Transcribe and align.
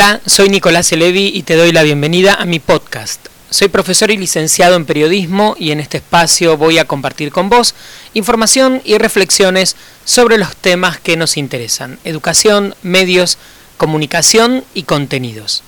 Hola, 0.00 0.20
soy 0.26 0.48
Nicolás 0.48 0.92
Elevi 0.92 1.32
y 1.34 1.42
te 1.42 1.56
doy 1.56 1.72
la 1.72 1.82
bienvenida 1.82 2.34
a 2.34 2.44
mi 2.44 2.60
podcast. 2.60 3.26
Soy 3.50 3.66
profesor 3.66 4.12
y 4.12 4.16
licenciado 4.16 4.76
en 4.76 4.84
periodismo 4.84 5.56
y 5.58 5.72
en 5.72 5.80
este 5.80 5.96
espacio 5.96 6.56
voy 6.56 6.78
a 6.78 6.84
compartir 6.84 7.32
con 7.32 7.48
vos 7.48 7.74
información 8.14 8.80
y 8.84 8.96
reflexiones 8.96 9.74
sobre 10.04 10.38
los 10.38 10.54
temas 10.54 11.00
que 11.00 11.16
nos 11.16 11.36
interesan, 11.36 11.98
educación, 12.04 12.76
medios, 12.84 13.38
comunicación 13.76 14.62
y 14.72 14.84
contenidos. 14.84 15.64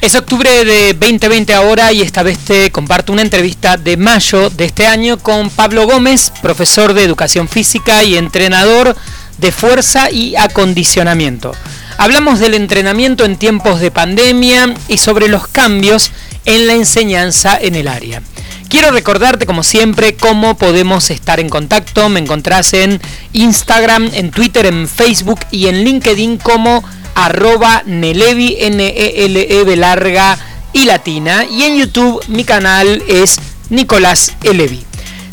Es 0.00 0.14
octubre 0.14 0.64
de 0.64 0.94
2020 0.94 1.52
ahora 1.52 1.92
y 1.92 2.00
esta 2.00 2.22
vez 2.22 2.38
te 2.38 2.70
comparto 2.70 3.12
una 3.12 3.20
entrevista 3.20 3.76
de 3.76 3.98
mayo 3.98 4.48
de 4.48 4.64
este 4.64 4.86
año 4.86 5.18
con 5.18 5.50
Pablo 5.50 5.86
Gómez, 5.86 6.32
profesor 6.40 6.94
de 6.94 7.04
educación 7.04 7.48
física 7.48 8.02
y 8.02 8.16
entrenador 8.16 8.96
de 9.36 9.52
fuerza 9.52 10.10
y 10.10 10.36
acondicionamiento. 10.36 11.52
Hablamos 11.98 12.38
del 12.38 12.54
entrenamiento 12.54 13.26
en 13.26 13.36
tiempos 13.36 13.80
de 13.80 13.90
pandemia 13.90 14.72
y 14.88 14.96
sobre 14.96 15.28
los 15.28 15.46
cambios 15.46 16.12
en 16.46 16.66
la 16.66 16.72
enseñanza 16.72 17.58
en 17.60 17.74
el 17.74 17.86
área. 17.86 18.22
Quiero 18.70 18.92
recordarte, 18.92 19.44
como 19.44 19.62
siempre, 19.62 20.14
cómo 20.14 20.56
podemos 20.56 21.10
estar 21.10 21.40
en 21.40 21.50
contacto. 21.50 22.08
Me 22.08 22.20
encontrás 22.20 22.72
en 22.72 23.02
Instagram, 23.34 24.10
en 24.14 24.30
Twitter, 24.30 24.64
en 24.64 24.88
Facebook 24.88 25.40
y 25.50 25.66
en 25.66 25.84
LinkedIn 25.84 26.38
como 26.38 26.82
arroba 27.14 27.82
Nelevi, 27.86 28.56
N-E-L-E 28.60 29.76
larga 29.76 30.38
y 30.72 30.84
latina. 30.84 31.44
Y 31.44 31.64
en 31.64 31.78
YouTube 31.78 32.22
mi 32.28 32.44
canal 32.44 33.02
es 33.08 33.38
Nicolás 33.68 34.34
Elevi. 34.42 34.84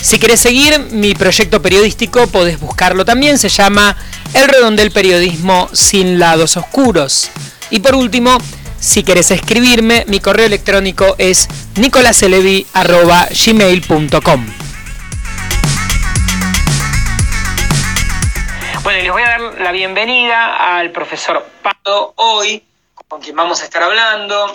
Si 0.02 0.17
quieres 0.20 0.40
seguir 0.40 0.80
mi 0.91 1.13
proyecto 1.16 1.62
periodístico, 1.62 2.27
podés 2.27 2.59
buscarlo 2.59 3.03
también. 3.03 3.40
Se 3.40 3.50
llama 3.50 3.98
El 4.34 4.48
Redondel 4.48 4.91
Periodismo 4.91 5.70
sin 5.73 6.20
lados 6.20 6.55
oscuros. 6.58 7.30
Y 7.72 7.80
por 7.80 7.95
último, 7.95 8.38
si 8.80 9.03
quieres 9.03 9.31
escribirme, 9.31 10.06
mi 10.08 10.19
correo 10.19 10.45
electrónico 10.45 11.16
es 11.17 11.47
nicolaselevi.gmail.com. 11.75 14.66
Bueno, 18.88 19.03
les 19.03 19.11
voy 19.11 19.21
a 19.21 19.31
dar 19.31 19.41
la 19.59 19.73
bienvenida 19.73 20.77
al 20.77 20.91
profesor 20.91 21.45
Pado 21.61 22.13
hoy, 22.16 22.66
con 23.09 23.19
quien 23.19 23.35
vamos 23.35 23.61
a 23.61 23.66
estar 23.66 23.83
hablando 23.83 24.49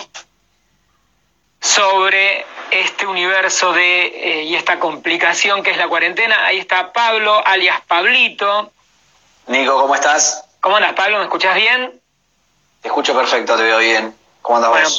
sobre 1.61 2.43
este 2.71 3.05
universo 3.05 3.73
de 3.73 4.05
eh, 4.07 4.43
y 4.45 4.55
esta 4.55 4.79
complicación 4.79 5.61
que 5.61 5.69
es 5.69 5.77
la 5.77 5.87
cuarentena. 5.87 6.47
Ahí 6.47 6.57
está 6.57 6.91
Pablo, 6.91 7.45
alias 7.45 7.79
Pablito. 7.81 8.71
Nico, 9.45 9.79
¿cómo 9.79 9.93
estás? 9.93 10.43
¿Cómo 10.61 10.77
andas, 10.77 10.93
Pablo? 10.93 11.19
¿Me 11.19 11.25
escuchas 11.25 11.53
bien? 11.53 12.01
Te 12.81 12.87
escucho 12.87 13.15
perfecto, 13.15 13.55
te 13.55 13.61
veo 13.61 13.77
bien. 13.77 14.15
¿Cómo 14.41 14.57
andas 14.57 14.71
bueno, 14.71 14.89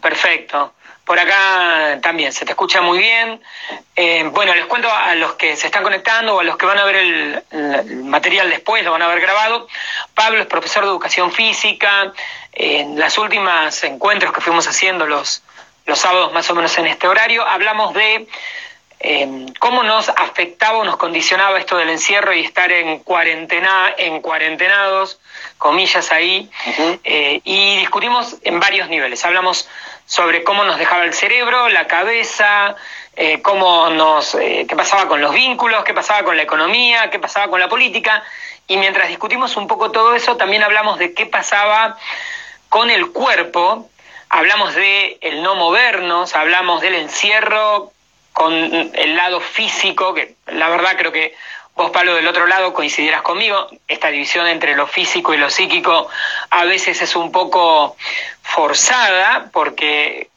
Perfecto. 0.00 0.74
Por 1.06 1.20
acá 1.20 2.00
también 2.02 2.32
se 2.32 2.44
te 2.44 2.50
escucha 2.50 2.80
muy 2.80 2.98
bien. 2.98 3.40
Eh, 3.94 4.28
bueno, 4.32 4.52
les 4.56 4.66
cuento 4.66 4.92
a 4.92 5.14
los 5.14 5.34
que 5.34 5.54
se 5.54 5.68
están 5.68 5.84
conectando 5.84 6.34
o 6.34 6.40
a 6.40 6.42
los 6.42 6.56
que 6.56 6.66
van 6.66 6.78
a 6.78 6.84
ver 6.84 6.96
el, 6.96 7.44
material 8.02 8.50
después, 8.50 8.82
lo 8.84 8.90
van 8.90 9.02
a 9.02 9.06
ver 9.06 9.20
grabado. 9.20 9.68
Pablo 10.14 10.40
es 10.40 10.46
profesor 10.48 10.82
de 10.82 10.90
educación 10.90 11.30
física. 11.30 12.12
En 12.52 12.98
las 12.98 13.18
últimas 13.18 13.84
encuentros 13.84 14.32
que 14.32 14.40
fuimos 14.40 14.66
haciendo 14.66 15.06
los, 15.06 15.44
los 15.84 15.96
sábados 15.96 16.32
más 16.32 16.50
o 16.50 16.56
menos 16.56 16.76
en 16.76 16.88
este 16.88 17.06
horario, 17.06 17.46
hablamos 17.46 17.94
de 17.94 18.26
eh, 18.98 19.46
cómo 19.60 19.84
nos 19.84 20.08
afectaba 20.08 20.78
o 20.78 20.84
nos 20.84 20.96
condicionaba 20.96 21.58
esto 21.60 21.76
del 21.76 21.90
encierro 21.90 22.34
y 22.34 22.40
estar 22.40 22.72
en 22.72 22.98
cuarentena, 23.00 23.94
en 23.96 24.20
cuarentenados, 24.20 25.20
comillas 25.58 26.10
ahí, 26.10 26.50
eh, 27.04 27.40
y 27.44 27.76
discutimos 27.76 28.36
en 28.42 28.58
varios 28.58 28.88
niveles. 28.88 29.24
Hablamos 29.24 29.68
sobre 30.06 30.44
cómo 30.44 30.64
nos 30.64 30.78
dejaba 30.78 31.04
el 31.04 31.12
cerebro, 31.12 31.68
la 31.68 31.86
cabeza, 31.86 32.76
eh, 33.16 33.42
cómo 33.42 33.90
nos, 33.90 34.34
eh, 34.36 34.66
qué 34.68 34.76
pasaba 34.76 35.08
con 35.08 35.20
los 35.20 35.34
vínculos, 35.34 35.84
qué 35.84 35.92
pasaba 35.92 36.22
con 36.22 36.36
la 36.36 36.44
economía, 36.44 37.10
qué 37.10 37.18
pasaba 37.18 37.48
con 37.48 37.60
la 37.60 37.68
política. 37.68 38.22
Y 38.68 38.76
mientras 38.76 39.08
discutimos 39.08 39.56
un 39.56 39.66
poco 39.66 39.90
todo 39.90 40.14
eso, 40.14 40.36
también 40.36 40.62
hablamos 40.62 40.98
de 40.98 41.12
qué 41.12 41.26
pasaba 41.26 41.98
con 42.68 42.90
el 42.90 43.10
cuerpo, 43.12 43.88
hablamos 44.28 44.74
de 44.74 45.18
el 45.20 45.42
no 45.42 45.54
movernos, 45.54 46.34
hablamos 46.34 46.80
del 46.80 46.94
encierro 46.94 47.92
con 48.32 48.52
el 48.52 49.16
lado 49.16 49.40
físico, 49.40 50.14
que 50.14 50.34
la 50.46 50.68
verdad 50.68 50.96
creo 50.96 51.10
que 51.10 51.34
vos, 51.76 51.90
Pablo, 51.90 52.14
del 52.14 52.26
otro 52.26 52.46
lado 52.46 52.72
coincidirás 52.72 53.22
conmigo, 53.22 53.68
esta 53.86 54.08
división 54.08 54.46
entre 54.46 54.74
lo 54.74 54.86
físico 54.86 55.34
y 55.34 55.36
lo 55.36 55.50
psíquico 55.50 56.08
a 56.50 56.64
veces 56.64 57.00
es 57.02 57.14
un 57.14 57.30
poco 57.30 57.96
forzada, 58.42 59.50
porque 59.52 60.28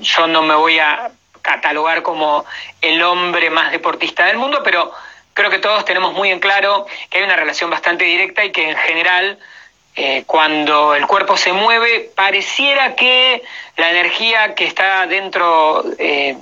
yo 0.00 0.26
no 0.26 0.42
me 0.42 0.54
voy 0.54 0.78
a 0.78 1.10
catalogar 1.42 2.02
como 2.02 2.44
el 2.80 3.02
hombre 3.02 3.50
más 3.50 3.70
deportista 3.72 4.24
del 4.24 4.38
mundo, 4.38 4.62
pero 4.64 4.92
creo 5.34 5.50
que 5.50 5.58
todos 5.58 5.84
tenemos 5.84 6.14
muy 6.14 6.30
en 6.30 6.40
claro 6.40 6.86
que 7.10 7.18
hay 7.18 7.24
una 7.24 7.36
relación 7.36 7.70
bastante 7.70 8.04
directa 8.04 8.44
y 8.44 8.52
que 8.52 8.70
en 8.70 8.76
general 8.76 9.38
eh, 9.96 10.24
cuando 10.26 10.94
el 10.94 11.06
cuerpo 11.06 11.36
se 11.36 11.52
mueve 11.52 12.10
pareciera 12.14 12.94
que 12.94 13.42
la 13.76 13.90
energía 13.90 14.54
que 14.54 14.66
está 14.66 15.06
dentro 15.06 15.84
eh, 15.98 16.36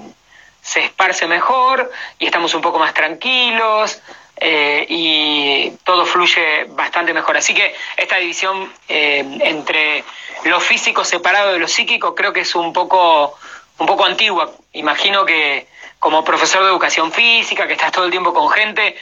se 0.63 0.81
esparce 0.85 1.27
mejor 1.27 1.91
y 2.19 2.27
estamos 2.27 2.55
un 2.55 2.61
poco 2.61 2.79
más 2.79 2.93
tranquilos, 2.95 4.01
eh, 4.41 4.87
y 4.89 5.71
todo 5.85 6.05
fluye 6.07 6.65
bastante 6.69 7.13
mejor. 7.13 7.37
Así 7.37 7.55
que 7.55 7.75
esta 7.97 8.17
división 8.17 8.73
eh, 8.89 9.25
entre 9.41 10.05
lo 10.45 10.61
físico 10.61 11.05
separado 11.05 11.53
de 11.53 11.59
lo 11.59 11.69
psíquico 11.69 12.15
creo 12.15 12.33
que 12.33 12.41
es 12.41 12.55
un 12.55 12.73
poco, 12.73 13.37
un 13.79 13.87
poco 13.87 14.05
antigua. 14.05 14.53
Imagino 14.73 15.25
que 15.25 15.67
como 15.99 16.25
profesor 16.25 16.63
de 16.63 16.69
educación 16.69 17.11
física, 17.13 17.67
que 17.67 17.73
estás 17.73 17.91
todo 17.91 18.05
el 18.05 18.11
tiempo 18.11 18.33
con 18.33 18.49
gente, 18.51 18.97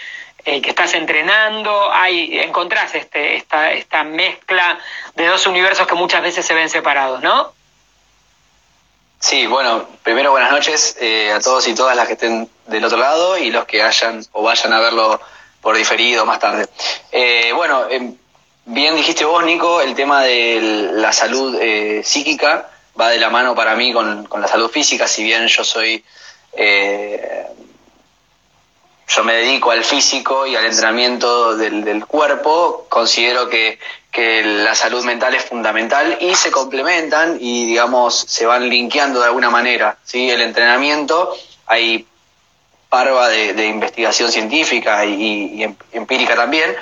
eh, 0.45 0.63
que 0.63 0.71
estás 0.71 0.95
entrenando, 0.95 1.93
hay, 1.93 2.39
encontrás 2.39 2.95
este, 2.95 3.37
esta, 3.37 3.73
esta 3.73 4.05
mezcla 4.05 4.79
de 5.15 5.27
dos 5.27 5.47
universos 5.47 5.87
que 5.87 5.95
muchas 5.95 6.23
veces 6.23 6.47
se 6.47 6.55
ven 6.55 6.71
separados, 6.71 7.21
¿no? 7.21 7.53
Sí, 9.19 9.47
bueno, 9.47 9.89
primero 10.03 10.31
buenas 10.31 10.51
noches 10.51 10.97
eh, 11.01 11.33
a 11.33 11.41
todos 11.41 11.67
y 11.69 11.75
todas 11.75 11.97
las 11.97 12.07
que 12.07 12.13
estén 12.13 12.49
del 12.67 12.85
otro 12.85 12.99
lado 12.99 13.39
y 13.39 13.51
los 13.51 13.65
que 13.65 13.83
hayan 13.83 14.25
o 14.33 14.43
vayan 14.43 14.73
a 14.73 14.81
verlo 14.81 15.21
por 15.61 15.77
diferido 15.77 16.27
más 16.27 16.39
tarde. 16.39 16.69
Eh, 17.11 17.53
bueno, 17.55 17.89
em, 17.91 18.15
bien 18.67 18.95
dijiste 18.95 19.25
vos, 19.25 19.43
Nico, 19.45 19.81
el 19.81 19.95
tema 19.95 20.23
de 20.23 20.91
la 20.93 21.13
salud 21.13 21.57
eh, 21.61 22.03
psíquica 22.05 22.71
va 22.99 23.09
de 23.09 23.19
la 23.19 23.31
mano 23.31 23.55
para 23.55 23.75
mí 23.75 23.93
con, 23.93 24.29
la 24.39 24.49
salud 24.49 24.71
física, 24.71 25.09
si 25.09 25.25
bien 25.25 25.47
yo 25.49 25.65
soy... 25.65 26.05
yo 29.09 29.25
me 29.25 29.35
dedico 29.35 29.71
al 29.71 29.85
físico 29.85 30.47
y 30.47 30.57
al 30.57 30.67
entrenamiento 30.67 31.57
del, 31.57 31.85
del 31.85 32.07
cuerpo, 32.07 32.87
considero 32.89 33.49
que 33.49 33.79
que 34.17 34.43
la 34.43 34.75
salud 34.75 35.05
mental 35.05 35.35
es 35.35 35.45
fundamental 35.45 36.17
y 36.23 36.35
se 36.35 36.51
complementan 36.51 37.37
y, 37.39 37.67
digamos, 37.67 38.19
se 38.19 38.47
van 38.47 38.67
linkeando 38.67 39.21
de 39.21 39.27
alguna 39.27 39.51
manera. 39.51 39.99
¿sí? 40.05 40.31
El 40.31 40.41
entrenamiento, 40.41 41.37
hay 41.67 42.07
parva 42.89 43.29
de, 43.29 43.67
investigación 43.67 44.33
científica 44.33 45.05
y, 45.05 45.63
em, 45.63 45.77
empírica 45.93 46.35
también, 46.35 46.75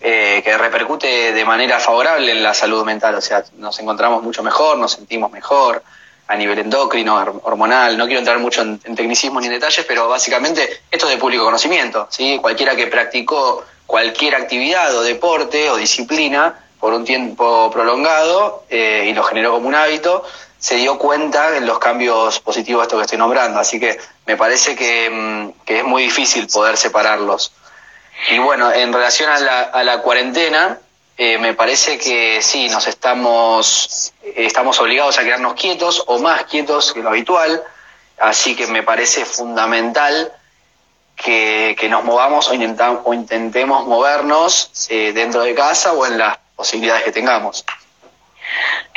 eh, 0.00 0.40
que 0.44 0.56
repercute 0.56 1.32
de 1.32 1.44
manera 1.44 1.80
favorable 1.80 2.30
en 2.30 2.44
la 2.44 2.54
salud 2.54 2.84
mental. 2.84 3.16
O 3.16 3.20
sea, 3.20 3.42
nos 3.56 3.76
encontramos 3.80 4.22
mucho 4.22 4.44
mejor, 4.44 4.78
nos 4.78 4.92
sentimos 4.92 5.32
mejor 5.32 5.82
a 6.28 6.36
nivel 6.36 6.58
endocrino, 6.58 7.16
hormonal. 7.42 7.96
No 7.96 8.04
quiero 8.04 8.20
entrar 8.20 8.38
mucho 8.38 8.62
en, 8.62 8.80
en 8.84 8.94
tecnicismos 8.94 9.40
ni 9.40 9.48
en 9.48 9.54
detalles, 9.54 9.84
pero 9.86 10.08
básicamente 10.08 10.82
esto 10.90 11.06
es 11.06 11.14
de 11.14 11.18
público 11.18 11.44
conocimiento. 11.44 12.06
¿sí? 12.10 12.38
Cualquiera 12.40 12.76
que 12.76 12.86
practicó 12.86 13.64
cualquier 13.86 14.34
actividad 14.34 14.94
o 14.94 15.02
deporte 15.02 15.70
o 15.70 15.76
disciplina 15.76 16.54
por 16.78 16.92
un 16.92 17.04
tiempo 17.04 17.70
prolongado 17.70 18.64
eh, 18.68 19.06
y 19.08 19.14
lo 19.14 19.22
generó 19.24 19.52
como 19.52 19.68
un 19.68 19.74
hábito, 19.74 20.22
se 20.58 20.76
dio 20.76 20.98
cuenta 20.98 21.56
en 21.56 21.66
los 21.66 21.78
cambios 21.78 22.38
positivos 22.40 22.82
de 22.82 22.84
esto 22.84 22.96
que 22.96 23.02
estoy 23.02 23.18
nombrando. 23.18 23.58
Así 23.58 23.80
que 23.80 23.98
me 24.26 24.36
parece 24.36 24.76
que, 24.76 25.08
mm, 25.10 25.70
es 25.72 25.84
muy 25.84 26.02
difícil 26.02 26.46
poder 26.46 26.76
separarlos. 26.76 27.52
Y 28.30 28.38
bueno, 28.38 28.70
en 28.70 28.92
relación 28.92 29.30
a 29.30 29.38
la, 29.38 29.60
a 29.62 29.82
la 29.82 30.02
cuarentena, 30.02 30.78
eh, 31.20 31.36
me 31.36 31.52
parece 31.52 31.98
que 31.98 32.40
sí, 32.40 32.68
nos 32.68 32.86
estamos, 32.86 34.14
estamos 34.22 34.78
obligados 34.78 35.18
a 35.18 35.24
quedarnos 35.24 35.54
quietos 35.54 36.04
o 36.06 36.20
más 36.20 36.44
quietos 36.44 36.92
que 36.92 37.02
lo 37.02 37.08
habitual. 37.08 37.60
Así 38.18 38.54
que 38.54 38.68
me 38.68 38.84
parece 38.84 39.24
fundamental 39.24 40.32
que, 41.16 41.88
nos 41.90 42.04
movamos 42.04 42.48
o, 42.48 42.52
o 42.52 43.14
intentemos 43.14 43.84
movernos 43.86 44.70
eh, 44.90 45.12
dentro 45.12 45.42
de 45.42 45.56
casa 45.56 45.92
o 45.92 46.06
en 46.06 46.18
las 46.18 46.38
posibilidades 46.54 47.02
que 47.02 47.12
tengamos. 47.12 47.64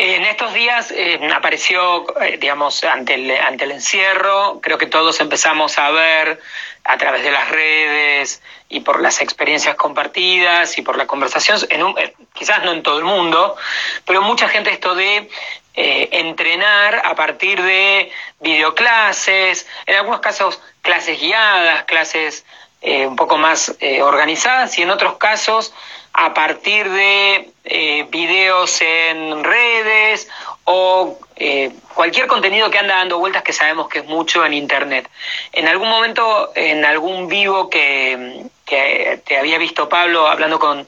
En 0.03 0.23
estos 0.23 0.51
días 0.55 0.89
eh, 0.89 1.19
apareció, 1.31 2.19
eh, 2.23 2.39
digamos, 2.41 2.83
ante 2.83 3.13
el, 3.13 3.29
ante 3.29 3.65
el 3.65 3.71
encierro, 3.71 4.59
creo 4.59 4.79
que 4.79 4.87
todos 4.87 5.19
empezamos 5.19 5.77
a 5.77 5.91
ver 5.91 6.41
a 6.83 6.97
través 6.97 7.21
de 7.21 7.29
las 7.29 7.47
redes 7.49 8.41
y 8.67 8.79
por 8.79 8.99
las 8.99 9.21
experiencias 9.21 9.75
compartidas 9.75 10.75
y 10.79 10.81
por 10.81 10.97
la 10.97 11.05
conversación, 11.05 11.59
en 11.69 11.83
un, 11.83 11.99
eh, 11.99 12.15
quizás 12.33 12.63
no 12.63 12.71
en 12.71 12.81
todo 12.81 12.97
el 12.97 13.03
mundo, 13.03 13.55
pero 14.03 14.23
mucha 14.23 14.49
gente 14.49 14.71
esto 14.71 14.95
de 14.95 15.29
entrenar 15.75 17.03
a 17.05 17.13
partir 17.13 17.61
de 17.61 18.11
videoclases, 18.39 19.67
en 19.85 19.97
algunos 19.97 20.19
casos 20.19 20.59
clases 20.81 21.21
guiadas, 21.21 21.83
clases 21.83 22.43
un 22.81 23.15
poco 23.15 23.37
más 23.37 23.75
organizadas 24.01 24.77
y 24.79 24.81
en 24.81 24.89
otros 24.89 25.17
casos 25.17 25.73
a 26.13 26.33
partir 26.33 26.89
de 26.89 27.49
eh, 27.63 28.05
videos 28.09 28.81
en 28.81 29.43
redes 29.43 30.27
o 30.65 31.17
eh, 31.37 31.71
cualquier 31.93 32.27
contenido 32.27 32.69
que 32.69 32.77
anda 32.77 32.97
dando 32.97 33.19
vueltas 33.19 33.43
que 33.43 33.53
sabemos 33.53 33.87
que 33.87 33.99
es 33.99 34.05
mucho 34.05 34.45
en 34.45 34.53
internet. 34.53 35.09
En 35.53 35.67
algún 35.67 35.89
momento, 35.89 36.51
en 36.55 36.85
algún 36.85 37.27
vivo 37.27 37.69
que, 37.69 38.45
te 38.65 39.37
había 39.37 39.57
visto 39.57 39.89
Pablo 39.89 40.27
hablando 40.27 40.57
con, 40.57 40.87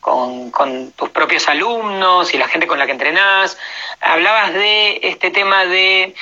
con, 0.00 0.92
tus 0.92 1.10
propios 1.10 1.48
alumnos 1.48 2.34
y 2.34 2.38
la 2.38 2.48
gente 2.48 2.66
con 2.66 2.80
la 2.80 2.86
que 2.86 2.92
entrenás, 2.92 3.56
hablabas 4.00 4.52
de 4.52 4.98
este 5.04 5.30
tema 5.30 5.64
de 5.64 6.14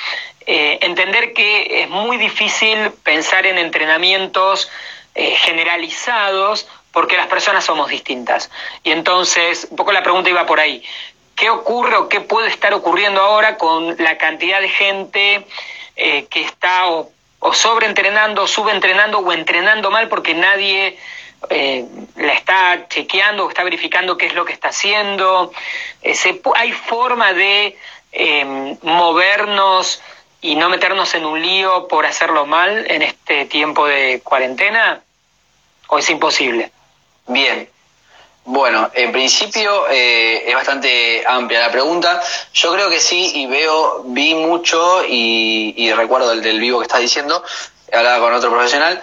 eh, 0.45 0.77
entender 0.81 1.33
que 1.33 1.81
es 1.81 1.89
muy 1.89 2.17
difícil 2.17 2.91
pensar 3.03 3.47
en 3.47 3.57
entrenamientos 3.57 4.69
generalizados 5.13 6.67
porque 6.91 7.17
las 7.17 7.27
personas 7.27 7.63
somos 7.65 7.89
distintas. 7.89 8.49
Y 8.83 8.91
entonces, 8.91 9.67
un 9.69 9.77
poco 9.77 9.91
la 9.91 10.03
pregunta 10.03 10.29
iba 10.29 10.45
por 10.45 10.59
ahí. 10.59 10.83
¿Qué 11.35 11.49
ocurre 11.49 11.95
o 11.95 12.09
qué 12.09 12.21
puede 12.21 12.49
estar 12.49 12.73
ocurriendo 12.73 13.21
ahora 13.21 13.57
con 13.57 13.95
la 13.97 14.17
cantidad 14.17 14.61
de 14.61 14.69
gente 14.69 15.45
eh, 15.95 16.25
que 16.29 16.41
está 16.41 16.89
o, 16.89 17.11
sobreentrenando, 17.53 18.45
subentrenando 18.47 19.19
o 19.19 19.31
entrenando 19.31 19.89
mal 19.89 20.07
porque 20.07 20.35
nadie 20.35 20.97
eh, 21.49 21.85
la 22.15 22.33
está 22.33 22.87
chequeando 22.87 23.45
o 23.45 23.49
está 23.49 23.63
verificando 23.63 24.17
qué 24.17 24.27
es 24.27 24.35
lo 24.35 24.45
que 24.45 24.53
está 24.53 24.69
haciendo? 24.69 25.51
Eh, 26.03 26.15
¿Hay 26.55 26.71
forma 26.73 27.33
de 27.33 27.77
movernos 28.81 30.01
y 30.41 30.55
no 30.55 30.69
meternos 30.69 31.13
en 31.13 31.25
un 31.25 31.41
lío 31.41 31.87
por 31.87 32.05
hacerlo 32.05 32.45
mal 32.45 32.89
en 32.89 33.03
este 33.03 33.45
tiempo 33.45 33.85
de 33.85 34.21
cuarentena? 34.23 35.01
¿O 35.87 35.99
es 35.99 36.09
imposible? 36.09 36.71
Bien. 37.27 37.69
Bueno, 38.43 38.89
en 38.93 39.11
principio 39.11 39.87
eh, 39.89 40.49
es 40.49 40.55
bastante 40.55 41.23
amplia 41.27 41.61
la 41.61 41.71
pregunta. 41.71 42.21
Yo 42.53 42.73
creo 42.73 42.89
que 42.89 42.99
sí, 42.99 43.31
y 43.35 43.45
veo, 43.45 44.03
vi 44.05 44.33
mucho 44.33 45.03
y, 45.07 45.91
recuerdo 45.93 46.31
el 46.31 46.41
del 46.41 46.59
vivo 46.59 46.79
que 46.79 46.85
estás 46.85 47.01
diciendo, 47.01 47.43
hablaba 47.93 48.19
con 48.19 48.33
otro 48.33 48.49
profesional. 48.49 49.01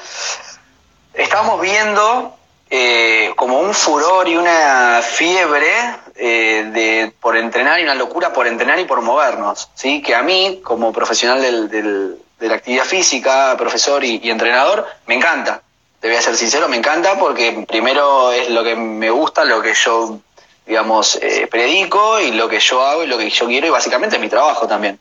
Estábamos 1.14 1.61
viendo 1.61 2.37
eh, 2.69 3.32
como 3.37 3.61
un 3.61 3.75
furor 3.75 4.29
y 4.29 4.37
una 4.37 5.02
fiebre 5.02 5.73
eh, 6.19 6.69
de, 6.73 7.12
por 7.20 7.37
entrenar 7.37 7.81
y 7.81 7.85
una 7.85 7.94
locura 7.94 8.32
por 8.32 8.47
entrenar 8.47 8.79
y 8.79 8.85
por 8.85 9.00
movernos, 9.00 9.70
¿sí? 9.75 10.03
Que 10.03 10.15
a 10.15 10.23
mí, 10.23 10.61
como 10.62 10.93
profesional 10.93 11.41
del, 11.41 12.19
de 12.38 12.49
la 12.49 12.55
actividad 12.55 12.85
física, 12.85 13.55
profesor 13.56 14.05
y 14.05 14.29
entrenador, 14.29 14.87
me 15.06 15.15
encanta 15.15 15.62
te 16.00 16.09
voy 16.09 16.17
a 16.17 16.23
ser 16.23 16.37
sincero, 16.37 16.69
me 16.69 16.76
encanta 16.76 17.19
porque 17.19 17.65
primero 17.67 18.31
es 18.32 18.50
lo 18.50 18.62
que 18.62 18.76
me 18.76 19.11
gusta, 19.11 19.44
lo 19.44 19.61
que 19.61 19.75
yo, 19.75 20.20
digamos, 20.67 21.19
eh, 21.20 21.49
predico 21.50 22.20
y 22.20 22.32
lo 22.32 22.49
que 22.49 22.61
yo 22.61 22.85
hago 22.85 23.03
y 23.03 23.09
lo 23.09 23.19
que 23.19 23.31
yo 23.31 23.47
quiero 23.47 23.67
y 23.67 23.70
básicamente 23.70 24.17
es 24.17 24.23
mi 24.23 24.29
trabajo 24.29 24.69
también. 24.69 24.99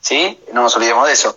¿Sí? 0.00 0.38
No 0.52 0.62
nos 0.62 0.76
olvidemos 0.76 1.06
de 1.06 1.12
eso. 1.12 1.36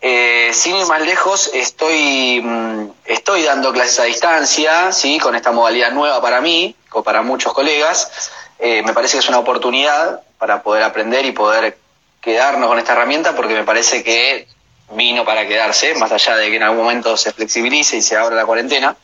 Eh, 0.00 0.50
sin 0.54 0.76
ir 0.76 0.86
más 0.86 1.02
lejos, 1.02 1.50
estoy, 1.52 2.40
mm, 2.42 2.90
estoy 3.04 3.42
dando 3.42 3.72
clases 3.72 3.98
a 3.98 4.04
distancia, 4.04 4.92
¿sí? 4.92 5.18
Con 5.18 5.34
esta 5.34 5.50
modalidad 5.50 5.90
nueva 5.90 6.22
para 6.22 6.40
mí, 6.40 6.74
o 6.92 7.02
para 7.02 7.22
muchos 7.22 7.52
colegas. 7.52 8.30
Eh, 8.58 8.82
me 8.82 8.92
parece 8.92 9.14
que 9.14 9.18
es 9.20 9.28
una 9.28 9.38
oportunidad 9.38 10.22
para 10.38 10.62
poder 10.62 10.82
aprender 10.82 11.24
y 11.24 11.32
poder 11.32 11.76
quedarnos 12.20 12.68
con 12.68 12.78
esta 12.78 12.92
herramienta 12.92 13.36
porque 13.36 13.54
me 13.54 13.64
parece 13.64 14.02
que 14.02 14.48
vino 14.92 15.24
para 15.24 15.46
quedarse, 15.46 15.94
más 15.94 16.12
allá 16.12 16.36
de 16.36 16.48
que 16.48 16.56
en 16.56 16.62
algún 16.62 16.78
momento 16.84 17.16
se 17.16 17.32
flexibilice 17.32 17.96
y 17.96 18.02
se 18.02 18.16
abra 18.16 18.36
la 18.36 18.46
cuarentena. 18.46 18.96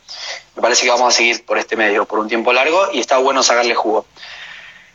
Me 0.55 0.61
parece 0.61 0.83
que 0.83 0.89
vamos 0.89 1.13
a 1.13 1.17
seguir 1.17 1.45
por 1.45 1.57
este 1.57 1.75
medio 1.75 2.05
por 2.05 2.19
un 2.19 2.27
tiempo 2.27 2.53
largo 2.53 2.89
y 2.93 2.99
está 2.99 3.17
bueno 3.17 3.43
sacarle 3.43 3.75
jugo. 3.75 4.05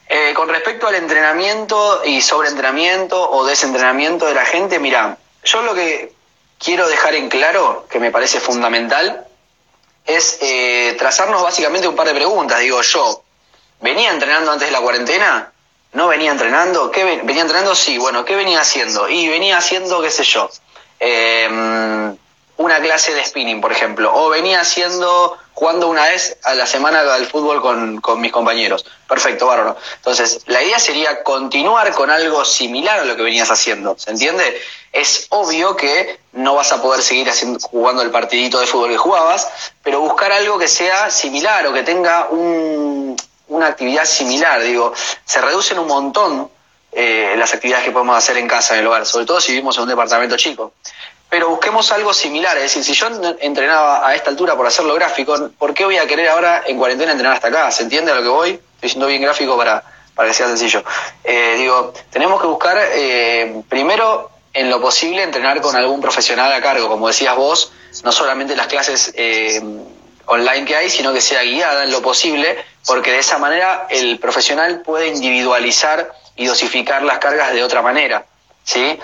Eh, 0.08 0.32
con 0.34 0.49
respecto 0.49 0.87
al 0.87 0.94
entrenamiento 0.94 2.02
y 2.05 2.22
sobreentrenamiento 2.22 3.31
o 3.31 3.44
desentrenamiento 3.44 4.26
de 4.26 4.34
la 4.34 4.46
gente, 4.46 4.78
mira, 4.78 5.19
yo 5.44 5.62
lo 5.62 5.75
que 5.75 6.12
quiero 6.58 6.88
dejar 6.88 7.14
en 7.14 7.28
claro, 7.28 7.87
que 7.90 8.00
me 8.00 8.10
parece 8.10 8.40
fundamental, 8.40 9.26
es 10.06 10.38
eh, 10.40 10.96
trazarnos 10.99 11.43
básicamente 11.43 11.87
un 11.87 11.94
par 11.94 12.06
de 12.06 12.14
preguntas. 12.14 12.58
Digo, 12.60 12.81
yo, 12.81 13.22
¿venía 13.81 14.11
entrenando 14.11 14.53
antes 14.53 14.69
de 14.69 14.73
la 14.73 14.81
cuarentena? 14.81 15.53
¿No 15.93 16.09
venía 16.09 16.31
entrenando? 16.31 16.91
¿Qué 16.91 17.05
venía 17.05 17.43
entrenando? 17.43 17.75
Sí, 17.75 17.99
bueno, 17.99 18.25
¿qué 18.25 18.37
venía 18.37 18.61
haciendo? 18.61 19.09
Y 19.09 19.29
venía 19.29 19.59
haciendo, 19.59 20.03
qué 20.03 20.11
sé 20.11 20.23
yo, 20.25 20.51
eh, 21.01 22.17
una 22.59 22.81
clase 22.81 23.15
de 23.15 23.25
spinning, 23.25 23.61
por 23.61 23.71
ejemplo, 23.71 24.13
o 24.13 24.29
venía 24.29 24.61
haciendo, 24.61 25.39
jugando 25.55 25.89
una 25.89 26.07
vez 26.07 26.37
a 26.43 26.55
la 26.55 26.67
semana 26.67 27.01
al 27.15 27.27
fútbol 27.27 27.63
con, 27.63 28.01
con, 28.01 28.21
mis 28.21 28.33
compañeros. 28.33 28.85
Perfecto, 29.09 29.47
bárbaro. 29.47 29.77
Entonces, 29.95 30.41
la 30.47 30.61
idea 30.63 30.81
sería 30.81 31.23
continuar 31.23 31.93
con 31.95 32.11
algo 32.11 32.45
similar 32.45 32.99
a 32.99 33.05
lo 33.05 33.17
que 33.17 33.23
venías 33.23 33.51
haciendo, 33.51 33.97
¿se 33.97 34.11
entiende? 34.11 34.61
Es 34.93 35.27
obvio 35.31 35.77
que 35.77 36.19
no 36.33 36.57
vas 36.57 36.73
a 36.73 36.83
poder 36.83 37.01
seguir 37.01 37.31
haciendo, 37.31 37.61
jugando 37.61 38.03
el 38.03 38.11
partidito 38.11 38.59
de 38.59 38.67
fútbol 38.67 38.91
que 38.91 38.99
jugabas, 38.99 39.49
pero 39.85 40.01
buscar 40.01 40.33
algo 40.33 40.59
que 40.59 40.69
sea 40.69 41.13
similar 41.13 41.65
o 41.69 41.73
que 41.73 41.85
tenga 41.85 42.29
un, 42.29 43.17
una 43.49 43.67
actividad 43.67 44.05
similar. 44.05 44.62
Digo, 44.62 44.93
se 45.25 45.41
reducen 45.41 45.79
un 45.79 45.87
montón 45.87 46.50
eh, 46.93 47.35
las 47.37 47.53
actividades 47.53 47.85
que 47.85 47.91
podemos 47.91 48.17
hacer 48.17 48.39
en 48.39 48.49
casa, 48.49 48.75
en 48.75 48.81
el 48.81 48.87
hogar, 48.87 49.05
sobre 49.05 49.27
todo 49.27 49.41
si 49.41 49.53
vivimos 49.53 49.77
en 49.77 49.83
un 49.83 49.89
departamento 49.89 50.37
chico. 50.37 50.73
Pero 51.29 51.50
busquemos 51.50 51.93
algo 51.93 52.15
similar, 52.15 52.56
es 52.56 52.62
decir, 52.62 52.83
si 52.83 52.95
yo 52.95 53.09
entrenaba 53.41 54.06
a 54.06 54.15
esta 54.15 54.31
altura 54.31 54.56
por 54.56 54.67
hacerlo 54.67 54.95
gráfico, 54.95 55.50
¿por 55.59 55.75
qué 55.75 55.85
voy 55.85 55.99
a 55.99 56.06
querer 56.06 56.31
ahora 56.31 56.62
en 56.67 56.79
cuarentena 56.79 57.12
entrenar 57.12 57.35
hasta 57.35 57.49
acá? 57.49 57.71
¿Se 57.71 57.83
entiende 57.83 58.12
a 58.12 58.15
lo 58.15 58.23
que 58.23 58.29
voy? 58.29 58.61
Estoy 58.77 58.89
siendo 58.89 59.06
bien 59.06 59.21
gráfico 59.21 59.56
para, 59.59 59.85
para 60.15 60.29
que 60.29 60.35
sea 60.35 60.47
sencillo. 60.47 60.83
Eh, 61.23 61.56
digo, 61.59 61.93
tenemos 62.11 62.41
que 62.41 62.47
buscar 62.47 62.79
eh, 62.81 63.62
primero 63.69 64.31
en 64.55 64.71
lo 64.71 64.81
posible 64.81 65.23
entrenar 65.23 65.61
con 65.61 65.77
algún 65.77 66.01
profesional 66.01 66.51
a 66.51 66.62
cargo, 66.62 66.89
como 66.89 67.09
decías 67.09 67.37
vos, 67.37 67.73
no 68.03 68.11
solamente 68.11 68.56
las 68.56 68.67
clases 68.67 69.12
online 70.29 70.65
que 70.65 70.77
hay, 70.77 70.91
sino 70.91 71.13
que 71.13 71.21
sea 71.21 71.43
guiada 71.43 71.85
en 71.85 71.91
lo 71.91 72.01
posible, 72.03 72.65
porque 72.87 73.13
de 73.13 73.19
esa 73.19 73.39
manera 73.39 73.87
el 73.91 74.19
profesional 74.19 74.82
puede 74.82 75.08
individualizar 75.08 76.13
y 76.37 76.47
dosificar 76.47 77.03
las 77.03 77.19
cargas 77.19 77.53
de 77.53 77.65
otra 77.65 77.82
manera. 77.82 78.25
¿sí? 78.63 78.99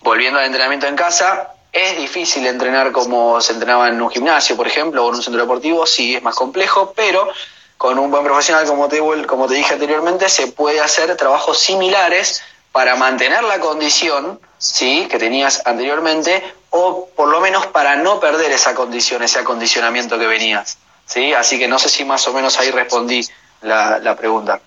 Volviendo 0.00 0.38
al 0.38 0.46
entrenamiento 0.46 0.86
en 0.86 0.96
casa, 0.96 1.52
es 1.72 1.98
difícil 1.98 2.46
entrenar 2.46 2.92
como 2.92 3.40
se 3.40 3.52
entrenaba 3.52 3.88
en 3.88 4.00
un 4.00 4.10
gimnasio, 4.10 4.56
por 4.56 4.66
ejemplo, 4.66 5.04
o 5.04 5.08
en 5.10 5.16
un 5.16 5.22
centro 5.22 5.40
deportivo, 5.40 5.84
sí 5.86 6.14
es 6.14 6.22
más 6.22 6.34
complejo, 6.34 6.92
pero 6.96 7.28
con 7.76 7.98
un 7.98 8.10
buen 8.10 8.24
profesional, 8.24 8.66
como 8.66 8.88
te, 8.88 9.00
como 9.26 9.46
te 9.46 9.54
dije 9.54 9.74
anteriormente, 9.74 10.28
se 10.28 10.48
puede 10.48 10.80
hacer 10.80 11.16
trabajos 11.16 11.58
similares 11.58 12.42
para 12.72 12.96
mantener 12.96 13.42
la 13.44 13.60
condición 13.60 14.40
¿sí? 14.58 15.06
que 15.10 15.18
tenías 15.18 15.62
anteriormente 15.66 16.42
o 16.70 17.08
por 17.16 17.28
lo 17.28 17.40
menos 17.40 17.66
para 17.66 17.96
no 17.96 18.20
perder 18.20 18.52
esa 18.52 18.74
condición, 18.74 19.22
ese 19.22 19.38
acondicionamiento 19.38 20.18
que 20.18 20.26
venías. 20.26 20.78
¿sí? 21.06 21.32
Así 21.32 21.58
que 21.58 21.68
no 21.68 21.78
sé 21.78 21.88
si 21.88 22.04
más 22.04 22.26
o 22.28 22.32
menos 22.32 22.58
ahí 22.58 22.70
respondí 22.70 23.26
la, 23.62 23.98
la 23.98 24.16
pregunta. 24.16 24.60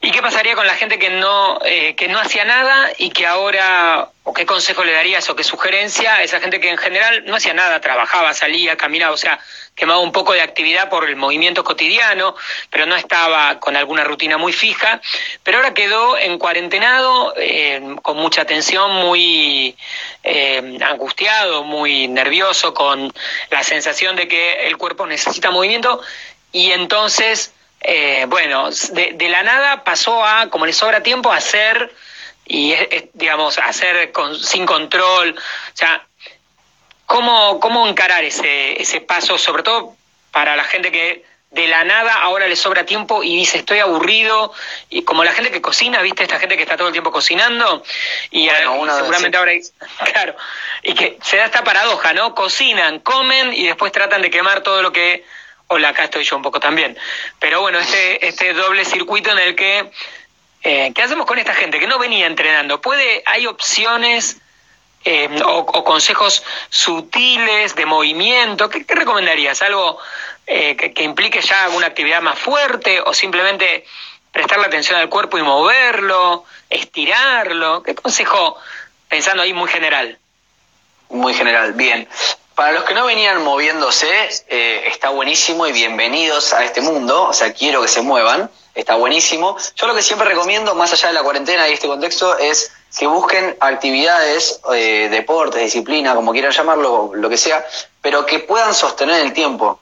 ¿Y 0.00 0.12
qué 0.12 0.22
pasaría 0.22 0.54
con 0.54 0.66
la 0.66 0.76
gente 0.76 0.96
que 0.96 1.10
no, 1.10 1.58
eh, 1.64 1.96
que 1.96 2.06
no 2.06 2.20
hacía 2.20 2.44
nada 2.44 2.92
y 2.98 3.10
que 3.10 3.26
ahora, 3.26 4.10
o 4.22 4.32
qué 4.32 4.46
consejo 4.46 4.84
le 4.84 4.92
darías 4.92 5.28
o 5.28 5.34
qué 5.34 5.42
sugerencia 5.42 6.14
a 6.14 6.22
esa 6.22 6.38
gente 6.38 6.60
que 6.60 6.70
en 6.70 6.78
general 6.78 7.24
no 7.26 7.34
hacía 7.34 7.52
nada, 7.52 7.80
trabajaba, 7.80 8.32
salía, 8.32 8.76
caminaba, 8.76 9.12
o 9.12 9.16
sea, 9.16 9.40
quemaba 9.74 9.98
un 9.98 10.12
poco 10.12 10.34
de 10.34 10.40
actividad 10.40 10.88
por 10.88 11.08
el 11.08 11.16
movimiento 11.16 11.64
cotidiano, 11.64 12.36
pero 12.70 12.86
no 12.86 12.94
estaba 12.94 13.58
con 13.58 13.76
alguna 13.76 14.04
rutina 14.04 14.38
muy 14.38 14.52
fija, 14.52 15.00
pero 15.42 15.58
ahora 15.58 15.74
quedó 15.74 16.16
en 16.16 16.38
cuarentenado, 16.38 17.34
eh, 17.36 17.96
con 18.02 18.18
mucha 18.18 18.44
tensión, 18.44 18.92
muy 18.92 19.76
eh, 20.22 20.78
angustiado, 20.80 21.64
muy 21.64 22.06
nervioso, 22.06 22.72
con 22.72 23.12
la 23.50 23.64
sensación 23.64 24.14
de 24.14 24.28
que 24.28 24.68
el 24.68 24.76
cuerpo 24.76 25.08
necesita 25.08 25.50
movimiento 25.50 26.00
y 26.52 26.70
entonces 26.70 27.52
eh, 27.80 28.26
bueno, 28.28 28.70
de, 28.70 29.28
la 29.28 29.42
nada 29.42 29.84
pasó 29.84 30.24
a, 30.24 30.48
como 30.50 30.66
le 30.66 30.72
sobra 30.72 31.02
tiempo, 31.02 31.32
a 31.32 31.36
hacer, 31.36 31.92
y 32.46 32.74
digamos, 33.14 33.58
hacer 33.58 34.12
sin 34.40 34.66
control. 34.66 35.36
O 35.36 35.76
sea, 35.76 36.06
¿cómo, 37.06 37.60
cómo 37.60 37.86
encarar 37.86 38.24
ese, 38.24 38.80
ese 38.80 39.00
paso, 39.00 39.38
sobre 39.38 39.62
todo 39.62 39.94
para 40.32 40.56
la 40.56 40.64
gente 40.64 40.90
que 40.90 41.24
de 41.50 41.66
la 41.66 41.82
nada 41.84 42.12
ahora 42.12 42.46
le 42.46 42.56
sobra 42.56 42.84
tiempo 42.84 43.22
y 43.22 43.34
dice 43.36 43.58
estoy 43.58 43.78
aburrido 43.78 44.52
y 44.90 45.02
como 45.02 45.24
la 45.24 45.32
gente 45.32 45.50
que 45.50 45.62
cocina 45.62 46.02
viste 46.02 46.22
esta 46.22 46.38
gente 46.38 46.56
que 46.56 46.62
está 46.62 46.76
todo 46.76 46.88
el 46.88 46.92
tiempo 46.92 47.10
cocinando 47.10 47.82
y, 48.30 48.50
seguramente 48.50 49.38
ahora 49.38 49.52
claro 50.12 50.36
y 50.82 50.92
que 50.92 51.18
se 51.22 51.38
da 51.38 51.46
esta 51.46 51.64
paradoja 51.64 52.12
no 52.12 52.34
cocinan 52.34 53.00
comen 53.00 53.54
y 53.54 53.66
después 53.66 53.92
tratan 53.92 54.20
de 54.20 54.30
quemar 54.30 54.62
todo 54.62 54.82
lo 54.82 54.92
que 54.92 55.24
hola 55.68 55.90
acá 55.90 56.04
estoy 56.04 56.24
yo 56.24 56.36
un 56.36 56.42
poco 56.42 56.60
también 56.60 56.96
pero 57.38 57.60
bueno 57.60 57.78
este 57.78 58.26
este 58.26 58.52
doble 58.52 58.84
circuito 58.84 59.30
en 59.30 59.38
el 59.38 59.54
que 59.54 59.90
eh, 60.62 60.92
qué 60.94 61.02
hacemos 61.02 61.26
con 61.26 61.38
esta 61.38 61.54
gente 61.54 61.78
que 61.78 61.86
no 61.86 61.98
venía 61.98 62.26
entrenando 62.26 62.80
puede 62.80 63.22
hay 63.26 63.46
opciones 63.46 64.38
eh, 65.04 65.28
o, 65.44 65.64
consejos 65.84 66.42
sutiles 66.70 67.74
de 67.76 67.86
movimiento 67.86 68.68
qué, 68.68 68.84
recomendarías 68.88 69.62
algo 69.62 69.98
eh, 70.46 70.76
que, 70.76 71.04
implique 71.04 71.42
ya 71.42 71.64
alguna 71.64 71.88
actividad 71.88 72.22
más 72.22 72.38
fuerte 72.38 73.00
o 73.02 73.12
simplemente 73.12 73.84
prestarle 74.32 74.66
atención 74.66 74.98
al 74.98 75.08
cuerpo 75.08 75.36
y 75.36 75.42
moverlo, 75.42 76.44
estirarlo? 76.70 77.82
¿Qué 77.82 77.94
consejo, 77.94 78.56
pensando 79.08 79.42
ahí 79.42 79.52
muy 79.52 79.68
general? 79.68 80.18
Muy 81.10 81.34
general, 81.34 81.72
bien. 81.72 82.08
Para 82.58 82.72
los 82.72 82.82
que 82.82 82.94
no 82.94 83.04
venían 83.06 83.44
moviéndose, 83.44 84.08
eh, 84.48 84.82
está 84.88 85.10
buenísimo 85.10 85.68
y 85.68 85.72
bienvenidos 85.72 86.52
a 86.52 86.64
este 86.64 86.80
mundo, 86.80 87.28
o 87.28 87.32
sea, 87.32 87.52
quiero 87.52 87.80
que 87.80 87.86
se 87.86 88.02
muevan, 88.02 88.50
está 88.74 88.96
buenísimo. 88.96 89.56
Yo 89.76 89.86
lo 89.86 89.94
que 89.94 90.02
siempre 90.02 90.26
recomiendo, 90.26 90.74
más 90.74 90.92
allá 90.92 91.06
de 91.06 91.14
la 91.14 91.22
cuarentena 91.22 91.68
y 91.68 91.74
este 91.74 91.86
contexto, 91.86 92.36
es 92.36 92.72
que 92.98 93.06
busquen 93.06 93.56
actividades, 93.60 94.60
eh, 94.74 95.06
deportes, 95.08 95.62
disciplina, 95.62 96.16
como 96.16 96.32
quieran 96.32 96.50
llamarlo, 96.50 97.12
lo 97.14 97.28
que 97.28 97.36
sea, 97.36 97.64
pero 98.02 98.26
que 98.26 98.40
puedan 98.40 98.74
sostener 98.74 99.20
el 99.20 99.32
tiempo. 99.32 99.78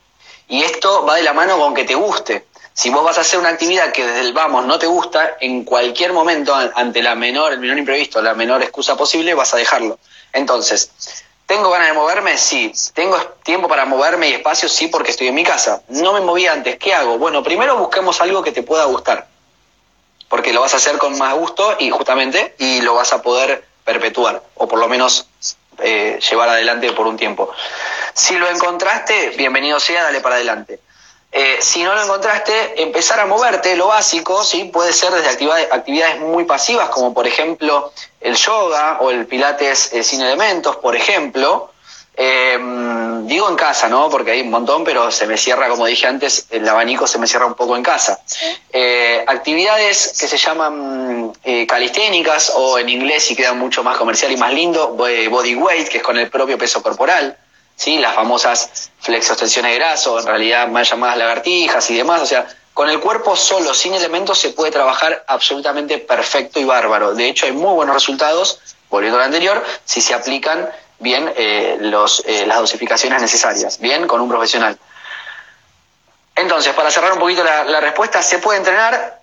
Y 0.47 0.63
esto 0.63 1.07
va 1.07 1.15
de 1.15 1.23
la 1.23 1.33
mano 1.33 1.57
con 1.57 1.73
que 1.73 1.85
te 1.85 1.95
guste. 1.95 2.45
Si 2.75 2.91
vos 2.91 3.03
vas 3.03 3.17
a 3.17 3.23
hacer 3.23 3.39
una 3.39 3.49
actividad 3.49 3.91
que 3.91 4.05
desde 4.05 4.21
el 4.21 4.35
vamos 4.35 4.67
no 4.67 4.79
te 4.79 4.87
gusta, 4.87 5.39
en 5.41 5.65
cualquier 5.65 6.13
momento, 6.13 6.55
ante 6.55 7.03
la 7.03 7.15
menor, 7.15 7.55
el 7.55 7.59
menor 7.59 7.79
imprevisto, 7.79 8.21
la 8.21 8.35
menor 8.35 8.63
excusa 8.63 8.99
posible, 8.99 9.33
vas 9.33 9.55
a 9.55 9.57
dejarlo. 9.57 9.99
Entonces, 10.35 10.91
¿tengo 11.47 11.71
ganas 11.71 11.89
de 11.89 11.95
moverme? 11.95 12.37
Sí. 12.37 12.73
¿Tengo 12.93 13.19
tiempo 13.43 13.69
para 13.69 13.85
moverme 13.85 14.29
y 14.29 14.33
espacio? 14.35 14.69
Sí, 14.69 14.89
porque 14.89 15.11
estoy 15.11 15.29
en 15.29 15.35
mi 15.35 15.45
casa. 15.45 15.83
No 15.89 16.13
me 16.13 16.21
moví 16.21 16.47
antes. 16.47 16.77
¿Qué 16.79 16.93
hago? 16.93 17.19
Bueno, 17.19 17.43
primero 17.43 17.77
busquemos 17.77 18.21
algo 18.21 18.43
que 18.43 18.53
te 18.53 18.63
pueda 18.63 18.85
gustar. 18.85 19.27
Porque 20.29 20.53
lo 20.53 20.61
vas 20.61 20.75
a 20.75 20.79
hacer 20.79 20.99
con 20.99 21.17
más 21.19 21.35
gusto 21.35 21.77
y 21.79 21.91
justamente, 21.91 22.55
y 22.59 22.81
lo 22.81 22.95
vas 22.95 23.13
a 23.13 23.23
poder 23.23 23.65
perpetuar, 23.85 24.43
o 24.57 24.67
por 24.67 24.81
lo 24.81 24.89
menos 24.89 25.29
eh, 25.79 26.19
llevar 26.29 26.49
adelante 26.49 26.91
por 26.93 27.07
un 27.07 27.17
tiempo. 27.17 27.53
Si 28.13 28.37
lo 28.37 28.49
encontraste, 28.49 29.31
bienvenido 29.37 29.79
sea, 29.79 30.03
dale 30.03 30.21
para 30.21 30.35
adelante. 30.35 30.81
Eh, 31.39 31.59
si 31.61 31.83
no 31.83 31.95
lo 31.95 32.03
encontraste, 32.03 32.83
empezar 32.83 33.21
a 33.21 33.27
moverte, 33.27 33.77
lo 33.77 33.89
básico, 33.89 34.43
¿sí? 34.43 34.71
puede 34.73 34.95
ser 34.95 35.13
desde 35.13 35.29
actividades, 35.29 35.71
actividades 35.71 36.19
muy 36.19 36.45
pasivas, 36.45 36.89
como 36.89 37.13
por 37.13 37.27
ejemplo 37.27 37.93
el 38.23 38.35
yoga 38.37 38.97
o 39.03 39.11
el 39.11 39.27
pilates 39.27 39.93
eh, 39.93 40.03
sin 40.03 40.23
elementos, 40.23 40.77
por 40.77 40.97
ejemplo, 40.97 41.73
eh, 42.17 42.59
digo 43.25 43.51
en 43.51 43.55
casa, 43.55 43.87
¿no? 43.87 44.09
Porque 44.09 44.31
hay 44.31 44.41
un 44.41 44.49
montón, 44.49 44.83
pero 44.83 45.11
se 45.11 45.27
me 45.27 45.37
cierra, 45.37 45.69
como 45.69 45.85
dije 45.85 46.07
antes, 46.07 46.47
el 46.49 46.67
abanico 46.67 47.07
se 47.07 47.19
me 47.19 47.27
cierra 47.27 47.45
un 47.45 47.53
poco 47.53 47.77
en 47.77 47.83
casa. 47.83 48.19
Eh, 48.73 49.23
actividades 49.27 50.17
que 50.19 50.29
se 50.29 50.39
llaman 50.39 51.35
calisténicas 51.69 52.51
o 52.57 52.79
en 52.79 52.89
inglés 52.89 53.25
si 53.25 53.37
queda 53.37 53.53
mucho 53.53 53.85
más 53.85 53.99
comercial 53.99 54.33
y 54.33 54.39
más 54.39 54.55
lindo, 54.55 54.95
body 54.95 55.55
weight, 55.55 55.89
que 55.89 55.99
es 55.99 56.03
con 56.03 56.17
el 56.17 56.31
propio 56.31 56.57
peso 56.57 56.83
corporal. 56.83 57.37
¿Sí? 57.77 57.99
Las 57.99 58.15
famosas 58.15 58.91
flexostensiones 59.01 59.73
de 59.73 59.79
graso, 59.79 60.19
en 60.19 60.27
realidad 60.27 60.67
más 60.69 60.91
llamadas 60.91 61.19
lagartijas 61.19 61.89
y 61.91 61.97
demás. 61.97 62.23
O 62.23 62.27
sea, 62.27 62.47
con 62.75 62.91
el 62.91 63.01
cuerpo 63.01 63.37
solo, 63.37 63.73
sin 63.73 63.95
elementos, 63.95 64.39
se 64.39 64.51
puede 64.51 64.73
trabajar 64.73 65.25
absolutamente 65.29 65.99
perfecto 65.99 66.59
y 66.59 66.65
bárbaro. 66.65 67.15
De 67.15 67.29
hecho, 67.29 67.47
hay 67.47 67.53
muy 67.53 67.73
buenos 67.75 67.95
resultados, 67.95 68.61
volviendo 68.91 69.19
a 69.19 69.21
lo 69.21 69.27
anterior, 69.27 69.65
si 69.85 70.01
se 70.01 70.15
aplican 70.15 70.69
bien 70.99 71.33
eh, 71.37 71.77
los, 71.81 72.23
eh, 72.27 72.47
las 72.47 72.59
dosificaciones 72.59 73.21
necesarias, 73.21 73.79
bien 73.79 74.07
con 74.07 74.21
un 74.21 74.29
profesional. 74.29 74.79
Entonces, 76.35 76.75
para 76.75 76.91
cerrar 76.91 77.13
un 77.13 77.19
poquito 77.19 77.43
la, 77.43 77.65
la, 77.65 77.81
respuesta, 77.81 78.23
se 78.23 78.39
puede 78.39 78.59
entrenar, 78.59 79.23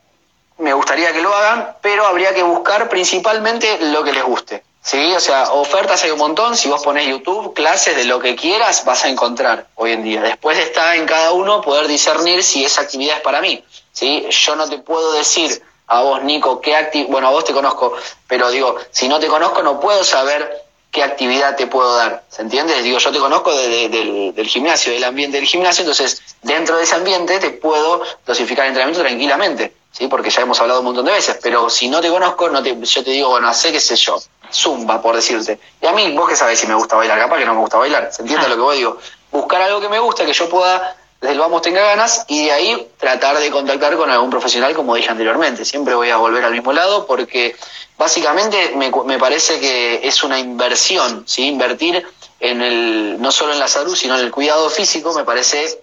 me 0.58 0.74
gustaría 0.74 1.14
que 1.14 1.22
lo 1.22 1.34
hagan, 1.34 1.76
pero 1.82 2.08
habría 2.08 2.34
que 2.34 2.42
buscar 2.42 2.90
principalmente 2.90 3.78
lo 3.92 4.04
que 4.04 4.14
les 4.14 4.24
guste. 4.24 4.64
¿Sí? 4.84 5.14
O 5.16 5.20
sea, 5.20 5.52
ofertas 5.54 6.04
hay 6.04 6.12
un 6.12 6.20
montón, 6.20 6.56
si 6.56 6.70
vos 6.70 6.84
pones 6.84 7.08
YouTube, 7.08 7.54
clases 7.54 7.96
de 7.96 8.06
lo 8.06 8.20
que 8.20 8.36
quieras, 8.36 8.86
vas 8.86 9.06
a 9.06 9.10
encontrar 9.10 9.68
hoy 9.76 9.94
en 9.94 10.04
día. 10.04 10.22
Después 10.22 10.58
está 10.60 10.96
en 10.96 11.06
cada 11.06 11.32
uno 11.32 11.62
poder 11.62 11.88
discernir 11.88 12.44
si 12.44 12.64
esa 12.64 12.82
actividad 12.82 13.18
es 13.18 13.22
para 13.24 13.42
mí. 13.42 13.64
¿sí? 13.92 14.26
Yo 14.30 14.56
no 14.56 14.70
te 14.70 14.78
puedo 14.78 15.14
decir 15.14 15.62
a 15.88 16.02
vos, 16.02 16.24
Nico, 16.24 16.62
qué 16.62 16.76
actividad, 16.76 17.10
bueno, 17.12 17.28
a 17.28 17.32
vos 17.32 17.46
te 17.46 17.54
conozco, 17.54 17.94
pero 18.28 18.50
digo, 18.52 18.78
si 18.92 19.08
no 19.08 19.20
te 19.20 19.28
conozco 19.28 19.62
no 19.64 19.80
puedo 19.80 20.04
saber 20.04 20.64
qué 20.92 21.04
actividad 21.04 21.56
te 21.56 21.68
puedo 21.68 21.96
dar. 21.98 22.24
¿Se 22.30 22.44
entiende? 22.44 22.82
Digo, 22.82 23.00
yo 23.00 23.12
te 23.12 23.20
conozco 23.20 23.54
del, 23.56 24.34
del, 24.34 24.48
gimnasio, 24.48 24.94
del 24.94 25.04
ambiente 25.04 25.38
del 25.38 25.48
gimnasio, 25.48 25.82
entonces 25.82 26.22
dentro 26.44 26.78
de 26.78 26.84
ese 26.84 26.96
ambiente 26.96 27.40
te 27.40 27.50
puedo 27.50 28.04
dosificar 28.26 28.66
el 28.66 28.70
entrenamiento 28.70 29.02
tranquilamente, 29.02 29.74
¿sí? 29.92 30.08
Porque 30.08 30.30
ya 30.30 30.44
hemos 30.44 30.60
hablado 30.60 30.82
un 30.82 30.86
montón 30.86 31.06
de 31.06 31.12
veces, 31.12 31.40
pero 31.42 31.70
si 31.70 31.90
no 31.90 32.00
te 32.00 32.10
conozco, 32.10 32.48
no 32.50 32.62
te, 32.62 32.80
yo 32.80 33.04
te 33.04 33.10
digo, 33.10 33.30
bueno, 33.30 33.52
sé 33.56 33.72
qué 33.72 33.80
sé 33.80 33.96
yo, 33.96 34.20
zumba, 34.54 35.02
por 35.02 35.16
decirte. 35.16 35.60
Y 35.82 35.86
a 35.86 35.92
mí, 35.92 36.16
vos 36.16 36.30
que 36.30 36.36
sabés 36.36 36.60
si 36.60 36.68
me 36.68 36.76
gusta 36.76 36.96
bailar, 36.96 37.20
capaz 37.20 37.38
que 37.38 37.46
no 37.46 37.54
me 37.54 37.62
gusta 37.62 37.78
bailar, 37.78 38.10
¿se 38.12 38.22
entiende 38.22 38.48
lo 38.48 38.56
que 38.56 38.62
vos 38.62 38.76
digo? 38.76 38.98
Buscar 39.32 39.62
algo 39.62 39.82
que 39.82 39.90
me 39.90 40.00
guste, 40.00 40.26
que 40.26 40.34
yo 40.34 40.50
pueda 40.50 40.96
desde 41.24 41.36
el 41.36 41.40
vamos 41.40 41.62
tenga 41.62 41.82
ganas 41.82 42.26
y 42.28 42.44
de 42.44 42.52
ahí 42.52 42.88
tratar 42.98 43.40
de 43.40 43.50
contactar 43.50 43.96
con 43.96 44.10
algún 44.10 44.30
profesional, 44.30 44.74
como 44.76 44.94
dije 44.94 45.10
anteriormente. 45.10 45.64
Siempre 45.64 45.96
voy 45.96 46.10
a 46.10 46.18
volver 46.18 46.44
al 46.44 46.52
mismo 46.52 46.74
lado 46.74 47.08
porque 47.08 47.56
básicamente 47.98 48.74
me, 48.76 48.92
me 49.06 49.18
parece 49.18 49.58
que 49.62 50.06
es 50.06 50.22
una 50.26 50.38
inversión, 50.38 51.24
¿sí? 51.26 51.46
Invertir 51.46 52.06
en 52.42 52.62
el, 52.62 53.22
no 53.22 53.32
solo 53.32 53.54
en 53.54 53.60
la 53.60 53.70
salud, 53.70 53.96
sino 53.96 54.20
en 54.20 54.26
el 54.26 54.32
cuidado 54.32 54.70
físico, 54.70 55.14
me 55.14 55.24
parece 55.24 55.80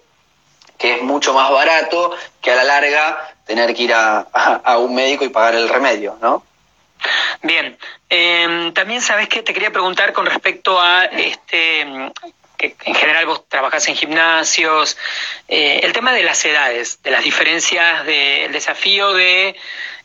que 0.77 0.97
es 0.97 1.01
mucho 1.01 1.33
más 1.33 1.49
barato 1.49 2.11
que 2.39 2.51
a 2.51 2.55
la 2.55 2.63
larga 2.63 3.35
tener 3.43 3.73
que 3.73 3.81
ir 3.81 3.95
a, 3.95 4.19
a, 4.63 4.77
un 4.77 4.93
médico 4.93 5.25
y 5.25 5.29
pagar 5.29 5.55
el 5.55 5.69
remedio, 5.69 6.17
¿no? 6.21 6.43
Bien, 7.41 7.77
eh, 8.09 8.71
también 8.73 9.01
sabes 9.01 9.27
que 9.27 9.41
te 9.41 9.53
quería 9.53 9.71
preguntar 9.71 10.13
con 10.13 10.25
respecto 10.25 10.79
a 10.79 11.05
este 11.05 12.11
que 12.61 12.75
en 12.85 12.93
general 12.93 13.25
vos 13.25 13.47
trabajás 13.49 13.87
en 13.87 13.95
gimnasios, 13.95 14.97
eh, 15.47 15.79
el 15.81 15.93
tema 15.93 16.13
de 16.13 16.21
las 16.21 16.45
edades, 16.45 17.01
de 17.01 17.09
las 17.09 17.23
diferencias 17.23 18.05
del 18.05 18.51
desafío 18.51 19.13
de 19.13 19.55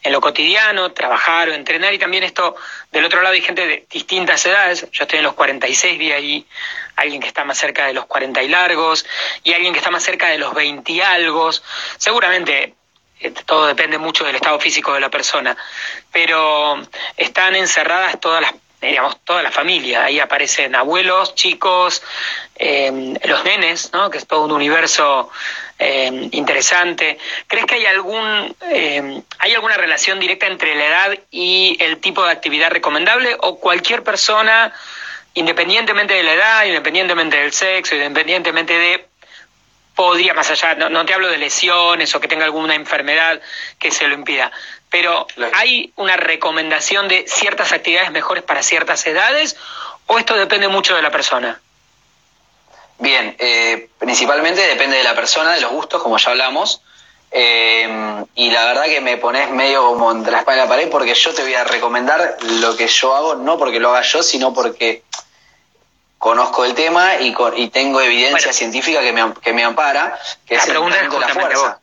en 0.03 0.13
lo 0.13 0.21
cotidiano, 0.21 0.93
trabajar 0.93 1.49
o 1.49 1.53
entrenar, 1.53 1.93
y 1.93 1.99
también 1.99 2.23
esto, 2.23 2.55
del 2.93 3.05
otro 3.05 3.23
lado 3.23 3.35
hay 3.35 3.43
gente 3.43 3.67
de 3.67 3.87
distintas 3.91 4.47
edades, 4.47 4.87
yo 4.93 5.03
estoy 5.03 5.19
en 5.19 5.25
los 5.25 5.35
46, 5.35 5.99
vi 5.99 6.13
ahí 6.13 6.47
alguien 6.95 7.21
que 7.21 7.27
está 7.27 7.45
más 7.45 7.59
cerca 7.59 7.87
de 7.87 7.93
los 7.93 8.07
40 8.07 8.41
y 8.43 8.49
largos, 8.49 9.05
y 9.43 9.53
alguien 9.53 9.73
que 9.73 9.81
está 9.81 9.91
más 9.91 10.05
cerca 10.05 10.29
de 10.29 10.39
los 10.39 10.55
20 10.55 10.93
y 10.93 11.01
algo, 11.01 11.51
seguramente 11.99 12.75
todo 13.47 13.67
depende 13.67 13.99
mucho 13.99 14.25
del 14.25 14.37
estado 14.37 14.59
físico 14.61 14.93
de 14.95 15.01
la 15.01 15.11
persona, 15.11 15.57
pero 16.13 16.81
están 17.17 17.55
encerradas 17.57 18.21
todas 18.21 18.43
las 18.43 18.55
digamos, 18.81 19.19
toda 19.25 19.43
la 19.43 19.51
familia. 19.51 20.05
Ahí 20.05 20.21
aparecen 20.21 20.75
abuelos, 20.75 21.35
chicos, 21.35 22.03
eh, 22.57 23.15
los 23.25 23.45
nenes, 23.45 23.91
¿no? 23.93 24.11
que 24.11 24.19
es 24.19 24.27
todo 24.27 24.45
un 24.45 24.53
universo 24.53 25.31
eh, 25.79 26.29
interesante. 26.33 27.19
¿Crees 27.47 27.67
que 27.67 27.77
hay, 27.77 27.87
algún, 27.87 28.55
eh, 28.71 29.23
hay 29.39 29.55
alguna 29.55 29.77
relación 29.77 30.21
directa 30.21 30.47
entre 30.47 30.75
la 30.75 30.87
edad 30.87 31.19
y 31.31 31.77
el 31.81 31.99
tipo 31.99 32.25
de 32.25 32.33
actividad 32.33 32.71
recomendable 32.71 33.37
o 33.41 33.59
cualquier 33.59 34.03
persona, 34.03 34.73
independientemente 35.35 36.15
de 36.15 36.23
la 36.23 36.35
edad, 36.35 36.65
independientemente 36.65 37.37
del 37.37 37.53
sexo, 37.53 37.95
independientemente 37.95 38.79
de 38.79 39.07
podría, 39.97 40.35
más 40.35 40.51
allá, 40.51 40.75
no, 40.75 40.89
no, 40.89 41.05
te 41.05 41.15
hablo 41.15 41.29
de 41.29 41.39
lesiones 41.39 42.15
o 42.15 42.21
que 42.21 42.29
tenga 42.29 42.45
alguna 42.45 42.77
enfermedad 42.77 43.41
que 43.79 43.91
se 43.91 44.07
lo 44.07 44.15
impida, 44.15 44.53
pero 44.91 45.27
¿hay 45.55 45.93
una 45.97 46.17
recomendación 46.17 47.09
de 47.09 47.25
ciertas 47.27 47.73
actividades 47.73 48.13
mejores 48.13 48.45
para 48.45 48.63
ciertas 48.63 49.05
edades 49.07 49.57
o 50.07 50.19
esto 50.19 50.37
depende 50.37 50.69
mucho 50.69 50.95
de 50.95 51.03
la 51.03 51.11
persona? 51.11 51.61
Bien, 52.99 53.35
eh, 53.39 53.89
principalmente 53.99 54.61
depende 54.61 54.99
de 54.99 55.05
la 55.05 55.15
persona, 55.15 55.55
de 55.55 55.61
los 55.61 55.73
gustos, 55.73 56.03
como 56.03 56.19
ya 56.19 56.31
hablamos. 56.31 56.81
Eh, 57.31 58.25
y 58.37 58.51
la 58.51 58.65
verdad 58.67 58.85
que 58.85 59.01
me 59.01 59.17
pones 59.17 59.51
medio 59.51 59.85
como 59.85 60.13
entre 60.13 60.33
la 60.33 60.39
espalda 60.39 60.63
y 60.63 60.65
la 60.65 60.69
pared 60.69 60.89
porque 60.89 61.13
yo 61.13 61.35
te 61.35 61.43
voy 61.43 61.55
a 61.55 61.65
recomendar 61.65 62.37
lo 62.61 62.77
que 62.77 62.87
yo 62.87 63.15
hago, 63.15 63.35
no 63.35 63.59
porque 63.59 63.81
lo 63.81 63.91
haga 63.91 64.03
yo, 64.03 64.23
sino 64.23 64.55
porque 64.55 65.03
conozco 66.19 66.65
el 66.65 66.75
tema 66.75 67.17
y, 67.17 67.35
y 67.57 67.69
tengo 67.69 68.01
evidencia 68.01 68.53
científica 68.53 69.01
que 69.01 69.13
me, 69.13 69.35
que 69.35 69.53
me 69.53 69.65
ampara, 69.65 70.19
que 70.47 70.57
es 70.57 70.67
el 70.67 70.77
entrenamiento 70.77 71.19
de 71.19 71.27
la 71.27 71.35
fuerza. 71.35 71.81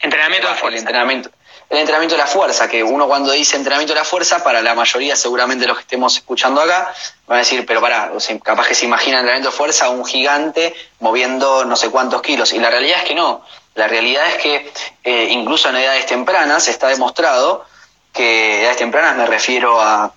Entrenamiento 0.00 0.48
de 0.48 0.54
fuerza. 0.54 0.76
El 0.76 0.82
entrenamiento, 0.82 1.30
el 1.70 1.78
entrenamiento 1.78 2.14
de 2.14 2.20
la 2.20 2.26
fuerza, 2.26 2.68
que 2.68 2.82
uno 2.82 3.06
cuando 3.06 3.32
dice 3.32 3.56
entrenamiento 3.56 3.94
de 3.94 4.00
la 4.00 4.04
fuerza, 4.04 4.42
para 4.44 4.62
la 4.62 4.74
mayoría 4.74 5.16
seguramente 5.16 5.66
los 5.66 5.76
que 5.76 5.82
estemos 5.82 6.16
escuchando 6.16 6.60
acá, 6.60 6.92
van 7.26 7.36
a 7.36 7.38
decir, 7.40 7.64
pero 7.66 7.80
pará, 7.80 8.12
capaz 8.42 8.68
que 8.68 8.74
se 8.74 8.84
imagina 8.84 9.18
entrenamiento 9.18 9.50
de 9.50 9.56
fuerza 9.56 9.88
un 9.88 10.04
gigante 10.04 10.74
moviendo 11.00 11.64
no 11.64 11.76
sé 11.76 11.90
cuántos 11.90 12.22
kilos. 12.22 12.52
Y 12.52 12.58
la 12.58 12.70
realidad 12.70 12.98
es 12.98 13.04
que 13.04 13.14
no. 13.14 13.44
La 13.74 13.88
realidad 13.88 14.28
es 14.28 14.36
que 14.36 14.72
eh, 15.02 15.28
incluso 15.30 15.68
en 15.68 15.76
edades 15.76 16.06
tempranas 16.06 16.68
está 16.68 16.88
demostrado 16.88 17.64
que 18.12 18.60
edades 18.60 18.76
tempranas 18.76 19.16
me 19.16 19.26
refiero 19.26 19.80
a 19.80 20.12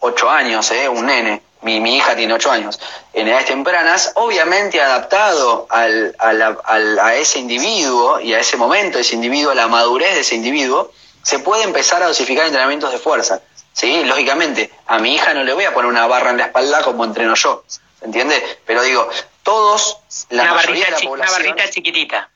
8 0.00 0.30
años, 0.30 0.70
¿eh? 0.70 0.88
un 0.88 1.06
nene, 1.06 1.42
mi, 1.62 1.80
mi, 1.80 1.96
hija 1.96 2.14
tiene 2.14 2.34
8 2.34 2.50
años, 2.50 2.80
en 3.12 3.28
edades 3.28 3.46
tempranas, 3.46 4.12
obviamente 4.14 4.80
adaptado 4.80 5.66
al, 5.70 6.14
al, 6.18 6.98
a 6.98 7.14
ese 7.16 7.38
individuo 7.38 8.20
y 8.20 8.34
a 8.34 8.40
ese 8.40 8.56
momento, 8.56 8.98
ese 8.98 9.14
individuo, 9.14 9.52
a 9.52 9.54
la 9.54 9.68
madurez 9.68 10.14
de 10.14 10.20
ese 10.20 10.36
individuo, 10.36 10.92
se 11.22 11.40
puede 11.40 11.64
empezar 11.64 12.02
a 12.02 12.06
dosificar 12.06 12.46
entrenamientos 12.46 12.92
de 12.92 12.98
fuerza. 12.98 13.42
¿sí? 13.72 14.04
Lógicamente, 14.04 14.70
a 14.86 14.98
mi 14.98 15.14
hija 15.14 15.34
no 15.34 15.44
le 15.44 15.52
voy 15.52 15.64
a 15.64 15.74
poner 15.74 15.90
una 15.90 16.06
barra 16.06 16.30
en 16.30 16.38
la 16.38 16.46
espalda 16.46 16.82
como 16.82 17.04
entreno 17.04 17.34
yo, 17.34 17.64
¿se 17.66 17.80
entiende? 18.04 18.42
Pero 18.64 18.82
digo, 18.82 19.08
todos, 19.42 19.98
la 20.30 20.44
una 20.44 20.54
mayoría 20.54 20.86
de 20.86 20.90
la 20.92 20.98
población... 20.98 21.20
Una 21.20 21.30
barrita 21.30 21.70
chiquitita. 21.70 22.30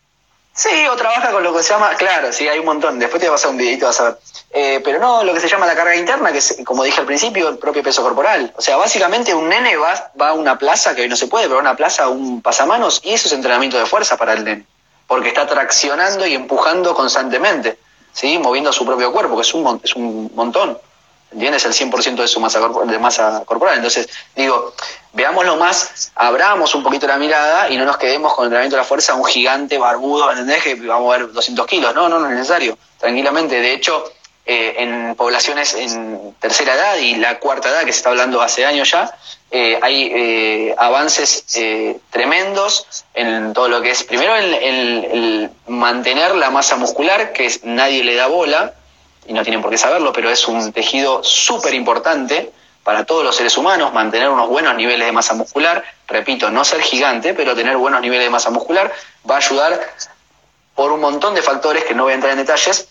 Sí, 0.54 0.86
o 0.86 0.96
trabaja 0.96 1.32
con 1.32 1.42
lo 1.42 1.54
que 1.54 1.62
se 1.62 1.72
llama, 1.72 1.94
claro, 1.96 2.30
sí, 2.30 2.46
hay 2.46 2.58
un 2.58 2.66
montón. 2.66 2.98
Después 2.98 3.22
te 3.22 3.28
vas 3.28 3.44
a 3.44 3.48
un 3.48 3.56
videito, 3.56 3.86
vas 3.86 4.00
a 4.00 4.04
ver. 4.04 4.18
Eh, 4.50 4.80
pero 4.84 4.98
no, 4.98 5.24
lo 5.24 5.32
que 5.32 5.40
se 5.40 5.48
llama 5.48 5.66
la 5.66 5.74
carga 5.74 5.96
interna, 5.96 6.30
que 6.30 6.38
es, 6.38 6.58
como 6.64 6.84
dije 6.84 7.00
al 7.00 7.06
principio, 7.06 7.48
el 7.48 7.56
propio 7.56 7.82
peso 7.82 8.02
corporal. 8.02 8.52
O 8.56 8.60
sea, 8.60 8.76
básicamente 8.76 9.34
un 9.34 9.48
nene 9.48 9.76
va, 9.76 10.12
va 10.20 10.28
a 10.28 10.32
una 10.34 10.58
plaza, 10.58 10.94
que 10.94 11.02
hoy 11.02 11.08
no 11.08 11.16
se 11.16 11.26
puede, 11.26 11.46
pero 11.46 11.58
a 11.58 11.62
una 11.62 11.74
plaza, 11.74 12.08
un 12.08 12.42
pasamanos, 12.42 13.00
y 13.02 13.14
eso 13.14 13.28
es 13.28 13.32
entrenamiento 13.32 13.78
de 13.78 13.86
fuerza 13.86 14.18
para 14.18 14.34
el 14.34 14.44
nene. 14.44 14.66
Porque 15.06 15.28
está 15.28 15.46
traccionando 15.46 16.26
y 16.26 16.34
empujando 16.34 16.94
constantemente, 16.94 17.78
¿sí? 18.12 18.38
Moviendo 18.38 18.72
su 18.74 18.84
propio 18.84 19.10
cuerpo, 19.10 19.36
que 19.36 19.42
es 19.42 19.54
un, 19.54 19.80
es 19.82 19.96
un 19.96 20.30
montón. 20.34 20.76
¿Entiendes? 21.32 21.64
El 21.64 21.72
100% 21.72 22.16
de 22.16 22.28
su 22.28 22.40
masa, 22.40 22.60
de 22.60 22.98
masa 22.98 23.42
corporal. 23.44 23.76
Entonces, 23.76 24.08
digo, 24.36 24.74
veámoslo 25.12 25.56
más, 25.56 26.12
abramos 26.14 26.74
un 26.74 26.82
poquito 26.82 27.06
la 27.06 27.16
mirada 27.16 27.68
y 27.70 27.76
no 27.76 27.84
nos 27.84 27.96
quedemos 27.96 28.34
con 28.34 28.44
el 28.44 28.46
entrenamiento 28.48 28.76
de 28.76 28.82
la 28.82 28.88
fuerza 28.88 29.14
un 29.14 29.24
gigante 29.24 29.78
barbudo, 29.78 30.30
¿entendés? 30.30 30.62
Que 30.62 30.74
vamos 30.74 31.14
a 31.14 31.18
ver 31.18 31.32
200 31.32 31.66
kilos. 31.66 31.94
No, 31.94 32.08
no, 32.08 32.18
no 32.18 32.26
es 32.26 32.34
necesario. 32.34 32.78
Tranquilamente. 32.98 33.60
De 33.60 33.72
hecho, 33.72 34.04
eh, 34.44 34.74
en 34.78 35.14
poblaciones 35.14 35.72
en 35.74 36.34
tercera 36.40 36.74
edad 36.74 36.96
y 36.96 37.14
la 37.14 37.38
cuarta 37.38 37.68
edad, 37.68 37.84
que 37.84 37.92
se 37.92 37.98
está 37.98 38.10
hablando 38.10 38.42
hace 38.42 38.66
años 38.66 38.90
ya, 38.90 39.16
eh, 39.52 39.78
hay 39.80 40.10
eh, 40.12 40.74
avances 40.78 41.44
tremendos 42.10 43.04
en 43.14 43.52
todo 43.52 43.68
lo 43.68 43.80
que 43.82 43.92
es, 43.92 44.02
primero, 44.02 44.34
el, 44.34 44.54
el 44.54 45.50
mantener 45.68 46.34
la 46.34 46.50
masa 46.50 46.76
muscular, 46.76 47.32
que 47.32 47.46
es, 47.46 47.62
nadie 47.62 48.02
le 48.02 48.16
da 48.16 48.26
bola, 48.26 48.74
y 49.26 49.32
no 49.32 49.42
tienen 49.42 49.62
por 49.62 49.70
qué 49.70 49.78
saberlo, 49.78 50.12
pero 50.12 50.30
es 50.30 50.46
un 50.48 50.72
tejido 50.72 51.22
súper 51.22 51.74
importante 51.74 52.52
para 52.82 53.04
todos 53.04 53.24
los 53.24 53.36
seres 53.36 53.56
humanos, 53.56 53.92
mantener 53.92 54.28
unos 54.28 54.48
buenos 54.48 54.74
niveles 54.74 55.06
de 55.06 55.12
masa 55.12 55.34
muscular, 55.34 55.84
repito, 56.08 56.50
no 56.50 56.64
ser 56.64 56.80
gigante, 56.82 57.32
pero 57.32 57.54
tener 57.54 57.76
buenos 57.76 58.00
niveles 58.00 58.24
de 58.24 58.30
masa 58.30 58.50
muscular 58.50 58.92
va 59.28 59.36
a 59.36 59.38
ayudar 59.38 59.80
por 60.74 60.90
un 60.90 61.00
montón 61.00 61.34
de 61.34 61.42
factores 61.42 61.84
que 61.84 61.94
no 61.94 62.04
voy 62.04 62.12
a 62.12 62.14
entrar 62.16 62.32
en 62.32 62.38
detalles, 62.38 62.88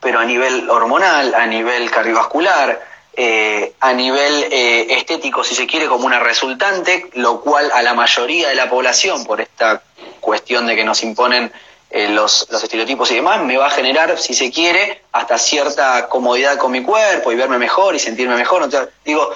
pero 0.00 0.18
a 0.18 0.24
nivel 0.24 0.68
hormonal, 0.68 1.34
a 1.34 1.46
nivel 1.46 1.90
cardiovascular, 1.90 2.80
eh, 3.16 3.72
a 3.80 3.92
nivel 3.92 4.46
eh, 4.50 4.86
estético, 4.90 5.44
si 5.44 5.54
se 5.54 5.66
quiere, 5.66 5.86
como 5.86 6.04
una 6.04 6.18
resultante, 6.18 7.08
lo 7.14 7.40
cual 7.40 7.70
a 7.72 7.80
la 7.80 7.94
mayoría 7.94 8.48
de 8.48 8.56
la 8.56 8.68
población, 8.68 9.24
por 9.24 9.40
esta 9.40 9.82
cuestión 10.20 10.66
de 10.66 10.74
que 10.74 10.84
nos 10.84 11.02
imponen 11.02 11.52
eh, 11.96 12.08
los, 12.08 12.48
los, 12.50 12.60
estereotipos 12.60 13.08
y 13.12 13.14
demás, 13.14 13.40
me 13.44 13.56
va 13.56 13.68
a 13.68 13.70
generar, 13.70 14.18
si 14.18 14.34
se 14.34 14.50
quiere, 14.50 15.04
hasta 15.12 15.38
cierta 15.38 16.08
comodidad 16.08 16.58
con 16.58 16.72
mi 16.72 16.82
cuerpo 16.82 17.30
y 17.30 17.36
verme 17.36 17.56
mejor 17.56 17.94
y 17.94 18.00
sentirme 18.00 18.34
mejor. 18.34 18.64
Entonces, 18.64 18.92
digo, 19.04 19.30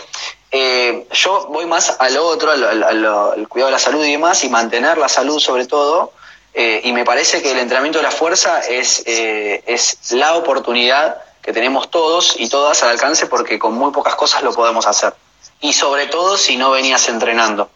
eh, 0.50 1.06
yo 1.12 1.46
voy 1.50 1.66
más 1.66 1.96
a 2.00 2.10
lo 2.10 2.26
otro, 2.26 2.50
al, 2.50 3.46
cuidado 3.48 3.68
de 3.68 3.70
la 3.70 3.78
salud 3.78 4.04
y 4.04 4.10
demás, 4.10 4.42
y 4.42 4.48
mantener 4.48 4.98
la 4.98 5.08
salud 5.08 5.38
sobre 5.38 5.66
todo. 5.66 6.12
Eh, 6.52 6.80
y 6.82 6.92
me 6.92 7.04
parece 7.04 7.42
que 7.42 7.52
el 7.52 7.60
entrenamiento 7.60 8.00
de 8.00 8.02
la 8.02 8.10
fuerza 8.10 8.58
es, 8.58 9.04
es 9.06 10.10
la 10.10 10.34
oportunidad 10.34 11.22
que 11.40 11.52
tenemos 11.52 11.92
todos 11.92 12.34
y 12.40 12.48
todas 12.48 12.82
al 12.82 12.88
alcance 12.88 13.26
porque 13.26 13.60
con 13.60 13.74
muy 13.74 13.92
pocas 13.92 14.16
cosas 14.16 14.42
lo 14.42 14.52
podemos 14.52 14.84
hacer. 14.88 15.14
Y 15.60 15.74
sobre 15.74 16.06
todo 16.06 16.36
si 16.36 16.56
no 16.56 16.72
venías 16.72 17.08
entrenando. 17.08 17.70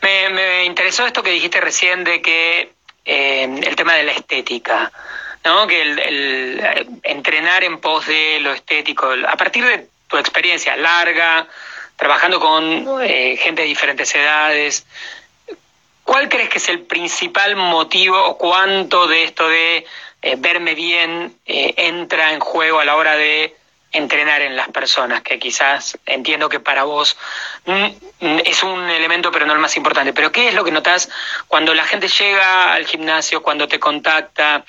me, 0.00 0.28
me 0.30 0.64
interesó 0.64 1.04
esto 1.04 1.24
que 1.24 1.30
dijiste 1.30 1.60
recién 1.60 2.04
de 2.04 2.22
que 2.22 2.72
eh, 3.04 3.44
el 3.44 3.76
tema 3.76 3.94
de 3.94 4.04
la 4.04 4.12
estética, 4.12 4.92
¿no? 5.44 5.66
Que 5.66 5.82
el, 5.82 6.88
entrenar 7.02 7.64
en 7.64 7.78
pos 7.78 8.06
de 8.06 8.38
lo 8.40 8.52
estético, 8.52 9.12
a 9.28 9.36
partir 9.36 9.64
de 9.64 9.88
tu 10.08 10.16
experiencia 10.16 10.76
larga, 10.76 11.46
trabajando 11.96 12.40
con 12.40 13.02
eh, 13.02 13.36
gente 13.36 13.62
de 13.62 13.68
diferentes 13.68 14.14
edades, 14.14 14.86
¿cuál 16.04 16.28
crees 16.28 16.48
que 16.48 16.58
es 16.58 16.68
el 16.68 16.80
principal 16.80 17.56
motivo 17.56 18.22
o 18.22 18.38
cuánto 18.38 19.06
de 19.06 19.24
esto 19.24 19.48
de 19.48 19.86
eh, 20.22 20.36
verme 20.38 20.74
bien 20.74 21.36
entra 21.44 22.32
en 22.32 22.40
juego 22.40 22.80
a 22.80 22.84
la 22.84 22.96
hora 22.96 23.16
de 23.16 23.56
entrenar 23.92 24.40
en 24.42 24.56
las 24.56 24.68
personas, 24.68 25.22
que 25.22 25.38
quizás 25.38 25.98
entiendo 26.06 26.48
que 26.48 26.60
para 26.60 26.84
vos 26.84 27.16
mm, 27.66 27.86
es 28.44 28.62
un 28.62 28.88
elemento, 28.88 29.30
pero 29.30 29.46
no 29.46 29.52
el 29.52 29.58
más 29.58 29.76
importante. 29.76 30.12
Pero 30.12 30.32
¿qué 30.32 30.48
es 30.48 30.54
lo 30.54 30.64
que 30.64 30.70
notas 30.70 31.08
cuando 31.46 31.74
la 31.74 31.84
gente 31.84 32.08
llega 32.08 32.72
al 32.72 32.86
gimnasio, 32.86 33.42
cuando 33.42 33.68
te 33.68 33.78
contacta? 33.78 34.64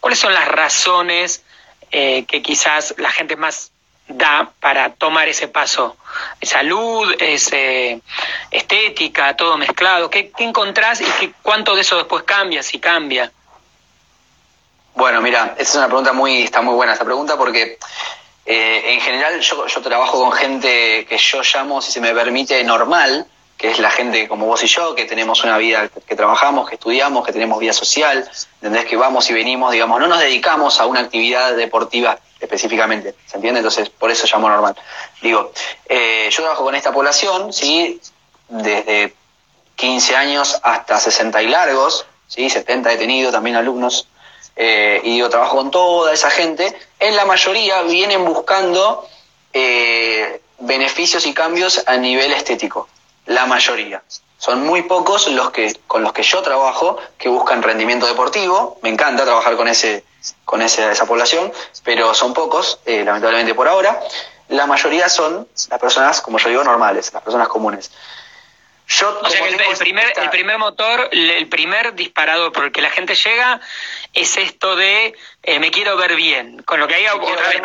¿Cuáles 0.00 0.18
son 0.18 0.32
las 0.32 0.46
razones 0.48 1.44
eh, 1.90 2.24
que 2.26 2.40
quizás 2.40 2.94
la 2.98 3.10
gente 3.10 3.36
más 3.36 3.72
da 4.06 4.52
para 4.60 4.94
tomar 4.94 5.28
ese 5.28 5.48
paso? 5.48 5.96
Salud, 6.40 7.14
eh, 7.18 8.00
estética, 8.50 9.36
todo 9.36 9.58
mezclado. 9.58 10.08
¿Qué, 10.08 10.30
qué 10.30 10.44
encontrás 10.44 11.00
y 11.00 11.04
qué, 11.18 11.32
cuánto 11.42 11.74
de 11.74 11.80
eso 11.80 11.96
después 11.96 12.22
cambia, 12.22 12.62
si 12.62 12.78
cambia? 12.78 13.32
Bueno, 14.98 15.20
mira, 15.20 15.54
esa 15.56 15.62
es 15.62 15.74
una 15.76 15.86
pregunta 15.86 16.12
muy, 16.12 16.42
está 16.42 16.60
muy 16.60 16.74
buena 16.74 16.92
esta 16.92 17.04
pregunta 17.04 17.36
porque 17.36 17.78
eh, 18.50 18.94
en 18.94 19.00
general 19.02 19.38
yo, 19.40 19.66
trabajo 19.82 20.18
con 20.20 20.32
gente 20.32 21.04
que 21.06 21.18
yo 21.18 21.42
llamo, 21.42 21.82
si 21.82 21.92
se 21.92 22.00
me 22.00 22.14
permite, 22.14 22.64
normal, 22.64 23.26
que 23.58 23.70
es 23.70 23.78
la 23.78 23.90
gente 23.90 24.26
como 24.26 24.46
vos 24.46 24.64
y 24.64 24.66
yo, 24.66 24.94
que 24.94 25.04
tenemos 25.04 25.44
una 25.44 25.58
vida, 25.58 25.90
que 26.06 26.16
trabajamos, 26.16 26.66
que 26.66 26.76
estudiamos, 26.76 27.26
que 27.26 27.32
tenemos 27.34 27.58
vida 27.58 27.74
social, 27.74 28.26
¿entendés? 28.54 28.86
Que 28.86 28.96
vamos 28.96 29.28
y 29.28 29.34
venimos, 29.34 29.70
digamos, 29.70 30.00
no 30.00 30.06
nos 30.06 30.20
dedicamos 30.20 30.80
a 30.80 30.86
una 30.86 31.00
actividad 31.00 31.56
deportiva 31.56 32.18
específicamente, 32.40 33.14
¿se 33.26 33.36
entiende? 33.36 33.60
Entonces, 33.60 33.90
por 33.90 34.10
eso 34.10 34.26
llamo 34.26 34.48
normal. 34.48 34.74
Digo, 35.20 35.52
eh, 35.86 36.30
yo 36.30 36.42
trabajo 36.42 36.64
con 36.64 36.74
esta 36.74 36.90
población, 36.90 37.52
¿sí? 37.52 38.00
Desde 38.48 39.12
15 39.76 40.16
años 40.16 40.58
hasta 40.62 40.98
60 40.98 41.42
y 41.42 41.48
largos, 41.48 42.06
¿sí? 42.28 42.48
70 42.48 42.94
he 42.94 42.96
tenido 42.96 43.30
también 43.30 43.56
alumnos 43.56 44.08
eh, 44.60 45.00
y 45.04 45.12
digo, 45.12 45.30
trabajo 45.30 45.56
con 45.56 45.70
toda 45.70 46.12
esa 46.12 46.30
gente, 46.30 46.76
en 46.98 47.14
la 47.14 47.24
mayoría 47.24 47.82
vienen 47.82 48.24
buscando 48.24 49.08
eh, 49.52 50.40
beneficios 50.58 51.24
y 51.26 51.32
cambios 51.32 51.84
a 51.86 51.96
nivel 51.96 52.32
estético, 52.32 52.88
la 53.26 53.46
mayoría. 53.46 54.02
Son 54.36 54.66
muy 54.66 54.82
pocos 54.82 55.28
los 55.28 55.50
que 55.52 55.76
con 55.86 56.02
los 56.02 56.12
que 56.12 56.24
yo 56.24 56.42
trabajo 56.42 56.98
que 57.16 57.28
buscan 57.28 57.62
rendimiento 57.62 58.06
deportivo. 58.06 58.78
Me 58.82 58.88
encanta 58.88 59.24
trabajar 59.24 59.56
con 59.56 59.68
ese 59.68 60.04
con 60.44 60.60
ese, 60.60 60.90
esa 60.90 61.06
población, 61.06 61.52
pero 61.84 62.12
son 62.12 62.34
pocos, 62.34 62.80
eh, 62.84 63.04
lamentablemente 63.04 63.54
por 63.54 63.68
ahora. 63.68 64.00
La 64.48 64.66
mayoría 64.66 65.08
son 65.08 65.46
las 65.70 65.78
personas, 65.78 66.20
como 66.20 66.38
yo 66.38 66.48
digo, 66.48 66.64
normales, 66.64 67.12
las 67.12 67.22
personas 67.22 67.46
comunes. 67.46 67.92
Yo, 68.88 69.20
o 69.22 69.28
sea 69.28 69.42
que 69.42 69.48
el, 69.48 69.76
primer, 69.76 70.12
el 70.16 70.30
primer 70.30 70.56
motor, 70.56 71.10
el 71.12 71.46
primer 71.48 71.94
disparador 71.94 72.52
por 72.52 72.64
el 72.64 72.72
que 72.72 72.80
la 72.80 72.88
gente 72.88 73.14
llega 73.14 73.60
es 74.14 74.38
esto 74.38 74.76
de 74.76 75.14
eh, 75.42 75.58
me 75.60 75.70
quiero 75.70 75.94
ver 75.98 76.16
bien. 76.16 76.62
Con 76.62 76.80
lo 76.80 76.88
que 76.88 76.94
ahí 76.94 77.06
otra 77.06 77.48
vez 77.48 77.60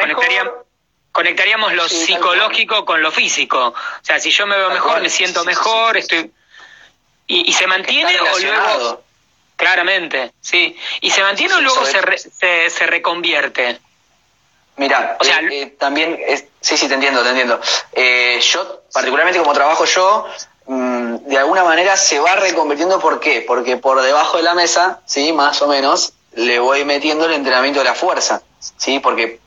conectaríamos, 1.13 1.73
lo 1.73 1.88
psicológico 1.88 2.83
con 2.83 3.01
lo 3.01 3.09
físico. 3.09 3.67
O 3.67 4.05
sea, 4.05 4.19
si 4.19 4.31
yo 4.31 4.45
me 4.47 4.57
veo 4.57 4.69
mejor, 4.71 5.01
me 5.01 5.09
siento 5.09 5.45
mejor, 5.45 5.95
estoy... 5.95 6.29
¿Y, 7.25 7.53
se 7.53 7.67
mantiene 7.67 8.19
o 8.19 8.39
luego...? 8.39 9.03
Claramente, 9.55 10.33
sí. 10.41 10.75
¿Y 10.99 11.12
se 11.12 11.21
mantiene 11.21 11.53
o 11.53 11.62
luego 11.62 11.86
se, 11.86 12.69
se, 12.69 12.86
reconvierte? 12.88 13.79
Mira, 14.75 15.15
o 15.19 15.23
sea, 15.23 15.39
eh, 15.39 15.62
eh, 15.62 15.65
también, 15.79 16.19
sí, 16.59 16.75
sí, 16.75 16.88
te 16.89 16.95
entiendo, 16.95 17.23
te 17.23 17.29
entiendo. 17.29 17.62
yo, 18.41 18.81
particularmente 18.91 19.39
como 19.39 19.53
trabajo 19.53 19.86
yo, 19.86 20.27
de 21.19 21.38
alguna 21.38 21.63
manera 21.63 21.97
se 21.97 22.19
va 22.19 22.36
reconvirtiendo. 22.36 22.99
¿Por 22.99 23.19
qué? 23.19 23.43
Porque 23.45 23.78
por 23.78 24.02
debajo 24.02 24.38
de 24.38 24.43
la 24.43 24.54
mesa, 24.54 24.99
¿sí? 25.06 25.34
Más 25.34 25.62
o 25.62 25.67
menos, 25.67 26.13
le 26.34 26.60
voy 26.60 26.86
metiendo 26.86 27.26
el 27.26 27.34
entrenamiento 27.34 27.80
de 27.80 27.86
la 27.86 27.95
fuerza, 27.95 28.41
¿sí? 28.78 28.99
Porque, 28.99 29.39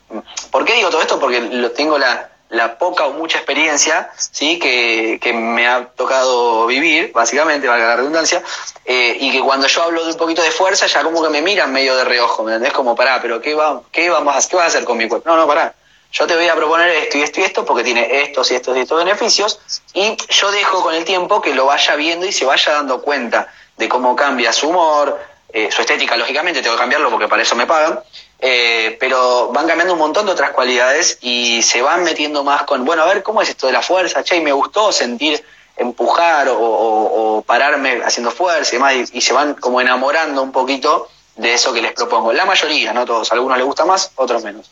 ¿por 0.51 0.65
qué 0.65 0.73
digo 0.73 0.89
todo 0.89 1.01
esto? 1.01 1.19
Porque 1.19 1.41
lo 1.41 1.71
tengo 1.71 1.97
la, 1.97 2.29
la 2.49 2.77
poca 2.77 3.05
o 3.05 3.13
mucha 3.13 3.37
experiencia, 3.37 4.09
¿sí? 4.17 4.59
Que, 4.59 5.19
que 5.21 5.33
me 5.33 5.67
ha 5.67 5.87
tocado 5.87 6.65
vivir, 6.65 7.11
básicamente, 7.13 7.67
valga 7.67 7.87
la 7.87 7.95
redundancia, 7.97 8.41
eh, 8.85 9.17
y 9.19 9.31
que 9.31 9.41
cuando 9.41 9.67
yo 9.67 9.83
hablo 9.83 10.03
de 10.05 10.11
un 10.11 10.17
poquito 10.17 10.41
de 10.41 10.51
fuerza, 10.51 10.87
ya 10.87 11.03
como 11.03 11.21
que 11.21 11.29
me 11.29 11.41
miran 11.41 11.71
medio 11.71 11.95
de 11.95 12.03
reojo, 12.03 12.43
¿me 12.43 12.51
entendés? 12.51 12.73
Como, 12.73 12.95
pará, 12.95 13.21
pero 13.21 13.41
¿qué, 13.41 13.53
va, 13.53 13.81
qué, 13.91 14.09
vamos 14.09 14.35
a, 14.35 14.47
¿qué 14.47 14.55
vas 14.55 14.65
a 14.65 14.67
hacer 14.67 14.85
con 14.85 14.97
mi 14.97 15.07
cuerpo? 15.07 15.29
No, 15.29 15.35
no, 15.35 15.47
pará 15.47 15.73
yo 16.11 16.27
te 16.27 16.35
voy 16.35 16.47
a 16.47 16.55
proponer 16.55 16.89
esto 16.89 17.17
y 17.17 17.21
esto 17.21 17.41
y 17.41 17.43
esto 17.43 17.65
porque 17.65 17.83
tiene 17.83 18.21
estos 18.21 18.51
y 18.51 18.55
estos 18.55 18.75
y 18.77 18.81
estos 18.81 19.03
beneficios 19.03 19.59
y 19.93 20.17
yo 20.29 20.51
dejo 20.51 20.81
con 20.81 20.95
el 20.95 21.05
tiempo 21.05 21.41
que 21.41 21.53
lo 21.53 21.65
vaya 21.65 21.95
viendo 21.95 22.25
y 22.25 22.31
se 22.31 22.45
vaya 22.45 22.73
dando 22.73 23.01
cuenta 23.01 23.51
de 23.77 23.87
cómo 23.87 24.15
cambia 24.15 24.51
su 24.51 24.69
humor, 24.69 25.19
eh, 25.53 25.69
su 25.71 25.81
estética, 25.81 26.17
lógicamente, 26.17 26.61
tengo 26.61 26.75
que 26.75 26.81
cambiarlo 26.81 27.09
porque 27.09 27.27
para 27.27 27.41
eso 27.41 27.55
me 27.55 27.65
pagan, 27.65 27.99
eh, 28.39 28.97
pero 28.99 29.49
van 29.53 29.67
cambiando 29.67 29.93
un 29.93 29.99
montón 29.99 30.25
de 30.25 30.33
otras 30.33 30.51
cualidades 30.51 31.17
y 31.21 31.61
se 31.61 31.81
van 31.81 32.03
metiendo 32.03 32.43
más 32.43 32.63
con, 32.63 32.83
bueno, 32.83 33.03
a 33.03 33.05
ver, 33.05 33.23
¿cómo 33.23 33.41
es 33.41 33.49
esto 33.49 33.67
de 33.67 33.73
la 33.73 33.81
fuerza? 33.81 34.23
Che, 34.23 34.41
me 34.41 34.51
gustó 34.51 34.91
sentir 34.91 35.43
empujar 35.77 36.47
o, 36.49 37.43
pararme 37.45 38.01
haciendo 38.03 38.31
fuerza 38.31 38.71
y 38.71 38.77
demás, 38.77 39.09
y, 39.13 39.21
se 39.21 39.31
van 39.31 39.53
como 39.53 39.79
enamorando 39.79 40.41
un 40.41 40.51
poquito 40.51 41.07
de 41.35 41.53
eso 41.53 41.71
que 41.71 41.81
les 41.81 41.93
propongo. 41.93 42.33
La 42.33 42.45
mayoría, 42.45 42.91
no 42.93 43.05
todos, 43.05 43.31
algunos 43.31 43.57
les 43.57 43.65
gusta 43.65 43.85
más, 43.85 44.11
otros 44.15 44.43
menos. 44.43 44.69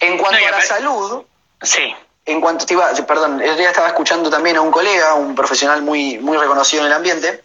En 0.00 0.18
cuanto 0.18 0.46
a 0.46 0.50
la 0.50 0.60
salud, 0.60 1.24
sí. 1.60 1.94
En 2.24 2.40
cuanto 2.40 2.64
perdón, 3.06 3.40
el 3.42 3.56
día 3.56 3.70
estaba 3.70 3.88
escuchando 3.88 4.30
también 4.30 4.56
a 4.56 4.60
un 4.60 4.70
colega, 4.70 5.14
un 5.14 5.34
profesional 5.34 5.82
muy, 5.82 6.18
muy 6.18 6.36
reconocido 6.36 6.82
en 6.82 6.86
el 6.86 6.92
ambiente, 6.92 7.42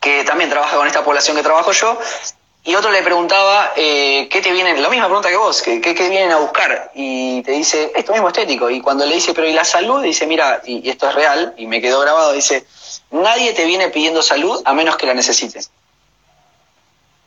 que 0.00 0.22
también 0.22 0.50
trabaja 0.50 0.76
con 0.76 0.86
esta 0.86 1.02
población 1.02 1.36
que 1.36 1.42
trabajo 1.42 1.72
yo, 1.72 1.98
y 2.68 2.74
otro 2.74 2.90
le 2.90 3.02
preguntaba, 3.02 3.72
eh, 3.76 4.28
¿qué 4.30 4.42
te 4.42 4.52
vienen? 4.52 4.82
La 4.82 4.88
misma 4.88 5.06
pregunta 5.06 5.30
que 5.30 5.36
vos, 5.36 5.62
¿qué, 5.62 5.80
¿qué, 5.80 5.94
vienen 5.94 6.32
a 6.32 6.36
buscar? 6.36 6.90
Y 6.94 7.42
te 7.42 7.52
dice, 7.52 7.92
esto 7.96 8.12
mismo 8.12 8.28
estético. 8.28 8.68
Y 8.68 8.82
cuando 8.82 9.06
le 9.06 9.14
dice, 9.14 9.32
pero 9.32 9.48
¿y 9.48 9.52
la 9.54 9.64
salud? 9.64 10.02
Dice, 10.02 10.26
mira, 10.26 10.60
y, 10.64 10.88
esto 10.88 11.08
es 11.08 11.14
real, 11.14 11.54
y 11.56 11.66
me 11.66 11.80
quedó 11.80 12.00
grabado, 12.00 12.32
dice, 12.32 12.66
nadie 13.10 13.52
te 13.54 13.64
viene 13.64 13.88
pidiendo 13.88 14.22
salud 14.22 14.60
a 14.64 14.74
menos 14.74 14.96
que 14.96 15.06
la 15.06 15.14
necesites. 15.14 15.70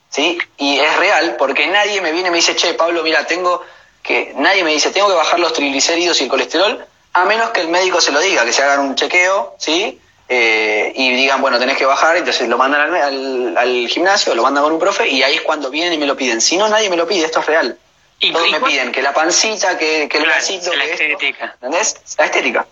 ¿Sí? 0.10 0.38
Y 0.58 0.78
es 0.78 0.98
real 0.98 1.38
porque 1.38 1.66
nadie 1.68 2.02
me 2.02 2.12
viene 2.12 2.28
y 2.28 2.32
me 2.32 2.38
dice, 2.38 2.56
che, 2.56 2.76
Pablo, 2.76 3.02
mira, 3.02 3.26
tengo 3.26 3.64
que, 4.02 4.34
nadie 4.36 4.64
me 4.64 4.72
dice, 4.72 4.92
tengo 4.92 5.08
que 5.08 5.16
bajar 5.16 5.40
los 5.40 5.54
triglicéridos 5.54 6.20
y 6.22 6.26
el 6.26 6.30
colesterol, 6.30 6.86
a 7.14 7.26
menos 7.26 7.50
que 7.52 7.62
el 7.62 7.68
médico 7.68 8.02
se 8.02 8.12
lo 8.12 8.20
diga, 8.20 8.46
que 8.46 8.54
se 8.54 8.64
hagan 8.64 8.80
un 8.82 8.96
chequeo, 8.96 9.56
¿sí? 9.58 10.00
Eh, 10.30 10.94
y 10.96 11.14
digan, 11.14 11.42
bueno, 11.42 11.60
tenés 11.60 11.78
que 11.78 11.86
bajar, 11.86 12.16
entonces 12.16 12.48
lo 12.48 12.58
mandan 12.58 12.94
al, 12.96 13.58
al, 13.58 13.88
gimnasio, 13.90 14.34
lo 14.34 14.44
mandan 14.44 14.64
con 14.64 14.74
un 14.74 14.80
profe 14.80 15.08
y 15.08 15.22
ahí 15.24 15.36
es 15.36 15.42
cuando 15.42 15.70
vienen 15.70 15.94
y 15.94 15.98
me 15.98 16.06
lo 16.06 16.16
piden. 16.16 16.40
Si 16.40 16.56
no, 16.56 16.70
nadie 16.70 16.90
me 16.90 16.96
lo 16.96 17.06
pide, 17.06 17.26
esto 17.26 17.42
es 17.42 17.46
real. 17.48 17.78
¿Y, 18.20 18.32
Todos 18.32 18.50
me 18.50 18.62
piden 18.62 18.92
que 18.92 19.02
la 19.02 19.14
pancita, 19.14 19.78
que, 19.78 20.08
que 20.08 20.20
el 20.20 20.24
bracito, 20.24 20.74
la 20.74 20.86
estética. 20.86 21.56
¿Entendés? 21.56 21.98
La 22.18 22.26
estética. 22.26 22.66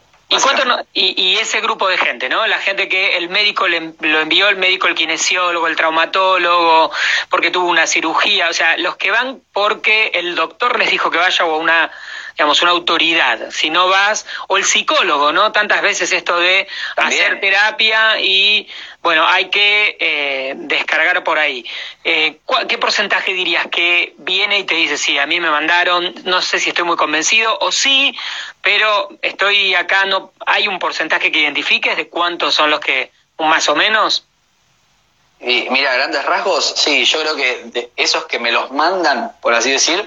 ¿Y, 0.93 1.21
y, 1.21 1.37
ese 1.37 1.59
grupo 1.59 1.87
de 1.87 1.97
gente, 1.97 2.29
¿no? 2.29 2.45
La 2.45 2.59
gente 2.59 2.87
que 2.87 3.17
el 3.17 3.29
médico 3.29 3.67
le, 3.67 3.93
lo 3.99 4.19
envió, 4.19 4.47
el 4.47 4.57
médico, 4.57 4.85
el 4.85 4.93
kinesiólogo, 4.93 5.65
el 5.67 5.75
traumatólogo, 5.75 6.91
porque 7.29 7.49
tuvo 7.49 7.67
una 7.67 7.87
cirugía, 7.87 8.47
o 8.47 8.53
sea, 8.53 8.77
los 8.77 8.95
que 8.95 9.09
van 9.09 9.41
porque 9.51 10.11
el 10.13 10.35
doctor 10.35 10.77
les 10.77 10.91
dijo 10.91 11.09
que 11.09 11.17
vaya 11.17 11.45
o 11.45 11.57
una 11.57 11.89
digamos, 12.39 12.61
una 12.61 12.71
autoridad. 12.71 13.51
Si 13.51 13.69
no 13.69 13.89
vas, 13.89 14.25
o 14.47 14.55
el 14.55 14.63
psicólogo, 14.63 15.33
¿no? 15.33 15.51
Tantas 15.51 15.81
veces 15.81 16.13
esto 16.13 16.39
de 16.39 16.69
hacer 16.95 17.41
terapia 17.41 18.17
y, 18.21 18.65
bueno, 19.01 19.25
hay 19.25 19.49
que 19.49 19.97
eh, 19.99 20.53
descargar 20.55 21.23
por 21.23 21.39
ahí. 21.39 21.65
Eh, 22.03 22.39
¿Qué 22.67 22.77
porcentaje 22.77 23.33
dirías 23.33 23.67
que 23.67 24.13
viene 24.17 24.59
y 24.59 24.63
te 24.65 24.75
dice, 24.75 24.97
sí, 24.97 25.17
a 25.17 25.25
mí 25.25 25.39
me 25.39 25.49
mandaron, 25.49 26.13
no 26.25 26.41
sé 26.41 26.59
si 26.59 26.69
estoy 26.69 26.83
muy 26.83 26.97
convencido, 26.97 27.57
o 27.61 27.71
sí, 27.71 28.13
pero 28.61 29.09
estoy 29.21 29.73
acá, 29.73 30.05
no 30.05 30.33
hay 30.45 30.67
un 30.67 30.79
porcentaje 30.79 31.31
que 31.31 31.39
identifiques 31.39 31.95
de 31.95 32.09
cuántos 32.09 32.55
son 32.55 32.69
los 32.69 32.81
que, 32.81 33.11
más 33.37 33.69
o 33.69 33.75
menos? 33.75 34.25
Y 35.39 35.69
mira, 35.69 35.93
grandes 35.93 36.25
rasgos, 36.25 36.73
sí, 36.75 37.05
yo 37.05 37.21
creo 37.21 37.35
que 37.37 37.63
de 37.65 37.91
esos 37.95 38.25
que 38.25 38.39
me 38.39 38.51
los 38.51 38.71
mandan, 38.71 39.31
por 39.41 39.53
así 39.53 39.71
decir, 39.71 40.05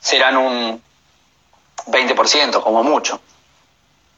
serán 0.00 0.38
un 0.38 0.82
20%, 1.88 2.62
como 2.62 2.82
mucho. 2.82 3.20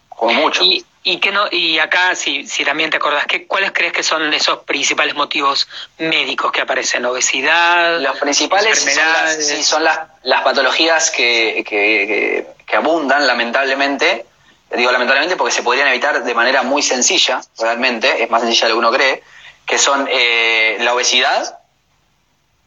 Como 0.09 0.33
mucho. 0.35 0.63
Y, 0.63 0.87
y, 1.03 1.19
que 1.19 1.33
no, 1.33 1.47
y 1.51 1.79
acá, 1.79 2.15
si, 2.15 2.47
si 2.47 2.65
también 2.65 2.91
te 2.91 2.97
acordás, 2.97 3.27
¿qué, 3.27 3.47
¿cuáles 3.47 3.73
crees 3.73 3.93
que 3.93 4.03
son 4.03 4.33
esos 4.33 4.61
principales 4.65 5.15
motivos 5.15 5.69
médicos 5.99 6.53
que 6.53 6.63
aparecen? 6.63 7.05
¿Obesidad? 7.05 8.01
Los 8.01 8.19
principales 8.19 8.79
son, 8.79 8.97
las, 8.97 9.47
sí, 9.47 9.63
son 9.63 9.85
las, 9.85 9.99
las 10.23 10.43
patologías 10.43 11.11
que, 11.11 11.65
que, 11.67 12.47
que, 12.67 12.77
abundan, 12.77 13.27
lamentablemente. 13.27 14.27
Digo 14.71 14.91
lamentablemente 14.91 15.37
porque 15.37 15.53
se 15.53 15.63
podrían 15.63 15.89
evitar 15.89 16.25
de 16.25 16.35
manera 16.35 16.63
muy 16.63 16.83
sencilla, 16.83 17.43
realmente, 17.59 18.23
es 18.23 18.31
más 18.31 18.41
sencilla 18.41 18.69
de 18.69 18.69
lo 18.71 18.75
que 18.77 18.87
uno 18.87 18.93
cree, 18.93 19.23
que 19.67 19.77
son 19.77 20.09
eh, 20.11 20.79
la 20.81 20.95
obesidad, 20.95 21.59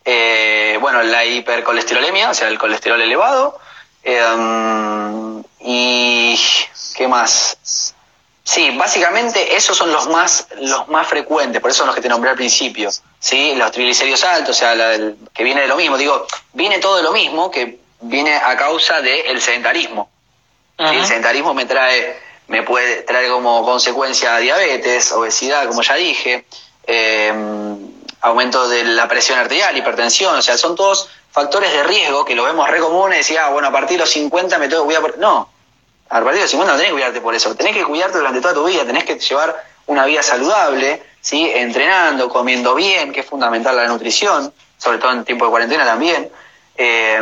eh, 0.04 0.78
bueno, 0.80 1.02
la 1.02 1.26
hipercolesterolemia, 1.26 2.30
o 2.30 2.34
sea, 2.36 2.48
el 2.50 2.60
colesterol 2.60 3.02
elevado, 3.02 3.60
Em, 4.06 5.44
y 5.62 6.40
qué 6.96 7.08
más. 7.08 7.58
Sí, 8.46 8.70
básicamente 8.78 9.56
esos 9.56 9.76
son 9.76 9.92
los 9.92 10.08
más 10.08 10.48
los 10.60 10.88
más 10.88 11.08
frecuentes, 11.08 11.60
por 11.60 11.72
eso 11.72 11.80
son 11.80 11.88
los 11.88 11.96
que 11.96 12.02
te 12.02 12.08
nombré 12.08 12.30
al 12.30 12.36
principio. 12.36 12.92
Sí, 13.20 13.56
los 13.56 13.72
triglicéridos 13.72 14.24
altos, 14.24 14.56
o 14.56 14.60
sea, 14.60 14.76
que 15.34 15.44
viene 15.44 15.62
de 15.62 15.68
lo 15.68 15.76
mismo. 15.76 15.98
Digo, 15.98 16.28
viene 16.54 16.78
todo 16.78 16.98
de 16.98 17.04
lo 17.04 17.12
mismo, 17.12 17.50
que 17.50 17.80
viene 18.02 18.36
a 18.36 18.56
causa 18.56 19.02
del 19.02 19.42
sedentarismo. 19.42 20.12
El 20.78 21.04
sedentarismo 21.08 21.56
me 21.56 21.66
trae, 21.66 22.20
me 22.48 22.62
puede 22.62 23.02
traer 23.02 23.32
como 23.32 23.66
consecuencia 23.66 24.38
diabetes, 24.38 25.12
obesidad, 25.12 25.68
como 25.68 25.82
ya 25.82 25.96
dije, 25.96 26.46
em, 26.86 27.80
aumento 28.22 28.68
de 28.68 28.84
la 28.84 29.08
presión 29.08 29.40
arterial, 29.40 29.76
hipertensión, 29.76 30.36
o 30.36 30.42
sea, 30.44 30.56
son 30.56 30.76
todos 30.76 31.10
factores 31.32 31.74
de 31.74 31.82
riesgo 31.82 32.24
que 32.24 32.36
lo 32.36 32.44
vemos 32.44 32.70
re 32.70 32.80
comunes, 32.80 33.18
decía, 33.18 33.48
ah, 33.48 33.50
bueno, 33.50 33.70
a 33.70 33.72
partir 33.72 33.98
de 33.98 34.02
los 34.02 34.12
50 34.12 34.60
me 34.60 34.68
tengo 34.68 34.84
que 34.84 34.86
cuidar 34.86 35.02
por... 35.02 35.18
No, 35.18 35.50
a 36.10 36.22
partir 36.22 36.42
de 36.42 36.48
50 36.48 36.72
no 36.72 36.78
tenés 36.78 36.92
que 36.92 36.94
cuidarte 36.94 37.22
por 37.22 37.36
eso, 37.36 37.56
tenés 37.56 37.76
que 37.76 37.84
cuidarte 37.84 38.18
durante 38.18 38.42
toda 38.42 38.54
tu 38.54 38.66
vida, 38.66 38.86
tenés 38.86 39.04
que 39.04 39.18
llevar 39.20 39.64
una 39.88 40.06
vida 40.06 40.22
saludable, 40.22 41.02
¿sí? 41.22 41.50
entrenando, 41.54 42.30
comiendo 42.30 42.76
bien, 42.76 43.12
que 43.12 43.22
es 43.22 43.26
fundamental 43.26 43.76
la 43.76 43.88
nutrición, 43.88 44.54
sobre 44.78 44.98
todo 44.98 45.12
en 45.12 45.26
tiempo 45.26 45.46
de 45.46 45.52
cuarentena 45.52 45.86
también, 45.86 46.30
eh, 46.78 47.22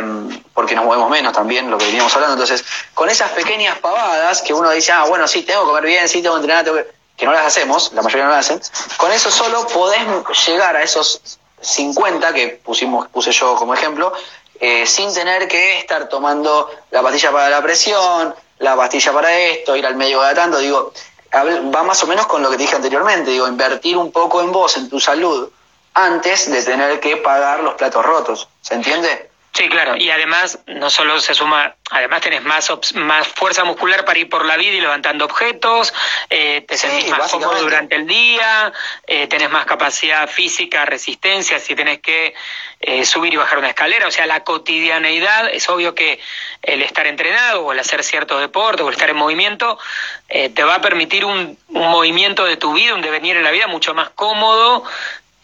porque 0.52 0.74
nos 0.74 0.84
movemos 0.84 1.08
menos 1.10 1.32
también, 1.32 1.70
lo 1.70 1.78
que 1.78 1.86
veníamos 1.86 2.14
hablando. 2.14 2.34
Entonces, 2.34 2.64
con 2.92 3.08
esas 3.08 3.30
pequeñas 3.32 3.78
pavadas 3.78 4.42
que 4.42 4.52
uno 4.52 4.70
dice, 4.70 4.92
ah, 4.92 5.04
bueno, 5.04 5.26
sí, 5.28 5.42
tengo 5.42 5.62
que 5.62 5.68
comer 5.68 5.84
bien, 5.86 6.08
sí, 6.08 6.22
tengo 6.22 6.34
que 6.34 6.40
entrenar, 6.40 6.64
tengo 6.64 6.76
que... 6.78 6.88
que 7.16 7.26
no 7.26 7.32
las 7.32 7.46
hacemos, 7.46 7.92
la 7.94 8.02
mayoría 8.02 8.24
no 8.24 8.32
las 8.32 8.50
hacen, 8.50 8.60
con 8.96 9.12
eso 9.12 9.30
solo 9.30 9.66
podés 9.68 10.02
llegar 10.46 10.76
a 10.76 10.82
esos 10.82 11.38
50 11.60 12.32
que 12.34 12.60
pusimos, 12.64 13.08
puse 13.08 13.32
yo 13.32 13.54
como 13.56 13.74
ejemplo, 13.74 14.12
eh, 14.60 14.86
sin 14.86 15.12
tener 15.12 15.48
que 15.48 15.78
estar 15.78 16.08
tomando 16.08 16.70
la 16.90 17.02
pastilla 17.02 17.32
para 17.32 17.48
la 17.48 17.62
presión, 17.62 18.34
la 18.58 18.76
pastilla 18.76 19.12
para 19.12 19.36
esto, 19.36 19.76
ir 19.76 19.86
al 19.86 19.96
médico 19.96 20.20
cada 20.20 20.34
tanto, 20.34 20.58
digo, 20.58 20.92
va 21.34 21.82
más 21.82 22.02
o 22.02 22.06
menos 22.06 22.26
con 22.26 22.42
lo 22.42 22.50
que 22.50 22.56
dije 22.56 22.76
anteriormente, 22.76 23.30
digo, 23.30 23.48
invertir 23.48 23.96
un 23.96 24.12
poco 24.12 24.40
en 24.40 24.52
vos, 24.52 24.76
en 24.76 24.88
tu 24.88 25.00
salud, 25.00 25.48
antes 25.94 26.50
de 26.50 26.62
tener 26.62 27.00
que 27.00 27.16
pagar 27.16 27.60
los 27.60 27.74
platos 27.74 28.04
rotos, 28.04 28.48
¿se 28.60 28.74
entiende? 28.74 29.30
Sí, 29.54 29.68
claro, 29.68 29.96
y 29.96 30.10
además 30.10 30.58
no 30.66 30.90
solo 30.90 31.20
se 31.20 31.32
suma, 31.32 31.76
además 31.92 32.22
tenés 32.22 32.42
más 32.42 32.72
más 32.96 33.28
fuerza 33.28 33.62
muscular 33.62 34.04
para 34.04 34.18
ir 34.18 34.28
por 34.28 34.44
la 34.44 34.56
vida 34.56 34.72
y 34.72 34.80
levantando 34.80 35.26
objetos, 35.26 35.94
eh, 36.28 36.64
te 36.66 36.76
sentís 36.76 37.08
más 37.10 37.30
cómodo 37.30 37.60
durante 37.60 37.94
el 37.94 38.08
día, 38.08 38.72
eh, 39.06 39.28
tenés 39.28 39.48
más 39.50 39.64
capacidad 39.64 40.28
física, 40.28 40.84
resistencia, 40.86 41.60
si 41.60 41.76
tenés 41.76 42.00
que 42.00 42.34
eh, 42.80 43.04
subir 43.04 43.32
y 43.32 43.36
bajar 43.36 43.58
una 43.58 43.68
escalera, 43.68 44.08
o 44.08 44.10
sea, 44.10 44.26
la 44.26 44.42
cotidianeidad, 44.42 45.48
es 45.48 45.68
obvio 45.68 45.94
que 45.94 46.18
el 46.62 46.82
estar 46.82 47.06
entrenado 47.06 47.64
o 47.64 47.72
el 47.72 47.78
hacer 47.78 48.02
cierto 48.02 48.40
deporte 48.40 48.82
o 48.82 48.88
el 48.88 48.94
estar 48.94 49.08
en 49.08 49.16
movimiento 49.16 49.78
te 50.26 50.64
va 50.64 50.76
a 50.76 50.80
permitir 50.80 51.24
un, 51.24 51.56
un 51.68 51.90
movimiento 51.92 52.44
de 52.44 52.56
tu 52.56 52.72
vida, 52.72 52.92
un 52.92 53.02
devenir 53.02 53.36
en 53.36 53.44
la 53.44 53.52
vida 53.52 53.68
mucho 53.68 53.94
más 53.94 54.10
cómodo, 54.10 54.82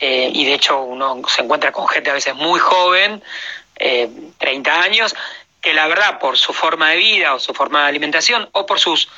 y 0.01 0.44
de 0.46 0.55
hecho 0.55 0.81
uno 0.81 1.20
se 1.29 1.42
encuentra 1.42 1.70
con 1.70 1.87
gente 1.87 2.11
a 2.11 2.14
veces 2.14 2.35
muy 2.35 2.59
joven, 2.59 3.23
eh, 3.81 4.09
30 4.38 4.83
años, 4.83 5.16
que 5.61 5.75
la 5.75 5.87
verdad 5.88 6.19
por 6.19 6.38
su 6.38 6.53
forma 6.53 6.90
de 6.90 6.97
vida 6.97 7.35
o 7.35 7.38
su 7.38 7.55
forma 7.55 7.83
de 7.83 7.88
alimentación 7.88 8.49
o 8.53 8.66
por 8.66 8.79
sus 8.79 9.09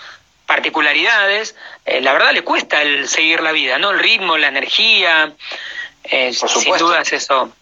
particularidades, 0.46 1.54
eh, 1.84 2.00
la 2.00 2.12
verdad 2.12 2.32
le 2.32 2.42
cuesta 2.42 2.82
el 2.82 3.08
seguir 3.08 3.42
la 3.42 3.52
vida, 3.52 3.78
¿no? 3.78 3.90
El 3.90 3.98
ritmo, 3.98 4.38
la 4.38 4.48
energía, 4.48 5.32
eh, 6.04 6.32
sin 6.32 6.76
dudas 6.78 7.12
eso 7.12 7.52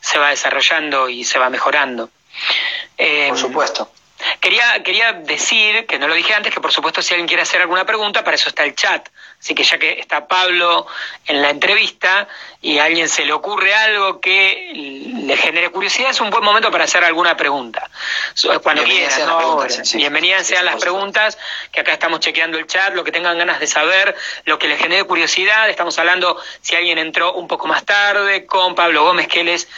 se 0.00 0.18
va 0.18 0.30
desarrollando 0.30 1.08
y 1.08 1.24
se 1.24 1.38
va 1.38 1.48
mejorando. 1.50 2.10
por 2.96 3.38
supuesto. 3.38 3.90
Quería, 4.40 4.82
quería 4.82 5.12
decir, 5.12 5.86
que 5.86 5.98
no 5.98 6.08
lo 6.08 6.14
dije 6.14 6.34
antes, 6.34 6.54
que 6.54 6.60
por 6.60 6.72
supuesto 6.72 7.02
si 7.02 7.14
alguien 7.14 7.26
quiere 7.26 7.42
hacer 7.42 7.60
alguna 7.60 7.84
pregunta, 7.84 8.24
para 8.24 8.36
eso 8.36 8.48
está 8.48 8.64
el 8.64 8.74
chat. 8.74 9.08
Así 9.40 9.54
que 9.54 9.62
ya 9.62 9.78
que 9.78 10.00
está 10.00 10.26
Pablo 10.26 10.86
en 11.26 11.42
la 11.42 11.50
entrevista 11.50 12.26
y 12.60 12.78
a 12.78 12.84
alguien 12.84 13.08
se 13.08 13.24
le 13.24 13.32
ocurre 13.32 13.72
algo 13.72 14.20
que 14.20 14.72
le 14.74 15.36
genere 15.36 15.70
curiosidad, 15.70 16.10
es 16.10 16.20
un 16.20 16.30
buen 16.30 16.42
momento 16.42 16.72
para 16.72 16.84
hacer 16.84 17.04
alguna 17.04 17.36
pregunta. 17.36 17.88
Cuando 18.62 18.82
quieran, 18.82 19.26
¿no? 19.26 19.64
Bienvenidas 19.94 20.46
sean 20.46 20.64
las 20.64 20.76
preguntas, 20.76 21.38
que 21.70 21.80
acá 21.80 21.92
estamos 21.92 22.20
chequeando 22.20 22.58
el 22.58 22.66
chat, 22.66 22.94
lo 22.94 23.04
que 23.04 23.12
tengan 23.12 23.38
ganas 23.38 23.60
de 23.60 23.68
saber, 23.68 24.16
lo 24.44 24.58
que 24.58 24.66
les 24.66 24.80
genere 24.80 25.04
curiosidad. 25.04 25.68
Estamos 25.70 25.98
hablando, 25.98 26.40
si 26.60 26.74
alguien 26.74 26.98
entró 26.98 27.34
un 27.34 27.46
poco 27.46 27.68
más 27.68 27.84
tarde, 27.84 28.44
con 28.46 28.74
Pablo 28.74 29.04
Gómez, 29.04 29.28
que 29.28 29.40
él 29.40 29.48
es 29.48 29.68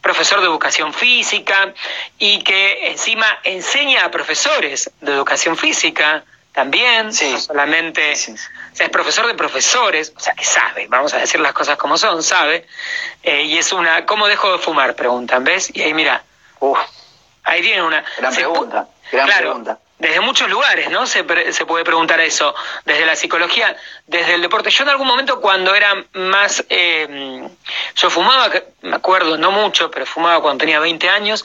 profesor 0.00 0.40
de 0.40 0.46
educación 0.46 0.94
física 0.94 1.74
y 2.18 2.42
que 2.42 2.88
encima 2.88 3.40
enseña 3.42 4.07
a 4.08 4.10
profesores 4.10 4.90
de 5.00 5.12
educación 5.12 5.56
física 5.56 6.24
también, 6.52 7.06
no 7.06 7.38
solamente 7.38 8.16
sea, 8.16 8.86
es 8.86 8.90
profesor 8.90 9.26
de 9.26 9.34
profesores, 9.34 10.12
o 10.16 10.20
sea, 10.20 10.34
que 10.34 10.44
sabe, 10.44 10.86
vamos 10.88 11.14
a 11.14 11.18
decir 11.18 11.40
las 11.40 11.52
cosas 11.52 11.76
como 11.76 11.96
son, 11.98 12.22
sabe. 12.22 12.66
Eh, 13.22 13.42
y 13.42 13.58
es 13.58 13.72
una, 13.72 14.06
¿cómo 14.06 14.26
dejo 14.26 14.52
de 14.52 14.58
fumar? 14.58 14.94
Preguntan, 14.94 15.44
¿ves? 15.44 15.70
Y 15.74 15.82
ahí 15.82 15.94
mira, 15.94 16.22
ahí 17.44 17.62
tiene 17.62 17.82
una... 17.82 18.04
Gran 18.16 18.34
pregunta, 18.34 18.88
gran 19.12 19.28
pregunta 19.28 19.78
desde 19.98 20.20
muchos 20.20 20.48
lugares, 20.48 20.90
¿no? 20.90 21.06
Se, 21.06 21.24
se, 21.52 21.66
puede 21.66 21.84
preguntar 21.84 22.20
eso, 22.20 22.54
desde 22.84 23.04
la 23.04 23.16
psicología, 23.16 23.76
desde 24.06 24.34
el 24.34 24.42
deporte. 24.42 24.70
Yo 24.70 24.84
en 24.84 24.90
algún 24.90 25.08
momento 25.08 25.40
cuando 25.40 25.74
era 25.74 26.04
más, 26.12 26.64
eh, 26.68 27.48
yo 27.96 28.10
fumaba, 28.10 28.50
me 28.82 28.94
acuerdo, 28.94 29.36
no 29.36 29.50
mucho, 29.50 29.90
pero 29.90 30.06
fumaba 30.06 30.40
cuando 30.40 30.60
tenía 30.60 30.78
20 30.78 31.08
años 31.08 31.44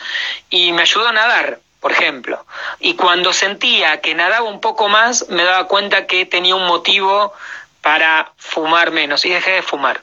y 0.50 0.72
me 0.72 0.84
ayudó 0.84 1.08
a 1.08 1.12
nadar, 1.12 1.60
por 1.84 1.92
ejemplo. 1.92 2.46
Y 2.80 2.96
cuando 2.96 3.34
sentía 3.34 4.00
que 4.00 4.16
nadaba 4.16 4.48
un 4.48 4.62
poco 4.62 4.88
más, 4.88 5.28
me 5.28 5.44
daba 5.44 5.68
cuenta 5.68 6.08
que 6.08 6.26
tenía 6.26 6.56
un 6.56 6.66
motivo 6.66 7.34
para 7.82 8.32
fumar 8.38 8.92
menos 8.92 9.26
y 9.26 9.30
dejé 9.30 9.52
de 9.52 9.62
fumar 9.62 10.02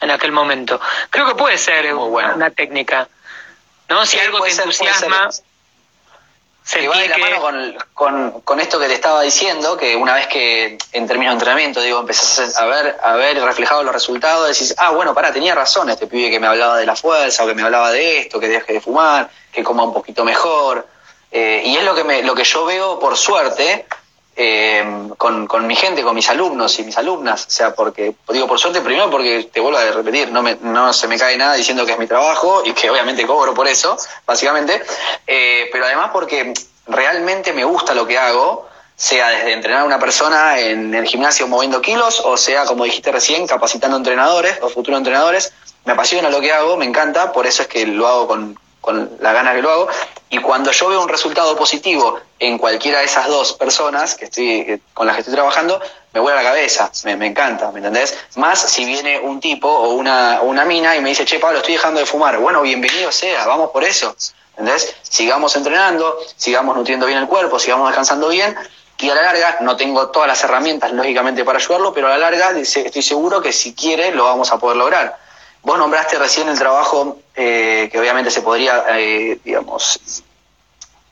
en 0.00 0.12
aquel 0.12 0.30
momento. 0.30 0.80
Creo 1.10 1.26
que 1.26 1.34
puede 1.34 1.58
ser 1.58 1.92
una 1.92 2.50
técnica, 2.52 3.08
¿no? 3.88 4.06
Si 4.06 4.16
algo 4.20 4.40
te 4.42 4.52
entusiasma 4.52 5.28
se 6.62 6.86
va 6.86 6.98
de 6.98 7.08
la 7.08 7.18
mano 7.18 7.40
con, 7.94 8.40
con, 8.44 8.60
esto 8.60 8.78
que 8.78 8.86
te 8.86 8.94
estaba 8.94 9.22
diciendo, 9.22 9.76
que 9.76 9.96
una 9.96 10.14
vez 10.14 10.28
que 10.28 10.78
en 10.92 11.06
términos 11.08 11.32
de 11.32 11.38
entrenamiento, 11.38 11.80
digo, 11.80 11.98
empezás 11.98 12.56
a 12.58 12.66
ver, 12.66 12.96
a 13.02 13.14
ver 13.14 13.42
reflejado 13.42 13.82
los 13.82 13.92
resultados, 13.92 14.46
decís, 14.46 14.74
ah, 14.76 14.90
bueno, 14.90 15.14
pará, 15.14 15.32
tenía 15.32 15.54
razón 15.54 15.88
este 15.88 16.06
pibe 16.06 16.30
que 16.30 16.38
me 16.38 16.46
hablaba 16.46 16.76
de 16.76 16.84
la 16.86 16.94
fuerza, 16.94 17.42
o 17.42 17.46
que 17.46 17.54
me 17.54 17.62
hablaba 17.62 17.90
de 17.90 18.18
esto, 18.18 18.38
que 18.38 18.48
deje 18.48 18.74
de 18.74 18.80
fumar, 18.82 19.30
que 19.50 19.64
coma 19.64 19.82
un 19.82 19.94
poquito 19.94 20.24
mejor. 20.24 20.86
Eh, 21.30 21.62
y 21.64 21.76
es 21.76 21.84
lo 21.84 21.94
que, 21.94 22.04
me, 22.04 22.22
lo 22.22 22.34
que 22.34 22.44
yo 22.44 22.64
veo, 22.64 22.98
por 22.98 23.16
suerte, 23.16 23.86
eh, 24.40 24.84
con, 25.18 25.48
con, 25.48 25.66
mi 25.66 25.74
gente, 25.74 26.02
con 26.02 26.14
mis 26.14 26.28
alumnos 26.30 26.78
y 26.78 26.84
mis 26.84 26.96
alumnas. 26.96 27.46
O 27.46 27.50
sea, 27.50 27.74
porque, 27.74 28.14
digo 28.28 28.46
por 28.46 28.58
suerte, 28.58 28.80
primero 28.80 29.10
porque 29.10 29.50
te 29.52 29.58
vuelvo 29.58 29.78
a 29.78 29.90
repetir, 29.90 30.30
no, 30.30 30.42
me, 30.42 30.56
no 30.62 30.92
se 30.92 31.08
me 31.08 31.18
cae 31.18 31.36
nada 31.36 31.54
diciendo 31.54 31.84
que 31.84 31.92
es 31.92 31.98
mi 31.98 32.06
trabajo 32.06 32.62
y 32.64 32.72
que 32.72 32.88
obviamente 32.88 33.26
cobro 33.26 33.52
por 33.52 33.66
eso, 33.66 33.96
básicamente, 34.24 34.80
eh, 35.26 35.68
pero 35.72 35.86
además 35.86 36.10
porque 36.12 36.54
realmente 36.86 37.52
me 37.52 37.64
gusta 37.64 37.94
lo 37.94 38.06
que 38.06 38.16
hago, 38.16 38.68
sea 38.94 39.28
desde 39.30 39.52
entrenar 39.52 39.82
a 39.82 39.84
una 39.84 39.98
persona 39.98 40.58
en 40.60 40.94
el 40.94 41.06
gimnasio 41.06 41.48
moviendo 41.48 41.80
kilos, 41.80 42.20
o 42.24 42.36
sea, 42.36 42.64
como 42.64 42.84
dijiste 42.84 43.10
recién, 43.10 43.44
capacitando 43.46 43.96
entrenadores 43.96 44.58
o 44.62 44.68
futuros 44.68 44.98
entrenadores. 44.98 45.52
Me 45.84 45.94
apasiona 45.94 46.30
lo 46.30 46.40
que 46.40 46.52
hago, 46.52 46.76
me 46.76 46.84
encanta, 46.84 47.32
por 47.32 47.46
eso 47.46 47.62
es 47.62 47.68
que 47.68 47.86
lo 47.86 48.06
hago 48.06 48.28
con, 48.28 48.58
con 48.80 49.10
la 49.20 49.32
gana 49.32 49.54
que 49.54 49.62
lo 49.62 49.70
hago. 49.70 49.88
Y 50.30 50.38
cuando 50.38 50.70
yo 50.72 50.88
veo 50.88 51.02
un 51.02 51.08
resultado 51.08 51.56
positivo 51.56 52.20
en 52.38 52.58
cualquiera 52.58 52.98
de 52.98 53.06
esas 53.06 53.28
dos 53.28 53.54
personas 53.54 54.14
que 54.14 54.26
estoy, 54.26 54.82
con 54.94 55.06
las 55.06 55.16
que 55.16 55.20
estoy 55.20 55.34
trabajando, 55.34 55.80
me 56.12 56.20
vuela 56.20 56.42
la 56.42 56.50
cabeza, 56.50 56.90
me, 57.04 57.26
encanta, 57.26 57.70
¿me 57.72 57.78
entendés? 57.78 58.16
Más 58.36 58.60
si 58.60 58.84
viene 58.84 59.20
un 59.20 59.40
tipo 59.40 59.68
o 59.68 59.94
una, 59.94 60.40
una 60.42 60.64
mina 60.64 60.96
y 60.96 61.00
me 61.00 61.10
dice, 61.10 61.24
che, 61.24 61.38
Pablo, 61.38 61.58
estoy 61.58 61.74
dejando 61.74 62.00
de 62.00 62.06
fumar. 62.06 62.38
Bueno, 62.38 62.62
bienvenido 62.62 63.10
sea, 63.10 63.46
vamos 63.46 63.70
por 63.70 63.84
eso. 63.84 64.14
¿Entendés? 64.56 64.94
Sigamos 65.02 65.54
entrenando, 65.54 66.18
sigamos 66.36 66.76
nutriendo 66.76 67.06
bien 67.06 67.18
el 67.18 67.28
cuerpo, 67.28 67.58
sigamos 67.58 67.88
descansando 67.88 68.28
bien. 68.28 68.56
Y 69.00 69.08
a 69.10 69.14
la 69.14 69.22
larga, 69.22 69.58
no 69.60 69.76
tengo 69.76 70.08
todas 70.10 70.26
las 70.26 70.42
herramientas, 70.42 70.90
lógicamente, 70.92 71.44
para 71.44 71.58
ayudarlo, 71.58 71.94
pero 71.94 72.08
a 72.08 72.10
la 72.10 72.18
larga 72.18 72.50
estoy 72.58 73.02
seguro 73.02 73.40
que 73.40 73.52
si 73.52 73.72
quiere 73.72 74.10
lo 74.10 74.24
vamos 74.24 74.50
a 74.50 74.58
poder 74.58 74.76
lograr. 74.76 75.16
Vos 75.68 75.76
nombraste 75.76 76.18
recién 76.18 76.48
el 76.48 76.58
trabajo 76.58 77.18
eh, 77.36 77.90
que 77.92 78.00
obviamente 78.00 78.30
se 78.30 78.40
podría, 78.40 78.86
eh, 78.88 79.38
digamos, 79.44 80.22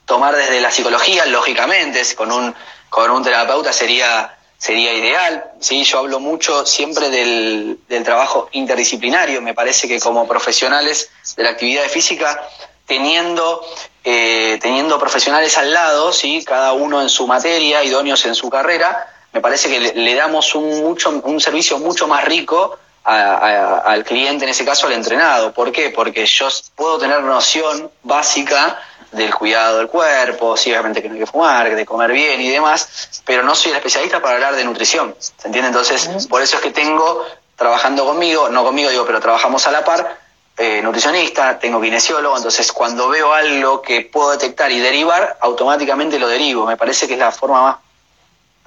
tomar 0.06 0.34
desde 0.34 0.62
la 0.62 0.70
psicología, 0.70 1.26
lógicamente, 1.26 2.00
con 2.14 2.32
un, 2.32 2.54
con 2.88 3.10
un 3.10 3.22
terapeuta 3.22 3.70
sería, 3.70 4.34
sería 4.56 4.94
ideal. 4.94 5.44
¿sí? 5.60 5.84
Yo 5.84 5.98
hablo 5.98 6.20
mucho 6.20 6.64
siempre 6.64 7.10
del, 7.10 7.80
del 7.86 8.02
trabajo 8.02 8.48
interdisciplinario. 8.52 9.42
Me 9.42 9.52
parece 9.52 9.88
que 9.88 10.00
como 10.00 10.26
profesionales 10.26 11.10
de 11.36 11.42
la 11.42 11.50
actividad 11.50 11.84
física, 11.90 12.48
teniendo, 12.86 13.60
eh, 14.04 14.58
teniendo 14.62 14.98
profesionales 14.98 15.58
al 15.58 15.70
lado, 15.70 16.14
¿sí? 16.14 16.42
cada 16.46 16.72
uno 16.72 17.02
en 17.02 17.10
su 17.10 17.26
materia, 17.26 17.84
idóneos 17.84 18.24
en 18.24 18.34
su 18.34 18.48
carrera, 18.48 19.06
me 19.34 19.42
parece 19.42 19.68
que 19.68 19.80
le, 19.80 19.92
le 19.92 20.14
damos 20.14 20.54
un, 20.54 20.82
mucho, 20.82 21.10
un 21.10 21.40
servicio 21.42 21.78
mucho 21.78 22.08
más 22.08 22.24
rico 22.24 22.78
al 23.06 24.04
cliente, 24.04 24.44
en 24.44 24.50
ese 24.50 24.64
caso 24.64 24.86
al 24.86 24.92
entrenado. 24.92 25.52
¿Por 25.52 25.70
qué? 25.70 25.90
Porque 25.90 26.26
yo 26.26 26.48
puedo 26.74 26.98
tener 26.98 27.22
noción 27.22 27.90
básica 28.02 28.80
del 29.12 29.34
cuidado 29.34 29.78
del 29.78 29.88
cuerpo, 29.88 30.56
sí, 30.56 30.70
obviamente 30.70 31.00
que 31.00 31.08
no 31.08 31.14
hay 31.14 31.20
que 31.20 31.26
fumar, 31.26 31.74
de 31.74 31.86
comer 31.86 32.12
bien 32.12 32.40
y 32.40 32.50
demás, 32.50 33.22
pero 33.24 33.42
no 33.42 33.54
soy 33.54 33.70
el 33.70 33.76
especialista 33.76 34.20
para 34.20 34.34
hablar 34.34 34.56
de 34.56 34.64
nutrición, 34.64 35.14
¿se 35.18 35.46
entiende? 35.46 35.68
Entonces, 35.68 36.26
por 36.26 36.42
eso 36.42 36.56
es 36.56 36.62
que 36.62 36.72
tengo, 36.72 37.24
trabajando 37.54 38.04
conmigo, 38.04 38.48
no 38.48 38.64
conmigo 38.64 38.90
digo, 38.90 39.06
pero 39.06 39.20
trabajamos 39.20 39.66
a 39.66 39.70
la 39.70 39.84
par, 39.84 40.18
eh, 40.58 40.80
nutricionista, 40.82 41.58
tengo 41.58 41.80
kinesiólogo, 41.80 42.36
entonces 42.36 42.72
cuando 42.72 43.08
veo 43.08 43.32
algo 43.32 43.80
que 43.80 44.02
puedo 44.02 44.32
detectar 44.32 44.72
y 44.72 44.80
derivar, 44.80 45.36
automáticamente 45.40 46.18
lo 46.18 46.28
derivo. 46.28 46.66
Me 46.66 46.76
parece 46.76 47.06
que 47.06 47.12
es 47.12 47.18
la 47.18 47.30
forma 47.30 47.62
más 47.62 47.76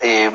eh, 0.01 0.31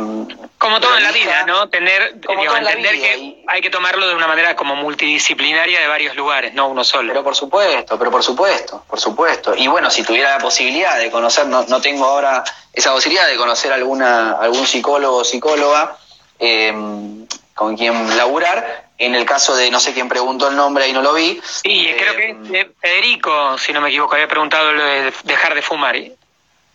como 0.59 0.81
todo 0.81 0.97
en 0.97 1.03
la 1.03 1.13
vida, 1.13 1.45
¿no? 1.47 1.69
Tener, 1.69 2.17
entender 2.27 2.95
que 2.95 3.45
hay 3.47 3.61
que 3.61 3.71
tomarlo 3.71 4.09
de 4.09 4.15
una 4.15 4.27
manera 4.27 4.57
como 4.57 4.75
multidisciplinaria 4.77 5.81
de 5.81 5.87
varios 5.87 6.17
lugares, 6.17 6.55
no 6.55 6.69
uno 6.69 6.85
solo. 6.85 7.13
Pero 7.13 7.25
por 7.25 7.37
supuesto, 7.37 7.99
pero 7.99 8.11
por 8.11 8.23
supuesto, 8.23 8.85
por 8.89 9.01
supuesto. 9.01 9.55
Y 9.55 9.67
bueno, 9.67 9.91
si 9.91 10.03
tuviera 10.03 10.31
la 10.31 10.39
posibilidad 10.39 10.99
de 10.99 11.11
conocer, 11.11 11.47
no, 11.47 11.65
no 11.65 11.81
tengo 11.81 12.05
ahora 12.05 12.45
esa 12.73 12.93
posibilidad 12.93 13.27
de 13.27 13.37
conocer 13.37 13.73
alguna 13.73 14.33
algún 14.33 14.67
psicólogo 14.67 15.19
o 15.19 15.25
psicóloga 15.25 15.97
em, 16.39 17.27
con 17.55 17.77
quien 17.77 18.17
laburar. 18.17 18.85
En 18.97 19.15
el 19.15 19.27
caso 19.27 19.57
de 19.57 19.71
no 19.71 19.81
sé 19.81 19.93
quién 19.93 20.09
preguntó 20.09 20.49
el 20.49 20.57
nombre 20.57 20.89
y 20.89 20.93
no 20.93 21.03
lo 21.03 21.15
vi. 21.15 21.41
Sí, 21.45 21.93
creo 21.99 22.17
que 22.17 22.29
em, 22.31 22.73
Federico, 22.81 23.59
si 23.59 23.73
no 23.73 23.81
me 23.81 23.89
equivoco, 23.89 24.15
había 24.15 24.29
preguntado 24.29 24.73
lo 24.73 24.85
de 24.85 25.13
dejar 25.25 25.55
de 25.55 25.63
fumar. 25.63 25.97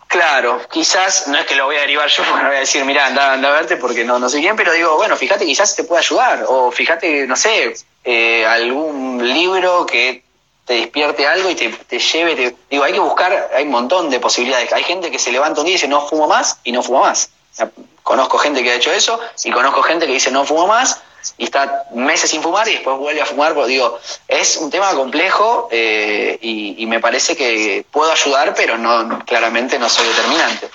Claro, 0.10 0.60
quizás, 0.72 1.28
no 1.28 1.38
es 1.38 1.46
que 1.46 1.54
lo 1.54 1.66
voy 1.66 1.76
a 1.76 1.82
derivar 1.82 2.10
yo, 2.10 2.26
no 2.36 2.48
voy 2.48 2.56
a 2.56 2.62
decir, 2.62 2.84
mira, 2.84 3.06
anda, 3.06 3.34
anda 3.34 3.50
a 3.50 3.52
verte 3.52 3.78
porque 3.78 4.04
no, 4.04 4.18
no 4.18 4.28
sé 4.28 4.40
quién, 4.40 4.56
pero 4.56 4.74
digo, 4.74 4.96
bueno, 4.98 5.16
fíjate, 5.16 5.46
quizás 5.46 5.76
te 5.76 5.84
puede 5.84 6.00
ayudar, 6.00 6.46
o 6.48 6.72
fíjate, 6.72 7.28
no 7.28 7.36
sé, 7.36 7.76
eh, 8.04 8.44
algún 8.44 9.22
libro 9.24 9.86
que 9.86 10.24
te 10.66 10.74
despierte 10.74 11.28
algo 11.28 11.52
y 11.52 11.56
te, 11.56 11.70
te 11.70 12.00
lleve, 12.00 12.36
te, 12.36 12.56
digo, 12.72 12.84
hay 12.84 12.94
que 12.94 13.00
buscar, 13.00 13.52
hay 13.56 13.66
un 13.66 13.70
montón 13.70 14.10
de 14.10 14.20
posibilidades. 14.20 14.74
Hay 14.74 14.84
gente 14.84 15.12
que 15.12 15.20
se 15.20 15.32
levanta 15.32 15.62
un 15.62 15.68
día 15.68 15.74
y 15.74 15.78
dice, 15.78 15.88
no 15.88 16.08
fumo 16.08 16.28
más, 16.28 16.58
y 16.64 16.72
no 16.72 16.82
fumo 16.82 17.02
más. 17.02 17.30
conozco 18.02 18.40
gente 18.40 18.64
que 18.64 18.72
ha 18.72 18.76
hecho 18.76 18.92
eso, 18.92 19.20
y 19.44 19.52
conozco 19.52 19.84
gente 19.84 20.08
que 20.08 20.14
dice, 20.14 20.32
no 20.32 20.44
fumo 20.44 20.66
más, 20.66 21.04
y 21.38 21.46
está 21.46 21.86
meses 21.94 22.30
sin 22.30 22.42
fumar 22.42 22.68
y 22.68 22.74
después 22.74 22.98
vuelve 22.98 23.22
a 23.22 23.26
fumar, 23.26 23.54
porque 23.54 23.72
digo, 23.72 24.00
es 24.28 24.58
un 24.58 24.70
tema 24.70 24.94
complejo 24.94 25.70
eh, 25.72 26.38
y, 26.42 26.86
me 26.86 27.00
parece 27.00 27.36
que 27.38 27.86
puedo 27.92 28.12
ayudar, 28.12 28.56
pero 28.56 28.78
no 28.78 29.24
claramente 29.26 29.78
no 29.78 29.88
soy 29.90 30.08
determinante. 30.08 30.70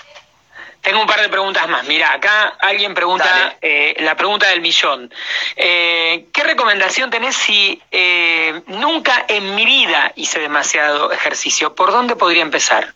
Tengo 0.80 1.00
un 1.00 1.07
par 1.07 1.20
de 1.20 1.28
preguntas 1.28 1.66
más. 1.68 1.85
Mira, 1.87 2.12
acá 2.12 2.57
alguien 2.61 2.94
pregunta 2.94 3.57
eh, 3.61 3.96
la 4.00 4.16
pregunta 4.16 4.48
del 4.48 4.61
millón. 4.61 5.12
Eh, 5.57 6.26
¿Qué 6.33 6.44
recomendación 6.44 7.11
tenés 7.11 7.35
si 7.37 7.83
nunca 8.66 9.24
en 9.26 9.57
mi 9.57 9.64
vida 9.64 10.12
hice 10.14 10.38
demasiado 10.38 11.11
ejercicio? 11.11 11.74
¿Por 11.74 11.90
dónde 11.90 12.14
podría 12.14 12.42
empezar? 12.42 12.92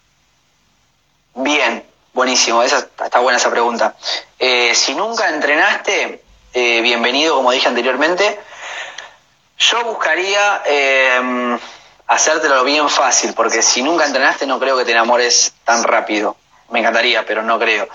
Bien, 1.35 1.83
buenísimo. 2.13 2.63
Esa, 2.63 2.87
está 3.05 3.19
buena 3.19 3.39
esa 3.39 3.51
pregunta. 3.51 3.97
si 4.39 4.95
nunca 4.95 5.29
entrenaste, 5.31 6.23
eh, 6.53 6.81
bienvenido, 6.83 7.37
como 7.37 7.53
dije 7.53 7.69
anteriormente. 7.69 8.41
Yo 9.59 9.85
buscaría 9.85 10.63
eh, 10.67 11.59
hacértelo 12.07 12.65
bien 12.65 12.89
fácil, 12.89 13.35
porque 13.35 13.63
si 13.63 13.83
nunca 13.83 14.07
entrenaste 14.07 14.47
no 14.47 14.59
creo 14.59 14.77
que 14.77 14.85
te 14.85 14.93
enamores 14.93 15.53
tan 15.65 15.85
rápido. 15.85 16.37
Me 16.71 16.81
encantaría, 16.81 17.25
pero 17.25 17.43
no 17.43 17.59
creo. 17.59 17.89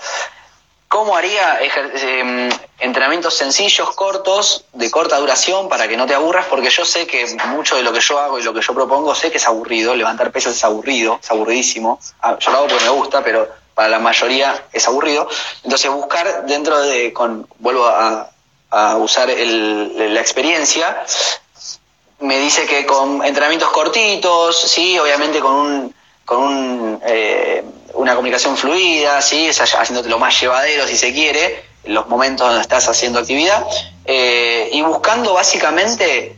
¿Cómo 0.88 1.16
haría 1.16 1.58
eh, 1.60 2.48
entrenamientos 2.78 3.34
sencillos, 3.34 3.90
cortos, 3.96 4.64
de 4.72 4.90
corta 4.90 5.18
duración, 5.18 5.68
para 5.68 5.88
que 5.88 5.96
no 5.96 6.06
te 6.06 6.14
aburras? 6.14 6.46
Porque 6.46 6.70
yo 6.70 6.84
sé 6.84 7.06
que 7.06 7.26
mucho 7.46 7.74
de 7.74 7.82
lo 7.82 7.92
que 7.92 8.00
yo 8.00 8.20
hago 8.20 8.38
y 8.38 8.42
lo 8.42 8.54
que 8.54 8.60
yo 8.60 8.74
propongo, 8.74 9.14
sé 9.14 9.30
que 9.30 9.38
es 9.38 9.46
aburrido, 9.48 9.96
levantar 9.96 10.30
pesas 10.30 10.54
es 10.54 10.62
aburrido, 10.62 11.18
es 11.20 11.30
aburridísimo. 11.30 11.98
Ah, 12.20 12.36
yo 12.38 12.50
lo 12.52 12.58
hago 12.58 12.68
porque 12.68 12.84
me 12.84 12.90
gusta, 12.90 13.24
pero 13.24 13.48
para 13.74 13.88
la 13.88 13.98
mayoría 13.98 14.66
es 14.72 14.86
aburrido. 14.86 15.28
Entonces 15.64 15.90
buscar 15.90 16.46
dentro 16.46 16.80
de, 16.82 17.12
vuelvo 17.58 17.86
a, 17.86 18.30
a 18.74 18.96
usar 18.96 19.28
la 19.28 20.20
experiencia, 20.20 21.04
me 22.20 22.38
dice 22.38 22.66
que 22.66 22.84
con 22.84 23.24
entrenamientos 23.24 23.70
cortitos, 23.70 24.60
sí, 24.60 24.98
obviamente 24.98 25.40
con 25.40 25.54
un 25.54 25.94
con 26.24 26.42
un, 26.42 27.00
eh, 27.06 27.62
una 27.92 28.14
comunicación 28.14 28.56
fluida, 28.56 29.20
sí, 29.20 29.50
haciéndote 29.50 30.08
lo 30.08 30.18
más 30.18 30.40
llevadero 30.40 30.86
si 30.86 30.96
se 30.96 31.12
quiere, 31.12 31.64
en 31.84 31.94
los 31.94 32.08
momentos 32.08 32.46
donde 32.46 32.62
estás 32.62 32.88
haciendo 32.88 33.18
actividad, 33.18 33.64
eh, 34.06 34.70
y 34.72 34.80
buscando 34.82 35.34
básicamente 35.34 36.34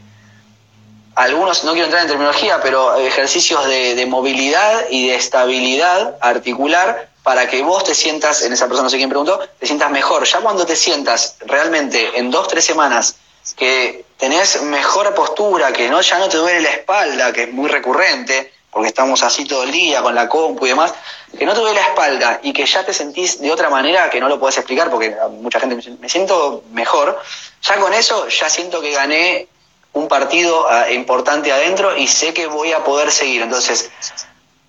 algunos, 1.15 1.63
no 1.65 1.73
quiero 1.73 1.87
entrar 1.87 2.03
en 2.03 2.09
terminología, 2.09 2.61
pero 2.61 2.97
ejercicios 2.97 3.65
de, 3.67 3.95
de 3.95 4.07
movilidad 4.07 4.87
y 4.91 5.07
de 5.07 5.15
estabilidad 5.15 6.17
articular 6.21 7.09
para 7.27 7.49
que 7.49 7.61
vos 7.61 7.83
te 7.83 7.93
sientas, 7.93 8.43
en 8.43 8.53
esa 8.53 8.67
persona 8.67 8.85
no 8.85 8.89
sé 8.89 8.99
quién 8.99 9.09
preguntó, 9.09 9.41
te 9.59 9.67
sientas 9.67 9.91
mejor. 9.91 10.25
Ya 10.25 10.39
cuando 10.39 10.65
te 10.65 10.77
sientas 10.77 11.35
realmente 11.41 12.17
en 12.17 12.31
dos, 12.31 12.47
tres 12.47 12.65
semanas 12.65 13.17
que 13.57 14.05
tenés 14.17 14.63
mejor 14.63 15.13
postura, 15.13 15.73
que 15.73 15.89
no 15.89 16.01
ya 16.03 16.21
no 16.21 16.29
te 16.29 16.37
duele 16.37 16.61
la 16.61 16.71
espalda, 16.71 17.33
que 17.33 17.43
es 17.43 17.53
muy 17.53 17.69
recurrente, 17.69 18.53
porque 18.71 18.87
estamos 18.87 19.25
así 19.25 19.45
todo 19.45 19.65
el 19.65 19.73
día 19.73 20.03
con 20.03 20.15
la 20.15 20.29
compu 20.29 20.67
y 20.67 20.69
demás, 20.69 20.95
que 21.37 21.45
no 21.45 21.53
te 21.53 21.59
duele 21.63 21.81
la 21.81 21.89
espalda 21.89 22.39
y 22.45 22.53
que 22.53 22.65
ya 22.65 22.87
te 22.87 22.95
sentís 22.95 23.41
de 23.41 23.51
otra 23.51 23.71
manera 23.71 24.09
que 24.09 24.21
no 24.21 24.29
lo 24.29 24.39
podés 24.39 24.59
explicar, 24.59 24.89
porque 24.89 25.17
mucha 25.33 25.59
gente 25.59 25.75
me 25.75 25.83
dice, 25.83 25.97
me 25.99 26.09
siento 26.09 26.63
mejor, 26.71 27.21
ya 27.61 27.81
con 27.81 27.93
eso 27.93 28.29
ya 28.29 28.49
siento 28.49 28.81
que 28.81 28.93
gané 28.93 29.49
un 29.95 30.07
partido 30.07 30.65
ah, 30.71 30.93
importante 30.93 31.51
adentro 31.51 31.97
y 31.97 32.07
sé 32.07 32.33
que 32.33 32.47
voy 32.47 32.73
a 32.73 32.85
poder 32.85 33.11
seguir. 33.11 33.43
Entonces, 33.43 33.91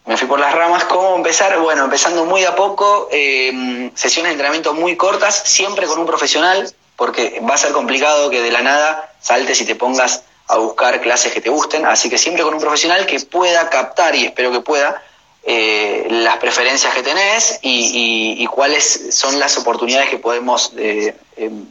me 0.07 0.15
fui 0.15 0.27
por 0.27 0.39
las 0.39 0.53
ramas. 0.53 0.85
¿Cómo 0.85 1.17
empezar? 1.17 1.59
Bueno, 1.59 1.83
empezando 1.83 2.25
muy 2.25 2.43
a 2.45 2.55
poco, 2.55 3.09
eh, 3.11 3.91
sesiones 3.93 4.29
de 4.29 4.33
entrenamiento 4.33 4.73
muy 4.73 4.95
cortas, 4.95 5.43
siempre 5.45 5.85
con 5.85 5.99
un 5.99 6.05
profesional, 6.05 6.73
porque 6.95 7.41
va 7.47 7.55
a 7.55 7.57
ser 7.57 7.73
complicado 7.73 8.29
que 8.29 8.41
de 8.41 8.51
la 8.51 8.61
nada 8.61 9.13
saltes 9.19 9.59
y 9.61 9.65
te 9.65 9.75
pongas 9.75 10.23
a 10.47 10.57
buscar 10.57 11.01
clases 11.01 11.33
que 11.33 11.41
te 11.41 11.49
gusten, 11.49 11.85
así 11.85 12.09
que 12.09 12.17
siempre 12.17 12.41
con 12.41 12.53
un 12.53 12.61
profesional 12.61 13.05
que 13.05 13.19
pueda 13.19 13.69
captar, 13.69 14.15
y 14.15 14.25
espero 14.25 14.49
que 14.49 14.61
pueda, 14.61 15.03
eh, 15.43 16.07
las 16.09 16.37
preferencias 16.37 16.93
que 16.95 17.03
tenés 17.03 17.59
y, 17.61 18.45
cuáles 18.47 19.13
son 19.13 19.37
las 19.39 19.57
oportunidades 19.57 20.09
que 20.09 20.17
podemos 20.17 20.71
eh, 20.77 21.15
em, 21.35 21.65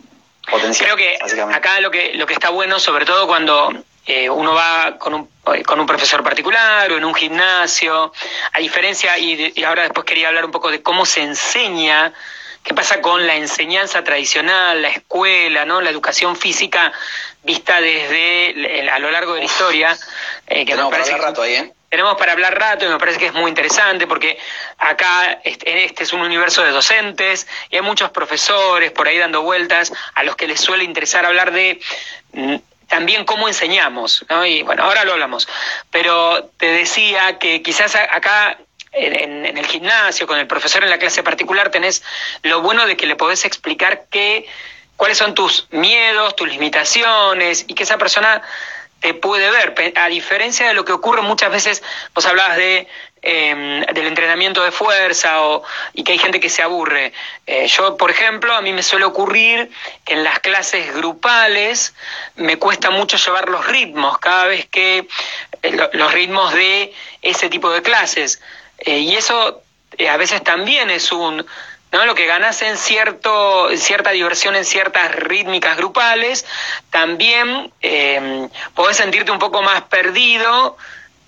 potenciar. 0.48 0.94
Creo 0.94 0.96
que 0.96 1.18
acá 1.54 1.80
lo 1.80 1.90
que, 1.90 2.12
lo 2.14 2.26
que 2.26 2.34
está 2.34 2.50
bueno, 2.50 2.78
sobre 2.78 3.06
todo 3.06 3.26
cuando 3.26 3.72
eh, 4.06 4.30
uno 4.30 4.54
va 4.54 4.96
con 4.98 5.14
un, 5.14 5.28
con 5.64 5.80
un 5.80 5.86
profesor 5.86 6.22
particular 6.22 6.90
o 6.92 6.96
en 6.96 7.04
un 7.04 7.14
gimnasio, 7.14 8.12
a 8.52 8.58
diferencia, 8.60 9.18
y, 9.18 9.52
ahora 9.64 9.82
después 9.82 10.06
quería 10.06 10.28
hablar 10.28 10.44
un 10.44 10.52
poco 10.52 10.70
de 10.70 10.80
cómo 10.80 11.04
se 11.04 11.22
enseña, 11.22 12.12
qué 12.62 12.72
pasa 12.72 13.00
con 13.00 13.26
la 13.26 13.34
enseñanza 13.34 14.04
tradicional, 14.04 14.80
la 14.80 14.88
escuela, 14.88 15.64
¿no? 15.64 15.80
la 15.80 15.90
educación 15.90 16.36
física 16.36 16.92
vista 17.42 17.80
desde 17.80 18.88
a 18.90 18.98
lo 19.00 19.10
largo 19.10 19.34
de 19.34 19.40
la 19.40 19.44
historia. 19.46 19.96
Eh, 20.46 20.64
que 20.64 20.72
tenemos 20.72 20.92
parece 20.92 21.10
para 21.10 21.16
hablar 21.22 21.30
rato 21.30 21.42
ahí, 21.42 21.54
¿eh? 21.54 21.72
Tenemos 21.88 22.16
para 22.16 22.32
hablar 22.32 22.58
rato 22.58 22.84
y 22.84 22.88
me 22.88 22.98
parece 22.98 23.18
que 23.18 23.26
es 23.26 23.32
muy 23.32 23.48
interesante 23.48 24.08
porque 24.08 24.38
acá 24.76 25.40
este, 25.44 25.84
este 25.84 26.02
es 26.02 26.12
un 26.12 26.20
universo 26.20 26.62
de 26.62 26.70
docentes 26.70 27.46
y 27.70 27.76
hay 27.76 27.82
muchos 27.82 28.10
profesores 28.10 28.90
por 28.90 29.06
ahí 29.06 29.18
dando 29.18 29.42
vueltas 29.42 29.92
a 30.14 30.24
los 30.24 30.34
que 30.34 30.48
les 30.48 30.60
suele 30.60 30.82
interesar 30.82 31.24
hablar 31.24 31.52
de 31.52 31.80
mm, 32.32 32.56
también 32.88 33.24
cómo 33.24 33.48
enseñamos, 33.48 34.24
¿no? 34.28 34.46
Y 34.46 34.62
bueno, 34.62 34.84
ahora 34.84 35.04
lo 35.04 35.12
hablamos, 35.12 35.48
pero 35.90 36.50
te 36.56 36.66
decía 36.66 37.38
que 37.38 37.62
quizás 37.62 37.94
acá 37.94 38.58
en, 38.92 39.56
el 39.56 39.66
gimnasio, 39.66 40.26
con 40.26 40.38
el 40.38 40.46
profesor 40.46 40.82
en 40.84 40.90
la 40.90 40.98
clase 40.98 41.22
particular, 41.22 41.70
tenés 41.70 42.02
lo 42.42 42.62
bueno 42.62 42.86
de 42.86 42.96
que 42.96 43.06
le 43.06 43.16
podés 43.16 43.44
explicar 43.44 44.04
qué, 44.10 44.46
cuáles 44.96 45.18
son 45.18 45.34
tus 45.34 45.66
miedos, 45.70 46.36
tus 46.36 46.48
limitaciones, 46.48 47.64
y 47.68 47.74
que 47.74 47.82
esa 47.82 47.98
persona 47.98 48.42
te 49.00 49.14
puede 49.14 49.50
ver, 49.50 49.94
a 49.96 50.08
diferencia 50.08 50.68
de 50.68 50.74
lo 50.74 50.84
que 50.84 50.92
ocurre 50.92 51.22
muchas 51.22 51.50
veces, 51.50 51.82
vos 52.14 52.26
hablabas 52.26 52.56
de 52.56 52.88
Em, 53.28 53.80
del 53.86 54.06
entrenamiento 54.06 54.62
de 54.62 54.70
fuerza 54.70 55.42
o, 55.42 55.64
y 55.94 56.04
que 56.04 56.12
hay 56.12 56.18
gente 56.18 56.38
que 56.38 56.48
se 56.48 56.62
aburre. 56.62 57.12
Eh, 57.44 57.66
yo, 57.66 57.96
por 57.96 58.08
ejemplo, 58.12 58.54
a 58.54 58.60
mí 58.60 58.72
me 58.72 58.84
suele 58.84 59.04
ocurrir 59.04 59.68
que 60.04 60.14
en 60.14 60.22
las 60.22 60.38
clases 60.38 60.94
grupales 60.94 61.92
me 62.36 62.56
cuesta 62.56 62.90
mucho 62.90 63.16
llevar 63.16 63.48
los 63.48 63.66
ritmos, 63.66 64.18
cada 64.18 64.44
vez 64.46 64.66
que 64.66 65.08
eh, 65.62 65.88
los 65.94 66.12
ritmos 66.12 66.52
de 66.54 66.94
ese 67.20 67.48
tipo 67.48 67.68
de 67.70 67.82
clases. 67.82 68.40
Eh, 68.78 68.98
y 68.98 69.16
eso 69.16 69.60
a 70.08 70.16
veces 70.16 70.44
también 70.44 70.88
es 70.90 71.10
un... 71.10 71.44
¿no? 71.92 72.06
Lo 72.06 72.14
que 72.14 72.26
ganas 72.26 72.62
en 72.62 72.76
cierto, 72.76 73.68
cierta 73.76 74.10
diversión 74.10 74.56
en 74.56 74.64
ciertas 74.64 75.14
rítmicas 75.14 75.76
grupales, 75.76 76.46
también 76.90 77.72
eh, 77.82 78.48
podés 78.74 78.96
sentirte 78.96 79.30
un 79.30 79.38
poco 79.38 79.62
más 79.62 79.82
perdido 79.82 80.76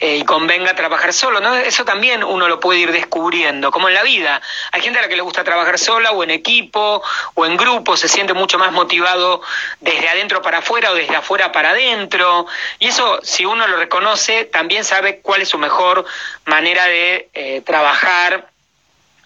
eh, 0.00 0.18
y 0.18 0.24
convenga 0.24 0.74
trabajar 0.74 1.12
solo, 1.12 1.40
¿no? 1.40 1.56
Eso 1.56 1.84
también 1.84 2.22
uno 2.22 2.46
lo 2.46 2.60
puede 2.60 2.78
ir 2.78 2.92
descubriendo, 2.92 3.72
como 3.72 3.88
en 3.88 3.94
la 3.94 4.04
vida. 4.04 4.40
Hay 4.70 4.80
gente 4.80 5.00
a 5.00 5.02
la 5.02 5.08
que 5.08 5.16
le 5.16 5.22
gusta 5.22 5.42
trabajar 5.42 5.76
sola 5.76 6.12
o 6.12 6.22
en 6.22 6.30
equipo 6.30 7.02
o 7.34 7.46
en 7.46 7.56
grupo, 7.56 7.96
se 7.96 8.06
siente 8.06 8.32
mucho 8.32 8.58
más 8.58 8.70
motivado 8.70 9.42
desde 9.80 10.08
adentro 10.08 10.40
para 10.40 10.58
afuera 10.58 10.92
o 10.92 10.94
desde 10.94 11.16
afuera 11.16 11.50
para 11.50 11.70
adentro. 11.70 12.46
Y 12.78 12.88
eso, 12.88 13.18
si 13.24 13.44
uno 13.44 13.66
lo 13.66 13.76
reconoce, 13.76 14.44
también 14.44 14.84
sabe 14.84 15.18
cuál 15.18 15.42
es 15.42 15.48
su 15.48 15.58
mejor 15.58 16.04
manera 16.44 16.84
de 16.84 17.28
eh, 17.34 17.62
trabajar 17.66 18.50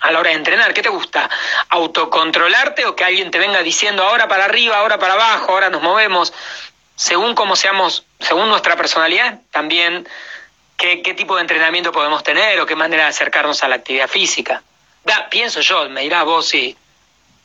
a 0.03 0.11
la 0.11 0.19
hora 0.19 0.31
de 0.31 0.37
entrenar? 0.37 0.75
¿Qué 0.75 0.83
te 0.83 0.89
gusta? 0.89 1.31
¿Autocontrolarte 1.71 2.85
o 2.87 2.95
que 2.95 3.05
alguien 3.05 3.31
te 3.31 3.39
venga 3.39 3.63
diciendo 3.63 4.03
ahora 4.03 4.29
para 4.29 4.45
arriba, 4.45 4.77
ahora 4.77 4.99
para 4.99 5.15
abajo, 5.15 5.53
ahora 5.53 5.71
nos 5.71 5.81
movemos? 5.81 6.33
Según 6.97 7.35
cómo 7.35 7.57
seamos, 7.57 8.05
según 8.21 8.49
nuestra 8.49 8.77
personalidad, 8.77 9.39
también 9.51 10.07
qué, 10.77 11.15
tipo 11.15 11.37
de 11.37 11.43
entrenamiento 11.43 11.93
podemos 11.93 12.23
tener 12.25 12.61
o 12.61 12.67
qué 12.67 12.75
manera 12.75 13.05
de 13.05 13.11
acercarnos 13.11 13.63
a 13.63 13.69
la 13.69 13.77
actividad 13.77 14.09
física. 14.09 14.63
Da, 15.05 15.29
pienso 15.31 15.61
yo, 15.61 15.89
me 15.89 16.03
dirás 16.03 16.25
vos 16.25 16.49
si... 16.49 16.77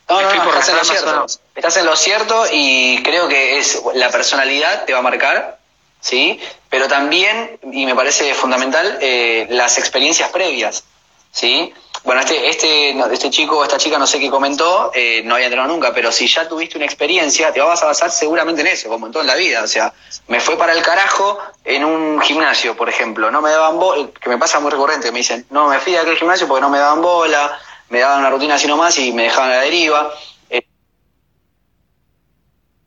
No, 0.10 0.22
no, 0.22 0.30
estás 0.32 0.70
en 0.70 0.76
lo 0.78 0.84
cierto. 0.84 1.26
Estás 1.54 1.78
en 1.78 1.86
lo 1.86 1.96
cierto 1.96 2.46
y 2.52 3.04
creo 3.04 3.28
que 3.28 3.60
es 3.60 3.82
la 3.94 4.10
personalidad 4.10 4.86
te 4.86 4.94
va 4.94 5.00
a 5.00 5.02
marcar, 5.02 5.60
¿sí? 6.00 6.40
Pero 6.70 6.88
también, 6.88 7.60
y 7.72 7.86
me 7.86 7.94
parece 7.94 8.34
fundamental, 8.34 8.98
eh, 9.02 9.48
las 9.50 9.78
experiencias 9.78 10.30
previas, 10.30 10.86
¿sí? 11.32 11.74
Bueno, 12.08 12.22
este, 12.22 12.48
este, 12.48 12.92
este 13.14 13.30
chico 13.30 13.62
esta 13.66 13.76
chica 13.76 14.00
no 14.00 14.08
sé 14.08 14.18
qué 14.18 14.30
comentó, 14.30 14.92
eh, 14.96 15.22
no 15.26 15.36
había 15.36 15.48
entrenado 15.48 15.74
nunca, 15.74 15.94
pero 15.94 16.10
si 16.10 16.26
ya 16.26 16.48
tuviste 16.48 16.78
una 16.78 16.86
experiencia, 16.86 17.52
te 17.52 17.60
vas 17.60 17.84
a 17.84 17.88
basar 17.88 18.10
seguramente 18.12 18.62
en 18.62 18.68
eso, 18.68 18.88
como 18.88 19.08
en 19.08 19.12
toda 19.12 19.26
la 19.26 19.36
vida. 19.36 19.62
O 19.62 19.68
sea, 19.68 19.94
me 20.30 20.40
fue 20.40 20.58
para 20.58 20.72
el 20.72 20.82
carajo 20.82 21.38
en 21.66 21.84
un 21.84 22.22
gimnasio, 22.22 22.78
por 22.78 22.88
ejemplo, 22.88 23.30
no 23.30 23.42
me 23.42 23.50
daban 23.50 23.78
bola, 23.78 24.08
que 24.22 24.30
me 24.30 24.38
pasa 24.38 24.62
muy 24.62 24.72
recurrente, 24.72 25.12
me 25.12 25.18
dicen, 25.18 25.46
no, 25.50 25.68
me 25.68 25.80
fui 25.80 25.92
de 25.92 26.00
aquel 26.00 26.16
gimnasio 26.16 26.48
porque 26.48 26.62
no 26.62 26.70
me 26.70 26.78
daban 26.78 27.02
bola, 27.02 27.60
me 27.90 28.00
daban 28.00 28.20
una 28.20 28.30
rutina 28.30 28.56
así 28.56 28.68
nomás 28.68 28.98
y 29.00 29.12
me 29.12 29.24
dejaban 29.24 29.52
a 29.52 29.56
la 29.56 29.62
deriva. 29.64 30.10
Eh, 30.50 30.66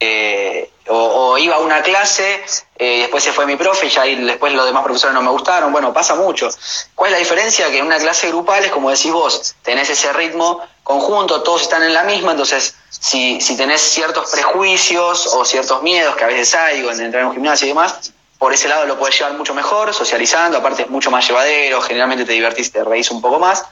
eh, 0.00 0.70
o, 0.90 1.38
iba 1.38 1.56
a 1.56 1.58
una 1.60 1.82
clase, 1.82 2.42
eh, 2.76 3.00
después 3.00 3.22
se 3.22 3.32
fue 3.32 3.46
mi 3.46 3.56
profe 3.56 3.86
y 3.86 3.90
ya 3.90 4.02
después 4.02 4.52
los 4.52 4.66
demás 4.66 4.82
profesores 4.82 5.14
no 5.14 5.22
me 5.22 5.30
gustaron. 5.30 5.72
Bueno, 5.72 5.92
pasa 5.92 6.14
mucho. 6.14 6.48
¿Cuál 6.94 7.10
es 7.10 7.12
la 7.12 7.18
diferencia? 7.18 7.70
Que 7.70 7.78
en 7.78 7.86
una 7.86 7.98
clase 7.98 8.28
grupal 8.28 8.64
es 8.64 8.72
como 8.72 8.90
decís 8.90 9.12
vos, 9.12 9.54
tenés 9.62 9.88
ese 9.90 10.12
ritmo 10.12 10.60
conjunto, 10.82 11.42
todos 11.42 11.62
están 11.62 11.82
en 11.84 11.94
la 11.94 12.02
misma, 12.02 12.32
entonces 12.32 12.74
si, 12.88 13.40
si 13.40 13.56
tenés 13.56 13.80
ciertos 13.80 14.30
prejuicios 14.30 15.28
o 15.28 15.44
ciertos 15.44 15.82
miedos 15.82 16.16
que 16.16 16.24
a 16.24 16.26
veces 16.26 16.54
hay 16.54 16.82
cuando 16.82 17.02
entrar 17.04 17.22
en 17.22 17.28
un 17.28 17.34
gimnasio 17.34 17.66
y 17.66 17.68
demás, 17.68 18.12
por 18.40 18.54
ese 18.54 18.68
lado 18.68 18.86
lo 18.86 18.98
puedes 18.98 19.16
llevar 19.16 19.34
mucho 19.34 19.54
mejor, 19.54 19.92
socializando, 19.92 20.58
aparte 20.58 20.82
es 20.82 20.90
mucho 20.90 21.10
más 21.10 21.28
llevadero, 21.28 21.80
generalmente 21.82 22.24
te 22.24 22.32
divertís, 22.32 22.72
te 22.72 22.82
reís 22.82 23.10
un 23.10 23.20
poco 23.20 23.38
más. 23.38 23.64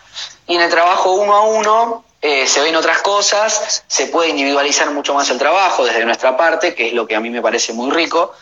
Y 0.46 0.54
en 0.56 0.60
el 0.60 0.70
trabajo 0.70 1.14
uno 1.14 1.34
a 1.34 1.40
uno, 1.40 2.04
eh, 2.20 2.46
se 2.46 2.60
ven 2.60 2.74
otras 2.74 2.98
cosas, 2.98 3.84
se 3.86 4.06
puede 4.06 4.30
individualizar 4.30 4.90
mucho 4.90 5.14
más 5.14 5.30
el 5.30 5.38
trabajo 5.38 5.84
desde 5.84 6.04
nuestra 6.04 6.36
parte, 6.36 6.74
que 6.74 6.88
es 6.88 6.92
lo 6.92 7.06
que 7.06 7.14
a 7.14 7.20
mí 7.20 7.30
me 7.30 7.40
parece 7.40 7.72
muy 7.72 7.90
rico. 7.90 8.34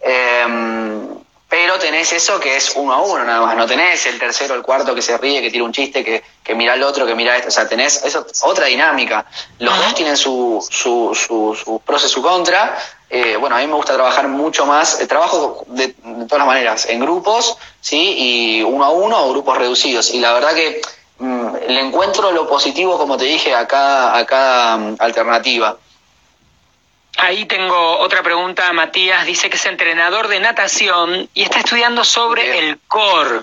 Em, 0.00 1.08
pero 1.48 1.78
tenés 1.78 2.12
eso 2.12 2.40
que 2.40 2.56
es 2.56 2.72
uno 2.76 2.92
a 2.92 3.02
uno 3.02 3.24
nada 3.24 3.40
más, 3.40 3.56
no 3.56 3.66
tenés 3.66 4.04
el 4.06 4.18
tercero, 4.18 4.54
el 4.54 4.62
cuarto 4.62 4.94
que 4.94 5.02
se 5.02 5.16
ríe, 5.18 5.40
que 5.40 5.50
tira 5.50 5.64
un 5.64 5.72
chiste, 5.72 6.02
que, 6.02 6.22
que 6.42 6.54
mira 6.54 6.72
al 6.72 6.82
otro, 6.82 7.06
que 7.06 7.14
mira 7.14 7.36
esto, 7.36 7.48
o 7.48 7.50
sea, 7.50 7.68
tenés 7.68 8.02
eso, 8.04 8.26
otra 8.42 8.66
dinámica. 8.66 9.26
Los 9.58 9.76
dos 9.76 9.94
tienen 9.94 10.16
su, 10.16 10.66
su, 10.70 11.14
su, 11.14 11.54
su 11.54 11.80
pros 11.80 12.04
y 12.04 12.08
su 12.08 12.22
contra. 12.22 12.78
Eh, 13.08 13.36
bueno, 13.36 13.56
a 13.56 13.58
mí 13.60 13.66
me 13.66 13.74
gusta 13.74 13.94
trabajar 13.94 14.28
mucho 14.28 14.64
más, 14.64 15.00
eh, 15.00 15.06
trabajo 15.06 15.64
de, 15.68 15.88
de, 15.88 16.24
todas 16.24 16.38
las 16.38 16.46
maneras, 16.46 16.86
en 16.86 17.00
grupos, 17.00 17.58
¿sí? 17.82 18.14
Y 18.16 18.62
uno 18.62 18.84
a 18.84 18.90
uno 18.90 19.24
o 19.24 19.30
grupos 19.30 19.58
reducidos. 19.58 20.12
Y 20.12 20.20
la 20.20 20.32
verdad 20.32 20.54
que 20.54 20.80
le 21.20 21.80
encuentro 21.80 22.32
lo 22.32 22.48
positivo, 22.48 22.98
como 22.98 23.16
te 23.16 23.24
dije, 23.24 23.54
a 23.54 23.66
cada, 23.66 24.76
mm, 24.76 24.96
alternativa. 24.98 25.76
Ahí 27.18 27.44
tengo 27.44 27.98
otra 27.98 28.22
pregunta, 28.22 28.72
Matías. 28.72 29.26
Dice 29.26 29.50
que 29.50 29.56
es 29.56 29.66
entrenador 29.66 30.28
de 30.28 30.40
natación 30.40 31.28
y 31.34 31.42
está 31.42 31.58
estudiando 31.58 32.04
sobre 32.04 32.58
el 32.58 32.78
core 32.88 33.42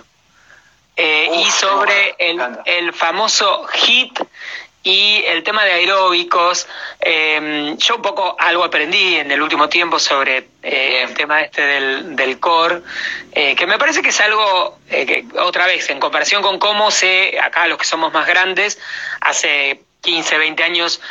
eh, 0.95 1.29
y 1.45 1.51
sobre 1.51 2.15
el, 2.17 2.41
el, 2.65 2.93
famoso 2.93 3.65
HIT 3.71 4.19
y 4.83 5.23
el 5.27 5.43
tema 5.43 5.65
de 5.65 5.73
aeróbicos, 5.73 6.67
em, 6.99 7.77
yo 7.77 7.97
un 7.97 8.01
poco 8.01 8.35
algo 8.39 8.63
aprendí 8.63 9.15
en 9.15 9.29
el 9.29 9.41
último 9.41 9.67
tiempo 9.67 9.99
sobre 9.99 10.47
eh, 10.63 11.03
el 11.03 11.13
tema 11.13 11.41
este 11.41 11.61
del, 11.61 12.15
del 12.15 12.39
core, 12.39 12.81
eh, 13.33 13.55
que 13.55 13.67
me 13.67 13.77
parece 13.77 14.01
que 14.01 14.09
es 14.09 14.19
algo, 14.21 14.79
eh, 14.89 15.05
que, 15.05 15.25
otra 15.39 15.65
vez, 15.65 15.89
en 15.89 15.99
comparación 15.99 16.41
con 16.41 16.59
cómo 16.59 16.91
sé, 16.91 17.37
acá 17.41 17.67
los 17.67 17.77
que 17.77 17.85
somos 17.85 18.13
más 18.13 18.25
grandes, 18.25 18.79
hace 19.19 19.81
15, 20.01 20.37
20 20.37 20.63
años, 20.63 21.01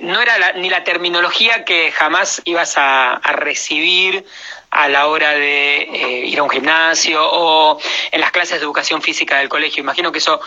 no 0.00 0.20
era 0.20 0.54
ni 0.54 0.68
la 0.68 0.82
terminología 0.82 1.64
que 1.64 1.92
jamás 1.92 2.42
ibas 2.44 2.76
a, 2.76 3.12
a 3.12 3.32
recibir 3.32 4.24
a 4.70 4.88
la 4.88 5.06
hora 5.06 5.34
de 5.34 6.22
ir 6.26 6.40
a 6.40 6.42
un 6.42 6.50
gimnasio 6.50 7.20
o 7.22 7.78
en 8.10 8.20
las 8.20 8.32
clases 8.32 8.58
de 8.58 8.64
educación 8.64 9.02
física 9.02 9.38
del 9.38 9.48
colegio. 9.48 9.84
Imagino 9.84 10.10
que 10.10 10.18
eso 10.18 10.40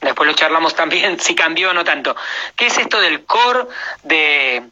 después 0.00 0.26
lo 0.26 0.34
charlamos 0.34 0.74
también, 0.74 1.18
si 1.20 1.34
cambió 1.34 1.70
o 1.70 1.74
no 1.74 1.84
tanto. 1.84 2.16
¿Qué 2.56 2.66
es 2.66 2.78
esto 2.78 3.00
del 3.00 3.24
core 3.24 3.66
de, 4.02 4.62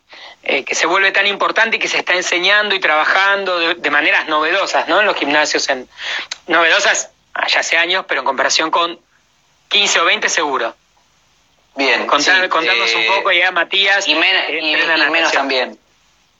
eh, 0.42 0.64
que 0.64 0.74
se 0.74 0.86
vuelve 0.86 1.12
tan 1.12 1.26
importante 1.26 1.76
y 1.76 1.78
que 1.78 1.88
se 1.88 1.98
está 1.98 2.14
enseñando 2.14 2.74
y 2.74 2.80
trabajando 2.80 3.74
de, 3.74 3.90
maneras 3.90 4.28
novedosas 4.28 4.88
¿no? 4.88 5.00
en 5.00 5.06
los 5.06 5.16
gimnasios? 5.16 5.68
En, 5.68 5.88
novedosas 6.46 7.10
ya 7.48 7.60
hace 7.60 7.76
años, 7.76 8.04
pero 8.08 8.20
en 8.20 8.26
comparación 8.26 8.70
con 8.70 8.98
15 9.68 10.00
o 10.00 10.04
20 10.04 10.28
seguro. 10.28 10.74
Bien. 11.74 12.06
Contar, 12.06 12.48
contarnos 12.48 12.94
un 12.94 13.02
eh, 13.02 13.10
poco 13.14 13.32
ya, 13.32 13.50
Matías. 13.52 14.08
Y, 14.08 14.14
menos 14.14 15.32
también. 15.32 15.78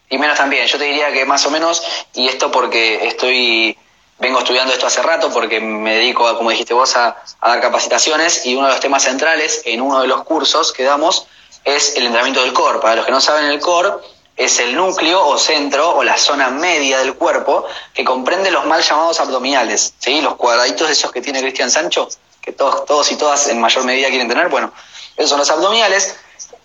Y 0.08 0.18
menos 0.18 0.38
también. 0.38 0.66
Yo 0.66 0.78
te 0.78 0.84
diría 0.84 1.12
que 1.12 1.26
más 1.26 1.44
o 1.44 1.50
menos, 1.50 2.06
y 2.14 2.28
esto 2.28 2.50
porque 2.50 3.06
estoy 3.06 3.76
vengo 4.18 4.38
estudiando 4.38 4.72
esto 4.72 4.86
hace 4.86 5.02
rato 5.02 5.30
porque 5.30 5.60
me 5.60 5.96
dedico, 5.96 6.36
como 6.36 6.50
dijiste 6.50 6.74
vos, 6.74 6.96
a, 6.96 7.16
dar 7.42 7.60
capacitaciones 7.60 8.46
y 8.46 8.54
uno 8.56 8.66
de 8.66 8.72
los 8.72 8.80
temas 8.80 9.02
centrales 9.02 9.62
en 9.64 9.80
uno 9.80 10.00
de 10.00 10.06
los 10.06 10.24
cursos 10.24 10.72
que 10.72 10.84
damos 10.84 11.26
es 11.64 11.96
el 11.96 12.04
entrenamiento 12.04 12.42
del 12.42 12.52
core. 12.52 12.78
Para 12.80 12.96
los 12.96 13.06
que 13.06 13.12
no 13.12 13.20
saben, 13.20 13.46
el 13.46 13.60
core 13.60 13.90
es 14.36 14.58
el 14.60 14.76
núcleo 14.76 15.26
o 15.26 15.38
centro 15.38 15.96
o 15.96 16.04
la 16.04 16.16
zona 16.16 16.50
media 16.50 16.98
del 16.98 17.14
cuerpo 17.14 17.66
que 17.94 18.04
comprende 18.04 18.50
los 18.50 18.66
mal 18.66 18.82
llamados 18.82 19.20
abdominales, 19.20 19.94
¿sí? 19.98 20.20
los 20.20 20.36
cuadraditos 20.36 20.90
esos 20.90 21.10
que 21.10 21.20
tiene 21.20 21.40
Cristian 21.40 21.70
Sancho, 21.70 22.08
que 22.40 22.52
todos, 22.52 22.84
todos 22.84 23.10
y 23.10 23.16
todas 23.16 23.48
en 23.48 23.60
mayor 23.60 23.84
medida 23.84 24.08
quieren 24.08 24.28
tener. 24.28 24.48
Bueno, 24.48 24.72
esos 25.16 25.30
son 25.30 25.38
los 25.38 25.50
abdominales. 25.50 26.16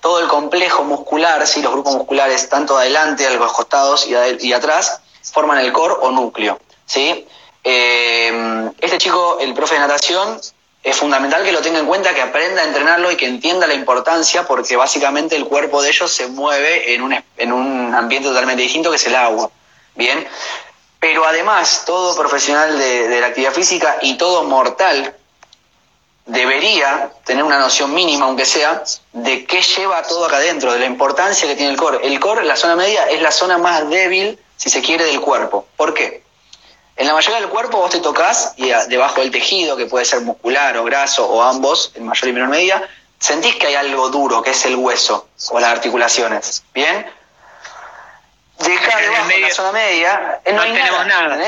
Todo 0.01 0.19
el 0.19 0.27
complejo 0.27 0.83
muscular, 0.83 1.45
¿sí? 1.45 1.61
los 1.61 1.71
grupos 1.71 1.95
musculares, 1.95 2.49
tanto 2.49 2.77
adelante, 2.77 3.25
a 3.25 3.29
los 3.31 3.53
costados 3.53 4.07
y, 4.07 4.15
y 4.47 4.53
atrás, 4.53 4.99
forman 5.31 5.59
el 5.59 5.71
core 5.71 5.95
o 6.01 6.11
núcleo. 6.11 6.59
¿sí? 6.85 7.27
Eh, 7.63 8.71
este 8.79 8.97
chico, 8.97 9.37
el 9.39 9.53
profe 9.53 9.75
de 9.75 9.81
natación, 9.81 10.39
es 10.83 10.97
fundamental 10.97 11.43
que 11.43 11.51
lo 11.51 11.61
tenga 11.61 11.79
en 11.79 11.85
cuenta, 11.85 12.13
que 12.13 12.21
aprenda 12.21 12.61
a 12.61 12.65
entrenarlo 12.65 13.11
y 13.11 13.15
que 13.15 13.27
entienda 13.27 13.67
la 13.67 13.75
importancia, 13.75 14.47
porque 14.47 14.75
básicamente 14.75 15.35
el 15.35 15.45
cuerpo 15.45 15.81
de 15.81 15.89
ellos 15.89 16.11
se 16.11 16.27
mueve 16.27 16.95
en 16.95 17.03
un, 17.03 17.23
en 17.37 17.53
un 17.53 17.93
ambiente 17.93 18.29
totalmente 18.29 18.63
distinto 18.63 18.89
que 18.89 18.95
es 18.95 19.05
el 19.05 19.15
agua. 19.15 19.51
Bien. 19.95 20.27
Pero 20.99 21.25
además, 21.25 21.83
todo 21.85 22.15
profesional 22.15 22.77
de, 22.77 23.19
la 23.19 23.27
actividad 23.27 23.53
física 23.53 23.97
y 24.01 24.17
todo 24.17 24.43
mortal 24.43 25.15
debería 26.25 27.11
tener 27.25 27.43
una 27.43 27.59
noción 27.59 27.93
mínima, 27.93 28.25
aunque 28.25 28.45
sea, 28.45 28.83
de 29.11 29.45
qué 29.45 29.61
lleva 29.61 30.01
todo 30.03 30.25
acá 30.25 30.37
adentro, 30.37 30.71
de 30.73 30.79
la 30.79 30.85
importancia 30.85 31.47
que 31.47 31.55
tiene 31.55 31.71
el 31.71 31.77
core. 31.77 31.99
El 32.03 32.19
core, 32.19 32.45
la 32.45 32.55
zona 32.55 32.75
media, 32.75 33.05
es 33.09 33.21
la 33.21 33.31
zona 33.31 33.57
más 33.57 33.89
débil, 33.89 34.39
si 34.57 34.69
se 34.69 34.81
quiere, 34.81 35.05
del 35.05 35.21
cuerpo. 35.21 35.67
¿Por 35.75 35.93
qué? 35.93 36.23
En 36.95 37.07
la 37.07 37.13
mayoría 37.13 37.39
del 37.39 37.49
cuerpo 37.49 37.77
vos 37.77 37.89
te 37.89 37.99
tocas 37.99 38.53
y 38.57 38.69
debajo 38.87 39.21
del 39.21 39.31
tejido, 39.31 39.77
que 39.77 39.85
puede 39.85 40.05
ser 40.05 40.21
muscular 40.21 40.77
o 40.77 40.83
graso 40.83 41.25
o 41.25 41.41
ambos, 41.41 41.91
en 41.95 42.05
mayor 42.05 42.29
y 42.29 42.33
menor 42.33 42.49
medida, 42.49 42.87
sentís 43.19 43.55
que 43.55 43.67
hay 43.67 43.75
algo 43.75 44.09
duro, 44.09 44.41
que 44.41 44.51
es 44.51 44.65
el 44.65 44.75
hueso 44.75 45.27
o 45.49 45.59
las 45.59 45.71
articulaciones. 45.71 46.63
¿Bien? 46.73 47.09
De 48.59 48.77
acá 48.77 48.97
debajo 48.97 49.27
de 49.27 49.39
la 49.39 49.51
zona 49.51 49.71
media, 49.71 50.41
eh, 50.45 50.53
no, 50.53 50.61
tenemos 50.61 51.05
nada. 51.07 51.39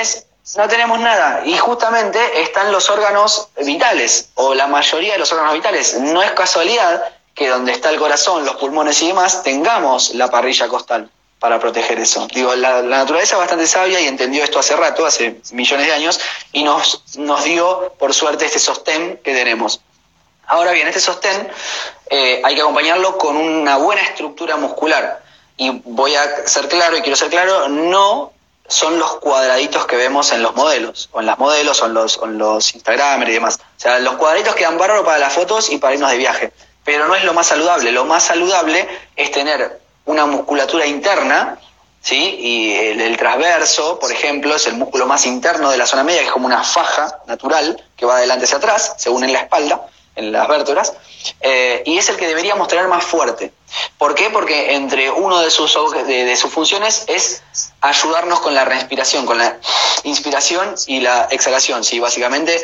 No 0.58 0.68
tenemos 0.68 1.00
nada. 1.00 1.41
Y 1.46 1.58
justamente 1.58 2.41
están 2.41 2.72
los 2.72 2.89
órganos 2.89 3.50
vitales, 3.64 4.30
o 4.36 4.54
la 4.54 4.68
mayoría 4.68 5.14
de 5.14 5.20
los 5.20 5.32
órganos 5.32 5.54
vitales. 5.54 6.00
No 6.00 6.24
es 6.24 6.32
casualidad 6.32 7.04
que 7.36 7.50
donde 7.50 7.72
está 7.72 7.89
el 7.89 8.00
corazón, 8.00 8.46
los 8.46 8.56
pulmones 8.56 9.02
y 9.02 9.08
demás, 9.08 9.44
tengamos 9.44 10.16
la 10.16 10.30
parrilla 10.30 10.68
costal 10.68 11.10
para 11.44 11.60
proteger 11.60 12.00
eso. 12.00 12.26
Digo, 12.34 12.56
la, 12.56 12.82
naturaleza 12.84 13.36
es 13.36 13.39
bastante 13.39 13.68
sabia 13.68 14.00
y 14.00 14.08
entendió 14.08 14.46
esto 14.46 14.60
hace 14.60 14.78
rato, 14.78 15.06
hace 15.06 15.41
millones 15.52 15.88
de 15.88 15.91
años, 15.91 16.22
y 16.54 16.64
nos, 16.64 17.04
nos 17.18 17.44
dio, 17.44 17.94
por 18.00 18.14
suerte, 18.14 18.46
este 18.46 18.60
sostén 18.60 19.20
que 19.22 19.34
tenemos. 19.34 19.82
Ahora 20.48 20.72
bien, 20.72 20.88
este 20.88 21.02
sostén 21.02 21.50
eh, 22.10 22.41
hay 22.46 22.56
que 22.56 22.62
acompañarlo 22.62 23.18
con 23.18 23.36
una 23.36 23.76
buena 23.76 24.04
estructura 24.04 24.56
muscular. 24.56 25.22
Y 25.58 25.82
voy 25.84 26.16
a 26.16 26.48
ser 26.48 26.70
claro, 26.70 26.96
y 26.96 27.02
quiero 27.02 27.18
ser 27.18 27.30
claro, 27.30 27.68
no 27.68 28.32
son 28.70 28.98
los 28.98 29.18
cuadraditos 29.18 29.86
que 29.86 29.98
vemos 29.98 30.32
en 30.32 30.44
los 30.44 30.56
modelos, 30.56 31.10
o 31.12 31.20
en 31.20 31.26
las 31.26 31.38
modelos, 31.39 31.82
o 31.82 31.88
en 31.88 31.94
los, 31.94 32.18
o 32.20 32.26
los 32.26 32.74
Instagramers 32.74 33.30
y 33.30 33.34
demás. 33.34 33.60
O 33.60 33.82
sea, 33.82 34.00
los 34.00 34.16
cuadraditos 34.16 34.56
quedan 34.56 34.78
bárbaros 34.78 35.04
para 35.04 35.18
las 35.18 35.34
fotos 35.34 35.70
y 35.70 35.78
para 35.78 35.94
irnos 35.94 36.10
de 36.10 36.18
viaje. 36.20 36.54
Pero 36.86 37.06
no 37.06 37.16
es 37.16 37.26
lo 37.26 37.34
más 37.34 37.48
saludable. 37.48 37.91
Lo 37.91 38.06
más 38.06 38.24
saludable 38.24 38.88
es 39.18 39.30
tener 39.32 39.83
una 40.06 40.26
musculatura 40.26 40.86
interna, 40.86 41.60
¿sí? 42.01 42.36
Y 42.39 42.74
el, 42.74 43.18
transverso, 43.18 43.99
por 43.99 44.12
ejemplo, 44.12 44.56
es 44.56 44.68
el 44.68 44.76
músculo 44.76 45.06
más 45.06 45.26
interno 45.26 45.72
de 45.72 45.78
la 45.78 45.86
zona 45.86 46.04
media, 46.04 46.22
que 46.22 46.28
es 46.28 46.32
como 46.32 46.45
una 46.45 46.64
faja 46.64 47.20
natural 47.28 47.82
que 47.95 48.06
va 48.06 48.16
de 48.16 48.20
adelante 48.20 48.45
hacia 48.45 48.58
atrás, 48.58 48.95
según 48.97 49.24
en 49.24 49.34
la 49.34 49.39
espalda, 49.39 49.88
en 50.16 50.32
las 50.32 50.47
vértebras, 50.47 50.93
eh, 51.41 51.82
y 51.86 51.97
es 51.97 52.10
el 52.10 52.18
que 52.18 52.28
deberíamos 52.28 52.68
tener 52.68 52.88
más 52.88 53.04
fuerte. 53.04 53.51
¿Por 53.97 54.14
qué? 54.14 54.30
Porque 54.30 54.76
entre 54.76 55.10
uno 55.10 55.39
de 55.39 55.49
sus, 55.49 55.76
de, 56.06 56.36
sus 56.36 56.51
funciones 56.51 57.06
es 57.08 57.41
ayudarnos 57.82 58.39
con 58.41 58.54
la 58.54 58.66
respiración, 58.66 59.26
con 59.26 59.38
la 59.38 59.58
inspiración 60.04 60.76
y 60.86 60.99
la 60.99 61.28
exhalación. 61.32 61.84
¿sí? 61.84 61.99
Básicamente 61.99 62.62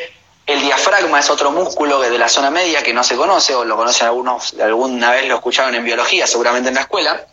el 0.49 0.61
diafragma 0.61 1.19
es 1.19 1.29
otro 1.29 1.51
músculo 1.51 1.99
de 1.99 2.17
la 2.17 2.27
zona 2.27 2.49
media 2.49 2.81
que 2.81 2.93
no 2.93 3.03
se 3.03 3.15
conoce, 3.15 3.53
o 3.53 3.63
lo 3.63 3.75
conocen 3.75 4.07
algunos, 4.07 4.55
alguna 4.59 5.11
vez 5.11 5.27
lo 5.27 5.35
escucharon 5.35 5.75
en 5.75 5.83
biología, 5.83 6.25
seguramente 6.25 6.69
en 6.69 6.75
la 6.75 6.81
escuela, 6.81 7.25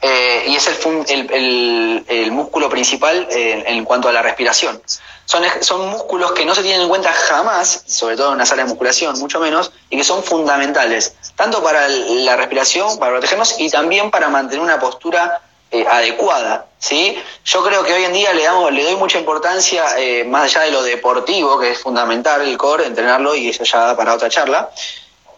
eh, 0.00 0.44
y 0.48 0.56
es 0.56 0.66
el, 1.08 2.04
el, 2.08 2.32
músculo 2.32 2.68
principal 2.70 3.26
en 3.30 3.84
cuanto 3.84 4.08
a 4.08 4.12
la 4.12 4.22
respiración. 4.22 4.80
Son, 5.26 5.42
son 5.60 5.88
músculos 5.90 6.32
que 6.32 6.44
no 6.46 6.54
se 6.54 6.62
tienen 6.62 6.82
en 6.82 6.88
cuenta 6.88 7.12
jamás, 7.12 7.82
sobre 7.86 8.16
todo 8.16 8.28
en 8.28 8.34
una 8.34 8.46
sala 8.46 8.62
de 8.62 8.68
musculación, 8.68 9.18
mucho 9.18 9.38
menos, 9.38 9.72
y 9.90 9.98
que 9.98 10.04
son 10.04 10.22
fundamentales, 10.22 11.14
tanto 11.34 11.62
para 11.62 11.88
la 11.88 12.36
respiración, 12.36 12.98
para 12.98 13.12
protegernos, 13.12 13.56
y 13.58 13.70
también 13.70 14.10
para 14.10 14.28
mantener 14.28 14.62
una 14.62 14.78
postura 14.78 15.42
eh, 15.70 15.84
adecuada, 15.90 16.66
¿sí? 16.78 17.20
Yo 17.44 17.64
creo 17.64 17.82
que 17.82 17.92
hoy 17.92 18.04
en 18.04 18.12
día 18.12 18.32
le, 18.32 18.44
damos, 18.44 18.70
le 18.72 18.84
doy 18.84 18.94
mucha 18.96 19.18
importancia, 19.18 19.98
eh, 19.98 20.22
más 20.24 20.44
allá 20.44 20.66
de 20.66 20.70
lo 20.70 20.82
deportivo, 20.82 21.58
que 21.58 21.72
es 21.72 21.78
fundamental 21.78 22.42
el 22.42 22.56
core, 22.56 22.86
entrenarlo, 22.86 23.34
y 23.34 23.48
eso 23.48 23.64
ya 23.64 23.78
da 23.78 23.96
para 23.96 24.14
otra 24.14 24.28
charla, 24.28 24.70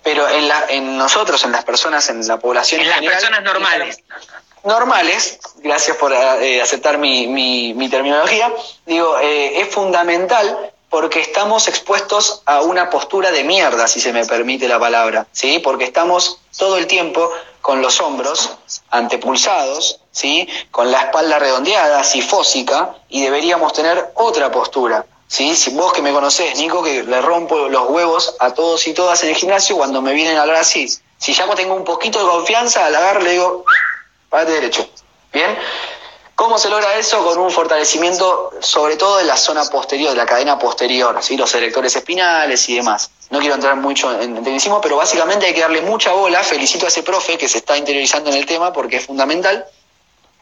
pero 0.03 0.29
en, 0.29 0.47
la, 0.47 0.65
en 0.69 0.99
nosotros, 0.99 1.43
en 1.45 1.53
las 1.53 1.65
personas, 1.65 2.09
en 2.11 2.27
la 2.27 2.39
población... 2.39 2.83
En 2.83 2.91
las 2.91 3.01
personas 3.01 3.43
normales. 3.43 4.03
Normales, 4.65 5.39
gracias 5.57 5.97
por 5.97 6.13
eh, 6.13 6.61
aceptar 6.61 6.99
mi, 6.99 7.27
mi, 7.27 7.73
mi, 7.73 7.89
terminología, 7.89 8.53
digo, 8.85 9.19
es 9.19 9.69
fundamental 9.69 10.73
porque 10.91 11.21
estamos 11.21 11.69
expuestos 11.69 12.43
a 12.47 12.63
una 12.63 12.89
postura 12.91 13.31
de 13.31 13.45
mierda, 13.45 13.87
si 13.89 14.01
se 14.01 14.13
me 14.13 14.25
permite 14.25 14.69
la 14.69 14.79
palabra, 14.79 15.27
¿sí? 15.33 15.59
Porque 15.59 15.85
estamos 15.85 16.39
todo 16.57 16.77
el 16.79 16.87
tiempo 16.87 17.31
con 17.61 17.83
los 17.83 18.01
hombros 18.01 18.57
antepulsados, 18.91 20.01
¿sí? 20.11 20.49
con 20.71 20.91
la 20.91 21.03
espalda 21.03 21.39
redondeada, 21.39 22.03
sifósica, 22.03 22.97
y 23.09 23.23
deberíamos 23.23 23.73
tener 23.73 24.11
otra 24.15 24.51
postura. 24.51 25.05
¿sí? 25.27 25.55
Si 25.55 25.71
vos 25.73 25.93
que 25.93 26.01
me 26.01 26.13
conocés, 26.13 26.57
Nico, 26.57 26.83
que 26.83 27.03
le 27.03 27.21
rompo 27.21 27.69
los 27.69 27.91
huevos 27.91 28.35
a 28.41 28.55
todos 28.55 28.87
y 28.87 28.95
todas 28.95 29.23
en 29.23 29.31
el 29.31 29.37
gimnasio 29.37 29.77
cuando 29.77 30.01
me 30.01 30.15
vienen 30.15 30.39
a 30.39 30.43
hablar 30.43 30.57
así. 30.57 30.89
Si 31.19 31.35
ya 31.35 31.53
tengo 31.55 31.75
un 31.75 31.85
poquito 31.85 32.19
de 32.21 32.31
confianza, 32.31 32.87
al 32.87 32.95
agarrar 32.95 33.23
le 33.23 33.33
digo, 33.33 33.65
párate 34.31 34.53
derecho. 34.53 34.89
¿Bien? 35.33 35.59
¿Cómo 36.39 36.57
se 36.57 36.71
logra 36.71 36.97
eso? 36.97 37.25
Con 37.25 37.37
un 37.37 37.51
fortalecimiento 37.51 38.53
sobre 38.61 38.95
todo 38.95 39.17
de 39.17 39.25
la 39.25 39.37
zona 39.37 39.65
posterior, 39.65 40.11
de 40.11 40.19
la 40.19 40.25
cadena 40.25 40.57
posterior, 40.57 41.19
¿sí? 41.21 41.37
los 41.37 41.53
erectores 41.53 41.97
espinales 41.97 42.69
y 42.69 42.77
demás. 42.77 43.11
No 43.31 43.41
quiero 43.41 43.57
entrar 43.57 43.75
mucho 43.75 44.13
en 44.21 44.37
tecnicismo, 44.37 44.81
pero 44.81 44.99
básicamente 44.99 45.47
hay 45.47 45.53
que 45.53 45.63
darle 45.63 45.83
mucha 45.83 46.13
bola. 46.13 46.45
Felicito 46.45 46.85
a 46.85 46.91
ese 46.91 47.03
profe 47.03 47.37
que 47.37 47.49
se 47.49 47.59
está 47.59 47.77
interiorizando 47.77 48.31
en 48.31 48.37
el 48.37 48.47
tema 48.47 48.73
porque 48.73 48.99
es 48.99 49.05
fundamental. 49.05 49.67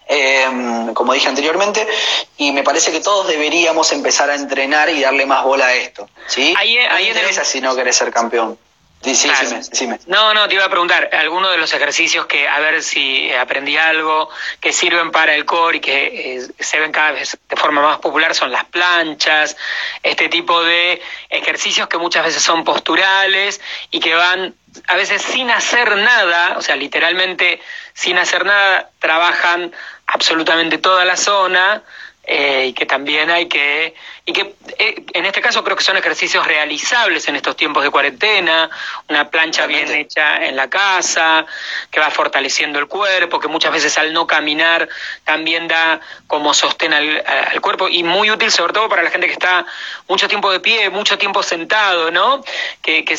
Eh, 0.06 0.90
como 0.92 1.14
dije 1.14 1.28
anteriormente, 1.28 1.88
y 2.36 2.52
me 2.52 2.62
parece 2.62 2.92
que 2.92 3.00
todos 3.00 3.26
deberíamos 3.26 3.90
empezar 3.90 4.28
a 4.28 4.34
entrenar 4.34 4.90
y 4.90 5.00
darle 5.00 5.24
más 5.24 5.44
bola 5.44 5.68
a 5.68 5.74
esto. 5.76 6.10
¿sí? 6.26 6.54
Ahí, 6.58 6.76
ahí 6.76 7.10
no 7.14 7.42
si 7.42 7.62
no 7.62 7.74
querés 7.74 7.96
ser 7.96 8.12
campeón. 8.12 8.58
Sí, 9.02 9.88
No, 10.06 10.34
no, 10.34 10.48
te 10.48 10.54
iba 10.54 10.64
a 10.64 10.68
preguntar, 10.68 11.10
algunos 11.12 11.52
de 11.52 11.58
los 11.58 11.72
ejercicios 11.72 12.26
que, 12.26 12.48
a 12.48 12.58
ver 12.58 12.82
si 12.82 13.32
aprendí 13.32 13.76
algo, 13.76 14.28
que 14.60 14.72
sirven 14.72 15.12
para 15.12 15.34
el 15.34 15.44
core 15.44 15.76
y 15.76 15.80
que 15.80 16.36
eh, 16.36 16.46
se 16.58 16.80
ven 16.80 16.90
cada 16.90 17.12
vez 17.12 17.38
de 17.48 17.56
forma 17.56 17.82
más 17.82 17.98
popular 17.98 18.34
son 18.34 18.50
las 18.50 18.64
planchas, 18.64 19.56
este 20.02 20.28
tipo 20.28 20.62
de 20.64 21.00
ejercicios 21.30 21.88
que 21.88 21.98
muchas 21.98 22.24
veces 22.24 22.42
son 22.42 22.64
posturales 22.64 23.60
y 23.90 24.00
que 24.00 24.14
van 24.14 24.54
a 24.88 24.96
veces 24.96 25.22
sin 25.22 25.50
hacer 25.50 25.96
nada, 25.96 26.56
o 26.58 26.62
sea, 26.62 26.74
literalmente 26.76 27.60
sin 27.94 28.18
hacer 28.18 28.44
nada, 28.44 28.90
trabajan 28.98 29.72
absolutamente 30.06 30.78
toda 30.78 31.04
la 31.04 31.16
zona 31.16 31.82
eh, 32.28 32.66
y 32.66 32.72
que 32.72 32.86
también 32.86 33.30
hay 33.30 33.46
que, 33.46 33.94
y 34.24 34.32
que 34.32 34.56
eh, 34.78 35.04
en 35.12 35.26
este 35.26 35.40
caso 35.40 35.62
creo 35.62 35.76
que 35.76 35.84
son 35.84 35.96
ejercicios 35.96 36.44
realizables 36.44 37.28
en 37.28 37.36
estos 37.36 37.54
tiempos 37.54 37.84
de 37.84 37.90
cuarentena, 37.90 38.68
una 39.08 39.30
plancha 39.30 39.66
bien 39.66 39.88
hecha 39.92 40.44
en 40.44 40.56
la 40.56 40.68
casa, 40.68 41.46
que 41.88 42.00
va 42.00 42.10
fortaleciendo 42.10 42.80
el 42.80 42.88
cuerpo, 42.88 43.38
que 43.38 43.46
muchas 43.46 43.70
veces 43.70 43.96
al 43.96 44.12
no 44.12 44.26
caminar 44.26 44.88
también 45.22 45.68
da 45.68 46.00
como 46.26 46.52
sostén 46.52 46.92
al, 46.92 47.22
cuerpo 47.60 47.88
y 47.88 48.02
muy 48.02 48.28
útil 48.28 48.50
sobre 48.50 48.72
todo 48.72 48.88
para 48.88 49.04
la 49.04 49.10
gente 49.10 49.28
que 49.28 49.32
está 49.32 49.64
mucho 50.08 50.26
tiempo 50.26 50.50
de 50.50 50.58
pie, 50.58 50.90
mucho 50.90 51.18
tiempo 51.18 51.44
sentado, 51.44 52.10
¿no? 52.10 52.42
Que, 52.82 53.04
que, 53.04 53.16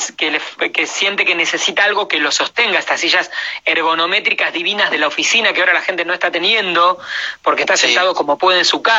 que, 0.73 0.85
siente 0.85 1.23
que 1.23 1.33
necesita 1.35 1.85
algo 1.85 2.09
que 2.09 2.19
lo 2.19 2.31
sostenga, 2.31 2.77
estas 2.77 2.99
sillas 2.99 3.31
ergonométricas 3.63 4.51
divinas 4.51 4.91
de 4.91 4.97
la 4.97 5.07
oficina 5.07 5.53
que 5.53 5.61
ahora 5.61 5.73
la 5.73 5.81
gente 5.81 6.03
no 6.03 6.13
está 6.13 6.29
teniendo 6.29 6.99
porque 7.41 7.61
está 7.61 7.77
sentado 7.77 8.13
como 8.13 8.37
puede 8.37 8.59
en 8.59 8.65
su 8.65 8.81
casa 8.81 8.96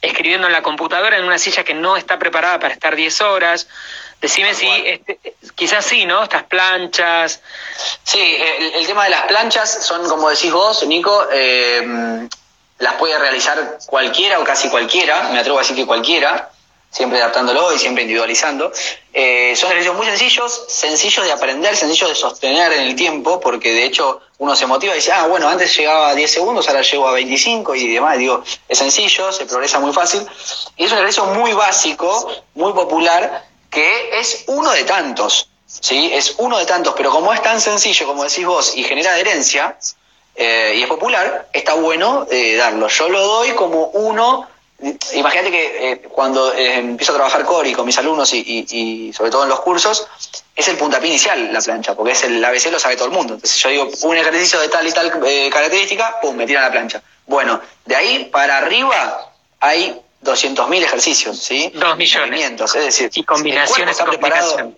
escribiendo 0.00 0.46
en 0.46 0.52
la 0.52 0.62
computadora 0.62 1.16
en 1.16 1.24
una 1.24 1.38
silla 1.38 1.64
que 1.64 1.74
no 1.74 1.96
está 1.96 2.18
preparada 2.18 2.58
para 2.58 2.74
estar 2.74 2.96
10 2.96 3.20
horas. 3.22 3.68
Decime 4.20 4.54
si, 4.54 4.68
este, 4.68 5.18
quizás 5.54 5.84
sí, 5.84 6.06
¿no? 6.06 6.22
Estas 6.22 6.44
planchas. 6.44 7.40
Sí, 8.04 8.36
el, 8.74 8.86
tema 8.86 9.04
de 9.04 9.10
las 9.10 9.22
planchas 9.22 9.84
son, 9.84 10.08
como 10.08 10.30
decís 10.30 10.52
vos, 10.52 10.86
Nico, 10.86 11.26
eh, 11.32 12.28
las 12.78 12.94
puede 12.94 13.18
realizar 13.18 13.78
cualquiera 13.86 14.40
o 14.40 14.44
casi 14.44 14.68
cualquiera, 14.68 15.28
me 15.32 15.38
atrevo 15.38 15.58
a 15.58 15.62
decir 15.62 15.76
que 15.76 15.86
cualquiera, 15.86 16.50
siempre 16.92 17.18
adaptándolo 17.20 17.72
y 17.72 17.78
siempre 17.78 18.02
individualizando. 18.02 18.70
Eh, 19.14 19.54
son 19.56 19.70
ejercicios 19.70 19.96
muy 19.96 20.06
sencillos, 20.06 20.64
sencillos 20.68 21.24
de 21.24 21.32
aprender, 21.32 21.74
sencillos 21.74 22.10
de 22.10 22.14
sostener 22.14 22.72
en 22.74 22.82
el 22.82 22.94
tiempo, 22.94 23.40
porque 23.40 23.72
de 23.72 23.84
hecho 23.84 24.20
uno 24.38 24.54
se 24.54 24.66
motiva 24.66 24.92
y 24.92 24.96
dice, 24.96 25.10
ah, 25.10 25.26
bueno, 25.26 25.48
antes 25.48 25.74
llegaba 25.76 26.10
a 26.10 26.14
10 26.14 26.30
segundos, 26.30 26.68
ahora 26.68 26.82
llego 26.82 27.08
a 27.08 27.12
25 27.12 27.74
y 27.74 27.94
demás. 27.94 28.18
Digo, 28.18 28.44
es 28.68 28.78
sencillo, 28.78 29.32
se 29.32 29.46
progresa 29.46 29.80
muy 29.80 29.92
fácil. 29.92 30.22
Y 30.76 30.84
es 30.84 30.92
un 30.92 30.98
ejercicio 30.98 31.24
muy 31.26 31.54
básico, 31.54 32.30
muy 32.54 32.72
popular, 32.74 33.46
que 33.70 34.18
es 34.20 34.44
uno 34.48 34.70
de 34.70 34.84
tantos. 34.84 35.48
¿sí? 35.66 36.10
Es 36.12 36.34
uno 36.38 36.58
de 36.58 36.66
tantos, 36.66 36.92
pero 36.94 37.10
como 37.10 37.32
es 37.32 37.42
tan 37.42 37.60
sencillo, 37.60 38.06
como 38.06 38.24
decís 38.24 38.44
vos, 38.44 38.76
y 38.76 38.84
genera 38.84 39.12
adherencia, 39.12 39.78
eh, 40.34 40.74
y 40.76 40.82
es 40.82 40.88
popular, 40.88 41.48
está 41.52 41.74
bueno 41.74 42.26
eh, 42.30 42.56
darlo. 42.56 42.88
Yo 42.88 43.08
lo 43.08 43.20
doy 43.20 43.50
como 43.52 43.86
uno 43.86 44.48
Imagínate 45.14 45.50
que 45.50 45.92
eh, 45.92 45.98
cuando 46.10 46.52
eh, 46.54 46.78
empiezo 46.78 47.12
a 47.12 47.14
trabajar 47.14 47.44
Cori 47.44 47.72
con 47.72 47.86
mis 47.86 47.96
alumnos 47.98 48.34
y, 48.34 49.12
sobre 49.14 49.30
todo 49.30 49.44
en 49.44 49.48
los 49.48 49.60
cursos, 49.60 50.08
es 50.56 50.66
el 50.68 50.76
puntapié 50.76 51.08
inicial 51.08 51.52
la 51.52 51.60
plancha, 51.60 51.94
porque 51.94 52.12
es 52.12 52.24
el 52.24 52.44
ABC 52.44 52.70
lo 52.72 52.80
sabe 52.80 52.96
todo 52.96 53.06
el 53.06 53.12
mundo. 53.12 53.34
Entonces 53.34 53.58
yo 53.60 53.68
digo, 53.68 53.88
un 54.02 54.16
ejercicio 54.16 54.58
de 54.60 54.68
tal 54.68 54.86
y 54.86 54.92
tal 54.92 55.12
eh, 55.24 55.50
característica, 55.52 56.18
pum, 56.20 56.34
me 56.34 56.46
tiran 56.46 56.64
la 56.64 56.72
plancha. 56.72 57.02
Bueno, 57.26 57.60
de 57.84 57.94
ahí 57.94 58.28
para 58.32 58.58
arriba 58.58 59.32
hay 59.60 60.00
200.000 60.24 60.82
ejercicios, 60.82 61.38
¿sí? 61.38 61.70
Dos 61.74 61.96
millones. 61.96 62.60
es 62.60 62.84
decir, 62.84 63.10
y 63.14 63.22
combinaciones 63.22 64.00
el 64.00 64.04
cuerpo, 64.04 64.26
está 64.26 64.38
preparado, 64.38 64.72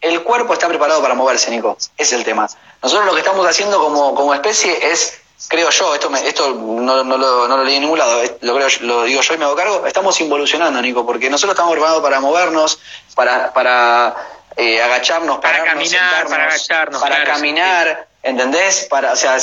el 0.00 0.22
cuerpo 0.22 0.52
está 0.54 0.68
preparado 0.68 1.02
para 1.02 1.14
moverse, 1.14 1.50
Nico. 1.50 1.76
Ese 1.78 1.92
es 1.98 2.12
el 2.12 2.24
tema. 2.24 2.48
Nosotros 2.82 3.06
lo 3.06 3.12
que 3.12 3.20
estamos 3.20 3.46
haciendo 3.46 3.78
como, 3.80 4.14
como 4.14 4.32
especie 4.32 4.90
es 4.90 5.20
creo 5.48 5.70
yo, 5.70 5.94
esto 5.94 6.14
esto 6.16 6.54
no, 6.54 7.04
no, 7.04 7.18
lo, 7.18 7.48
no, 7.48 7.56
lo, 7.56 7.64
leí 7.64 7.76
en 7.76 7.82
ningún 7.82 7.98
lado, 7.98 8.22
lo, 8.40 8.54
creo, 8.54 8.68
lo 8.80 9.04
digo 9.04 9.20
yo 9.20 9.34
y 9.34 9.38
me 9.38 9.44
hago 9.44 9.56
cargo, 9.56 9.86
estamos 9.86 10.20
involucionando, 10.20 10.80
Nico, 10.80 11.04
porque 11.04 11.30
nosotros 11.30 11.54
estamos 11.54 11.72
preparados 11.72 12.02
para 12.02 12.20
movernos, 12.20 12.78
para, 13.14 13.52
para 13.52 14.14
eh, 14.56 14.82
agacharnos, 14.82 15.38
para 15.38 15.62
caminar, 15.64 16.26
para 16.28 16.44
agacharnos, 16.44 17.00
para 17.00 17.24
caminar, 17.24 18.08
¿entendés? 18.26 18.86
Para, 18.90 19.12
o 19.12 19.16
sea, 19.16 19.38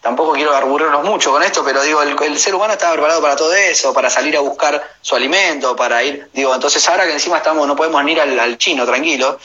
tampoco 0.00 0.32
quiero 0.32 0.54
aburrirnos 0.54 1.04
mucho 1.04 1.30
con 1.30 1.42
esto, 1.42 1.64
pero 1.64 1.82
digo, 1.82 2.02
el, 2.02 2.38
ser 2.38 2.54
humano 2.54 2.72
está 2.72 2.92
preparado 2.92 3.22
para 3.22 3.36
todo 3.36 3.54
eso, 3.54 3.92
para 3.92 4.10
salir 4.10 4.36
a 4.36 4.40
buscar 4.40 4.82
su 5.00 5.14
alimento, 5.14 5.74
para 5.76 6.02
ir, 6.02 6.28
digo, 6.32 6.52
entonces 6.54 6.86
ahora 6.88 7.06
que 7.06 7.12
encima 7.12 7.38
estamos, 7.38 7.66
no 7.66 7.76
podemos 7.76 8.04
ir 8.08 8.20
al, 8.20 8.58
chino 8.58 8.84
tranquilo, 8.84 9.38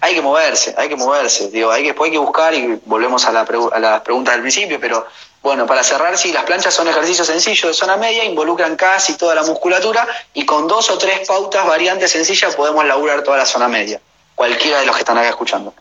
hay 0.00 0.14
que 0.14 0.22
moverse, 0.22 0.74
hay 0.76 0.88
que 0.88 0.96
moverse, 0.96 1.50
digo, 1.50 1.70
hay 1.70 1.82
que, 1.82 1.88
después 1.88 2.08
hay 2.08 2.12
que 2.12 2.18
buscar 2.18 2.54
y 2.54 2.80
volvemos 2.86 3.24
a 3.26 3.32
las 3.32 4.00
preguntas 4.00 4.34
del 4.34 4.42
principio, 4.42 4.80
pero 4.80 5.06
bueno, 5.42 5.66
para 5.66 5.82
cerrar, 5.82 6.16
sí, 6.16 6.32
las 6.32 6.44
planchas 6.44 6.72
son 6.72 6.88
ejercicios 6.88 7.26
sencillos 7.26 7.68
de 7.68 7.74
zona 7.74 7.96
media, 7.96 8.24
involucran 8.24 8.76
casi 8.76 9.14
toda 9.14 9.34
la 9.34 9.42
musculatura 9.42 10.06
y 10.32 10.46
con 10.46 10.66
dos 10.66 10.88
o 10.88 10.96
tres 10.96 11.26
pautas 11.26 11.66
variantes 11.66 12.12
sencillas 12.12 12.54
podemos 12.54 12.84
laburar 12.86 13.22
toda 13.22 13.38
la 13.38 13.46
zona 13.46 13.68
media, 13.68 14.00
cualquiera 14.34 14.80
de 14.80 14.86
los 14.86 14.94
que 14.94 15.02
están 15.02 15.18
acá 15.18 15.28
escuchando. 15.28 15.74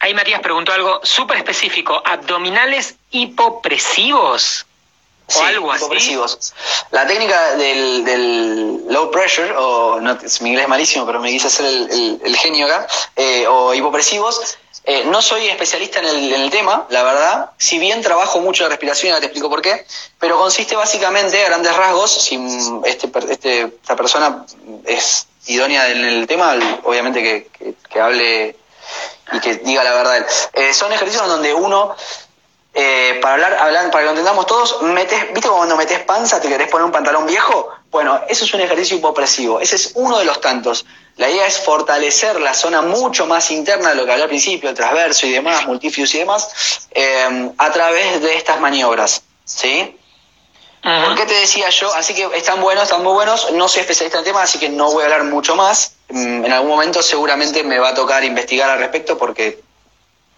Ahí 0.00 0.14
Matías 0.14 0.40
preguntó 0.40 0.72
algo 0.72 1.00
súper 1.02 1.38
específico, 1.38 2.00
abdominales 2.04 2.96
hipopresivos. 3.10 4.66
O 5.34 5.42
algo 5.42 5.72
así. 5.72 6.16
La 6.90 7.06
técnica 7.06 7.56
del, 7.56 8.84
low 8.88 9.10
pressure, 9.10 9.52
o 9.56 10.00
no, 10.00 10.16
mi 10.40 10.48
inglés 10.48 10.62
es 10.62 10.68
malísimo, 10.68 11.04
pero 11.04 11.20
me 11.20 11.30
quise 11.30 11.48
hacer 11.48 11.66
el, 11.66 12.36
genio 12.36 12.66
acá, 12.66 12.86
eh, 13.14 13.46
o 13.46 13.74
hipopresivos, 13.74 14.58
eh, 14.84 15.04
no 15.04 15.20
soy 15.20 15.48
especialista 15.48 15.98
en 15.98 16.06
el, 16.06 16.50
tema, 16.50 16.86
la 16.88 17.02
verdad. 17.02 17.50
Si 17.58 17.78
bien 17.78 18.00
trabajo 18.00 18.40
mucho 18.40 18.62
la 18.62 18.70
respiración, 18.70 19.12
ya 19.12 19.20
te 19.20 19.26
explico 19.26 19.50
por 19.50 19.60
qué, 19.60 19.84
pero 20.18 20.38
consiste 20.38 20.76
básicamente, 20.76 21.44
a 21.44 21.48
grandes 21.48 21.76
rasgos, 21.76 22.10
si 22.10 22.40
este, 22.86 23.10
este, 23.28 23.60
esta 23.64 23.96
persona 23.96 24.46
es 24.86 25.26
idónea 25.46 25.90
en 25.90 26.04
el 26.04 26.26
tema, 26.26 26.56
obviamente 26.84 27.22
que, 27.22 27.74
que 27.90 28.00
hable 28.00 28.56
y 29.32 29.40
que 29.40 29.56
diga 29.56 29.84
la 29.84 29.94
verdad. 29.94 30.26
Eh, 30.52 30.72
son 30.72 30.92
ejercicios 30.92 31.26
donde 31.26 31.52
uno, 31.52 31.94
eh, 32.74 33.18
para 33.20 33.34
hablar, 33.34 33.54
hablar, 33.54 33.90
para 33.90 34.00
que 34.00 34.04
lo 34.04 34.10
entendamos 34.10 34.46
todos, 34.46 34.82
metes, 34.82 35.32
¿viste 35.32 35.48
cuando 35.48 35.76
metes 35.76 36.00
panza, 36.00 36.40
te 36.40 36.48
querés 36.48 36.68
poner 36.68 36.84
un 36.84 36.92
pantalón 36.92 37.26
viejo? 37.26 37.70
Bueno, 37.90 38.20
eso 38.28 38.44
es 38.44 38.54
un 38.54 38.60
ejercicio 38.60 38.96
hipopresivo, 38.96 39.60
ese 39.60 39.76
es 39.76 39.92
uno 39.94 40.18
de 40.18 40.24
los 40.24 40.40
tantos. 40.40 40.84
La 41.16 41.28
idea 41.28 41.46
es 41.46 41.58
fortalecer 41.58 42.40
la 42.40 42.54
zona 42.54 42.80
mucho 42.80 43.26
más 43.26 43.50
interna 43.50 43.90
de 43.90 43.96
lo 43.96 44.04
que 44.04 44.12
hablé 44.12 44.24
al 44.24 44.28
principio, 44.28 44.70
el 44.70 44.76
transverso 44.76 45.26
y 45.26 45.32
demás, 45.32 45.66
multifius 45.66 46.14
y 46.14 46.18
demás, 46.18 46.88
eh, 46.92 47.50
a 47.58 47.72
través 47.72 48.22
de 48.22 48.36
estas 48.36 48.60
maniobras, 48.60 49.22
¿sí? 49.44 49.97
¿Por 50.82 51.14
qué 51.16 51.26
te 51.26 51.34
decía 51.34 51.68
yo? 51.70 51.92
Así 51.94 52.14
que 52.14 52.28
están 52.36 52.60
buenos, 52.60 52.84
están 52.84 53.02
muy 53.02 53.12
buenos. 53.12 53.50
No 53.52 53.68
soy 53.68 53.80
especialista 53.80 54.18
en 54.18 54.24
el 54.24 54.30
tema, 54.30 54.42
así 54.42 54.58
que 54.58 54.68
no 54.68 54.90
voy 54.92 55.02
a 55.02 55.06
hablar 55.06 55.24
mucho 55.24 55.56
más. 55.56 55.96
Mm, 56.08 56.44
en 56.44 56.52
algún 56.52 56.70
momento 56.70 57.02
seguramente 57.02 57.62
me 57.64 57.78
va 57.78 57.90
a 57.90 57.94
tocar 57.94 58.24
investigar 58.24 58.70
al 58.70 58.78
respecto 58.78 59.18
porque 59.18 59.60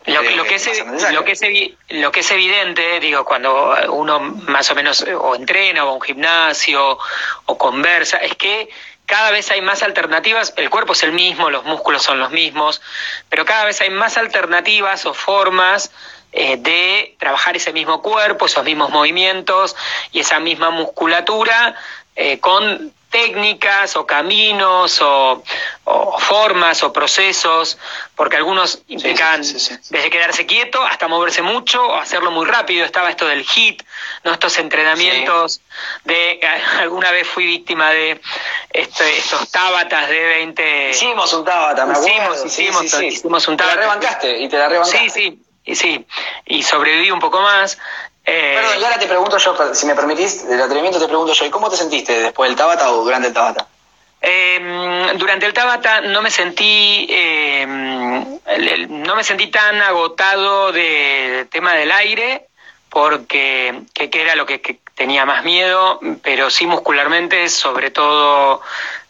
lo, 0.07 0.22
lo, 0.22 0.45
que 0.45 0.55
es, 0.55 0.66
lo, 1.12 1.24
que 1.24 1.32
es, 1.32 1.43
lo 1.91 2.11
que 2.11 2.20
es 2.20 2.30
evidente, 2.30 3.01
digo, 3.01 3.24
cuando 3.24 3.76
uno 3.91 4.18
más 4.18 4.70
o 4.70 4.74
menos 4.74 5.03
o 5.03 5.34
entrena 5.34 5.84
o 5.84 5.86
va 5.88 5.93
a 5.93 5.95
un 5.95 6.01
gimnasio 6.01 6.99
o 7.45 7.59
conversa, 7.59 8.16
es 8.16 8.34
que 8.34 8.70
cada 9.05 9.30
vez 9.30 9.51
hay 9.51 9.61
más 9.61 9.82
alternativas, 9.82 10.55
el 10.57 10.70
cuerpo 10.70 10.95
es 10.95 11.03
el 11.03 11.12
mismo, 11.12 11.51
los 11.51 11.64
músculos 11.64 12.03
son 12.03 12.18
los 12.18 12.30
mismos, 12.30 12.80
pero 13.28 13.45
cada 13.45 13.64
vez 13.64 13.80
hay 13.82 13.91
más 13.91 14.16
alternativas 14.16 15.05
o 15.05 15.12
formas 15.12 15.91
eh, 16.33 16.57
de 16.57 17.16
trabajar 17.18 17.57
ese 17.57 17.72
mismo 17.72 18.03
cuerpo, 18.03 18.47
esos 18.47 18.64
mismos 18.64 18.91
movimientos 18.91 19.74
y 20.12 20.20
esa 20.20 20.39
misma 20.39 20.70
musculatura 20.70 21.74
eh, 22.14 22.39
con 22.39 22.93
técnicas 23.11 23.97
o 23.97 24.07
caminos 24.07 25.01
o, 25.03 25.43
formas 26.18 26.83
o 26.85 26.93
procesos, 26.93 27.76
porque 28.14 28.37
algunos 28.37 28.83
implican 28.87 29.43
desde 29.43 30.11
quedarse 30.11 30.47
quieto 30.47 30.81
hasta 30.85 31.09
moverse 31.09 31.43
mucho 31.43 31.85
o 31.85 31.97
hacerlo 31.97 32.31
muy 32.31 32.47
rápido. 32.47 32.85
Estaba 32.85 33.11
esto 33.11 33.26
del 33.26 33.45
HIT, 33.45 33.83
¿no? 34.24 34.33
estos 34.33 34.59
entrenamientos 34.59 35.61
de... 36.05 36.41
Alguna 36.78 37.11
vez 37.11 37.26
fui 37.26 37.47
víctima 37.47 37.91
de 37.91 38.20
este, 38.70 39.18
estos 39.18 39.51
tábatas 39.51 40.09
de 40.09 40.20
20... 40.20 40.91
Hicimos 40.91 41.33
un 41.33 41.45
tábata, 41.45 41.87
me 41.87 41.93
acuerdo. 41.93 42.47
Hicimos, 42.47 42.85
hicimos, 42.85 43.03
hicimos 43.03 43.49
un 43.49 43.57
tábata. 43.57 43.74
Te 43.74 43.81
la 43.81 43.83
rebancaste 43.83 44.39
y 44.39 44.49
te 44.49 44.59
la 44.59 44.68
rebancaste. 44.68 44.99
Sí, 44.99 45.11
sí. 45.11 45.43
Y 45.65 45.75
sí, 45.75 46.07
y 46.47 46.63
sobreviví 46.63 47.11
un 47.11 47.21
poco 47.21 47.41
más. 47.41 47.79
Eh, 48.25 48.55
Perdón, 48.57 48.81
y 48.81 48.85
ahora 48.85 48.99
te 48.99 49.07
pregunto 49.07 49.39
yo, 49.39 49.75
si 49.75 49.87
me 49.87 49.95
permitís, 49.95 50.47
del 50.49 50.61
atrevimiento 50.61 50.99
te 50.99 51.07
pregunto 51.07 51.33
yo, 51.33 51.45
¿y 51.45 51.51
cómo 51.51 51.71
te 51.71 51.77
sentiste 51.77 52.21
después 52.21 52.51
del 52.51 52.57
Tabata 52.57 52.91
o 52.91 53.05
durante 53.05 53.29
el 53.29 53.35
Tabata? 53.35 53.67
Em, 54.23 55.17
durante 55.17 55.47
el 55.47 55.55
Tabata 55.55 56.03
no 56.03 56.21
me 56.21 56.31
sentí 56.31 57.07
em, 57.09 58.39
no 58.89 59.17
me 59.17 59.25
sentí 59.25 59.47
tan 59.47 59.81
agotado 59.81 60.73
del 60.73 61.49
tema 61.49 61.73
del 61.73 61.91
aire 61.91 62.47
porque 62.91 63.83
que, 63.95 64.11
era 64.13 64.35
lo 64.35 64.45
que, 64.45 64.59
tenía 64.95 65.25
más 65.25 65.43
miedo 65.43 66.01
pero 66.23 66.51
sí 66.51 66.67
muscularmente 66.67 67.49
sobre 67.49 67.91
todo 67.91 68.61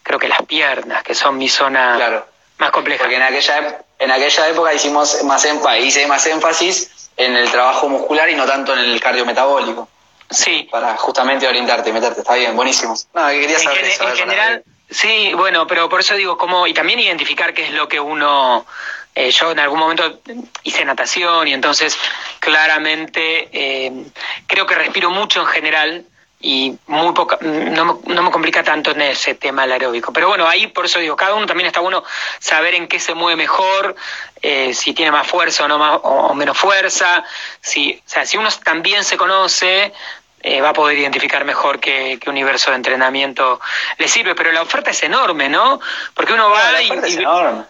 creo 0.04 0.20
que 0.20 0.28
las 0.28 0.42
piernas 0.42 1.02
que 1.02 1.16
son 1.16 1.38
mi 1.38 1.48
zona 1.48 2.24
más 2.58 2.70
compleja 2.70 3.02
porque 3.02 3.16
en 3.16 3.22
aquella 3.22 3.82
en 4.00 4.10
aquella 4.10 4.48
época 4.48 4.74
hicimos 4.74 5.22
más 5.24 5.46
hice 5.80 6.06
más 6.06 6.26
énfasis 6.26 7.10
en 7.16 7.36
el 7.36 7.50
trabajo 7.50 7.88
muscular 7.88 8.28
y 8.30 8.34
no 8.34 8.46
tanto 8.46 8.72
en 8.72 8.80
el 8.80 9.00
cardiometabólico. 9.00 9.88
Sí. 10.30 10.68
Para 10.70 10.96
justamente 10.96 11.46
orientarte 11.46 11.90
y 11.90 11.92
meterte. 11.92 12.20
Está 12.20 12.34
bien, 12.34 12.56
buenísimo. 12.56 12.94
No, 13.14 13.28
quería 13.28 13.58
saber 13.58 13.84
en, 13.84 14.08
en 14.08 14.16
general, 14.16 14.64
sí, 14.88 15.32
bueno, 15.34 15.66
pero 15.66 15.88
por 15.88 16.00
eso 16.00 16.14
digo, 16.14 16.38
cómo, 16.38 16.66
y 16.66 16.72
también 16.72 17.00
identificar 17.00 17.52
qué 17.52 17.66
es 17.66 17.72
lo 17.72 17.88
que 17.88 18.00
uno. 18.00 18.66
Eh, 19.12 19.32
yo 19.32 19.50
en 19.50 19.58
algún 19.58 19.80
momento 19.80 20.20
hice 20.62 20.84
natación 20.84 21.48
y 21.48 21.52
entonces 21.52 21.98
claramente 22.38 23.48
eh, 23.52 24.04
creo 24.46 24.66
que 24.66 24.76
respiro 24.76 25.10
mucho 25.10 25.40
en 25.40 25.46
general 25.48 26.04
y 26.40 26.74
muy 26.86 27.12
poca, 27.12 27.38
no, 27.42 28.00
no, 28.06 28.22
me 28.22 28.30
complica 28.30 28.62
tanto 28.62 28.92
en 28.92 29.02
ese 29.02 29.34
tema 29.34 29.64
el 29.64 29.72
aeróbico. 29.72 30.12
Pero 30.12 30.28
bueno, 30.28 30.48
ahí 30.48 30.68
por 30.68 30.86
eso 30.86 30.98
digo, 30.98 31.14
cada 31.14 31.34
uno 31.34 31.46
también 31.46 31.66
está 31.66 31.80
bueno 31.80 32.02
saber 32.38 32.74
en 32.74 32.88
qué 32.88 32.98
se 32.98 33.12
mueve 33.14 33.36
mejor, 33.36 33.94
eh, 34.40 34.72
si 34.72 34.94
tiene 34.94 35.12
más 35.12 35.26
fuerza 35.26 35.64
o, 35.64 35.68
no 35.68 35.78
más, 35.78 36.00
o 36.02 36.32
menos 36.34 36.56
fuerza, 36.56 37.24
si, 37.60 38.00
o 38.06 38.08
sea, 38.08 38.24
si 38.24 38.38
uno 38.38 38.48
también 38.64 39.04
se 39.04 39.18
conoce, 39.18 39.92
eh, 40.42 40.60
va 40.62 40.70
a 40.70 40.72
poder 40.72 40.98
identificar 40.98 41.44
mejor 41.44 41.80
qué, 41.80 42.18
universo 42.26 42.70
de 42.70 42.76
entrenamiento 42.76 43.60
le 43.98 44.08
sirve, 44.08 44.34
pero 44.34 44.52
la 44.52 44.62
oferta 44.62 44.90
es 44.90 45.02
enorme, 45.02 45.48
¿no? 45.50 45.80
Porque 46.14 46.32
uno 46.32 46.48
va 46.48 46.80
y, 46.80 46.90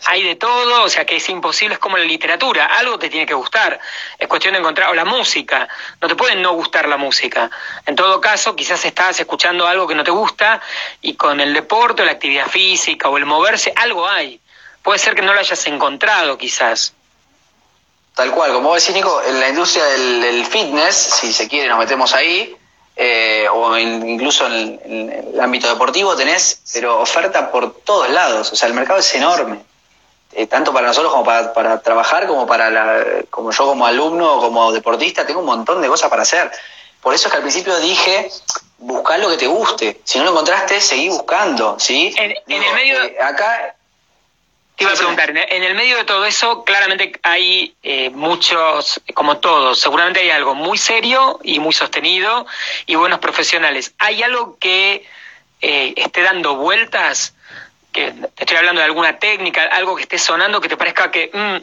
hay 0.07 0.23
de 0.23 0.37
todo, 0.37 0.85
o 0.85 0.89
sea 0.89 1.05
que 1.05 1.17
es 1.17 1.29
imposible, 1.29 1.75
es 1.75 1.81
como 1.81 1.99
la 1.99 2.05
literatura, 2.05 2.67
algo 2.67 2.99
te 2.99 3.09
tiene 3.09 3.27
que 3.27 3.35
gustar, 3.35 3.81
es 4.17 4.29
cuestión 4.29 4.53
de 4.53 4.61
encontrar, 4.61 4.91
o 4.91 4.95
la 4.95 5.05
música, 5.05 5.69
no 6.01 6.07
te 6.07 6.15
puede 6.15 6.37
no 6.37 6.53
gustar 6.53 6.89
la 6.89 6.97
música. 6.97 7.51
En 7.87 7.97
todo 7.97 8.21
caso, 8.21 8.55
quizás 8.55 8.85
estás 8.85 9.19
escuchando 9.19 9.67
algo 9.67 9.89
que 9.89 9.97
no 9.97 10.05
te 10.05 10.13
gusta 10.13 10.61
y 11.01 11.15
con 11.15 11.41
el 11.41 11.53
deporte 11.53 12.03
o 12.03 12.05
la 12.05 12.13
actividad 12.13 12.47
física 12.47 13.09
o 13.09 13.17
el 13.17 13.27
moverse, 13.27 13.73
algo 13.75 14.09
hay. 14.09 14.41
Puede 14.83 14.99
ser 15.01 15.15
que 15.15 15.23
no 15.23 15.35
lo 15.35 15.41
hayas 15.41 15.67
encontrado 15.67 16.39
quizás. 16.39 16.95
Tal 18.15 18.31
cual, 18.33 18.53
como 18.53 18.69
vos 18.69 18.81
decís, 18.81 18.95
Nico, 18.95 19.23
en 19.23 19.41
la 19.41 19.49
industria 19.49 19.85
del 19.85 20.45
fitness, 20.47 20.95
si 20.95 21.33
se 21.33 21.49
quiere, 21.49 21.69
nos 21.69 21.79
metemos 21.79 22.13
ahí, 22.15 22.57
eh, 22.97 23.47
o 23.53 23.77
incluso 23.79 24.47
en 24.47 24.81
el, 25.33 25.41
ámbito 25.41 25.69
deportivo 25.69 26.17
tenés, 26.17 26.61
pero 26.73 27.01
oferta 27.01 27.51
por 27.51 27.75
todos 27.81 28.11
lados. 28.11 28.53
O 28.53 28.57
sea, 28.57 28.69
el 28.69 28.75
mercado 28.75 28.99
es 28.99 29.15
enorme. 29.15 29.61
Eh, 30.33 30.47
tanto 30.47 30.73
para 30.73 30.87
nosotros 30.87 31.13
como 31.13 31.25
para, 31.25 31.81
trabajar, 31.81 32.27
como 32.27 32.47
para 32.47 32.71
la, 32.71 33.05
como 33.31 33.51
yo 33.51 33.67
como 33.67 33.87
alumno 33.87 34.35
o 34.35 34.41
como 34.41 34.71
deportista, 34.71 35.27
tengo 35.27 35.41
un 35.41 35.47
montón 35.47 35.81
de 35.83 35.89
cosas 35.89 36.09
para 36.09 36.23
hacer. 36.23 36.51
Por 37.01 37.15
eso 37.15 37.29
es 37.29 37.33
que 37.33 37.37
al 37.37 37.43
principio 37.43 37.77
dije, 37.79 38.31
buscar 38.79 39.19
lo 39.19 39.29
que 39.31 39.39
te 39.39 39.47
guste. 39.47 40.01
Si 40.05 40.19
no 40.19 40.25
lo 40.25 40.31
encontraste, 40.31 40.81
seguí 40.81 41.09
buscando, 41.09 41.77
¿sí? 41.79 42.15
En, 42.17 42.33
el 42.47 42.75
medio... 42.75 43.03
Eh, 43.03 43.17
acá 43.21 43.75
te 44.81 44.85
iba 44.85 44.95
a 44.95 44.97
preguntar, 44.97 45.29
en 45.37 45.63
el 45.63 45.75
medio 45.75 45.99
de 45.99 46.05
todo 46.05 46.25
eso, 46.25 46.65
claramente 46.65 47.13
hay 47.23 47.75
eh, 47.83 48.09
muchos, 48.09 48.99
como 49.13 49.37
todos, 49.37 49.79
seguramente 49.79 50.21
hay 50.21 50.31
algo 50.31 50.55
muy 50.55 50.79
serio 50.79 51.39
y 51.43 51.59
muy 51.59 51.75
sostenido 51.75 52.47
y 52.87 52.95
buenos 52.95 53.19
profesionales. 53.19 53.93
¿Hay 53.99 54.23
algo 54.23 54.57
que 54.59 55.07
eh, 55.61 55.93
esté 55.99 56.23
dando 56.23 56.55
vueltas? 56.55 57.35
Que 57.93 58.15
estoy 58.39 58.57
hablando 58.57 58.81
de 58.81 58.87
alguna 58.87 59.19
técnica, 59.19 59.65
algo 59.65 59.97
que 59.97 60.05
esté 60.05 60.19
sonando 60.19 60.63
que 60.63 60.71
te 60.71 60.79
parezca 60.79 61.11
que 61.11 61.31
mm, 61.31 61.63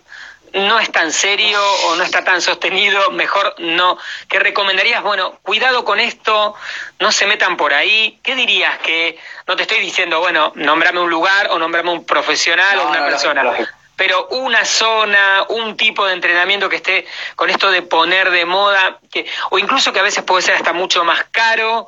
no 0.53 0.79
es 0.79 0.91
tan 0.91 1.11
serio 1.11 1.59
o 1.85 1.95
no 1.95 2.03
está 2.03 2.23
tan 2.23 2.41
sostenido, 2.41 3.11
mejor 3.11 3.55
no. 3.59 3.97
¿Qué 4.27 4.39
recomendarías? 4.39 5.03
Bueno, 5.03 5.39
cuidado 5.41 5.85
con 5.85 5.99
esto, 5.99 6.55
no 6.99 7.11
se 7.11 7.25
metan 7.25 7.57
por 7.57 7.73
ahí. 7.73 8.19
¿Qué 8.23 8.35
dirías 8.35 8.77
que, 8.79 9.17
no 9.47 9.55
te 9.55 9.63
estoy 9.63 9.79
diciendo, 9.79 10.19
bueno, 10.19 10.51
nombrame 10.55 10.99
un 10.99 11.09
lugar 11.09 11.49
o 11.51 11.59
nombrame 11.59 11.91
un 11.91 12.05
profesional 12.05 12.79
o 12.79 12.89
una 12.89 13.05
persona, 13.05 13.53
pero 13.95 14.27
una 14.27 14.63
zona, 14.63 15.45
un 15.49 15.75
tipo 15.75 16.05
de 16.05 16.13
entrenamiento 16.13 16.69
que 16.69 16.75
esté 16.77 17.07
con 17.35 17.49
esto 17.49 17.71
de 17.71 17.81
poner 17.81 18.29
de 18.29 18.45
moda, 18.45 18.99
que, 19.11 19.25
o 19.49 19.57
incluso 19.57 19.91
que 19.91 19.99
a 19.99 20.03
veces 20.03 20.23
puede 20.23 20.43
ser 20.43 20.55
hasta 20.55 20.73
mucho 20.73 21.03
más 21.03 21.25
caro 21.31 21.87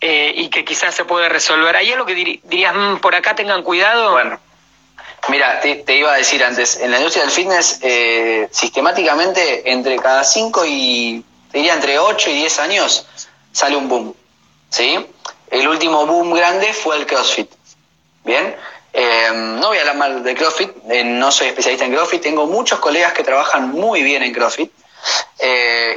eh, 0.00 0.32
y 0.34 0.48
que 0.48 0.64
quizás 0.64 0.94
se 0.94 1.04
puede 1.04 1.28
resolver. 1.28 1.76
¿Hay 1.76 1.92
algo 1.92 2.06
que 2.06 2.14
dirías, 2.14 2.74
mm, 2.74 2.96
por 2.96 3.14
acá 3.14 3.36
tengan 3.36 3.62
cuidado? 3.62 4.12
Bueno 4.12 4.43
Mira, 5.28 5.60
te, 5.60 5.96
iba 5.96 6.12
a 6.12 6.16
decir 6.16 6.44
antes, 6.44 6.78
en 6.80 6.90
la 6.90 6.98
industria 6.98 7.24
del 7.24 7.32
fitness, 7.32 7.78
eh, 7.82 8.48
sistemáticamente 8.50 9.70
entre 9.70 9.96
cada 9.96 10.22
5 10.22 10.64
y, 10.66 11.24
te 11.50 11.58
diría, 11.58 11.74
entre 11.74 11.98
8 11.98 12.30
y 12.30 12.34
10 12.34 12.58
años 12.58 13.06
sale 13.52 13.76
un 13.76 13.88
boom. 13.88 14.14
¿Sí? 14.68 15.06
El 15.50 15.68
último 15.68 16.04
boom 16.06 16.34
grande 16.34 16.72
fue 16.72 16.96
el 16.96 17.06
CrossFit. 17.06 17.50
¿Bien? 18.24 18.54
Eh, 18.92 19.30
no 19.32 19.68
voy 19.68 19.78
a 19.78 19.80
hablar 19.80 19.96
mal 19.96 20.22
de 20.22 20.34
CrossFit, 20.34 20.70
eh, 20.90 21.04
no 21.04 21.32
soy 21.32 21.48
especialista 21.48 21.84
en 21.84 21.94
CrossFit, 21.94 22.22
tengo 22.22 22.46
muchos 22.46 22.78
colegas 22.78 23.12
que 23.12 23.24
trabajan 23.24 23.70
muy 23.70 24.02
bien 24.02 24.22
en 24.22 24.32
CrossFit. 24.32 24.70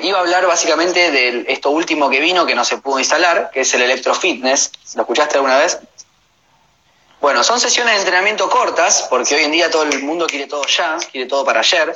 iba 0.01 0.17
a 0.17 0.21
hablar 0.21 0.47
básicamente 0.47 1.11
de 1.11 1.45
esto 1.47 1.69
último 1.69 2.09
que 2.09 2.19
vino, 2.19 2.45
que 2.45 2.55
no 2.55 2.63
se 2.63 2.77
pudo 2.77 2.99
instalar, 2.99 3.51
que 3.51 3.61
es 3.61 3.73
el 3.73 3.81
electrofitness. 3.81 4.71
¿Lo 4.95 5.01
escuchaste 5.01 5.35
alguna 5.35 5.57
vez? 5.57 5.79
Bueno, 7.19 7.43
son 7.43 7.59
sesiones 7.59 7.95
de 7.95 7.99
entrenamiento 8.01 8.47
cortas, 8.49 9.07
porque 9.09 9.35
hoy 9.35 9.43
en 9.43 9.51
día 9.51 9.71
todo 9.71 9.83
el 9.83 10.03
mundo 10.03 10.27
quiere 10.27 10.45
todo 10.45 10.65
ya, 10.67 10.97
quiere 11.11 11.27
todo 11.27 11.43
para 11.43 11.61
ayer, 11.61 11.95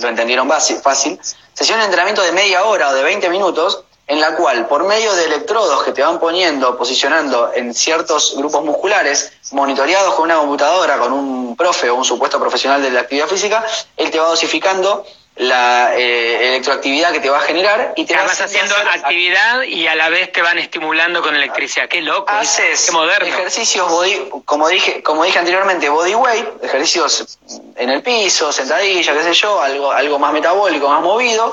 lo 0.00 0.08
entendieron 0.08 0.48
fácil. 0.48 1.20
Sesiones 1.52 1.82
de 1.82 1.84
entrenamiento 1.84 2.22
de 2.22 2.32
media 2.32 2.64
hora 2.64 2.88
o 2.88 2.94
de 2.94 3.02
20 3.02 3.28
minutos, 3.28 3.84
en 4.06 4.20
la 4.20 4.34
cual 4.36 4.66
por 4.66 4.84
medio 4.84 5.12
de 5.14 5.24
electrodos 5.26 5.82
que 5.82 5.92
te 5.92 6.02
van 6.02 6.18
poniendo, 6.18 6.78
posicionando 6.78 7.52
en 7.54 7.74
ciertos 7.74 8.34
grupos 8.38 8.64
musculares, 8.64 9.32
monitoreados 9.52 10.14
con 10.14 10.24
una 10.24 10.38
computadora, 10.38 10.98
con 10.98 11.12
un 11.12 11.54
profe 11.54 11.90
o 11.90 11.96
un 11.96 12.04
supuesto 12.06 12.40
profesional 12.40 12.80
de 12.80 12.90
la 12.90 13.00
actividad 13.00 13.26
física, 13.26 13.66
él 13.98 14.10
te 14.10 14.18
va 14.18 14.28
dosificando 14.28 15.04
la 15.38 15.96
eh, 15.96 16.48
electroactividad 16.48 17.12
que 17.12 17.20
te 17.20 17.30
va 17.30 17.38
a 17.38 17.42
generar 17.42 17.92
y 17.96 18.04
te 18.04 18.14
vas 18.16 18.40
haciendo 18.40 18.74
actividad 18.76 19.62
y 19.62 19.86
a 19.86 19.94
la 19.94 20.08
vez 20.08 20.32
te 20.32 20.42
van 20.42 20.58
estimulando 20.58 21.22
con 21.22 21.34
electricidad. 21.34 21.88
Qué 21.88 22.02
loco, 22.02 22.30
haces 22.30 22.86
qué 22.86 22.92
moderno. 22.92 23.28
ejercicios 23.28 23.88
body, 23.88 24.30
como 24.44 24.68
dije, 24.68 25.02
como 25.02 25.24
dije 25.24 25.38
anteriormente, 25.38 25.88
body 25.88 26.14
weight, 26.14 26.64
ejercicios 26.64 27.38
en 27.76 27.88
el 27.88 28.02
piso, 28.02 28.52
sentadilla, 28.52 29.12
qué 29.12 29.22
sé 29.22 29.34
yo, 29.34 29.62
algo, 29.62 29.92
algo 29.92 30.18
más 30.18 30.32
metabólico, 30.32 30.88
más 30.88 31.02
movido, 31.02 31.52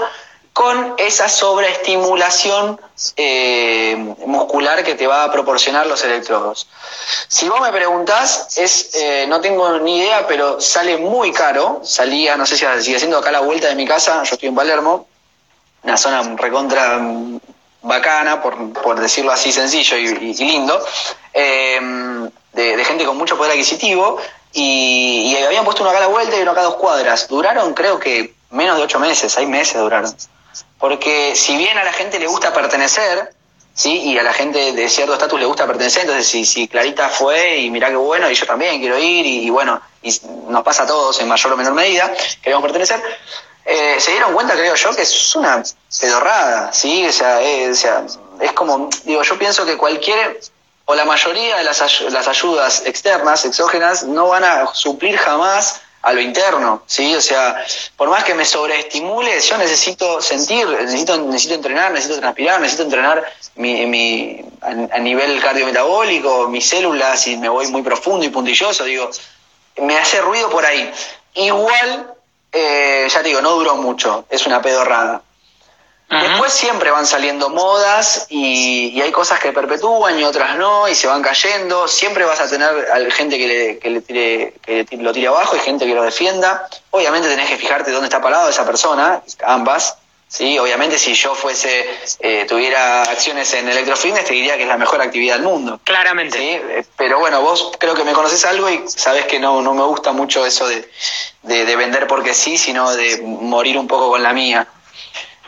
con 0.55 0.93
esa 0.97 1.27
sobreestimulación 1.27 2.79
eh, 3.17 4.15
muscular 4.25 4.85
que 4.85 4.95
te 4.95 5.05
va 5.05 5.25
a 5.25 5.31
proporcionar 5.31 5.85
los 5.85 6.01
electrodos. 6.05 6.69
Si 7.27 7.49
vos 7.49 7.59
me 7.59 7.73
preguntás, 7.73 8.57
es, 8.57 8.95
eh, 8.95 9.25
no 9.27 9.41
tengo 9.41 9.79
ni 9.79 9.97
idea, 9.97 10.25
pero 10.25 10.61
sale 10.61 10.95
muy 10.95 11.33
caro. 11.33 11.81
Salía, 11.83 12.37
no 12.37 12.45
sé 12.45 12.55
si 12.55 12.65
sigue 12.83 12.99
siendo 12.99 13.17
acá 13.17 13.33
la 13.33 13.41
vuelta 13.41 13.67
de 13.67 13.75
mi 13.75 13.85
casa, 13.85 14.23
yo 14.23 14.35
estoy 14.35 14.47
en 14.47 14.55
Palermo, 14.55 15.09
una 15.83 15.97
zona 15.97 16.23
recontra 16.37 16.99
mm, 16.99 17.41
bacana, 17.81 18.41
por, 18.41 18.97
decirlo 19.01 19.33
así 19.33 19.51
sencillo 19.51 19.97
y, 19.97 20.35
lindo, 20.35 20.81
eh, 21.33 21.81
de, 22.53 22.85
gente 22.85 23.03
con 23.03 23.17
mucho 23.17 23.35
poder 23.35 23.51
adquisitivo, 23.51 24.19
y, 24.53 25.33
y, 25.33 25.43
habían 25.43 25.65
puesto 25.65 25.83
uno 25.83 25.89
acá 25.89 25.97
a 25.97 26.07
la 26.07 26.07
vuelta 26.07 26.37
y 26.37 26.43
uno 26.43 26.51
acá 26.51 26.61
a 26.61 26.63
dos 26.63 26.75
cuadras. 26.75 27.27
Duraron 27.27 27.73
creo 27.73 27.99
que 27.99 28.33
menos 28.51 28.77
de 28.77 28.83
ocho 28.83 28.99
meses, 28.99 29.33
seis 29.33 29.49
meses 29.49 29.81
duraron. 29.81 30.15
Porque 30.79 31.35
si 31.35 31.57
bien 31.57 31.77
a 31.77 31.83
la 31.83 31.93
gente 31.93 32.19
le 32.19 32.27
gusta 32.27 32.53
pertenecer, 32.53 33.33
¿sí? 33.73 34.01
Y 34.01 34.17
a 34.17 34.23
la 34.23 34.33
gente 34.33 34.73
de 34.73 34.89
cierto 34.89 35.13
estatus 35.13 35.39
le 35.39 35.45
gusta 35.45 35.67
pertenecer, 35.67 36.03
entonces 36.03 36.27
si, 36.27 36.45
si 36.45 36.67
Clarita 36.67 37.09
fue 37.09 37.57
y 37.57 37.69
mirá 37.69 37.89
qué 37.89 37.95
bueno, 37.95 38.29
y 38.29 38.35
yo 38.35 38.45
también 38.45 38.79
quiero 38.79 38.97
ir, 38.97 39.25
y, 39.25 39.49
bueno, 39.49 39.81
y 40.01 40.19
nos 40.47 40.63
pasa 40.63 40.83
a 40.83 40.87
todos 40.87 41.19
en 41.19 41.27
mayor 41.27 41.53
o 41.53 41.57
menor 41.57 41.73
medida, 41.73 42.13
queremos 42.41 42.63
pertenecer, 42.63 43.01
eh, 43.65 43.95
se 43.99 44.11
dieron 44.11 44.33
cuenta, 44.33 44.53
creo 44.53 44.75
yo, 44.75 44.95
que 44.95 45.01
es 45.01 45.35
una 45.35 45.63
pedorrada, 45.99 46.71
¿sí? 46.71 47.05
O 47.07 47.11
sea, 47.11 47.41
eh, 47.41 47.69
o 47.71 47.75
sea, 47.75 48.03
es 48.39 48.51
como, 48.53 48.89
digo, 49.03 49.23
yo 49.23 49.37
pienso 49.37 49.65
que 49.65 49.77
cualquier 49.77 50.39
o 50.85 50.93
la 50.93 51.03
mayoría 51.03 51.57
de 51.57 51.63
las, 51.63 52.01
las 52.01 52.27
ayudas 52.27 52.83
externas, 52.85 53.43
exógenas, 53.43 54.03
no 54.03 54.27
van 54.27 54.43
a 54.43 54.67
suplir 54.73 55.17
jamás 55.17 55.81
a 56.05 56.13
lo 56.13 56.21
interno, 56.21 56.83
¿sí? 56.85 57.15
O 57.15 57.21
sea, 57.21 57.65
por 57.97 58.09
más 58.09 58.23
que 58.23 58.35
me 58.35 58.45
sobreestimule, 58.45 59.41
yo 59.41 59.57
necesito 59.57 60.21
sentir, 60.21 60.67
necesito, 60.67 61.17
necesito 61.17 61.55
entrenar, 61.55 61.91
necesito 61.91 62.19
transpirar, 62.19 62.61
necesito 62.61 62.83
entrenar 62.83 63.25
mi, 63.55 63.87
mi, 63.87 64.45
a, 64.61 64.99
nivel 64.99 65.41
cardiometabólico, 65.41 66.47
mis 66.47 66.69
células, 66.69 67.25
y 67.25 67.37
me 67.37 67.49
voy 67.49 67.67
muy 67.69 67.81
profundo 67.81 68.23
y 68.23 68.29
puntilloso, 68.29 68.83
digo, 68.83 69.09
me 69.77 69.97
hace 69.97 70.21
ruido 70.21 70.47
por 70.51 70.63
ahí. 70.63 70.91
Igual, 71.33 72.13
eh, 72.51 73.07
ya 73.09 73.23
te 73.23 73.29
digo, 73.29 73.41
no 73.41 73.53
duró 73.55 73.75
mucho, 73.77 74.25
es 74.29 74.45
una 74.45 74.61
pedorrada. 74.61 75.23
Después 76.09 76.53
siempre 76.53 76.91
van 76.91 77.05
saliendo 77.05 77.49
modas 77.49 78.27
y, 78.29 79.01
hay 79.01 79.11
cosas 79.11 79.39
que 79.39 79.51
perpetúan 79.51 80.19
y 80.19 80.23
otras 80.23 80.55
no, 80.55 80.87
y 80.87 80.93
se 80.93 81.07
van 81.07 81.21
cayendo. 81.21 81.87
Siempre 81.87 82.25
vas 82.25 82.39
a 82.39 82.49
tener 82.49 83.11
gente 83.11 83.37
que, 83.37 83.47
le, 83.47 83.79
que, 83.79 83.89
le 83.89 84.01
tire, 84.01 84.53
que 84.63 84.97
lo 84.97 85.11
tire 85.11 85.27
abajo 85.27 85.55
y 85.55 85.59
gente 85.59 85.85
que 85.85 85.95
lo 85.95 86.03
defienda. 86.03 86.67
Obviamente 86.91 87.27
tenés 87.27 87.49
que 87.49 87.57
fijarte 87.57 87.91
dónde 87.91 88.07
está 88.07 88.21
parado 88.21 88.49
esa 88.49 88.65
persona, 88.65 89.23
ambas. 89.43 89.97
¿sí? 90.27 90.59
Obviamente 90.59 90.99
si 90.99 91.15
yo 91.15 91.33
fuese, 91.33 91.85
eh, 92.19 92.45
tuviera 92.47 93.03
acciones 93.03 93.51
en 93.55 93.67
electrofitness, 93.67 94.25
te 94.25 94.33
diría 94.33 94.57
que 94.57 94.63
es 94.63 94.69
la 94.69 94.77
mejor 94.77 95.01
actividad 95.01 95.35
del 95.35 95.43
mundo. 95.43 95.79
Claramente. 95.83 96.37
¿sí? 96.37 96.49
Eh, 96.49 96.85
pero 96.97 97.19
bueno, 97.19 97.41
vos 97.41 97.71
creo 97.79 97.95
que 97.95 98.03
me 98.03 98.13
conoces 98.13 98.45
algo 98.45 98.69
y 98.69 98.83
sabes 98.87 99.25
que 99.25 99.39
no, 99.39 99.61
no 99.63 99.73
me 99.73 99.83
gusta 99.83 100.11
mucho 100.11 100.45
eso 100.45 100.67
de, 100.67 100.87
de 101.41 101.75
vender 101.75 102.05
porque 102.05 102.35
sí, 102.35 102.57
sino 102.57 102.91
de 102.91 103.21
morir 103.23 103.77
un 103.77 103.87
poco 103.87 104.09
con 104.09 104.21
la 104.21 104.33
mía. 104.33 104.67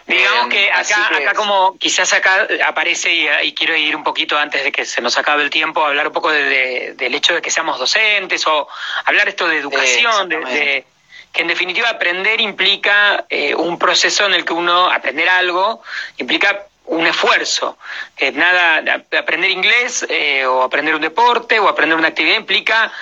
Digamos 0.07 0.45
em, 0.45 0.49
que 0.49 0.71
acá, 0.71 1.07
acá 1.17 1.33
como 1.33 1.77
quizás 1.77 2.13
acá 2.13 2.47
aparece, 2.65 3.13
y, 3.43 3.53
quiero 3.53 3.75
ir 3.75 3.95
un 3.95 4.03
poquito 4.03 4.37
antes 4.37 4.63
de 4.63 4.71
que 4.71 4.85
se 4.85 5.01
nos 5.01 5.17
acabe 5.17 5.43
el 5.43 5.49
tiempo, 5.49 5.83
hablar 5.83 6.07
un 6.07 6.13
poco 6.13 6.31
de, 6.31 6.93
del 6.95 7.13
hecho 7.13 7.33
de 7.33 7.41
que 7.41 7.51
seamos 7.51 7.77
docentes 7.77 8.47
o 8.47 8.67
hablar 9.03 9.27
esto 9.27 9.47
de 9.47 9.57
educación, 9.57 10.29
de, 10.29 10.85
que 11.33 11.41
en 11.41 11.47
definitiva 11.49 11.89
aprender 11.89 12.39
implica 12.39 13.25
eh, 13.29 13.53
un 13.53 13.77
proceso 13.77 14.25
en 14.25 14.33
el 14.33 14.45
que 14.45 14.53
uno, 14.53 14.89
aprender 14.89 15.27
algo, 15.27 15.83
implica 16.17 16.65
un 16.85 17.05
esfuerzo. 17.05 17.77
Que 18.15 18.31
nada, 18.31 19.03
aprender 19.19 19.51
inglés 19.51 20.05
eh, 20.07 20.45
o 20.45 20.63
aprender 20.63 20.95
un 20.95 21.01
deporte 21.01 21.59
o 21.59 21.67
aprender 21.67 21.97
una 21.97 22.07
actividad 22.07 22.37
implica 22.37 22.93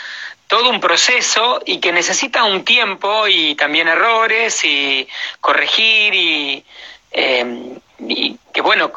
todo 0.48 0.70
un 0.70 0.80
proceso 0.80 1.62
y 1.66 1.80
que 1.80 1.92
necesita 1.92 2.44
un 2.44 2.66
tiempo 2.66 3.28
y 3.28 3.56
también 3.56 3.88
errores 3.88 4.64
y 4.64 5.08
corregir 5.40 6.14
y, 6.14 6.66
em, 7.16 7.80
que 8.54 8.62
bueno, 8.62 8.92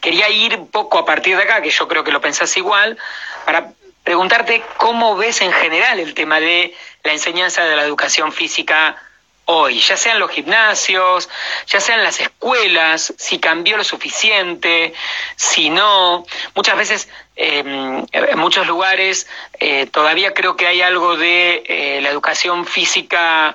quería 0.00 0.30
ir 0.30 0.56
un 0.56 0.68
poco 0.68 0.98
a 0.98 1.04
partir 1.04 1.36
de 1.36 1.42
acá, 1.42 1.60
que 1.60 1.70
yo 1.70 1.86
creo 1.86 2.02
que 2.02 2.10
lo 2.10 2.20
pensás 2.20 2.56
igual, 2.56 2.96
para 3.44 3.72
preguntarte 4.02 4.62
cómo 4.78 5.14
ves 5.16 5.42
en 5.42 5.52
general 5.52 6.00
el 6.00 6.14
tema 6.14 6.40
de 6.40 6.74
la 7.04 7.12
enseñanza 7.12 7.64
de 7.64 7.76
la 7.76 7.82
educación 7.82 8.32
física 8.32 8.96
hoy, 9.44 9.80
ya 9.80 9.96
sean 9.96 10.18
los 10.18 10.30
gimnasios, 10.30 11.28
ya 11.66 11.80
sean 11.80 12.02
las 12.02 12.20
escuelas, 12.20 13.12
si 13.18 13.38
cambió 13.38 13.76
lo 13.76 13.84
suficiente, 13.84 14.94
si 15.36 15.68
no. 15.68 16.24
Muchas 16.54 16.76
veces, 16.76 17.08
em, 17.36 18.06
en 18.12 18.38
muchos 18.38 18.66
lugares, 18.66 19.26
eh, 19.58 19.86
todavía 19.86 20.32
creo 20.32 20.56
que 20.56 20.66
hay 20.66 20.80
algo 20.80 21.16
de 21.16 21.64
eh, 21.66 22.00
la 22.00 22.08
educación 22.08 22.64
física 22.64 23.54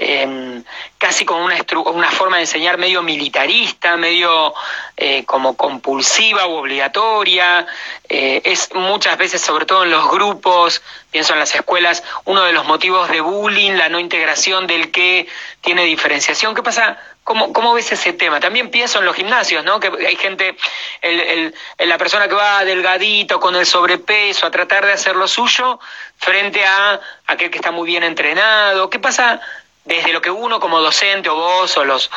Em, 0.00 0.62
casi 0.96 1.24
con 1.24 1.42
una, 1.42 1.56
una 1.86 2.10
forma 2.12 2.36
de 2.36 2.42
enseñar 2.42 2.78
medio 2.78 3.02
militarista, 3.02 3.96
medio 3.96 4.54
eh, 4.96 5.24
como 5.24 5.56
compulsiva 5.56 6.46
u 6.46 6.52
obligatoria. 6.52 7.66
Eh, 8.08 8.40
es 8.44 8.72
muchas 8.74 9.18
veces, 9.18 9.40
sobre 9.40 9.66
todo 9.66 9.82
en 9.82 9.90
los 9.90 10.08
grupos, 10.08 10.82
pienso 11.10 11.32
en 11.32 11.40
las 11.40 11.52
escuelas, 11.52 12.04
uno 12.26 12.44
de 12.44 12.52
los 12.52 12.64
motivos 12.64 13.08
de 13.08 13.20
bullying, 13.20 13.72
la 13.72 13.88
no 13.88 13.98
integración 13.98 14.68
del 14.68 14.92
que 14.92 15.26
tiene 15.62 15.84
diferenciación. 15.84 16.54
¿Qué 16.54 16.62
pasa? 16.62 16.96
¿Cómo, 17.24 17.52
¿Cómo, 17.52 17.74
ves 17.74 17.90
ese 17.90 18.12
tema? 18.12 18.38
También 18.38 18.70
pienso 18.70 19.00
en 19.00 19.04
los 19.04 19.16
gimnasios, 19.16 19.64
¿no? 19.64 19.80
Que 19.80 19.90
hay 20.06 20.14
gente, 20.14 20.56
el, 21.02 21.52
la 21.76 21.98
persona 21.98 22.28
que 22.28 22.34
va 22.34 22.64
delgadito, 22.64 23.40
con 23.40 23.56
el 23.56 23.66
sobrepeso, 23.66 24.46
a 24.46 24.50
tratar 24.52 24.86
de 24.86 24.92
hacer 24.92 25.16
lo 25.16 25.26
suyo, 25.26 25.80
frente 26.18 26.64
a 26.64 27.00
aquel 27.26 27.50
que 27.50 27.58
está 27.58 27.72
muy 27.72 27.86
bien 27.88 28.04
entrenado. 28.04 28.88
¿Qué 28.88 29.00
pasa 29.00 29.40
desde 29.88 30.12
lo 30.12 30.20
que 30.20 30.30
uno 30.30 30.60
como 30.60 30.80
docente 30.80 31.30
o 31.30 31.34
vos 31.34 31.76
o 31.78 31.84
los, 31.84 32.10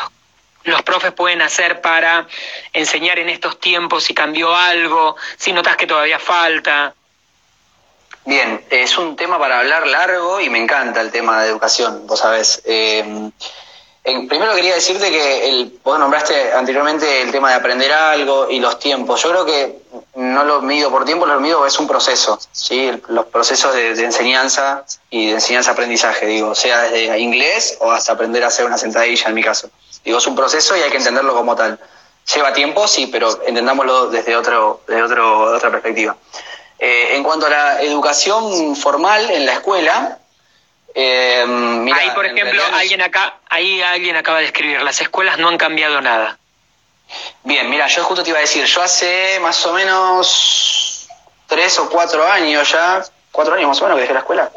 los 0.66 0.82
profes 0.84 1.14
pueden 1.14 1.42
hacer 1.42 1.80
para 1.80 2.28
enseñar 2.74 3.18
en 3.18 3.30
estos 3.30 3.60
tiempos 3.60 4.04
si 4.04 4.14
cambió 4.14 4.54
algo, 4.54 5.16
si 5.38 5.54
notas 5.54 5.78
que 5.78 5.88
todavía 5.88 6.20
falta. 6.20 6.94
Bien, 8.26 8.64
es 8.70 8.98
un 8.98 9.16
tema 9.16 9.40
para 9.40 9.60
hablar 9.60 9.88
largo 9.88 10.42
y 10.42 10.50
me 10.50 10.60
encanta 10.60 11.02
el 11.02 11.12
tema 11.12 11.42
de 11.42 11.50
educación, 11.50 12.06
vos 12.06 12.20
sabés. 12.20 12.62
Eh, 12.66 13.32
primero 14.04 14.54
quería 14.54 14.76
decirte 14.76 15.10
que 15.10 15.50
el, 15.50 15.80
vos 15.82 15.98
nombraste 15.98 16.52
anteriormente 16.52 17.22
el 17.22 17.32
tema 17.32 17.50
de 17.50 17.56
aprender 17.56 17.92
algo 17.92 18.50
y 18.50 18.60
los 18.60 18.80
tiempos. 18.80 19.24
Yo 19.24 19.30
creo 19.30 19.46
que 19.46 19.81
no 20.34 20.44
lo 20.44 20.62
mido 20.62 20.90
por 20.90 21.06
tiempo, 21.06 21.26
lo 21.26 21.40
mido 21.40 21.66
es 21.66 21.78
un 21.80 21.88
proceso, 21.88 22.40
¿sí? 22.52 22.92
los 23.10 23.26
procesos 23.26 23.74
de, 23.74 23.92
enseñanza 24.04 24.84
y 25.10 25.28
de 25.28 25.34
enseñanza-aprendizaje, 25.34 26.26
digo, 26.26 26.56
sea 26.56 26.82
desde 26.84 27.20
inglés 27.20 27.78
o 27.80 27.92
hasta 27.92 28.14
aprender 28.14 28.44
a 28.44 28.48
hacer 28.48 28.66
una 28.66 28.78
sentadilla 28.78 29.28
en 29.28 29.36
mi 29.36 29.44
caso. 29.44 29.70
Digo, 30.04 30.18
es 30.18 30.28
un 30.28 30.36
proceso 30.36 30.76
y 30.76 30.82
hay 30.82 30.90
que 30.90 30.98
entenderlo 30.98 31.34
como 31.36 31.56
tal. 31.56 31.80
Lleva 32.34 32.54
tiempo, 32.54 32.88
sí, 32.88 33.08
pero 33.08 33.44
entendámoslo 33.46 34.08
desde, 34.08 34.36
otro, 34.36 34.82
desde 34.88 35.04
otro, 35.04 35.42
otra 35.56 35.70
perspectiva. 35.70 36.16
Eh, 36.80 37.16
en 37.16 37.24
cuanto 37.24 37.46
a 37.46 37.50
la 37.50 37.82
educación 37.82 38.76
formal 38.76 39.30
en 39.30 39.46
la 39.46 39.54
escuela, 39.54 40.18
eh, 40.94 41.46
ahí, 41.94 42.10
por 42.16 42.26
ejemplo, 42.26 42.62
alguien 42.74 43.02
acá, 43.02 43.38
ahí 43.50 43.82
alguien 43.82 44.16
acaba 44.16 44.40
de 44.40 44.46
escribir, 44.46 44.82
las 44.82 45.00
escuelas 45.00 45.38
no 45.38 45.48
han 45.48 45.58
cambiado 45.58 46.02
nada. 46.02 46.38
Bien, 47.44 47.70
mira, 47.70 47.88
yo 47.88 48.04
justo 48.04 48.24
te 48.24 48.30
iba 48.30 48.40
a 48.40 48.42
decir, 48.42 48.66
yo 48.66 48.82
hace 48.82 49.40
más 49.40 49.66
o 49.66 49.74
menos 49.74 51.08
tres 51.48 51.78
o 51.80 51.90
cuatro 51.90 52.26
años 52.26 52.72
ya, 52.72 53.04
cuatro 53.32 53.56
años 53.56 53.70
más 53.70 53.82
o 53.82 53.84
menos 53.84 53.98
que 53.98 54.02
dejé 54.02 54.14
la 54.14 54.20
escuela. 54.20 54.52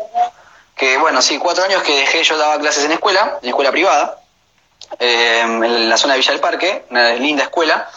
Que 0.76 0.98
bueno, 0.98 1.22
sí, 1.22 1.38
cuatro 1.38 1.64
años 1.64 1.82
que 1.82 1.96
dejé, 1.96 2.22
yo 2.22 2.36
daba 2.36 2.58
clases 2.58 2.84
en 2.84 2.92
escuela, 2.92 3.38
en 3.42 3.48
escuela 3.48 3.70
privada, 3.70 4.18
eh, 4.98 5.40
en 5.40 5.88
la 5.88 5.96
zona 5.96 6.14
de 6.14 6.18
Villa 6.18 6.32
del 6.32 6.40
Parque, 6.40 6.84
una 6.90 7.14
linda 7.14 7.44
escuela. 7.44 7.88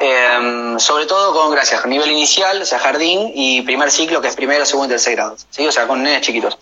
Eh, 0.00 0.74
sobre 0.78 1.06
todo 1.06 1.32
con, 1.32 1.52
gracias, 1.52 1.86
nivel 1.86 2.10
inicial, 2.10 2.60
o 2.60 2.66
sea, 2.66 2.78
jardín 2.80 3.30
y 3.34 3.62
primer 3.62 3.90
ciclo, 3.92 4.20
que 4.20 4.28
es 4.28 4.34
primero, 4.34 4.66
segundo 4.66 4.88
y 4.88 4.90
tercer 4.90 5.14
grado, 5.14 5.36
¿sí? 5.50 5.66
O 5.66 5.70
sea, 5.70 5.86
con 5.86 6.02
nenes 6.02 6.22
chiquitos. 6.22 6.58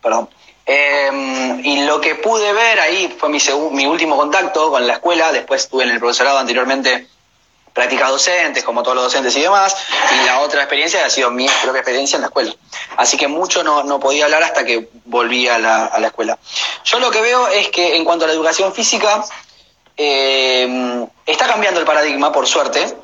Perdón. 0.00 0.28
Em, 0.72 1.66
y 1.66 1.82
lo 1.84 2.00
que 2.00 2.14
pude 2.14 2.52
ver 2.52 2.78
ahí 2.78 3.12
fue 3.18 3.28
mi, 3.28 3.40
mi 3.72 3.86
último 3.86 4.16
contacto 4.16 4.70
con 4.70 4.86
la 4.86 4.92
escuela, 4.92 5.32
después 5.32 5.64
estuve 5.64 5.82
en 5.82 5.90
el 5.90 5.98
profesorado 5.98 6.38
anteriormente 6.38 7.08
prácticas 7.72 8.08
docentes, 8.08 8.62
como 8.62 8.84
todos 8.84 8.94
los 8.94 9.04
docentes 9.06 9.34
y 9.34 9.40
demás, 9.40 9.76
y 10.12 10.26
la 10.26 10.38
otra 10.38 10.60
experiencia 10.60 11.04
ha 11.04 11.10
sido 11.10 11.32
mi 11.32 11.48
propia 11.60 11.80
experiencia 11.80 12.18
en 12.18 12.20
la 12.22 12.28
escuela. 12.28 12.54
Así 12.96 13.16
que 13.16 13.26
mucho 13.26 13.64
no, 13.64 13.82
no 13.82 13.98
podía 13.98 14.26
hablar 14.26 14.44
hasta 14.44 14.64
que 14.64 14.88
volví 15.06 15.48
a 15.48 15.58
la, 15.58 15.86
a 15.86 15.98
la, 15.98 16.06
escuela. 16.06 16.38
Yo 16.84 17.00
lo 17.00 17.10
que 17.10 17.20
veo 17.20 17.48
es 17.48 17.68
que 17.70 17.96
en 17.96 18.04
cuanto 18.04 18.24
a 18.24 18.28
la 18.28 18.34
educación 18.34 18.72
física, 18.72 19.24
em, 19.96 21.04
está 21.26 21.48
cambiando 21.48 21.80
el 21.80 21.86
paradigma, 21.86 22.30
por 22.30 22.46
suerte, 22.46 22.94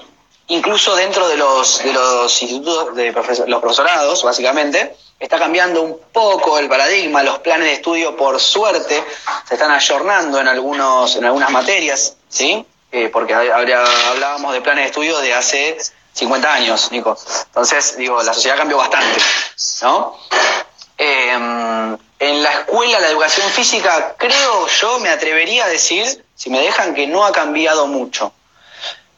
incluso 0.47 0.95
dentro 0.95 1.27
de 1.27 1.37
los, 1.37 1.83
de 1.83 1.93
los 1.93 2.43
institutos, 2.43 2.95
de 2.95 3.11
los 3.49 3.61
profesorados, 3.61 4.23
básicamente, 4.23 4.95
está 5.19 5.39
cambiando 5.39 5.83
un 5.83 5.99
poco 6.13 6.59
el 6.59 6.69
paradigma, 6.69 7.23
los 7.23 7.39
planes 7.39 7.67
de 7.69 7.75
estudio, 7.75 8.17
por 8.17 8.39
suerte, 8.41 9.03
se 9.49 9.55
están 9.55 9.71
ayornando 9.71 10.41
en, 10.41 10.49
algunos, 10.49 11.17
en 11.17 11.25
algunas 11.25 11.51
materias, 11.51 12.17
¿sí? 12.29 12.67
Eh, 12.93 13.09
porque 13.09 13.35
hablábamos 13.35 14.53
de 14.53 14.61
planes 14.61 14.85
de 14.85 14.89
estudio 14.89 15.19
de 15.19 15.35
hace 15.35 15.79
50 16.13 16.53
años, 16.53 16.93
Nico. 16.93 17.17
Entonces, 17.47 17.97
digo, 17.97 18.23
la 18.23 18.33
sociedad 18.33 18.57
cambió 18.57 18.77
bastante, 18.77 19.21
¿no? 19.83 20.19
Em, 20.99 21.97
en 22.19 22.43
la 22.43 22.53
escuela, 22.53 23.01
la 23.01 23.09
educación 23.09 23.51
física, 23.51 24.15
creo 24.17 24.67
yo, 24.67 24.99
me 25.01 25.11
atrevería 25.11 25.67
a 25.67 25.69
decir, 25.69 26.25
si 26.35 26.49
me 26.49 26.61
dejan, 26.61 26.95
que 26.95 27.07
no 27.07 27.25
ha 27.25 27.33
cambiado 27.33 27.87
mucho. 27.87 28.33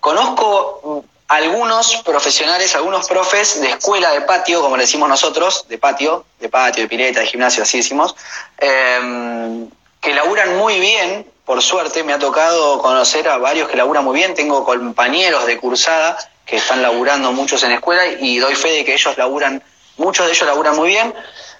Conozco 0.01 1.05
algunos 1.29 1.97
profesionales, 2.05 2.74
algunos 2.74 3.07
profes 3.07 3.61
de 3.61 3.68
escuela 3.68 4.12
de 4.12 4.22
patio, 4.22 4.62
como 4.62 4.76
le 4.76 4.85
decimos 4.85 5.09
nosotros, 5.09 5.66
de 5.68 5.76
patio, 5.76 6.24
de 6.41 6.49
patio, 6.49 6.83
de 6.83 6.89
pileta, 6.89 7.20
de 7.20 7.26
gimnasio, 7.26 7.62
así 7.62 7.76
decimos, 7.76 8.16
em, 8.57 9.68
que 10.01 10.14
laburan 10.14 10.57
muy 10.57 10.81
bien, 10.81 11.31
por 11.45 11.61
suerte 11.62 12.03
me 12.03 12.14
ha 12.14 12.18
tocado 12.18 12.79
conocer 12.79 13.29
a 13.29 13.37
varios 13.37 13.68
que 13.68 13.76
laburan 13.76 14.05
muy 14.05 14.14
bien, 14.16 14.35
tengo 14.35 14.64
compañeros 14.64 15.47
de 15.47 15.59
cursada 15.59 16.16
que 16.47 16.57
están 16.57 16.81
laburando 16.81 17.31
muchos 17.33 17.62
en 17.62 17.72
escuela 17.72 18.07
y 18.07 18.39
doy 18.39 18.55
fe 18.55 18.70
de 18.70 18.85
que 18.87 18.95
ellos 18.95 19.18
laburan, 19.18 19.62
muchos 19.99 20.24
de 20.24 20.33
ellos 20.33 20.47
laburan 20.47 20.76
muy 20.76 20.89
bien, 20.89 21.12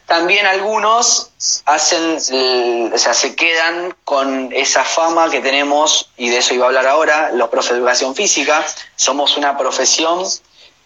también 0.09 0.47
algunos 0.47 1.31
hacen, 1.67 2.17
o 2.17 2.99
sea, 2.99 3.13
se 3.13 3.37
quedan 3.37 3.95
con 4.05 4.51
esa 4.55 4.83
fama 4.83 5.31
que 5.31 5.41
tenemos, 5.41 6.09
y 6.17 6.31
de 6.31 6.39
eso 6.39 6.55
iba 6.55 6.65
a 6.65 6.69
hablar 6.69 6.87
ahora, 6.87 7.31
los 7.33 7.51
profes 7.51 7.73
de 7.73 7.79
educación 7.81 8.15
física. 8.15 8.65
Somos 8.97 9.37
una 9.37 9.59
profesión 9.59 10.25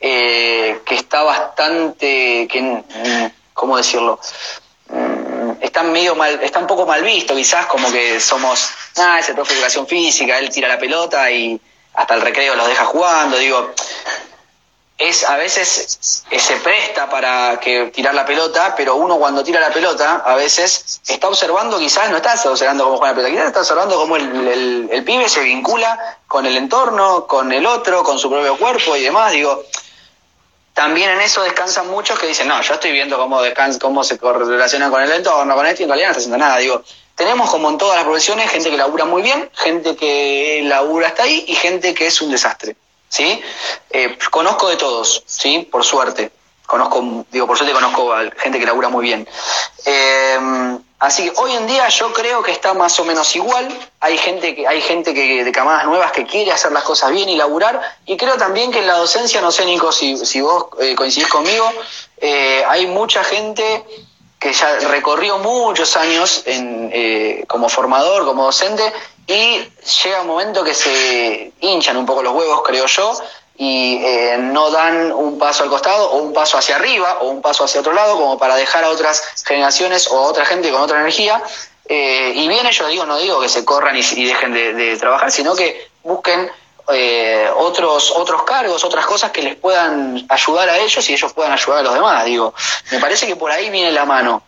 eh, 0.01 0.81
que 0.85 0.97
está 0.97 1.23
bastante, 1.23 2.49
que, 2.51 2.61
mm, 2.61 3.31
¿cómo 3.55 3.77
decirlo? 3.77 4.19
Mm, 4.89 5.53
está 5.61 5.85
medio 5.85 6.17
mal, 6.17 6.41
está 6.43 6.59
un 6.59 6.67
poco 6.67 6.85
mal 6.85 7.05
visto, 7.05 7.37
quizás 7.37 7.67
como 7.67 7.93
que 7.93 8.19
somos, 8.19 8.71
ah, 8.99 9.21
ese 9.21 9.35
profe 9.35 9.53
de 9.53 9.61
educación 9.61 9.87
física, 9.87 10.37
él 10.37 10.51
tira 10.51 10.67
la 10.67 10.79
pelota 10.79 11.31
y 11.31 11.61
hasta 11.95 12.15
el 12.15 12.23
recreo 12.23 12.57
los 12.57 12.67
deja 12.67 12.87
jugando, 12.87 13.37
digo, 13.39 13.73
es 14.99 15.25
a 15.25 15.37
veces 15.37 16.25
se 16.39 16.57
presta 16.57 17.09
para 17.09 17.59
que 17.59 17.87
tirar 17.87 18.15
la 18.15 18.25
pelota, 18.25 18.75
pero 18.77 18.97
uno 18.97 19.17
cuando 19.19 19.43
tira 19.43 19.61
la 19.61 19.73
pelota 19.73 20.23
a 20.25 20.35
veces 20.35 21.01
está 21.07 21.29
observando, 21.29 21.79
quizás 21.79 22.11
no 22.11 22.17
está 22.17 22.35
observando 22.49 22.85
cómo 22.85 22.99
juega 22.99 23.13
la 23.13 23.17
pelota, 23.17 23.33
quizás 23.33 23.47
está 23.49 23.61
observando 23.61 23.97
cómo 23.97 24.17
el, 24.17 24.89
el, 24.91 25.05
pibe 25.05 25.29
se 25.29 25.43
vincula 25.43 26.19
con 26.29 26.47
el 26.47 26.57
entorno, 26.57 27.27
con 27.27 27.53
el 27.53 27.67
otro, 27.67 28.03
con 28.03 28.19
su 28.19 28.31
propio 28.31 28.57
cuerpo 28.57 28.97
y 28.97 29.03
demás. 29.03 29.33
Digo, 29.33 29.65
también 30.73 31.11
en 31.11 31.21
eso 31.21 31.43
descansan 31.43 31.89
muchos 31.91 32.19
que 32.19 32.27
dicen, 32.27 32.49
no, 32.49 32.61
yo 32.63 32.75
estoy 32.75 32.93
viendo 32.93 33.19
cómo, 33.19 33.43
descansa, 33.43 33.79
cómo 33.79 34.05
se 34.05 34.19
correlaciona 34.19 34.91
con 34.91 35.03
el 35.03 35.11
entorno, 35.11 35.55
con 35.55 35.67
esto, 35.67 35.83
y 35.83 35.85
en 35.85 35.91
realidad 35.91 36.09
no 36.09 36.13
está 36.13 36.21
haciendo 36.21 36.39
nada. 36.39 36.59
Digo, 36.59 36.83
tenemos 37.15 37.51
como 37.51 37.69
en 37.71 37.79
todas 37.79 37.97
las 37.97 38.05
profesiones 38.05 38.51
gente 38.51 38.71
que 38.71 38.77
labura 38.77 39.05
muy 39.05 39.23
bien, 39.23 39.51
gente 39.55 39.97
que 39.97 40.63
labura 40.65 41.09
hasta 41.09 41.25
ahí 41.25 41.45
y 41.47 41.55
gente 41.55 41.93
que 41.93 42.07
es 42.07 42.23
un 42.23 42.31
desastre. 42.31 42.77
¿Sí? 43.13 43.43
Eh, 43.91 44.17
conozco 44.31 44.71
de 44.71 44.77
todos, 44.77 45.23
¿sí? 45.27 45.69
Por 45.71 45.85
suerte. 45.85 46.33
Conozco, 46.67 47.27
digo, 47.31 47.47
por 47.47 47.59
suerte 47.59 47.75
conozco 47.75 48.15
a 48.15 48.23
gente 48.39 48.59
que 48.59 48.65
labura 48.65 48.89
muy 48.89 49.05
bien. 49.05 49.29
Eh, 49.85 50.79
así 50.99 51.25
que 51.25 51.33
hoy 51.37 51.53
en 51.53 51.67
día 51.67 51.87
yo 51.89 52.11
creo 52.15 52.43
que 52.43 52.53
está 52.53 52.73
más 52.73 52.99
o 53.01 53.05
menos 53.05 53.37
igual. 53.37 53.69
Hay 54.01 54.17
gente 54.17 54.55
que, 54.55 54.67
hay 54.67 54.81
gente 54.81 55.13
que, 55.13 55.45
de 55.45 55.53
camadas 55.53 55.85
nuevas 55.85 56.11
que 56.13 56.25
quiere 56.25 56.53
hacer 56.53 56.73
las 56.73 56.85
cosas 56.85 57.11
bien 57.11 57.29
y 57.29 57.37
laburar. 57.37 57.83
Y 58.07 58.17
creo 58.17 58.39
también 58.39 58.73
que 58.73 58.79
en 58.79 58.87
la 58.87 58.97
docencia, 58.97 59.43
no 59.43 59.51
sé, 59.53 59.67
Nico, 59.67 59.93
si, 59.93 60.17
si 60.25 60.41
vos 60.41 60.69
eh, 60.81 60.95
coincidís 60.95 61.29
conmigo, 61.29 61.71
hay 62.69 62.87
mucha 62.87 63.23
gente 63.25 63.85
que 64.43 64.53
ya 64.53 64.79
recorrió 64.89 65.39
muchos 65.39 65.97
años 65.97 66.43
en, 66.47 67.45
como 67.47 67.69
formador, 67.69 68.25
como 68.25 68.45
docente, 68.45 68.83
y 69.27 69.69
llega 70.03 70.23
un 70.23 70.27
momento 70.27 70.65
que 70.65 70.75
se 70.75 71.53
hinchan 71.61 71.97
un 71.97 72.05
poco 72.05 72.23
los 72.23 72.35
huevos, 72.35 72.63
creo 72.65 72.87
yo, 72.87 73.15
y 73.57 74.01
eh, 74.03 74.37
no 74.39 74.71
dan 74.71 75.13
un 75.13 75.39
paso 75.39 75.63
al 75.63 75.69
costado 75.69 76.11
o 76.11 76.17
un 76.19 76.33
paso 76.33 76.59
hacia 76.59 76.77
arriba 76.77 77.19
o 77.21 77.29
un 77.29 77.41
paso 77.41 77.65
hacia 77.65 77.81
otro 77.81 77.93
lado 77.93 78.17
como 78.17 78.39
para 78.39 78.57
dejar 78.57 78.85
a 78.85 78.91
otras 78.91 79.23
generaciones 79.45 80.09
o 80.09 80.19
a 80.19 80.23
otra 80.23 80.45
gente 80.45 80.71
con 80.73 80.81
otra 80.81 80.99
energía. 80.99 81.43
Eh, 81.89 82.33
y 82.35 82.49
bien 82.49 82.67
ellos 82.67 82.89
digo, 82.89 83.05
no 83.07 83.19
digo 83.19 83.41
que 83.41 83.49
se 83.49 83.65
corran 83.65 83.97
y, 83.97 84.25
dejen 84.25 84.53
de, 84.53 84.97
trabajar, 84.97 85.31
sino 85.31 85.55
que 85.55 85.89
busquen 86.03 86.51
eh, 86.95 87.49
otros, 87.57 88.11
otros 88.11 88.43
cargos, 88.45 88.85
otras 88.85 89.07
cosas 89.07 89.31
que 89.31 89.43
les 89.43 89.57
puedan 89.57 90.25
ayudar 90.29 90.69
a 90.69 90.79
ellos 90.79 91.09
y 91.09 91.13
ellos 91.13 91.33
puedan 91.33 91.53
ayudar 91.53 91.81
a 91.81 91.83
los 91.83 91.95
demás. 91.95 92.25
Digo, 92.25 92.55
me 92.91 92.99
parece 92.99 93.27
que 93.27 93.37
por 93.37 93.51
ahí 93.51 93.71
viene 93.71 93.93
la 93.93 94.05
mano. 94.05 94.43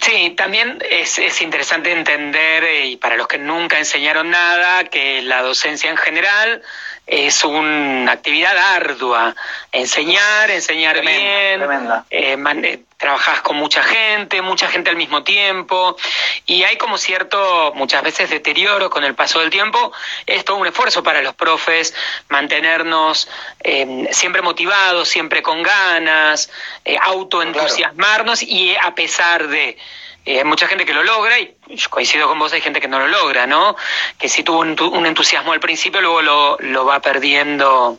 Sí, 0.00 0.30
también 0.30 0.82
es, 0.88 1.18
es, 1.18 1.42
interesante 1.42 1.92
entender, 1.92 2.86
y 2.86 2.96
para 2.96 3.16
los 3.16 3.28
que 3.28 3.36
nunca 3.36 3.78
enseñaron 3.78 4.30
nada, 4.30 4.84
que 4.84 5.20
la 5.20 5.42
docencia 5.42 5.90
en 5.90 5.98
general 5.98 6.62
es 7.06 7.44
una 7.44 8.12
actividad 8.12 8.56
ardua. 8.56 9.34
Enseñar, 9.72 10.50
enseñar 10.50 11.02
bien, 11.02 11.62
eh, 12.10 12.36
eh, 12.62 12.82
trabajás 13.04 13.42
con 13.42 13.56
mucha 13.56 13.82
gente, 13.82 14.40
mucha 14.40 14.66
gente 14.68 14.88
al 14.88 14.96
mismo 14.96 15.22
tiempo, 15.24 15.94
y 16.46 16.62
hay 16.62 16.78
como 16.78 16.96
cierto, 16.96 17.70
muchas 17.74 18.02
veces 18.02 18.30
deterioro 18.30 18.88
con 18.88 19.04
el 19.04 19.14
paso 19.14 19.40
del 19.40 19.50
tiempo. 19.50 19.92
Es 20.24 20.42
todo 20.42 20.56
un 20.56 20.66
esfuerzo 20.66 21.02
para 21.02 21.20
los 21.20 21.34
profes 21.34 21.94
mantenernos 22.30 23.28
eh, 23.62 24.08
siempre 24.10 24.40
motivados, 24.40 25.06
siempre 25.06 25.42
con 25.42 25.62
ganas, 25.62 26.50
autoentusiasmarnos 27.02 28.42
y 28.42 28.74
a 28.74 28.94
pesar 28.94 29.48
de... 29.48 29.76
Eh, 30.26 30.38
hay 30.38 30.44
mucha 30.44 30.66
gente 30.66 30.86
que 30.86 30.94
lo 30.94 31.04
logra 31.04 31.38
y 31.38 31.54
coincido 31.90 32.26
con 32.26 32.38
vos, 32.38 32.54
hay 32.54 32.62
gente 32.62 32.80
que 32.80 32.88
no 32.88 32.98
lo 32.98 33.08
logra, 33.08 33.46
¿no? 33.46 33.76
Que 34.18 34.30
si 34.30 34.42
tuvo 34.42 34.60
un, 34.60 35.04
entusiasmo 35.04 35.52
al 35.52 35.60
principio, 35.60 36.00
luego 36.00 36.22
lo, 36.22 36.56
lo 36.60 36.86
va 36.86 37.00
perdiendo 37.00 37.98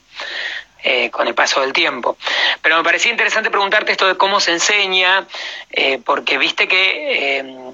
eh, 0.88 1.09
con 1.09 1.27
el 1.27 1.33
paso 1.33 1.61
del 1.61 1.73
tiempo. 1.73 2.15
Pero 2.61 2.77
me 2.77 2.83
parecía 2.83 3.11
interesante 3.11 3.49
preguntarte 3.49 3.91
esto 3.91 4.07
de 4.07 4.17
cómo 4.17 4.39
se 4.39 4.51
enseña, 4.51 5.25
eh, 5.71 5.99
porque 6.05 6.38
viste 6.38 6.67
que 6.67 7.73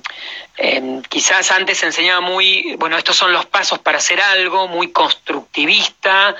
quizás 1.09 1.51
antes 1.51 1.79
se 1.79 1.87
enseñaba 1.87 2.21
muy, 2.21 2.75
bueno, 2.77 2.97
estos 2.97 3.17
son 3.17 3.33
los 3.33 3.45
pasos 3.45 3.79
para 3.79 3.97
hacer 3.97 4.21
algo, 4.21 4.67
muy 4.69 4.91
constructivista, 4.91 6.35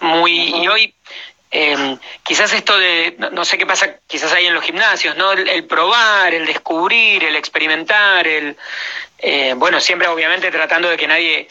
muy, 0.00 0.56
y 0.56 0.66
hoy 0.66 0.94
eh, 1.50 1.96
quizás 2.22 2.52
esto 2.52 2.76
de, 2.76 3.16
no, 3.30 3.44
sé 3.44 3.56
qué 3.56 3.64
pasa, 3.64 4.00
quizás 4.06 4.32
hay 4.32 4.46
en 4.46 4.54
los 4.54 4.64
gimnasios, 4.64 5.16
¿no? 5.16 5.32
El, 5.32 5.64
probar, 5.64 6.34
el 6.34 6.44
descubrir, 6.44 7.24
el 7.24 7.36
experimentar, 7.36 8.26
el, 8.26 8.56
eh, 9.18 9.54
bueno, 9.56 9.80
siempre 9.80 10.08
obviamente 10.08 10.50
tratando 10.50 10.88
de 10.88 10.96
que 10.96 11.06
nadie, 11.06 11.48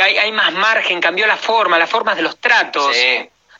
hay, 0.00 0.32
más 0.32 0.52
margen, 0.54 1.00
cambió 1.00 1.26
la 1.26 1.36
forma, 1.36 1.78
las 1.78 1.90
formas 1.90 2.16
de 2.16 2.22
los 2.22 2.38
tratos. 2.38 2.96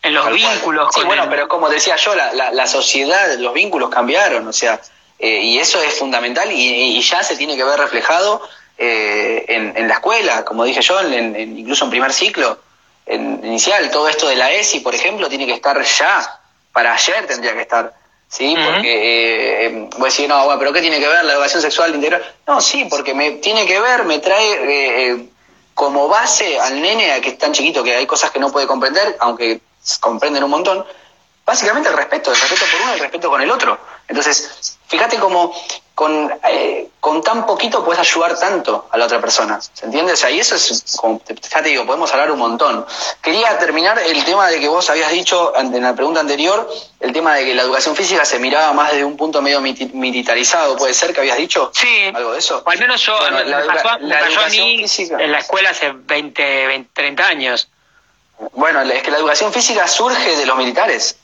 En 0.06 0.14
los 0.14 0.32
vínculos. 0.32 0.94
Sí, 0.94 1.02
bueno, 1.04 1.26
pero 1.28 1.48
como 1.48 1.68
decía 1.68 1.96
yo, 1.96 2.14
la, 2.14 2.52
la, 2.52 2.66
sociedad, 2.66 3.36
los 3.38 3.52
vínculos 3.52 3.90
cambiaron, 3.90 4.46
o 4.46 4.52
sea, 4.52 4.80
eh, 5.18 5.40
y 5.42 5.58
eso 5.58 5.82
es 5.82 5.98
fundamental 5.98 6.50
y, 6.52 7.00
ya 7.00 7.22
se 7.22 7.36
tiene 7.36 7.56
que 7.56 7.64
ver 7.64 7.78
reflejado 7.78 8.42
eh, 8.78 9.44
en, 9.48 9.76
en, 9.76 9.88
la 9.88 9.94
escuela, 9.94 10.44
como 10.44 10.64
dije 10.64 10.82
yo, 10.82 11.00
en, 11.00 11.58
incluso 11.58 11.84
en 11.84 11.90
primer 11.90 12.12
ciclo 12.12 12.58
en, 13.06 13.40
inicial. 13.44 13.90
Todo 13.90 14.08
esto 14.08 14.28
de 14.28 14.36
la 14.36 14.52
ESI, 14.52 14.80
por 14.80 14.94
ejemplo, 14.94 15.28
tiene 15.28 15.46
que 15.46 15.54
estar 15.54 15.80
ya. 15.82 16.40
Para 16.72 16.92
ayer 16.92 17.26
tendría 17.26 17.54
que 17.54 17.62
estar. 17.62 17.94
¿Sí? 18.28 18.56
Porque 18.56 19.66
eh, 19.66 19.88
voy 19.96 20.02
a 20.02 20.04
decir, 20.06 20.28
no, 20.28 20.44
bueno, 20.44 20.58
pero 20.58 20.72
¿qué 20.72 20.80
tiene 20.80 20.98
que 20.98 21.06
ver 21.06 21.24
la 21.24 21.34
educación 21.34 21.62
sexual 21.62 21.94
integral? 21.94 22.24
No, 22.46 22.60
sí, 22.60 22.84
porque 22.90 23.14
me 23.14 23.30
tiene 23.32 23.64
que 23.66 23.80
ver, 23.80 24.04
me 24.04 24.18
trae 24.18 24.52
eh, 24.52 25.10
eh, 25.10 25.28
como 25.74 26.08
base 26.08 26.58
al 26.58 26.82
nene 26.82 27.20
que 27.20 27.30
es 27.30 27.38
tan 27.38 27.52
chiquito 27.52 27.84
que 27.84 27.94
hay 27.94 28.04
cosas 28.04 28.32
que 28.32 28.40
no 28.40 28.50
puede 28.50 28.66
comprender, 28.66 29.16
aunque 29.20 29.60
comprenden 30.00 30.44
un 30.44 30.50
montón, 30.50 30.84
básicamente 31.44 31.88
el 31.88 31.96
respeto, 31.96 32.32
el 32.32 32.40
respeto 32.40 32.64
por 32.70 32.80
uno 32.82 32.90
y 32.90 32.94
el 32.94 33.00
respeto 33.00 33.30
con 33.30 33.40
el 33.40 33.50
otro. 33.50 33.78
Entonces, 34.08 34.78
fíjate 34.86 35.18
cómo 35.18 35.52
con, 35.94 36.30
eh, 36.46 36.88
con 37.00 37.22
tan 37.22 37.46
poquito 37.46 37.82
puedes 37.82 37.98
ayudar 37.98 38.38
tanto 38.38 38.86
a 38.90 38.98
la 38.98 39.06
otra 39.06 39.20
persona. 39.20 39.58
¿Se 39.60 39.86
entiende? 39.86 40.12
O 40.12 40.16
sea, 40.16 40.30
y 40.30 40.38
eso 40.38 40.54
es, 40.54 40.96
como, 40.96 41.22
ya 41.26 41.62
te 41.62 41.70
digo, 41.70 41.86
podemos 41.86 42.12
hablar 42.12 42.30
un 42.30 42.38
montón. 42.38 42.84
Quería 43.22 43.58
terminar 43.58 43.98
el 43.98 44.22
tema 44.24 44.48
de 44.48 44.60
que 44.60 44.68
vos 44.68 44.90
habías 44.90 45.10
dicho 45.10 45.54
en 45.56 45.82
la 45.82 45.94
pregunta 45.94 46.20
anterior, 46.20 46.68
el 47.00 47.12
tema 47.12 47.34
de 47.36 47.46
que 47.46 47.54
la 47.54 47.62
educación 47.62 47.96
física 47.96 48.26
se 48.26 48.38
miraba 48.38 48.74
más 48.74 48.92
desde 48.92 49.04
un 49.04 49.16
punto 49.16 49.40
medio 49.40 49.60
militarizado. 49.60 50.76
¿Puede 50.76 50.92
ser 50.92 51.14
que 51.14 51.20
habías 51.20 51.38
dicho? 51.38 51.72
Sí. 51.74 52.12
¿Algo 52.14 52.32
de 52.32 52.40
eso? 52.40 52.62
O 52.64 52.70
al 52.70 52.78
menos 52.78 53.00
yo, 53.00 53.18
la, 53.30 54.48
mí 54.50 54.84
en 54.98 55.32
la 55.32 55.38
escuela 55.38 55.70
hace 55.70 55.92
20, 55.92 56.66
20, 56.66 56.90
30 56.92 57.26
años. 57.26 57.68
Bueno, 58.52 58.82
es 58.82 59.02
que 59.02 59.10
la 59.10 59.18
educación 59.18 59.52
física 59.52 59.86
surge 59.88 60.36
de 60.36 60.46
los 60.46 60.56
militares 60.56 61.16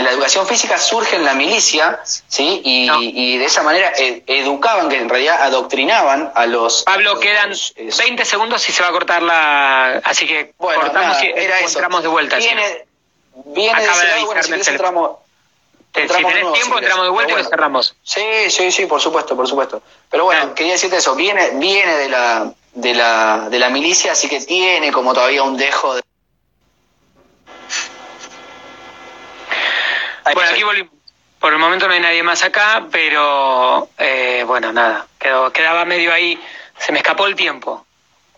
la 0.00 0.10
educación 0.10 0.46
física 0.46 0.78
surge 0.78 1.16
en 1.16 1.24
la 1.24 1.34
milicia, 1.34 2.00
¿sí? 2.04 2.62
Y, 2.64 3.36
de 3.36 3.44
esa 3.44 3.62
manera 3.62 3.92
eh, 3.98 4.22
educaban, 4.26 4.88
que 4.88 4.96
en 4.96 5.08
realidad 5.08 5.42
adoctrinaban 5.42 6.32
a 6.34 6.46
los... 6.46 6.82
Pablo, 6.84 7.20
quedan 7.20 7.52
20 7.76 8.24
segundos 8.24 8.66
y 8.68 8.72
se 8.72 8.82
va 8.82 8.88
a 8.88 8.92
cortar 8.92 9.22
la... 9.22 10.00
Así 10.04 10.26
que 10.26 10.54
cortamos 10.56 11.22
y 11.22 11.26
entramos 11.26 12.02
de 12.02 12.08
vuelta. 12.08 12.36
Viene, 12.36 12.86
viene 13.46 13.80
de, 13.82 13.86
de 13.86 14.24
bueno, 14.24 14.42
si 14.42 14.70
entramos... 14.70 15.10
Si 15.94 16.06
tenés 16.06 16.52
tiempo, 16.52 16.78
entramos 16.78 17.04
de 17.04 17.10
vuelta 17.10 17.32
y 17.32 17.36
lo 17.36 17.44
cerramos. 17.44 17.94
Sí, 18.02 18.48
sí, 18.48 18.72
sí, 18.72 18.86
por 18.86 19.00
supuesto, 19.00 19.36
por 19.36 19.46
supuesto. 19.46 19.82
Pero 20.10 20.24
bueno, 20.24 20.54
quería 20.54 20.72
decirte 20.72 20.96
eso, 20.96 21.14
viene, 21.14 21.50
viene 21.54 21.96
de 21.96 22.08
la, 22.08 22.52
de 22.72 22.94
la, 22.94 23.48
de 23.50 23.58
la 23.58 23.68
milicia, 23.68 24.12
así 24.12 24.28
que 24.28 24.40
tiene 24.40 24.90
como 24.90 25.12
todavía 25.12 25.42
un 25.42 25.56
dejo 25.56 25.94
de 25.94 26.02
Bueno, 30.34 30.50
aquí 30.50 30.62
volvimos. 30.62 30.92
Por 31.40 31.52
el 31.52 31.58
momento 31.58 31.88
no 31.88 31.94
hay 31.94 32.00
nadie 32.00 32.22
más 32.22 32.44
acá, 32.44 32.86
pero 32.92 33.88
eh, 33.98 34.44
bueno, 34.46 34.72
nada, 34.72 35.08
quedó, 35.18 35.52
quedaba 35.52 35.84
medio 35.84 36.12
ahí, 36.12 36.40
se 36.78 36.92
me 36.92 36.98
escapó 36.98 37.26
el 37.26 37.34
tiempo. 37.34 37.84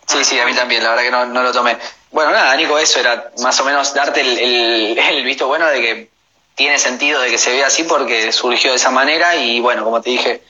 Sí, 0.07 0.23
sí, 0.23 0.39
a 0.39 0.45
mí 0.47 0.55
también, 0.55 0.83
la 0.83 0.89
verdad 0.89 1.03
que 1.03 1.11
no, 1.11 1.25
no 1.27 1.43
lo 1.43 1.51
tomé. 1.51 1.77
Bueno, 2.09 2.31
nada, 2.31 2.55
Nico, 2.55 2.79
eso 2.79 2.99
era 2.99 3.31
más 3.43 3.59
o 3.59 3.65
menos 3.65 3.93
darte 3.93 4.21
el, 4.21 4.97
el, 4.97 5.23
visto 5.23 5.45
bueno 5.47 5.67
de 5.67 5.81
que 5.81 6.09
tiene 6.55 6.79
sentido 6.79 7.21
de 7.21 7.29
que 7.29 7.37
se 7.37 7.51
vea 7.51 7.67
así 7.67 7.83
porque 7.83 8.31
surgió 8.31 8.71
de 8.71 8.77
esa 8.77 8.89
manera 8.89 9.35
y 9.35 9.59
bueno, 9.59 9.83
como 9.83 10.01
te 10.01 10.09
dije, 10.09 10.41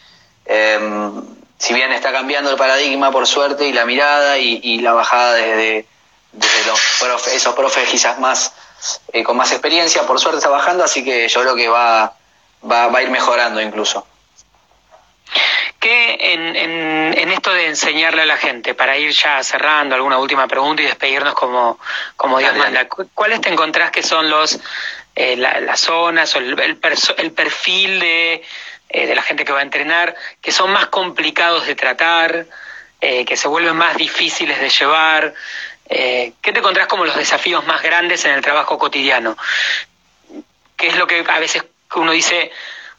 em, 0.45 1.23
si 1.57 1.73
bien 1.73 1.91
está 1.91 2.11
cambiando 2.11 2.51
el 2.51 2.57
paradigma 2.57 3.11
por 3.11 3.25
suerte 3.25 3.67
y 3.67 3.73
la 3.73 3.85
mirada 3.85 4.37
y, 4.37 4.79
la 4.79 4.93
bajada 4.93 5.33
desde, 5.33 5.85
desde 6.31 6.65
los 6.67 7.27
esos 7.27 7.55
profes 7.55 7.89
quizás 7.89 8.19
más 8.19 8.53
eh, 9.13 9.23
con 9.23 9.35
más 9.35 9.51
experiencia, 9.51 10.05
por 10.05 10.19
suerte 10.19 10.37
está 10.37 10.49
bajando, 10.49 10.83
así 10.83 11.03
que 11.03 11.27
yo 11.27 11.41
creo 11.41 11.55
que 11.55 11.67
va, 11.67 12.13
va, 12.69 12.87
va 12.87 12.99
a 12.99 13.01
ir 13.01 13.09
mejorando 13.09 13.59
incluso. 13.59 14.05
¿Qué 15.79 16.17
en, 16.33 16.55
en, 16.55 17.31
esto 17.31 17.51
de 17.51 17.67
enseñarle 17.67 18.23
a 18.23 18.25
la 18.25 18.37
gente, 18.37 18.73
para 18.73 18.97
ir 18.97 19.11
ya 19.11 19.43
cerrando 19.43 19.95
alguna 19.95 20.17
última 20.17 20.47
pregunta 20.47 20.81
y 20.81 20.85
despedirnos 20.85 21.33
como, 21.33 21.79
como 22.15 22.39
Dios 22.39 22.55
manda, 22.55 22.87
¿cuáles 23.13 23.41
te 23.41 23.49
encontrás 23.49 23.91
que 23.91 24.01
son 24.01 24.29
los 24.29 24.59
eh, 25.15 25.35
las 25.37 25.79
zonas 25.79 26.35
o 26.35 26.39
el, 26.39 26.77
perfil 27.31 27.99
de, 27.99 28.43
eh, 28.89 29.07
de 29.07 29.15
la 29.15 29.21
gente 29.21 29.45
que 29.45 29.53
va 29.53 29.59
a 29.59 29.63
entrenar 29.63 30.15
que 30.41 30.51
son 30.51 30.71
más 30.71 30.87
complicados 30.87 31.65
de 31.67 31.75
tratar, 31.75 32.45
que 32.99 33.37
se 33.37 33.47
vuelven 33.47 33.75
más 33.75 33.97
difíciles 33.97 34.59
de 34.59 34.69
llevar? 34.69 35.35
Eh, 35.87 36.33
¿Qué 36.41 36.51
te 36.51 36.59
encontrás 36.59 36.87
como 36.87 37.05
los 37.05 37.15
desafíos 37.15 37.65
más 37.67 37.81
grandes 37.81 38.25
en 38.25 38.31
el 38.31 38.41
trabajo 38.41 38.77
cotidiano? 38.77 39.37
¿Qué 40.75 40.87
es 40.87 40.97
lo 40.97 41.05
que 41.07 41.23
a 41.27 41.39
veces 41.39 41.63
uno 41.95 42.11
dice, 42.11 42.51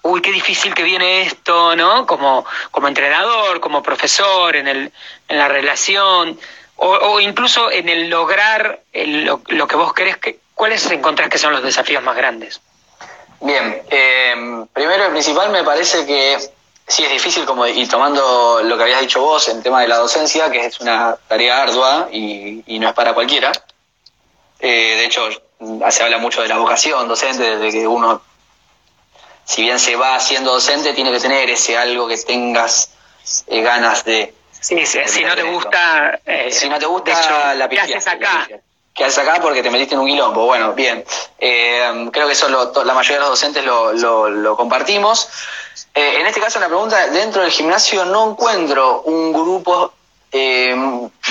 uy, 0.03 0.23
qué 0.23 0.31
difícil 0.31 0.75
que 0.75 0.85
viene 0.85 1.23
esto, 1.23 1.75
¿no? 1.75 2.07
Como, 2.07 2.47
como 2.71 2.89
entrenador, 2.89 3.61
como 3.61 3.83
profesor, 3.83 4.55
en, 4.57 4.69
el, 4.69 4.93
en 5.29 5.39
la 5.39 5.49
relación, 5.49 6.39
o, 6.77 7.21
incluso 7.21 7.71
en 7.71 7.89
el 7.89 8.09
lograr 8.09 8.81
lo, 8.93 9.67
que 9.67 9.77
vos 9.77 9.93
querés, 9.95 10.19
que, 10.19 10.39
¿cuáles 10.57 10.91
encontrás 10.91 11.29
que 11.29 11.39
son 11.39 11.53
los 11.53 11.63
desafíos 11.63 12.03
más 12.03 12.17
grandes? 12.17 12.61
Bien, 13.41 13.83
eh, 13.89 14.67
primero 14.73 15.07
y 15.07 15.11
principal 15.11 15.51
me 15.51 15.63
parece 15.63 16.05
que 16.05 16.37
Sí, 16.89 17.03
es 17.05 17.11
difícil, 17.11 17.45
como 17.45 17.67
y 17.67 17.85
tomando 17.87 18.61
lo 18.63 18.77
que 18.77 18.85
habías 18.85 19.01
dicho 19.01 19.21
vos 19.21 19.49
en 19.49 19.61
tema 19.61 19.81
de 19.81 19.89
la 19.89 19.97
docencia, 19.97 20.49
que 20.51 20.67
es 20.67 20.79
una 20.79 21.17
tarea 21.27 21.63
ardua 21.63 22.09
y, 22.13 22.63
no 22.79 22.89
es 22.89 22.95
para 22.95 23.13
cualquiera. 23.13 23.51
Eh, 24.61 24.95
de 24.97 25.05
hecho, 25.05 25.29
se 25.91 26.03
habla 26.05 26.19
mucho 26.19 26.43
de 26.43 26.49
la 26.49 26.59
vocación 26.59 27.09
docente, 27.09 27.57
desde 27.57 27.81
que 27.81 27.89
uno, 27.89 28.23
si 29.45 29.63
bien 29.63 29.81
se 29.81 29.97
va 29.97 30.15
haciendo 30.15 30.53
docente, 30.53 30.93
tiene 30.93 31.11
que 31.11 31.19
tener 31.19 31.51
ese 31.51 31.77
algo 31.77 32.07
que 32.07 32.17
tengas 32.19 32.93
eh, 33.49 33.63
ganas 33.63 34.05
de. 34.05 34.33
Sí, 34.53 34.87
si 34.87 35.25
no 35.25 35.35
te 35.35 35.43
gusta. 35.43 36.21
Eh, 36.25 36.53
si 36.53 36.69
no 36.69 36.79
te 36.79 36.87
gusta 36.87 37.55
la 37.55 37.69
¿Qué 37.69 37.81
haces 37.81 38.07
acá? 38.07 38.47
¿Qué 38.97 39.05
haces 39.05 39.19
acá? 39.19 39.41
Porque 39.43 39.63
te 39.63 39.71
metiste 39.71 39.95
en 39.95 40.01
un 40.01 40.07
quilombo. 40.07 40.47
Bueno, 40.47 40.73
bien. 40.73 41.05
creo 41.39 42.27
que 42.27 42.33
eso 42.33 42.49
la 42.49 42.95
mayoría 42.95 43.17
de 43.17 43.21
los 43.21 43.29
docentes 43.29 43.63
lo, 43.63 43.93
lo, 43.93 44.31
lo 44.31 44.57
compartimos. 44.57 45.29
Eh, 45.95 46.21
en 46.21 46.27
este 46.27 46.41
caso, 46.41 46.59
la 46.61 46.67
pregunta, 46.69 47.09
dentro 47.09 47.43
del 47.43 47.51
gimnasio 47.51 48.07
no 48.07 48.31
encuentro 48.31 49.03
un 49.03 49.35
grupo 49.35 49.93
eh, 50.33 50.75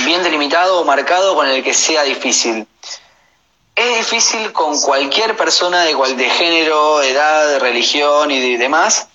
bien 0.06 0.24
delimitado 0.24 0.82
o 0.82 0.86
marcado 0.86 1.34
con 1.34 1.48
el 1.48 1.64
que 1.64 1.74
sea 1.74 2.04
difícil. 2.04 2.68
Es 3.76 3.98
difícil 3.98 4.54
con 4.54 4.80
cualquier 4.80 5.36
persona 5.36 5.84
de, 5.86 5.96
cual, 5.96 6.16
de 6.16 6.30
género, 6.30 7.02
edad, 7.02 7.60
religión 7.60 8.30
y 8.30 8.58
demás, 8.58 9.08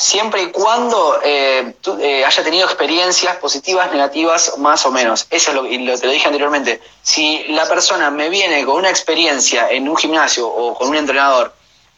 siempre 0.00 0.44
y 0.44 0.46
cuando 0.50 1.20
eh, 1.22 1.74
eh, 2.00 2.24
haya 2.24 2.42
tenido 2.42 2.64
experiencias 2.64 3.36
positivas, 3.36 3.92
negativas, 3.92 4.56
más 4.56 4.86
o 4.86 4.90
menos. 4.90 5.26
Eso 5.28 5.50
es 5.50 5.54
lo, 5.54 5.66
y 5.66 5.76
lo, 5.76 5.98
te 5.98 6.06
lo 6.06 6.12
dije 6.12 6.26
anteriormente. 6.26 6.80
Si 7.02 7.44
la 7.48 7.68
persona 7.68 8.10
me 8.10 8.30
viene 8.30 8.64
con 8.64 8.76
una 8.76 8.88
experiencia 8.88 9.68
en 9.68 9.86
un 9.86 9.98
gimnasio 9.98 10.48
o 10.48 10.74
con 10.74 10.88
un 10.88 10.96
entrenador 10.96 11.52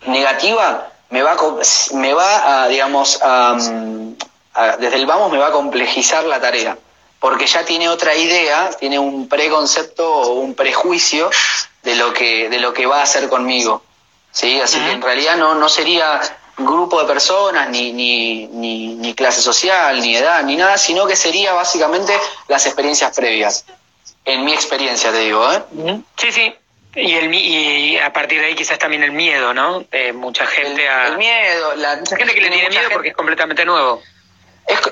negativa, 0.07 0.89
me 1.11 1.23
va, 1.23 1.37
me 1.93 2.13
va 2.13 2.65
a, 2.65 2.69
digamos, 2.69 3.21
desde 4.81 4.97
el 4.97 5.07
vamos 5.07 5.31
me 5.31 5.39
va 5.39 5.47
a 5.47 5.53
complejizar 5.53 6.25
la 6.25 6.41
tarea, 6.41 6.77
porque 7.21 7.47
ya 7.47 7.65
tiene 7.65 7.89
otra 7.89 8.17
idea, 8.17 8.71
tiene 8.81 8.99
un 8.99 9.29
preconcepto 9.29 10.11
o 10.13 10.33
un 10.41 10.55
prejuicio 10.55 11.31
de 11.85 11.95
lo 11.95 12.13
que, 12.13 12.49
de 12.49 12.59
lo 12.59 12.73
que 12.73 12.85
va 12.87 12.99
a 12.99 13.03
hacer 13.05 13.29
conmigo. 13.29 13.85
¿sí? 14.33 14.61
Así 14.61 14.81
que 14.81 14.91
en 14.91 15.03
realidad 15.03 15.37
no, 15.37 15.55
no 15.55 15.69
sería 15.69 16.21
grupo 16.57 17.01
de 17.01 17.07
personas, 17.07 17.69
ni, 17.71 17.93
ni, 17.93 18.47
ni, 18.47 19.15
clase 19.15 19.41
social, 19.41 20.01
ni 20.01 20.17
edad, 20.17 20.43
ni 20.45 20.57
nada, 20.57 20.79
sino 20.79 21.07
que 21.07 21.17
sería 21.17 21.53
básicamente 21.53 22.13
las 22.49 22.67
experiencias 22.67 23.15
previas. 23.17 23.65
En 24.25 24.45
mi 24.45 24.53
experiencia, 24.53 25.11
te 25.11 25.19
digo, 25.19 25.53
¿eh? 25.53 26.01
Sí, 26.17 26.33
sí. 26.33 26.55
Y, 26.95 27.15
el, 27.15 27.35
y 27.35 27.99
a 27.99 28.13
partir 28.13 28.41
de 28.41 28.47
ahí 28.47 28.55
quizás 28.55 28.79
también 28.79 29.03
el 29.03 29.13
miedo, 29.13 29.55
¿no? 29.55 29.81
De 29.91 30.13
mucha 30.13 30.47
gente 30.47 30.89
a... 30.89 31.09
El 31.09 31.19
miedo. 31.19 31.75
La, 31.77 31.97
mucha 31.97 32.17
gente 32.17 32.35
que 32.35 32.41
le 32.41 32.51
tiene 32.51 32.69
miedo 32.69 32.89
porque 32.93 33.09
es 33.09 33.17
completamente 33.17 33.65
nuevo 33.65 34.03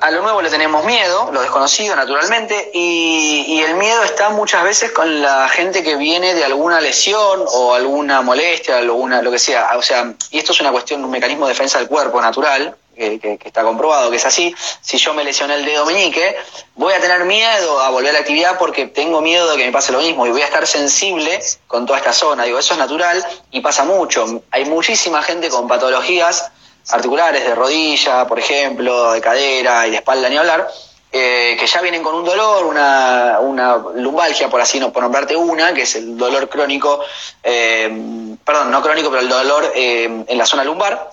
a 0.01 0.11
lo 0.11 0.23
nuevo 0.23 0.43
le 0.43 0.51
tenemos 0.51 0.85
miedo, 0.85 1.31
lo 1.33 1.41
desconocido 1.41 1.95
naturalmente, 1.95 2.71
y, 2.75 3.61
el 3.61 3.75
miedo 3.75 4.03
está 4.03 4.31
muchas 4.31 4.65
veces 4.65 4.91
con 4.91 5.21
la 5.21 5.49
gente 5.49 5.83
que 5.83 5.97
viene 5.97 6.35
de 6.35 6.45
alguna 6.45 6.81
lesión 6.81 7.45
o 7.47 7.75
alguna 7.75 8.23
molestia, 8.23 8.79
alguna, 8.79 9.23
lo 9.23 9.31
que 9.31 9.39
sea. 9.39 9.71
O 9.77 9.83
sea, 9.83 10.15
y 10.31 10.39
esto 10.39 10.53
es 10.53 10.61
una 10.61 10.73
cuestión, 10.73 11.05
un 11.05 11.11
mecanismo 11.11 11.47
de 11.47 11.53
defensa 11.53 11.79
del 11.79 11.89
cuerpo 11.89 12.21
natural, 12.21 12.75
que, 12.97 13.39
está 13.45 13.63
comprobado 13.63 14.11
que 14.11 14.17
es 14.17 14.27
así. 14.27 14.55
Si 14.81 14.99
yo 14.99 15.15
me 15.15 15.25
lesioné 15.25 15.55
el 15.55 15.65
dedo 15.65 15.87
meñique, 15.87 16.37
voy 16.75 16.93
a 16.93 17.01
tener 17.01 17.25
miedo 17.25 17.81
a 17.81 17.91
volver 17.91 18.11
a 18.11 18.15
la 18.15 18.19
actividad 18.21 18.59
porque 18.59 18.87
tengo 18.87 19.21
miedo 19.21 19.51
de 19.51 19.57
que 19.57 19.67
me 19.67 19.73
pase 19.73 19.93
lo 19.93 20.01
mismo 20.01 20.27
y 20.27 20.31
voy 20.31 20.43
a 20.43 20.47
estar 20.47 20.67
sensible 20.67 21.41
con 21.67 21.87
toda 21.87 21.99
esta 21.99 22.13
zona. 22.13 22.45
Digo, 22.45 22.59
eso 22.59 22.75
es 22.75 22.79
natural 22.79 23.25
y 23.51 23.61
pasa 23.61 23.85
mucho. 23.85 24.43
Hay 24.51 24.65
muchísima 24.65 25.23
gente 25.23 25.49
con 25.49 25.69
patologías 25.69 26.51
articulares 26.93 27.45
de 27.45 27.55
rodilla, 27.55 28.27
por 28.27 28.39
ejemplo, 28.39 29.13
de 29.13 29.21
cadera 29.21 29.87
y 29.87 29.91
de 29.91 29.97
espalda, 29.97 30.29
ni 30.29 30.37
hablar, 30.37 30.69
eh, 31.13 31.57
que 31.59 31.67
ya 31.67 31.81
vienen 31.81 32.03
con 32.03 32.15
un 32.15 32.25
dolor, 32.25 32.65
una, 32.65 33.39
una 33.41 33.77
lumbalgia, 33.95 34.49
por 34.49 34.61
así 34.61 34.79
no, 34.79 34.93
por 34.93 35.03
nombrarte 35.03 35.35
una, 35.35 35.75
que 35.75 35.83
es 35.83 35.97
el 35.97 36.17
dolor 36.17 36.49
crónico, 36.49 37.01
eh, 37.43 38.37
perdón, 38.45 38.71
no 38.71 38.81
crónico, 38.81 39.11
pero 39.11 39.21
el 39.21 39.29
dolor 39.29 39.73
eh, 39.75 40.25
en 40.27 40.39
la 40.39 40.47
zona 40.47 40.63
lumbar. 40.63 41.11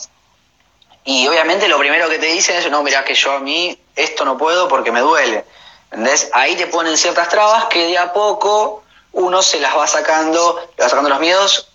Y 1.03 1.28
obviamente 1.28 1.67
lo 1.67 1.80
primero 1.80 2.09
que 2.09 2.19
te 2.19 2.28
dicen 2.28 2.57
es, 2.57 2.69
no, 2.69 2.84
mira 2.84 3.03
que 3.03 3.15
yo 3.15 3.32
a 3.32 3.39
mí 3.39 3.78
esto 3.95 4.25
no 4.25 4.38
puedo 4.38 4.67
porque 4.67 4.91
me 4.91 4.99
duele. 4.99 5.45
¿Entendés? 5.89 6.30
Ahí 6.34 6.55
te 6.55 6.67
ponen 6.67 6.97
ciertas 6.97 7.30
trabas 7.30 7.65
que 7.65 7.88
de 7.88 7.97
a 7.97 8.11
poco 8.11 8.84
uno 9.13 9.41
se 9.41 9.59
las 9.59 9.75
va 9.75 9.88
sacando, 9.88 10.69
le 10.78 10.84
va 10.84 10.89
sacando 10.89 11.09
los 11.09 11.19
miedos 11.19 11.69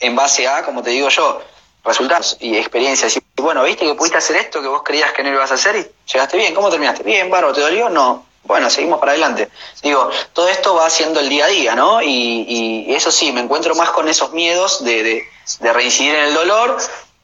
en 0.00 0.14
base 0.14 0.46
a, 0.46 0.64
como 0.64 0.82
te 0.82 0.90
digo 0.90 1.08
yo, 1.08 1.42
resultados 1.86 2.36
y 2.40 2.56
experiencias. 2.56 3.16
Y 3.16 3.22
bueno, 3.36 3.62
viste 3.62 3.86
que 3.86 3.94
pudiste 3.94 4.18
hacer 4.18 4.36
esto 4.36 4.60
que 4.60 4.68
vos 4.68 4.82
creías 4.82 5.12
que 5.12 5.22
no 5.22 5.30
ibas 5.30 5.50
a 5.50 5.54
hacer 5.54 5.76
y 5.76 5.86
llegaste 6.12 6.36
bien. 6.36 6.54
¿Cómo 6.54 6.70
terminaste? 6.70 7.02
Bien, 7.02 7.30
bárbaro, 7.30 7.54
¿te 7.54 7.60
dolió? 7.60 7.88
No. 7.88 8.26
Bueno, 8.44 8.70
seguimos 8.70 9.00
para 9.00 9.12
adelante. 9.12 9.48
Digo, 9.82 10.10
todo 10.32 10.48
esto 10.48 10.74
va 10.74 10.86
haciendo 10.86 11.18
el 11.20 11.28
día 11.28 11.46
a 11.46 11.48
día, 11.48 11.74
¿no? 11.74 12.00
Y, 12.00 12.86
eso 12.94 13.10
sí, 13.10 13.32
me 13.32 13.40
encuentro 13.40 13.74
más 13.74 13.90
con 13.90 14.08
esos 14.08 14.32
miedos 14.32 14.84
de, 14.84 15.26
de, 15.60 15.72
reincidir 15.72 16.14
en 16.14 16.24
el 16.26 16.34
dolor 16.34 16.76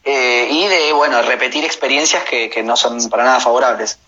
eh, 0.05 0.49
y 0.51 0.67
de, 0.67 0.93
bueno, 0.93 1.23
repetir 1.23 1.65
experiencias 1.65 2.25
que, 2.25 2.51
que 2.51 2.63
no 2.63 2.77
son 2.77 3.09
para 3.09 3.25
nada 3.25 3.41
favorables. 3.41 3.99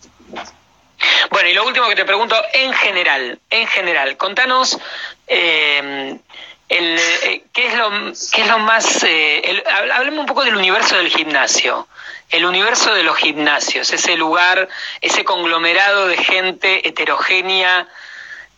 Bueno, 1.30 1.48
y 1.48 1.54
lo 1.54 1.66
último 1.66 1.88
que 1.88 1.96
te 1.96 2.04
pregunto, 2.04 2.36
en 2.52 2.72
general, 2.72 3.38
en 3.50 3.66
general, 3.68 4.16
contanos 4.16 4.78
eh, 5.26 6.18
el, 6.74 6.98
eh, 6.98 7.44
¿qué, 7.52 7.66
es 7.68 7.74
lo, 7.76 7.90
¿qué 8.32 8.42
es 8.42 8.48
lo 8.48 8.58
más... 8.58 9.04
Eh, 9.04 9.62
hablemos 9.94 10.20
un 10.20 10.26
poco 10.26 10.44
del 10.44 10.56
universo 10.56 10.96
del 10.96 11.08
gimnasio, 11.08 11.86
el 12.30 12.44
universo 12.44 12.94
de 12.94 13.04
los 13.04 13.16
gimnasios, 13.16 13.92
ese 13.92 14.16
lugar, 14.16 14.68
ese 15.00 15.24
conglomerado 15.24 16.08
de 16.08 16.16
gente 16.16 16.86
heterogénea 16.88 17.86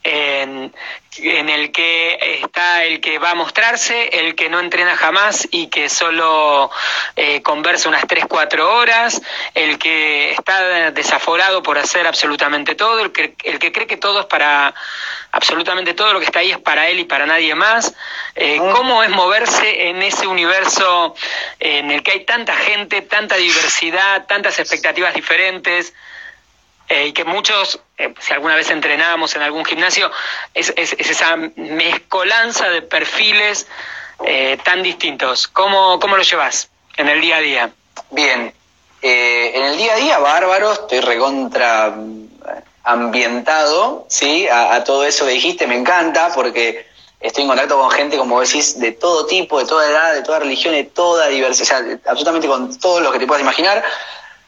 en, 0.06 0.72
en, 1.18 1.48
el 1.48 1.72
que 1.72 2.38
está 2.42 2.84
el 2.84 3.00
que 3.00 3.18
va 3.18 3.30
a 3.30 3.34
mostrarse, 3.34 4.08
el 4.20 4.36
que 4.36 4.48
no 4.48 4.60
entrena 4.60 4.96
jamás 4.96 5.48
y 5.50 5.66
que 5.66 5.88
solo 5.88 6.70
eh, 7.16 7.42
conversa 7.42 7.88
unas 7.88 8.06
3, 8.06 8.26
4 8.28 8.76
horas, 8.76 9.20
el 9.54 9.78
que 9.78 10.30
está 10.30 10.92
desaforado 10.92 11.62
por 11.62 11.76
hacer 11.78 12.06
absolutamente 12.06 12.76
todo, 12.76 13.00
el 13.00 13.12
que, 13.12 13.34
el 13.42 13.58
que 13.58 13.72
cree 13.72 13.88
que 13.88 13.96
todo 13.96 14.20
es 14.20 14.26
para 14.26 14.74
absolutamente 15.32 15.92
todo 15.94 16.12
lo 16.12 16.20
que 16.20 16.26
está 16.26 16.38
ahí 16.38 16.52
es 16.52 16.58
para 16.58 16.88
él 16.88 17.00
y 17.00 17.04
para 17.04 17.26
nadie 17.26 17.54
más. 17.56 17.94
Eh, 18.36 18.58
ah. 18.60 18.72
¿Cómo 18.74 19.02
es 19.02 19.10
moverse 19.10 19.88
en 19.88 20.02
ese 20.02 20.28
universo 20.28 21.16
en 21.58 21.90
el 21.90 22.04
que 22.04 22.12
hay 22.12 22.24
tanta 22.24 22.54
gente, 22.54 23.02
tanta 23.02 23.36
diversidad, 23.36 24.26
tantas 24.26 24.58
expectativas 24.60 25.14
diferentes? 25.14 25.94
Eh, 26.88 27.08
y 27.08 27.12
que 27.12 27.24
muchos, 27.24 27.80
eh, 27.98 28.14
si 28.20 28.32
alguna 28.32 28.54
vez 28.54 28.70
entrenábamos 28.70 29.34
en 29.34 29.42
algún 29.42 29.64
gimnasio, 29.64 30.10
es, 30.54 30.72
es, 30.76 30.92
esa 30.92 31.36
mezcolanza 31.56 32.68
de 32.68 32.82
perfiles 32.82 33.66
tan 34.64 34.82
distintos. 34.82 35.46
¿Cómo, 35.46 36.00
¿Cómo 36.00 36.16
lo 36.16 36.22
llevas 36.22 36.70
en 36.96 37.08
el 37.08 37.20
día 37.20 37.36
a 37.36 37.40
día? 37.40 37.70
Bien, 38.10 38.54
en 39.02 39.62
el 39.62 39.76
día 39.76 39.92
a 39.92 39.96
día, 39.96 40.18
bárbaro, 40.18 40.72
estoy 40.72 41.00
recontra 41.00 41.94
ambientado, 42.86 44.06
¿sí? 44.08 44.48
A, 44.48 44.82
todo 44.84 45.04
eso 45.04 45.26
que 45.26 45.32
dijiste, 45.32 45.66
me 45.66 45.76
encanta 45.76 46.30
porque 46.32 46.86
estoy 47.18 47.42
en 47.42 47.48
contacto 47.48 47.76
con 47.76 47.90
gente, 47.90 48.16
como 48.16 48.40
decís, 48.40 48.78
de 48.78 48.92
todo 48.92 49.26
tipo, 49.26 49.58
de 49.58 49.66
toda 49.66 49.90
edad, 49.90 50.14
de 50.14 50.22
toda 50.22 50.38
religión, 50.38 50.72
de 50.72 50.84
toda 50.84 51.26
diversidad, 51.26 51.82
absolutamente 52.06 52.46
con 52.46 52.78
todo 52.78 53.00
lo 53.00 53.10
que 53.10 53.18
te 53.18 53.26
puedas 53.26 53.42
imaginar. 53.42 53.82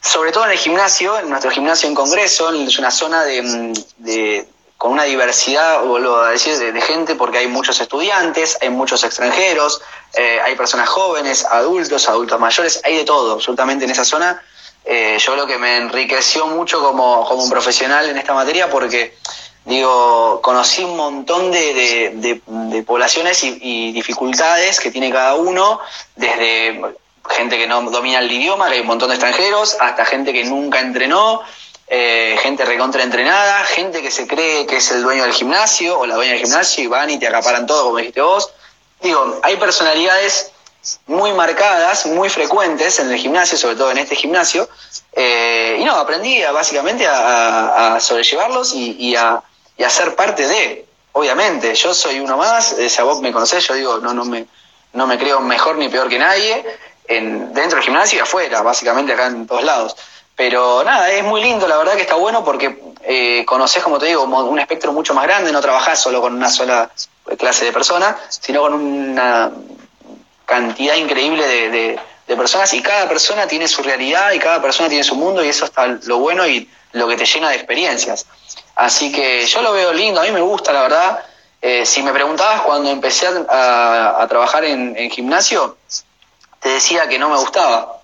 Sobre 0.01 0.32
todo 0.32 0.44
en 0.44 0.53
el 0.53 0.59
gimnasio, 0.59 1.18
en 1.18 1.28
nuestro 1.28 1.51
gimnasio 1.51 1.88
en 1.88 1.94
Congreso, 1.94 2.53
es 2.53 2.78
una 2.78 2.90
zona 2.90 3.24
de, 3.24 4.46
con 4.76 4.92
una 4.92 5.05
diversidad, 5.05 5.82
vuelvo 5.82 6.16
a 6.16 6.30
decir, 6.30 6.57
de, 6.57 6.80
gente, 6.80 7.16
porque 7.16 7.38
hay 7.38 7.49
muchos 7.49 7.80
estudiantes, 7.80 8.57
hay 8.61 8.70
muchos 8.70 9.03
extranjeros, 9.03 9.80
eh, 10.14 10.40
hay 10.40 10.55
personas 10.55 10.88
jóvenes, 10.88 11.44
adultos, 11.44 12.09
adultos 12.09 12.38
mayores, 12.38 12.80
hay 12.84 12.96
de 12.96 13.05
todo, 13.05 13.34
absolutamente 13.34 13.84
en 13.84 13.90
esa 13.90 14.05
zona. 14.05 14.40
Eh, 14.84 15.18
yo 15.18 15.32
creo 15.32 15.46
que 15.46 15.59
me 15.59 15.76
enriqueció 15.76 16.46
mucho 16.46 16.80
como, 16.80 17.26
como 17.28 17.42
un 17.42 17.51
profesional 17.51 18.09
en 18.09 18.16
esta 18.16 18.32
materia 18.32 18.70
porque, 18.70 19.18
digo, 19.64 20.40
conocí 20.40 20.82
un 20.84 20.96
montón 20.96 21.51
de, 21.51 22.12
de, 22.14 22.82
poblaciones 22.84 23.42
y, 23.42 23.92
dificultades 23.92 24.80
que 24.80 24.90
tiene 24.90 25.11
cada 25.11 25.34
uno, 25.34 25.80
desde 26.16 26.80
gente 27.31 27.59
que 27.59 27.66
no 27.66 27.83
domina 27.91 28.18
el 28.18 28.31
idioma, 28.31 28.68
que 28.68 28.74
hay 28.74 28.81
un 28.81 28.87
montón 28.87 29.09
de 29.09 29.14
extranjeros, 29.14 29.76
hasta 29.81 30.05
gente 30.05 30.33
que 30.33 30.45
nunca 30.45 30.81
entrenó, 30.81 31.43
eh, 31.89 32.37
gente 32.43 32.64
recontraentrenada, 32.64 33.64
gente 33.64 34.03
que 34.03 34.11
se 34.11 34.26
cree 34.26 34.66
que 34.66 34.76
es 34.76 34.91
el 34.91 35.03
dueño 35.03 35.22
del 35.22 35.33
gimnasio 35.33 35.99
o 35.99 36.07
la 36.07 36.16
dueña 36.16 36.33
del 36.33 36.41
gimnasio 36.41 36.85
y 36.85 36.87
van 36.87 37.09
y 37.11 37.18
te 37.18 37.26
acaparan 37.26 37.66
todo, 37.66 37.85
como 37.85 37.97
dijiste 37.97 38.20
vos. 38.20 38.53
Digo, 39.01 39.41
hay 39.43 39.57
personalidades 39.57 40.53
muy 41.07 41.33
marcadas, 41.33 42.07
muy 42.07 42.29
frecuentes 42.29 42.99
en 42.99 43.11
el 43.11 43.18
gimnasio, 43.18 43.57
sobre 43.57 43.76
todo 43.76 43.91
en 43.91 43.99
este 43.99 44.16
gimnasio. 44.16 44.68
Eh, 45.12 45.79
y 45.81 45.85
no, 45.85 45.97
aprendí 45.97 46.43
básicamente 46.53 47.07
a, 47.09 47.99
sobrellevarlos 48.01 48.74
y, 48.74 49.14
a, 49.16 49.43
ser 49.89 50.14
parte 50.14 50.47
de, 50.47 50.87
obviamente. 51.12 51.74
Yo 51.74 51.95
soy 51.95 52.20
uno 52.20 52.37
más, 52.37 52.72
esa 52.72 53.05
vos 53.05 53.20
me 53.20 53.33
conocés, 53.33 53.66
yo 53.66 53.74
digo, 53.74 53.99
no, 53.99 54.12
no, 54.12 54.24
me, 54.24 54.47
no 54.93 55.07
me 55.07 55.18
creo 55.18 55.41
mejor 55.41 55.76
ni 55.76 55.89
peor 55.89 56.09
que 56.09 56.18
nadie, 56.18 56.64
en, 57.09 57.52
dentro 57.52 57.76
del 57.76 57.84
gimnasio 57.84 58.18
y 58.18 58.22
afuera, 58.22 58.62
básicamente 58.62 59.12
acá 59.12 59.26
en 59.26 59.46
todos 59.46 59.64
lados. 59.64 59.96
Pero 60.36 60.84
nada, 60.84 61.11
es 61.11 61.24
muy 61.24 61.42
lindo, 61.42 61.66
la 61.66 61.78
verdad 61.78 61.94
que 61.94 62.02
está 62.02 62.14
bueno 62.14 62.44
porque 62.44 62.78
eh, 63.02 63.44
conoces, 63.44 63.82
como 63.82 63.98
te 63.98 64.06
digo, 64.06 64.22
un 64.22 64.59
espectro 64.61 64.92
mucho 64.92 65.14
más 65.14 65.24
grande, 65.24 65.50
no 65.50 65.61
trabajás 65.61 66.00
solo 66.00 66.20
con 66.20 66.34
una 66.34 66.48
sola 66.48 66.90
clase 67.36 67.64
de 67.64 67.72
persona, 67.72 68.16
sino 68.28 68.62
con 68.62 68.74
una 68.74 69.50
cantidad 70.46 70.94
increíble 70.94 71.46
de, 71.46 72.00
personas 72.36 72.72
y 72.74 72.82
cada 72.82 73.09
persona 73.09 73.46
tiene 73.46 73.66
su 73.66 73.82
realidad 73.82 74.32
y 74.32 74.38
cada 74.38 74.61
persona 74.61 74.88
tiene 74.88 75.02
su 75.02 75.14
mundo 75.14 75.42
y 75.42 75.48
eso 75.48 75.64
está 75.64 75.86
lo 75.86 76.18
bueno 76.18 76.46
y 76.46 76.68
lo 76.92 77.09
que 77.09 77.16
te 77.16 77.24
llena 77.24 77.48
de 77.48 77.56
experiencias. 77.56 78.26
Así 78.76 79.11
que 79.11 79.46
yo 79.46 79.62
lo 79.62 79.72
veo 79.72 79.92
lindo, 79.92 80.20
a 80.20 80.24
mí 80.24 80.30
me 80.30 80.40
gusta, 80.40 80.72
la 80.72 80.82
verdad. 80.82 81.24
Eh, 81.61 81.84
si 81.84 82.02
me 82.02 82.12
preguntabas 82.12 82.61
cuando 82.61 82.90
empecé 82.90 83.26
a, 83.48 84.26
trabajar 84.28 84.64
en, 84.64 85.11
gimnasio, 85.11 85.76
te 86.61 86.70
decía 86.70 87.09
que 87.09 87.18
no 87.18 87.28
me 87.28 87.36
gustaba. 87.36 87.94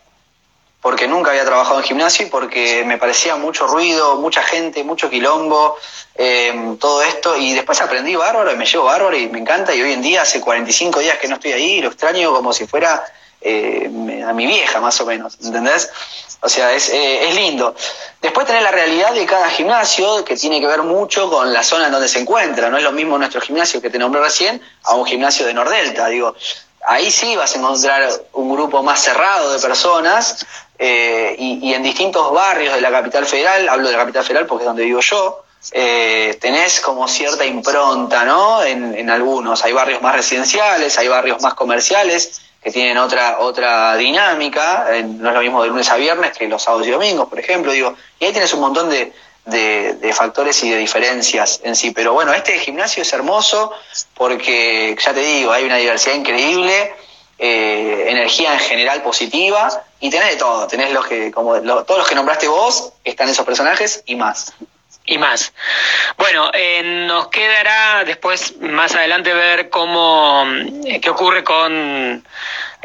porque 0.81 1.09
nunca 1.09 1.31
había 1.31 1.47
trabajado 1.47 1.79
en 1.79 1.85
gimnasio 1.87 2.27
y 2.27 2.29
porque 2.29 2.85
me 2.85 2.99
parecía 2.99 3.37
mucho 3.37 3.67
ruido, 3.67 4.17
mucha 4.17 4.43
gente, 4.43 4.85
mucho 4.85 5.09
quilombo, 5.09 5.79
eh, 6.15 6.77
todo 6.79 7.03
esto. 7.03 7.39
Y 7.39 7.55
después 7.55 7.81
aprendí 7.81 8.15
bárbaro 8.17 8.53
y 8.53 8.57
me 8.57 8.67
llevo 8.67 8.85
bárbaro 8.85 9.17
y 9.17 9.27
me 9.29 9.39
encanta. 9.39 9.75
Y 9.75 9.81
hoy 9.81 9.95
en 9.95 10.03
día, 10.03 10.21
hace 10.21 10.43
45 10.43 11.01
días 11.01 11.17
que 11.17 11.27
no 11.27 11.37
estoy 11.37 11.53
ahí, 11.53 11.81
lo 11.81 11.89
extraño 11.89 12.35
como 12.35 12.53
si 12.53 12.67
fuera 12.67 13.03
eh, 13.41 14.25
a 14.27 14.33
mi 14.35 14.47
vieja, 14.47 14.81
más 14.81 15.01
o 15.01 15.07
menos, 15.07 15.39
¿entendés? 15.43 15.91
O 16.41 16.49
sea, 16.49 16.73
es, 16.73 16.91
eh, 16.91 17.29
es 17.29 17.35
lindo. 17.35 17.75
Después 18.21 18.47
tener 18.47 18.63
la 18.63 18.71
realidad 18.71 19.13
de 19.13 19.25
cada 19.25 19.49
gimnasio, 19.49 20.25
que 20.25 20.37
tiene 20.37 20.61
que 20.61 20.67
ver 20.67 20.83
mucho 20.83 21.31
con 21.31 21.53
la 21.53 21.63
zona 21.63 21.87
en 21.87 21.93
donde 21.93 22.09
se 22.09 22.19
encuentra. 22.21 22.69
No 22.69 22.77
es 22.77 22.83
lo 22.83 22.93
mismo 22.93 23.17
nuestro 23.17 23.41
gimnasio 23.41 23.81
que 23.81 23.89
te 23.89 23.99
nombré 23.99 24.21
recién 24.21 24.61
a 24.83 24.95
un 24.95 25.07
gimnasio 25.07 25.47
de 25.47 25.55
Nordelta. 25.55 26.09
Digo, 26.09 26.35
ahí 26.87 27.11
sí 27.11 27.37
vas 27.37 27.55
a 27.55 27.59
encontrar 27.59 28.09
un 28.33 28.53
grupo 28.53 28.83
más 28.83 29.01
cerrado 29.01 29.53
de 29.53 29.59
personas 29.59 30.47
eh, 30.79 31.35
y, 31.39 31.73
en 31.73 31.83
distintos 31.83 32.33
barrios 32.33 32.75
de 32.75 32.81
la 32.81 32.91
capital 32.91 33.27
federal, 33.27 33.69
hablo 33.69 33.89
de 33.89 33.93
la 33.93 34.01
capital 34.01 34.25
federal 34.25 34.47
porque 34.47 34.65
es 34.65 34.67
donde 34.67 34.85
vivo 34.85 35.01
yo, 35.01 35.45
eh, 35.73 36.37
tenés 36.41 36.81
como 36.81 37.09
cierta 37.09 37.45
impronta, 37.45 38.25
¿no? 38.25 38.63
En, 38.63 39.09
algunos. 39.09 39.65
Hay 39.65 39.73
barrios 39.73 40.03
más 40.03 40.15
residenciales, 40.15 40.99
hay 40.99 41.09
barrios 41.09 41.41
más 41.43 41.55
comerciales 41.55 42.43
que 42.63 42.71
tienen 42.71 42.99
otra 42.99 43.39
otra 43.41 43.97
dinámica. 43.97 44.87
no 45.05 45.29
es 45.29 45.35
lo 45.35 45.41
mismo 45.41 45.63
de 45.63 45.69
lunes 45.69 45.91
a 45.91 45.97
viernes 45.97 46.37
que 46.37 46.49
los 46.49 46.63
sábados 46.63 46.87
y 46.87 46.91
domingos, 46.91 47.29
por 47.29 47.39
ejemplo. 47.39 47.73
Digo, 47.73 47.95
y 48.19 48.27
ahí 48.27 48.33
tienes 48.33 48.53
un 48.53 48.61
montón 48.61 48.91
de, 48.91 49.13
de, 49.45 50.13
factores 50.15 50.63
y 50.65 50.71
de 50.71 50.79
diferencias 50.79 51.61
en 51.65 51.77
sí. 51.77 51.91
Pero 51.91 52.13
bueno, 52.13 52.33
este 52.33 52.59
gimnasio 52.59 53.03
es 53.03 53.13
hermoso 53.13 53.73
porque, 54.15 54.97
ya 54.99 55.13
te 55.13 55.21
digo, 55.21 55.53
hay 55.53 55.65
una 55.65 55.77
diversidad 55.77 56.15
increíble, 56.15 56.95
eh, 57.39 58.07
energía 58.09 58.55
en 58.55 58.61
general 58.61 59.03
positiva 59.03 59.69
y 60.01 60.11
tenés 60.11 60.31
de 60.31 60.37
todo. 60.37 60.67
Tenés 60.67 60.93
los 60.93 61.07
que, 61.07 61.31
como 61.33 61.61
todos 61.61 61.99
los 61.99 62.09
que 62.09 62.15
nombraste 62.15 62.49
vos, 62.49 62.93
están 63.05 63.29
esos 63.29 63.45
personajes 63.45 64.03
y 64.07 64.17
más. 64.17 64.53
Y 65.07 65.19
más. 65.19 65.53
Bueno, 66.17 66.51
eh, 66.55 67.05
nos 67.07 67.29
quedará 67.29 68.05
después, 68.05 68.57
más 68.61 68.95
adelante, 68.95 69.35
ver 69.35 69.69
cómo, 69.69 70.47
eh, 70.87 70.99
qué 71.01 71.11
ocurre 71.11 71.45
con 71.45 72.25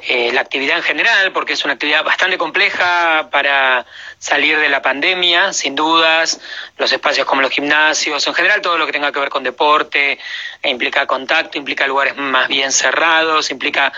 eh, 0.08 0.32
la 0.34 0.42
actividad 0.42 0.78
en 0.78 0.84
general, 0.84 1.32
porque 1.32 1.54
es 1.54 1.64
una 1.64 1.74
actividad 1.74 2.04
bastante 2.04 2.38
compleja 2.38 3.30
para 3.32 3.86
salir 4.18 4.58
de 4.60 4.70
la 4.70 4.82
pandemia, 4.82 5.54
sin 5.54 5.76
dudas, 5.76 6.40
los 6.78 6.92
espacios 6.92 7.26
como 7.26 7.42
los 7.42 7.52
gimnasios, 7.52 8.26
en 8.28 8.34
general 8.34 8.62
todo 8.62 8.78
lo 8.78 8.86
que 8.86 8.92
tenga 8.92 9.12
que 9.12 9.20
ver 9.20 9.30
con 9.30 9.44
deporte, 9.44 10.20
e 10.62 10.70
implica 10.70 11.06
contacto, 11.06 11.58
implica 11.58 11.88
lugares 11.88 12.16
más 12.18 12.48
bien 12.48 12.72
cerrados, 12.72 13.52
implica 13.52 13.94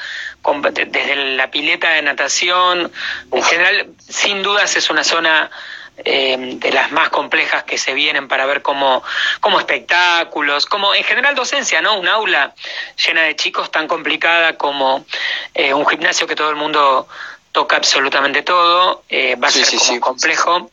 desde 0.71 1.15
la 1.35 1.51
pileta 1.51 1.91
de 1.91 2.01
natación, 2.01 2.91
en 3.31 3.43
general, 3.43 3.87
sin 4.07 4.43
dudas 4.43 4.75
es 4.75 4.89
una 4.89 5.03
zona 5.03 5.51
eh, 6.05 6.37
de 6.37 6.71
las 6.71 6.91
más 6.91 7.09
complejas 7.09 7.63
que 7.63 7.77
se 7.77 7.93
vienen 7.93 8.27
para 8.27 8.45
ver 8.45 8.61
como, 8.61 9.03
como 9.39 9.59
espectáculos, 9.59 10.65
como 10.65 10.93
en 10.93 11.03
general 11.03 11.35
docencia, 11.35 11.81
¿no? 11.81 11.97
Un 11.99 12.07
aula 12.07 12.53
llena 13.05 13.23
de 13.23 13.35
chicos 13.35 13.71
tan 13.71 13.87
complicada 13.87 14.57
como 14.57 15.05
eh, 15.53 15.73
un 15.73 15.85
gimnasio 15.87 16.27
que 16.27 16.35
todo 16.35 16.49
el 16.49 16.55
mundo 16.55 17.07
toca 17.51 17.75
absolutamente 17.75 18.43
todo, 18.43 19.03
eh, 19.09 19.35
va 19.35 19.49
a 19.49 19.51
ser 19.51 19.65
como 19.77 19.99
complejo. 19.99 20.71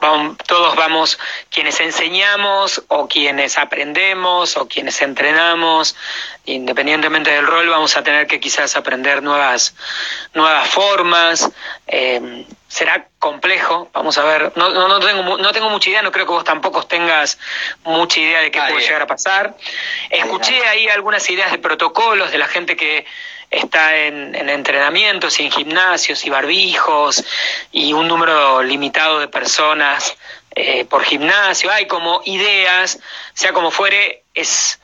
Vamos, 0.00 0.38
todos 0.46 0.74
vamos, 0.76 1.18
quienes 1.50 1.78
enseñamos 1.80 2.82
o 2.88 3.06
quienes 3.08 3.58
aprendemos 3.58 4.56
o 4.56 4.66
quienes 4.66 5.00
entrenamos, 5.02 5.94
independientemente 6.46 7.30
del 7.30 7.46
rol, 7.46 7.68
vamos 7.68 7.96
a 7.96 8.02
tener 8.02 8.26
que 8.26 8.40
quizás 8.40 8.76
aprender 8.76 9.22
nuevas, 9.22 9.74
nuevas 10.32 10.68
formas. 10.68 11.50
Eh, 11.86 12.46
será 12.74 13.06
complejo, 13.20 13.88
vamos 13.92 14.18
a 14.18 14.24
ver. 14.24 14.52
No, 14.56 14.68
no, 14.70 14.88
no, 14.88 14.98
tengo, 14.98 15.38
no 15.38 15.52
tengo 15.52 15.70
mucha 15.70 15.90
idea, 15.90 16.02
no 16.02 16.10
creo 16.10 16.26
que 16.26 16.32
vos 16.32 16.44
tampoco 16.44 16.84
tengas 16.84 17.38
mucha 17.84 18.18
idea 18.18 18.40
de 18.40 18.50
qué 18.50 18.60
puede 18.60 18.80
llegar 18.80 19.02
a 19.02 19.06
pasar. 19.06 19.54
Escuché 20.10 20.66
ahí 20.66 20.88
algunas 20.88 21.28
ideas 21.30 21.52
de 21.52 21.58
protocolos 21.58 22.32
de 22.32 22.38
la 22.38 22.48
gente 22.48 22.76
que 22.76 23.06
está 23.54 23.96
en, 23.96 24.34
entrenamientos 24.48 25.38
y 25.40 25.44
en 25.44 25.50
gimnasios 25.50 26.24
y 26.24 26.30
barbijos 26.30 27.24
y 27.72 27.92
un 27.92 28.08
número 28.08 28.62
limitado 28.62 29.20
de 29.20 29.28
personas 29.28 30.16
eh, 30.54 30.84
por 30.84 31.04
gimnasio. 31.04 31.70
Hay 31.70 31.86
como 31.86 32.20
ideas, 32.24 32.98
sea 33.32 33.52
como 33.52 33.70
fuere, 33.70 34.22
es 34.34 34.80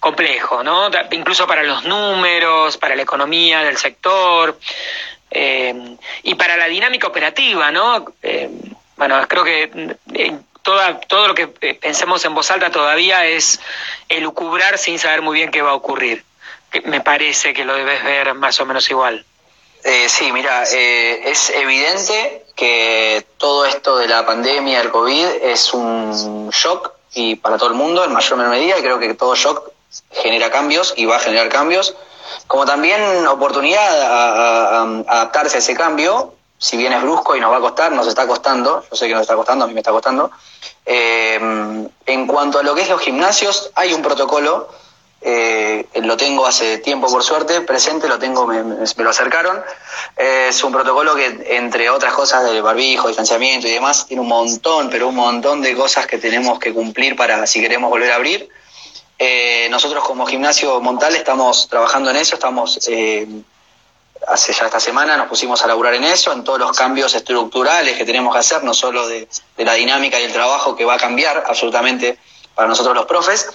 complejo, 0.00 0.62
¿no? 0.62 0.90
Incluso 1.12 1.46
para 1.46 1.62
los 1.62 1.84
números, 1.84 2.76
para 2.76 2.96
la 2.96 3.02
economía 3.02 3.62
del 3.62 3.76
sector 3.76 4.58
eh, 5.30 5.96
y 6.22 6.34
para 6.34 6.56
la 6.56 6.66
dinámica 6.66 7.06
operativa, 7.06 7.70
¿no? 7.70 8.12
Eh, 8.22 8.50
bueno, 8.96 9.20
creo 9.28 9.44
que 9.44 9.96
toda, 10.62 11.00
todo 11.00 11.28
lo 11.28 11.34
que 11.34 11.48
pensemos 11.48 12.24
en 12.24 12.34
voz 12.34 12.50
alta 12.50 12.70
todavía 12.70 13.26
es 13.26 13.60
elucubrar 14.08 14.78
sin 14.78 14.98
saber 14.98 15.22
muy 15.22 15.38
bien 15.38 15.50
qué 15.50 15.62
va 15.62 15.70
a 15.70 15.74
ocurrir 15.74 16.24
me 16.84 17.00
parece 17.00 17.52
que 17.52 17.64
lo 17.64 17.74
debes 17.74 18.02
ver 18.04 18.34
más 18.34 18.60
o 18.60 18.66
menos 18.66 18.88
igual. 18.90 19.24
Eh, 19.84 20.08
sí, 20.08 20.30
mira, 20.32 20.64
eh, 20.72 21.22
es 21.24 21.50
evidente 21.50 22.46
que 22.54 23.26
todo 23.36 23.66
esto 23.66 23.96
de 23.96 24.06
la 24.06 24.24
pandemia, 24.24 24.80
el 24.80 24.90
COVID, 24.90 25.26
es 25.42 25.74
un 25.74 26.50
shock 26.50 26.92
y 27.14 27.36
para 27.36 27.58
todo 27.58 27.68
el 27.68 27.74
mundo 27.74 28.04
en 28.04 28.12
mayor 28.12 28.34
o 28.34 28.36
menor 28.36 28.52
medida, 28.52 28.78
y 28.78 28.82
creo 28.82 28.98
que 28.98 29.14
todo 29.14 29.34
shock 29.34 29.70
genera 30.10 30.50
cambios 30.50 30.94
y 30.96 31.04
va 31.04 31.16
a 31.16 31.20
generar 31.20 31.48
cambios, 31.48 31.94
como 32.46 32.64
también 32.64 33.26
oportunidad 33.26 34.02
a, 34.02 34.82
adaptarse 35.06 35.56
a 35.56 35.58
ese 35.58 35.74
cambio, 35.74 36.34
si 36.58 36.76
bien 36.76 36.92
es 36.92 37.02
brusco 37.02 37.34
y 37.34 37.40
nos 37.40 37.52
va 37.52 37.56
a 37.56 37.60
costar, 37.60 37.92
nos 37.92 38.06
está 38.06 38.26
costando, 38.26 38.84
yo 38.88 38.96
sé 38.96 39.08
que 39.08 39.14
nos 39.14 39.22
está 39.22 39.34
costando, 39.34 39.64
a 39.64 39.68
mí 39.68 39.74
me 39.74 39.80
está 39.80 39.90
costando. 39.90 40.30
Eh, 40.86 41.38
en 42.06 42.26
cuanto 42.26 42.60
a 42.60 42.62
lo 42.62 42.74
que 42.74 42.82
es 42.82 42.88
los 42.88 43.00
gimnasios, 43.00 43.70
hay 43.74 43.92
un 43.92 44.00
protocolo 44.00 44.68
eh, 45.24 45.86
lo 46.02 46.16
tengo 46.16 46.46
hace 46.46 46.78
tiempo 46.78 47.06
por 47.06 47.22
suerte, 47.22 47.60
presente, 47.60 48.08
lo 48.08 48.18
tengo, 48.18 48.46
me, 48.46 48.62
lo 48.62 49.10
acercaron. 49.10 49.62
Eh, 50.16 50.46
es 50.48 50.64
un 50.64 50.72
protocolo 50.72 51.14
que, 51.14 51.56
entre 51.56 51.90
otras 51.90 52.12
cosas 52.12 52.44
de 52.44 52.60
barbijo, 52.60 53.06
distanciamiento 53.06 53.68
y 53.68 53.70
demás, 53.70 54.06
tiene 54.06 54.20
un 54.20 54.28
montón, 54.28 54.90
pero 54.90 55.08
un 55.08 55.14
montón 55.14 55.60
de 55.62 55.76
cosas 55.76 56.06
que 56.06 56.18
tenemos 56.18 56.58
que 56.58 56.74
cumplir 56.74 57.14
para 57.14 57.46
si 57.46 57.60
queremos 57.60 57.88
volver 57.88 58.10
a 58.10 58.16
abrir. 58.16 58.48
Eh, 59.18 59.68
nosotros 59.70 60.02
como 60.02 60.26
gimnasio 60.26 60.80
Montal 60.80 61.14
estamos 61.14 61.68
trabajando 61.68 62.10
en 62.10 62.16
eso, 62.16 62.34
estamos 62.34 62.78
hace 64.26 64.52
ya 64.52 64.66
esta 64.66 64.80
semana 64.80 65.16
nos 65.16 65.28
pusimos 65.28 65.62
a 65.62 65.66
laburar 65.66 65.94
en 65.94 66.04
eso, 66.04 66.32
en 66.32 66.44
todos 66.44 66.58
los 66.58 66.76
cambios 66.76 67.14
estructurales 67.14 67.96
que 67.96 68.04
tenemos 68.04 68.32
que 68.32 68.40
hacer, 68.40 68.64
no 68.64 68.74
solo 68.74 69.06
de 69.06 69.28
la 69.58 69.74
dinámica 69.74 70.20
y 70.20 70.24
el 70.24 70.32
trabajo 70.32 70.74
que 70.74 70.84
va 70.84 70.94
a 70.94 70.98
cambiar 70.98 71.44
absolutamente 71.46 72.18
para 72.54 72.68
nosotros 72.68 72.94
los 72.94 73.06
profes, 73.06 73.48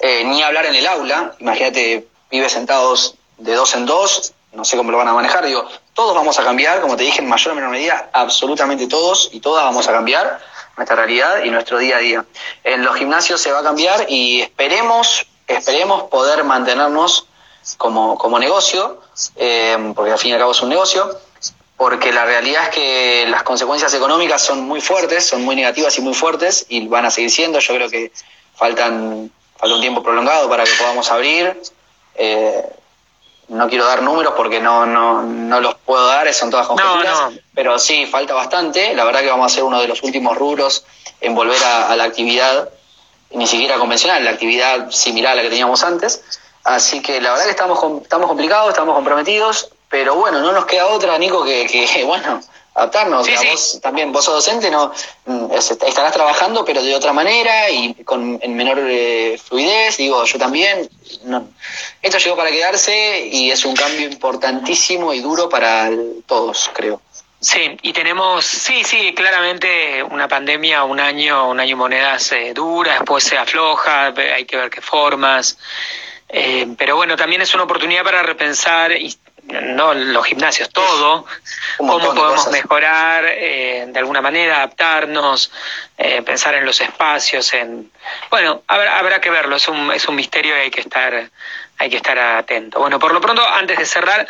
eh, 0.00 0.24
ni 0.24 0.42
hablar 0.42 0.66
en 0.66 0.74
el 0.74 0.86
aula, 0.86 1.34
imagínate, 1.38 2.06
pibes 2.28 2.52
sentados 2.52 3.14
de 3.38 3.54
dos 3.54 3.74
en 3.74 3.86
dos, 3.86 4.32
no 4.52 4.64
sé 4.64 4.76
cómo 4.76 4.90
lo 4.90 4.98
van 4.98 5.08
a 5.08 5.14
manejar, 5.14 5.44
digo, 5.44 5.66
todos 5.94 6.14
vamos 6.14 6.38
a 6.38 6.44
cambiar, 6.44 6.80
como 6.80 6.96
te 6.96 7.04
dije, 7.04 7.20
en 7.20 7.28
mayor 7.28 7.52
o 7.52 7.54
menor 7.54 7.70
medida, 7.70 8.10
absolutamente 8.12 8.86
todos 8.86 9.30
y 9.32 9.40
todas 9.40 9.64
vamos 9.64 9.88
a 9.88 9.92
cambiar 9.92 10.40
nuestra 10.76 10.96
realidad 10.96 11.44
y 11.44 11.50
nuestro 11.50 11.78
día 11.78 11.96
a 11.96 12.00
día. 12.00 12.24
En 12.64 12.84
los 12.84 12.96
gimnasios 12.96 13.40
se 13.40 13.52
va 13.52 13.60
a 13.60 13.62
cambiar 13.62 14.06
y 14.08 14.40
esperemos, 14.40 15.26
esperemos 15.46 16.04
poder 16.04 16.44
mantenernos 16.44 17.26
como, 17.76 18.16
como 18.18 18.38
negocio, 18.38 19.00
eh, 19.36 19.92
porque 19.94 20.12
al 20.12 20.18
fin 20.18 20.30
y 20.30 20.32
al 20.34 20.40
cabo 20.40 20.52
es 20.52 20.62
un 20.62 20.68
negocio, 20.68 21.18
porque 21.76 22.12
la 22.12 22.24
realidad 22.24 22.64
es 22.64 22.68
que 22.70 23.26
las 23.28 23.42
consecuencias 23.42 23.92
económicas 23.94 24.42
son 24.42 24.62
muy 24.62 24.80
fuertes, 24.80 25.26
son 25.26 25.42
muy 25.42 25.56
negativas 25.56 25.98
y 25.98 26.00
muy 26.00 26.14
fuertes 26.14 26.66
y 26.68 26.86
van 26.86 27.06
a 27.06 27.10
seguir 27.10 27.30
siendo. 27.30 27.58
Yo 27.58 27.74
creo 27.74 27.90
que 27.90 28.12
faltan 28.54 29.30
falta 29.62 29.76
un 29.76 29.80
tiempo 29.80 30.02
prolongado 30.02 30.48
para 30.48 30.64
que 30.64 30.72
podamos 30.72 31.08
abrir. 31.12 31.56
Eh, 32.16 32.68
no 33.46 33.68
quiero 33.68 33.86
dar 33.86 34.02
números 34.02 34.34
porque 34.36 34.58
no, 34.58 34.86
no, 34.86 35.22
no 35.22 35.60
los 35.60 35.76
puedo 35.76 36.04
dar, 36.04 36.32
son 36.34 36.50
todas 36.50 36.66
conjeturas, 36.66 37.30
pero 37.54 37.78
sí, 37.78 38.06
falta 38.06 38.34
bastante. 38.34 38.92
La 38.94 39.04
verdad 39.04 39.20
que 39.20 39.28
vamos 39.28 39.52
a 39.52 39.54
ser 39.54 39.62
uno 39.62 39.80
de 39.80 39.86
los 39.86 40.02
últimos 40.02 40.36
rubros 40.36 40.84
en 41.20 41.36
volver 41.36 41.62
a, 41.62 41.94
la 41.94 42.02
actividad, 42.02 42.70
ni 43.30 43.46
siquiera 43.46 43.78
convencional, 43.78 44.24
la 44.24 44.32
actividad 44.32 44.90
similar 44.90 45.32
a 45.32 45.36
la 45.36 45.42
que 45.42 45.50
teníamos 45.50 45.84
antes. 45.84 46.24
Así 46.64 47.00
que 47.00 47.20
la 47.20 47.30
verdad 47.30 47.44
que 47.44 47.50
estamos, 47.52 48.02
estamos 48.02 48.26
complicados, 48.26 48.70
estamos 48.70 48.96
comprometidos, 48.96 49.70
pero 49.88 50.16
bueno, 50.16 50.40
no 50.40 50.50
nos 50.50 50.66
queda 50.66 50.86
otra, 50.88 51.16
Nico, 51.18 51.44
que, 51.44 51.66
que 51.66 52.02
bueno, 52.06 52.40
adaptarnos. 52.74 53.28
Vos, 53.28 53.80
también 53.82 54.12
vos 54.12 54.24
sos 54.24 54.34
docente, 54.34 54.70
no 54.70 54.92
mm, 55.26 55.52
estarás 55.52 56.12
trabajando, 56.12 56.64
pero 56.64 56.82
de 56.82 56.94
otra 56.94 57.12
manera 57.12 57.70
y 57.70 57.94
con 58.04 58.38
en 58.42 58.54
menor 58.54 58.78
eh, 58.80 59.38
fluidez. 59.42 59.96
Digo, 59.96 60.24
yo 60.24 60.38
también. 60.38 60.88
Esto 62.00 62.18
llegó 62.18 62.36
para 62.36 62.50
quedarse 62.50 63.28
y 63.30 63.50
es 63.50 63.64
un 63.64 63.76
cambio 63.76 64.08
importantísimo 64.08 65.12
y 65.12 65.20
duro 65.20 65.48
para 65.48 65.90
todos, 66.26 66.70
creo. 66.72 67.00
Sí, 67.42 67.76
y 67.82 67.92
tenemos, 67.92 68.44
sí, 68.44 68.84
sí, 68.84 69.12
claramente 69.14 70.00
una 70.04 70.28
pandemia, 70.28 70.84
un 70.84 71.00
año, 71.00 71.48
un 71.48 71.58
año 71.58 71.76
monedas 71.76 72.30
eh, 72.30 72.52
dura, 72.54 72.94
después 72.94 73.24
se 73.24 73.36
afloja, 73.36 74.14
hay 74.16 74.44
que 74.44 74.56
ver 74.56 74.70
qué 74.70 74.80
formas. 74.80 75.58
Eh, 76.28 76.68
pero 76.78 76.94
bueno, 76.96 77.16
también 77.16 77.42
es 77.42 77.52
una 77.52 77.64
oportunidad 77.64 78.04
para 78.04 78.22
repensar 78.22 78.92
no 79.52 79.94
los 79.94 80.24
gimnasios, 80.26 80.70
todo, 80.70 81.26
cómo 81.76 82.14
podemos 82.14 82.50
mejorar, 82.50 83.24
eh, 83.26 83.84
de 83.88 83.98
alguna 83.98 84.20
manera 84.20 84.56
adaptarnos, 84.56 85.52
eh, 85.98 86.22
pensar 86.22 86.54
en 86.54 86.64
los 86.64 86.80
espacios, 86.80 87.52
en 87.54 87.90
bueno, 88.30 88.62
habrá, 88.66 88.98
habrá 88.98 89.20
que 89.20 89.30
verlo, 89.30 89.56
es 89.56 89.68
un, 89.68 89.92
es 89.92 90.06
un 90.08 90.14
misterio 90.14 90.56
y 90.56 90.60
hay 90.60 90.70
que 90.70 90.80
estar, 90.80 91.30
hay 91.78 91.90
que 91.90 91.96
estar 91.96 92.18
atento. 92.18 92.78
Bueno, 92.80 92.98
por 92.98 93.12
lo 93.12 93.20
pronto, 93.20 93.46
antes 93.46 93.78
de 93.78 93.86
cerrar, 93.86 94.26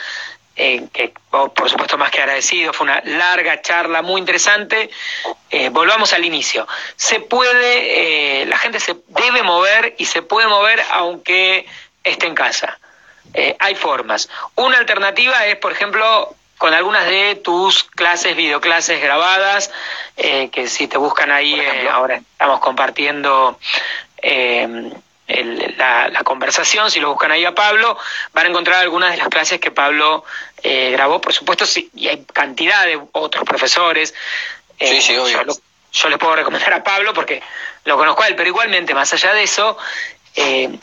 eh, 0.54 0.88
que 0.92 1.14
oh, 1.30 1.52
por 1.54 1.70
supuesto 1.70 1.96
más 1.96 2.10
que 2.10 2.20
agradecido, 2.20 2.74
fue 2.74 2.84
una 2.84 3.00
larga 3.04 3.62
charla 3.62 4.02
muy 4.02 4.20
interesante. 4.20 4.90
Eh, 5.50 5.70
volvamos 5.70 6.12
al 6.12 6.24
inicio. 6.24 6.68
Se 6.96 7.20
puede, 7.20 8.42
eh, 8.42 8.46
la 8.46 8.58
gente 8.58 8.78
se 8.78 8.96
debe 9.08 9.42
mover 9.42 9.94
y 9.98 10.04
se 10.04 10.20
puede 10.22 10.48
mover 10.48 10.82
aunque 10.90 11.66
esté 12.04 12.26
en 12.26 12.34
casa. 12.34 12.78
Hay 13.58 13.74
formas. 13.74 14.28
Una 14.56 14.78
alternativa 14.78 15.46
es, 15.46 15.56
por 15.56 15.72
ejemplo, 15.72 16.34
con 16.58 16.74
algunas 16.74 17.06
de 17.06 17.36
tus 17.36 17.84
clases, 17.84 18.36
videoclases 18.36 19.00
grabadas, 19.00 19.70
que 20.16 20.66
si 20.68 20.86
te 20.86 20.98
buscan 20.98 21.30
ahí, 21.30 21.60
ahora 21.90 22.16
estamos 22.16 22.60
compartiendo 22.60 23.58
la, 25.76 26.22
conversación, 26.24 26.90
si 26.90 27.00
lo 27.00 27.10
buscan 27.10 27.30
ahí 27.30 27.44
a 27.44 27.54
Pablo, 27.54 27.96
van 28.32 28.46
a 28.46 28.48
encontrar 28.48 28.80
algunas 28.80 29.12
de 29.12 29.18
las 29.18 29.28
clases 29.28 29.60
que 29.60 29.70
Pablo 29.70 30.24
eh, 30.62 30.90
grabó, 30.92 31.20
por 31.20 31.32
supuesto, 31.32 31.66
sí, 31.66 31.90
y 31.94 32.08
hay 32.08 32.24
cantidad 32.32 32.84
de 32.84 33.00
otros 33.12 33.44
profesores. 33.44 34.14
sí, 34.78 35.00
sí, 35.00 35.14
eh, 35.14 35.20
obvio. 35.20 35.44
Yo, 35.46 35.52
yo 35.92 36.08
les 36.08 36.18
puedo 36.18 36.36
recomendar 36.36 36.72
a 36.72 36.82
Pablo 36.82 37.12
porque 37.12 37.42
lo 37.84 37.96
conozco 37.96 38.22
a 38.22 38.28
él, 38.28 38.36
pero 38.36 38.48
igualmente, 38.48 38.94
más 38.94 39.12
allá 39.12 39.34
de 39.34 39.42
eso, 39.42 39.76
eh, 40.34 40.78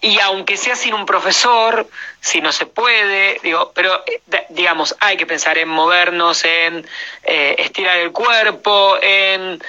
y 0.00 0.18
aunque 0.20 0.56
sea 0.56 0.76
sin 0.76 0.94
un 0.94 1.06
profesor, 1.06 1.88
si 2.20 2.40
no 2.40 2.52
se 2.52 2.66
puede, 2.66 3.38
digo, 3.42 3.72
pero 3.74 4.02
eh, 4.06 4.20
digamos, 4.50 4.94
hay 5.00 5.16
que 5.16 5.26
pensar 5.26 5.56
en 5.58 5.68
movernos, 5.68 6.44
en 6.44 6.86
eh, 7.22 7.54
estirar 7.58 7.98
el 7.98 8.12
cuerpo, 8.12 8.98
en 9.00 9.62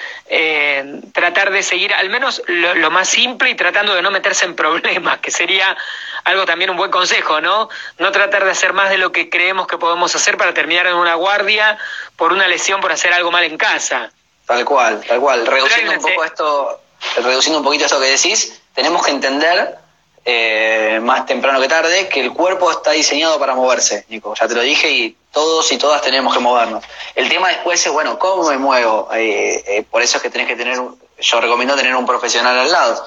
tratar 1.12 1.50
de 1.50 1.62
seguir 1.62 1.94
al 1.94 2.10
menos 2.10 2.42
lo, 2.46 2.90
más 2.90 3.08
simple 3.08 3.50
y 3.50 3.54
tratando 3.54 3.94
de 3.94 4.02
no 4.02 4.10
meterse 4.10 4.44
en 4.44 4.56
problemas, 4.56 5.18
que 5.20 5.30
sería 5.30 5.76
algo 6.24 6.44
también 6.44 6.70
un 6.70 6.76
buen 6.76 6.90
consejo, 6.90 7.40
¿no? 7.40 7.68
No 7.98 8.12
tratar 8.12 8.44
de 8.44 8.50
hacer 8.50 8.72
más 8.72 8.90
de 8.90 8.98
lo 8.98 9.12
que 9.12 9.30
creemos 9.30 9.66
que 9.66 9.78
podemos 9.78 10.14
hacer 10.14 10.36
para 10.36 10.52
terminar 10.52 10.86
en 10.86 10.94
una 10.94 11.14
guardia 11.14 11.78
por 12.16 12.32
una 12.32 12.48
lesión 12.48 12.80
por 12.80 12.92
hacer 12.92 13.12
algo 13.12 13.30
mal 13.30 13.44
en 13.44 13.56
casa. 13.56 14.10
Tal 14.46 14.64
cual, 14.64 15.02
tal 15.06 15.20
cual. 15.20 15.46
Reduciendo 15.46 15.92
un 15.92 16.00
poco 16.00 16.24
esto, 16.24 16.80
reduciendo 17.16 17.58
un 17.58 17.64
poquito 17.64 17.84
esto 17.86 18.00
que 18.00 18.06
decís, 18.06 18.60
tenemos 18.76 19.04
que 19.04 19.10
entender 19.10 19.78
eh, 20.24 21.00
más 21.02 21.24
temprano 21.24 21.60
que 21.60 21.66
tarde 21.66 22.08
que 22.08 22.20
el 22.20 22.32
cuerpo 22.32 22.70
está 22.70 22.92
diseñado 22.92 23.38
para 23.40 23.54
moverse, 23.54 24.04
Nico. 24.08 24.34
Ya 24.34 24.46
te 24.46 24.54
lo 24.54 24.60
dije 24.60 24.90
y 24.90 25.16
todos 25.32 25.72
y 25.72 25.78
todas 25.78 26.02
tenemos 26.02 26.34
que 26.34 26.40
movernos. 26.40 26.84
El 27.14 27.28
tema 27.28 27.48
después 27.48 27.84
es, 27.84 27.92
bueno, 27.92 28.18
¿cómo 28.18 28.48
me 28.50 28.58
muevo? 28.58 29.08
Eh, 29.14 29.64
eh, 29.66 29.84
por 29.90 30.02
eso 30.02 30.18
es 30.18 30.22
que 30.22 30.30
tenés 30.30 30.46
que 30.46 30.56
tener, 30.56 30.78
yo 31.18 31.40
recomiendo 31.40 31.74
tener 31.76 31.94
un 31.94 32.06
profesional 32.06 32.58
al 32.58 32.70
lado. 32.70 33.04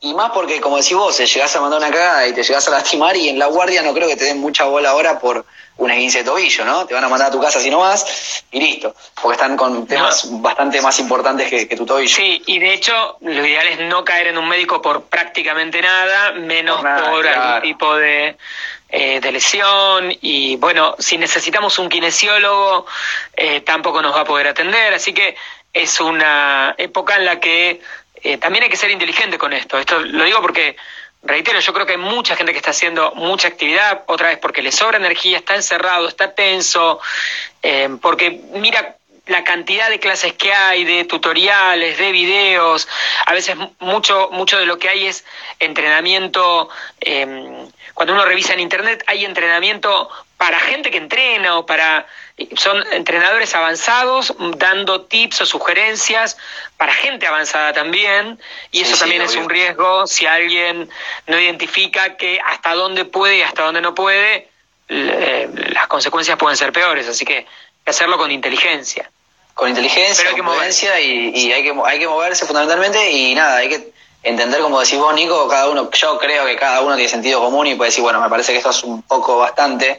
y 0.00 0.14
más 0.14 0.30
porque, 0.32 0.60
como 0.60 0.76
decís 0.76 0.96
vos, 0.96 1.18
llegás 1.18 1.54
a 1.56 1.60
mandar 1.60 1.80
una 1.80 1.90
cagada 1.90 2.26
y 2.26 2.32
te 2.32 2.42
llegás 2.42 2.66
a 2.68 2.70
lastimar 2.70 3.16
y 3.16 3.28
en 3.28 3.38
la 3.38 3.46
guardia 3.46 3.82
no 3.82 3.94
creo 3.94 4.08
que 4.08 4.16
te 4.16 4.24
den 4.24 4.38
mucha 4.38 4.64
bola 4.64 4.90
ahora 4.90 5.18
por 5.18 5.44
un 5.78 5.90
esguince 5.90 6.18
de 6.18 6.24
tobillo, 6.24 6.64
¿no? 6.64 6.86
Te 6.86 6.94
van 6.94 7.04
a 7.04 7.08
mandar 7.08 7.28
a 7.28 7.30
tu 7.30 7.40
casa 7.40 7.60
si 7.60 7.68
no 7.70 7.78
vas 7.78 8.44
y 8.50 8.60
listo, 8.60 8.94
porque 9.20 9.34
están 9.34 9.56
con 9.56 9.86
temas 9.86 10.26
bastante 10.40 10.80
más 10.80 10.98
importantes 10.98 11.48
que, 11.50 11.76
tu 11.76 11.84
tobillo. 11.84 12.14
Sí, 12.14 12.42
y 12.46 12.58
de 12.58 12.72
hecho 12.72 13.18
lo 13.20 13.46
ideal 13.46 13.66
es 13.66 13.80
no 13.80 14.04
caer 14.04 14.28
en 14.28 14.38
un 14.38 14.48
médico 14.48 14.80
por 14.80 15.04
prácticamente 15.04 15.82
nada, 15.82 16.32
menos 16.32 16.80
por, 16.80 17.26
algún 17.26 17.62
tipo 17.62 17.94
de, 17.94 18.36
eh, 18.88 19.20
de 19.20 19.32
lesión 19.32 20.16
y 20.22 20.56
bueno, 20.56 20.94
si 20.98 21.18
necesitamos 21.18 21.78
un 21.78 21.88
kinesiólogo 21.88 22.86
eh, 23.36 23.60
tampoco 23.60 24.00
nos 24.00 24.14
va 24.14 24.20
a 24.20 24.24
poder 24.24 24.48
atender, 24.48 24.94
así 24.94 25.12
que 25.12 25.36
es 25.76 26.00
una 26.00 26.74
época 26.78 27.16
en 27.16 27.26
la 27.26 27.38
que 27.38 27.82
eh, 28.22 28.38
también 28.38 28.64
hay 28.64 28.70
que 28.70 28.78
ser 28.78 28.90
inteligente 28.90 29.36
con 29.36 29.52
esto. 29.52 29.78
Esto 29.78 30.00
lo 30.00 30.24
digo 30.24 30.40
porque 30.40 30.76
reitero, 31.22 31.60
yo 31.60 31.72
creo 31.74 31.84
que 31.84 31.92
hay 31.92 31.98
mucha 31.98 32.34
gente 32.34 32.52
que 32.52 32.58
está 32.58 32.70
haciendo 32.70 33.12
mucha 33.14 33.48
actividad, 33.48 34.04
otra 34.06 34.28
vez 34.28 34.38
porque 34.38 34.62
le 34.62 34.72
sobra 34.72 34.96
energía, 34.96 35.36
está 35.36 35.54
encerrado, 35.54 36.08
está 36.08 36.34
tenso, 36.34 36.98
eh, 37.62 37.90
porque 38.00 38.30
mira 38.54 38.96
la 39.26 39.44
cantidad 39.44 39.90
de 39.90 39.98
clases 39.98 40.32
que 40.32 40.54
hay, 40.54 40.84
de 40.84 41.04
tutoriales, 41.04 41.98
de 41.98 42.10
videos, 42.10 42.88
a 43.26 43.34
veces 43.34 43.56
mucho, 43.78 44.30
mucho 44.32 44.58
de 44.58 44.64
lo 44.64 44.78
que 44.78 44.88
hay 44.88 45.06
es 45.06 45.26
entrenamiento, 45.58 46.70
eh, 47.02 47.66
cuando 47.92 48.14
uno 48.14 48.24
revisa 48.24 48.54
en 48.54 48.60
internet 48.60 49.04
hay 49.08 49.26
entrenamiento 49.26 50.08
para 50.36 50.60
gente 50.60 50.90
que 50.90 50.98
entrena 50.98 51.58
o 51.58 51.66
para 51.66 52.06
son 52.56 52.84
entrenadores 52.92 53.54
avanzados 53.54 54.34
dando 54.56 55.02
tips 55.02 55.40
o 55.40 55.46
sugerencias 55.46 56.36
para 56.76 56.92
gente 56.92 57.26
avanzada 57.26 57.72
también 57.72 58.38
y 58.70 58.82
eso 58.82 58.96
también 58.98 59.22
es 59.22 59.34
un 59.36 59.48
riesgo 59.48 60.06
si 60.06 60.26
alguien 60.26 60.90
no 61.26 61.40
identifica 61.40 62.16
que 62.16 62.38
hasta 62.44 62.74
dónde 62.74 63.06
puede 63.06 63.38
y 63.38 63.42
hasta 63.42 63.62
dónde 63.62 63.80
no 63.80 63.94
puede 63.94 64.48
las 64.88 65.86
consecuencias 65.88 66.36
pueden 66.36 66.58
ser 66.58 66.72
peores 66.72 67.08
así 67.08 67.24
que 67.24 67.36
hay 67.36 67.46
que 67.84 67.90
hacerlo 67.90 68.18
con 68.18 68.30
inteligencia. 68.30 69.10
Con 69.54 69.70
inteligencia 69.70 70.30
con 70.32 70.44
prudencia 70.44 71.00
y, 71.00 71.30
y 71.34 71.52
hay 71.52 71.62
que 71.62 71.72
hay 71.86 71.98
que 71.98 72.06
moverse 72.06 72.44
fundamentalmente 72.44 73.10
y 73.10 73.34
nada 73.34 73.56
hay 73.56 73.70
que 73.70 73.95
entender, 74.22 74.60
como 74.60 74.80
decís 74.80 74.98
vos, 74.98 75.14
Nico, 75.14 75.46
cada 75.48 75.68
uno, 75.68 75.90
yo 75.90 76.18
creo 76.18 76.44
que 76.46 76.56
cada 76.56 76.80
uno 76.80 76.94
tiene 76.94 77.08
sentido 77.08 77.40
común 77.40 77.66
y 77.66 77.74
puede 77.74 77.90
decir, 77.90 78.02
bueno, 78.02 78.20
me 78.20 78.28
parece 78.28 78.52
que 78.52 78.58
esto 78.58 78.70
es 78.70 78.82
un 78.82 79.02
poco 79.02 79.38
bastante, 79.38 79.98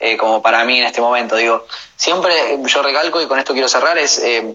eh, 0.00 0.16
como 0.16 0.42
para 0.42 0.64
mí 0.64 0.78
en 0.78 0.84
este 0.84 1.00
momento. 1.00 1.36
Digo, 1.36 1.66
siempre 1.96 2.58
yo 2.64 2.82
recalco, 2.82 3.20
y 3.20 3.26
con 3.26 3.38
esto 3.38 3.52
quiero 3.52 3.68
cerrar, 3.68 3.98
es 3.98 4.18
eh, 4.18 4.54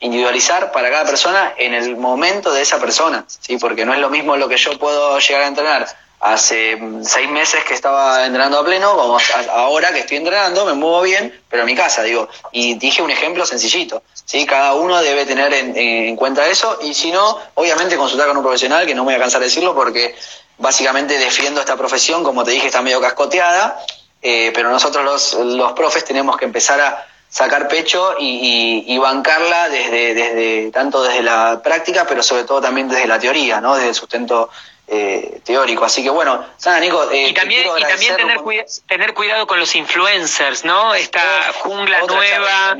individualizar 0.00 0.72
para 0.72 0.90
cada 0.90 1.04
persona 1.04 1.54
en 1.56 1.74
el 1.74 1.96
momento 1.96 2.52
de 2.52 2.62
esa 2.62 2.78
persona, 2.78 3.24
¿sí? 3.26 3.58
Porque 3.58 3.84
no 3.84 3.92
es 3.92 4.00
lo 4.00 4.10
mismo 4.10 4.36
lo 4.36 4.48
que 4.48 4.56
yo 4.56 4.78
puedo 4.78 5.18
llegar 5.18 5.42
a 5.42 5.46
entrenar 5.46 6.07
hace 6.20 6.76
mm, 6.76 7.04
seis 7.04 7.30
meses 7.30 7.64
que 7.64 7.74
estaba 7.74 8.26
entrenando 8.26 8.58
a 8.58 8.64
pleno, 8.64 9.18
ahora 9.52 9.92
que 9.92 10.00
estoy 10.00 10.16
entrenando, 10.16 10.64
me 10.64 10.74
muevo 10.74 11.02
bien, 11.02 11.40
pero 11.48 11.62
en 11.62 11.66
mi 11.66 11.74
casa, 11.74 12.02
digo. 12.02 12.28
Y 12.52 12.74
dije 12.74 13.02
un 13.02 13.10
ejemplo 13.10 13.46
sencillito. 13.46 14.02
¿sí? 14.24 14.46
Cada 14.46 14.74
uno 14.74 15.00
debe 15.00 15.24
tener 15.26 15.52
en, 15.52 16.16
cuenta 16.16 16.46
eso 16.48 16.78
y 16.82 16.94
si 16.94 17.10
no, 17.10 17.38
obviamente 17.54 17.96
consultar 17.96 18.28
con 18.28 18.36
un 18.36 18.42
profesional, 18.42 18.86
que 18.86 18.94
no 18.94 19.02
me 19.02 19.12
voy 19.12 19.14
a 19.14 19.20
cansar 19.20 19.40
de 19.40 19.46
decirlo 19.46 19.74
porque 19.74 20.14
básicamente 20.58 21.18
defiendo 21.18 21.60
esta 21.60 21.76
profesión, 21.76 22.24
como 22.24 22.44
te 22.44 22.50
dije, 22.50 22.66
está 22.66 22.82
medio 22.82 23.00
cascoteada, 23.00 23.78
eh, 24.20 24.50
pero 24.54 24.70
nosotros 24.70 25.04
los, 25.04 25.34
los 25.54 25.72
profes 25.72 26.04
tenemos 26.04 26.36
que 26.36 26.44
empezar 26.44 26.80
a 26.80 27.06
sacar 27.28 27.68
pecho 27.68 28.16
y, 28.18 28.98
bancarla 28.98 29.68
desde, 29.68 30.14
desde 30.14 30.70
tanto 30.72 31.02
desde 31.02 31.22
la 31.22 31.60
práctica, 31.62 32.04
pero 32.08 32.22
sobre 32.22 32.44
todo 32.44 32.60
también 32.60 32.88
desde 32.88 33.06
la 33.06 33.18
teoría, 33.18 33.60
¿no? 33.60 33.74
desde 33.74 33.90
el 33.90 33.94
sustento 33.94 34.50
eh, 34.88 35.40
teórico. 35.44 35.84
Así 35.84 36.02
que 36.02 36.10
bueno, 36.10 36.44
nada, 36.64 36.80
Nico. 36.80 37.10
Eh, 37.10 37.28
y 37.28 37.34
también, 37.34 37.66
y 37.76 37.82
también 37.82 38.16
tener, 38.16 38.38
tener 38.86 39.14
cuidado 39.14 39.46
con 39.46 39.60
los 39.60 39.74
influencers, 39.74 40.64
¿no? 40.64 40.94
Esta 40.94 41.20
jungla 41.60 42.00
nueva. 42.02 42.76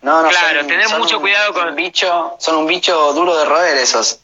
No, 0.00 0.22
no, 0.22 0.28
claro, 0.28 0.64
tener 0.66 0.88
mucho 0.90 1.20
cuidado 1.20 1.52
con. 1.52 1.74
bicho, 1.74 2.36
son 2.38 2.56
un 2.56 2.66
bicho 2.66 3.12
duro 3.12 3.36
de 3.36 3.44
roer 3.44 3.76
esos. 3.78 4.20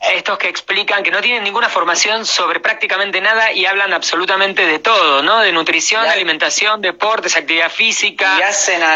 Estos 0.00 0.38
que 0.38 0.48
explican 0.48 1.02
que 1.02 1.10
no 1.10 1.20
tienen 1.20 1.42
ninguna 1.42 1.68
formación 1.68 2.24
sobre 2.24 2.60
prácticamente 2.60 3.20
nada 3.20 3.52
y 3.52 3.66
hablan 3.66 3.92
absolutamente 3.92 4.64
de 4.64 4.78
todo, 4.78 5.22
¿no? 5.22 5.40
De 5.40 5.50
nutrición, 5.52 6.06
alimentación, 6.06 6.80
deportes, 6.80 7.36
actividad 7.36 7.70
física, 7.70 8.38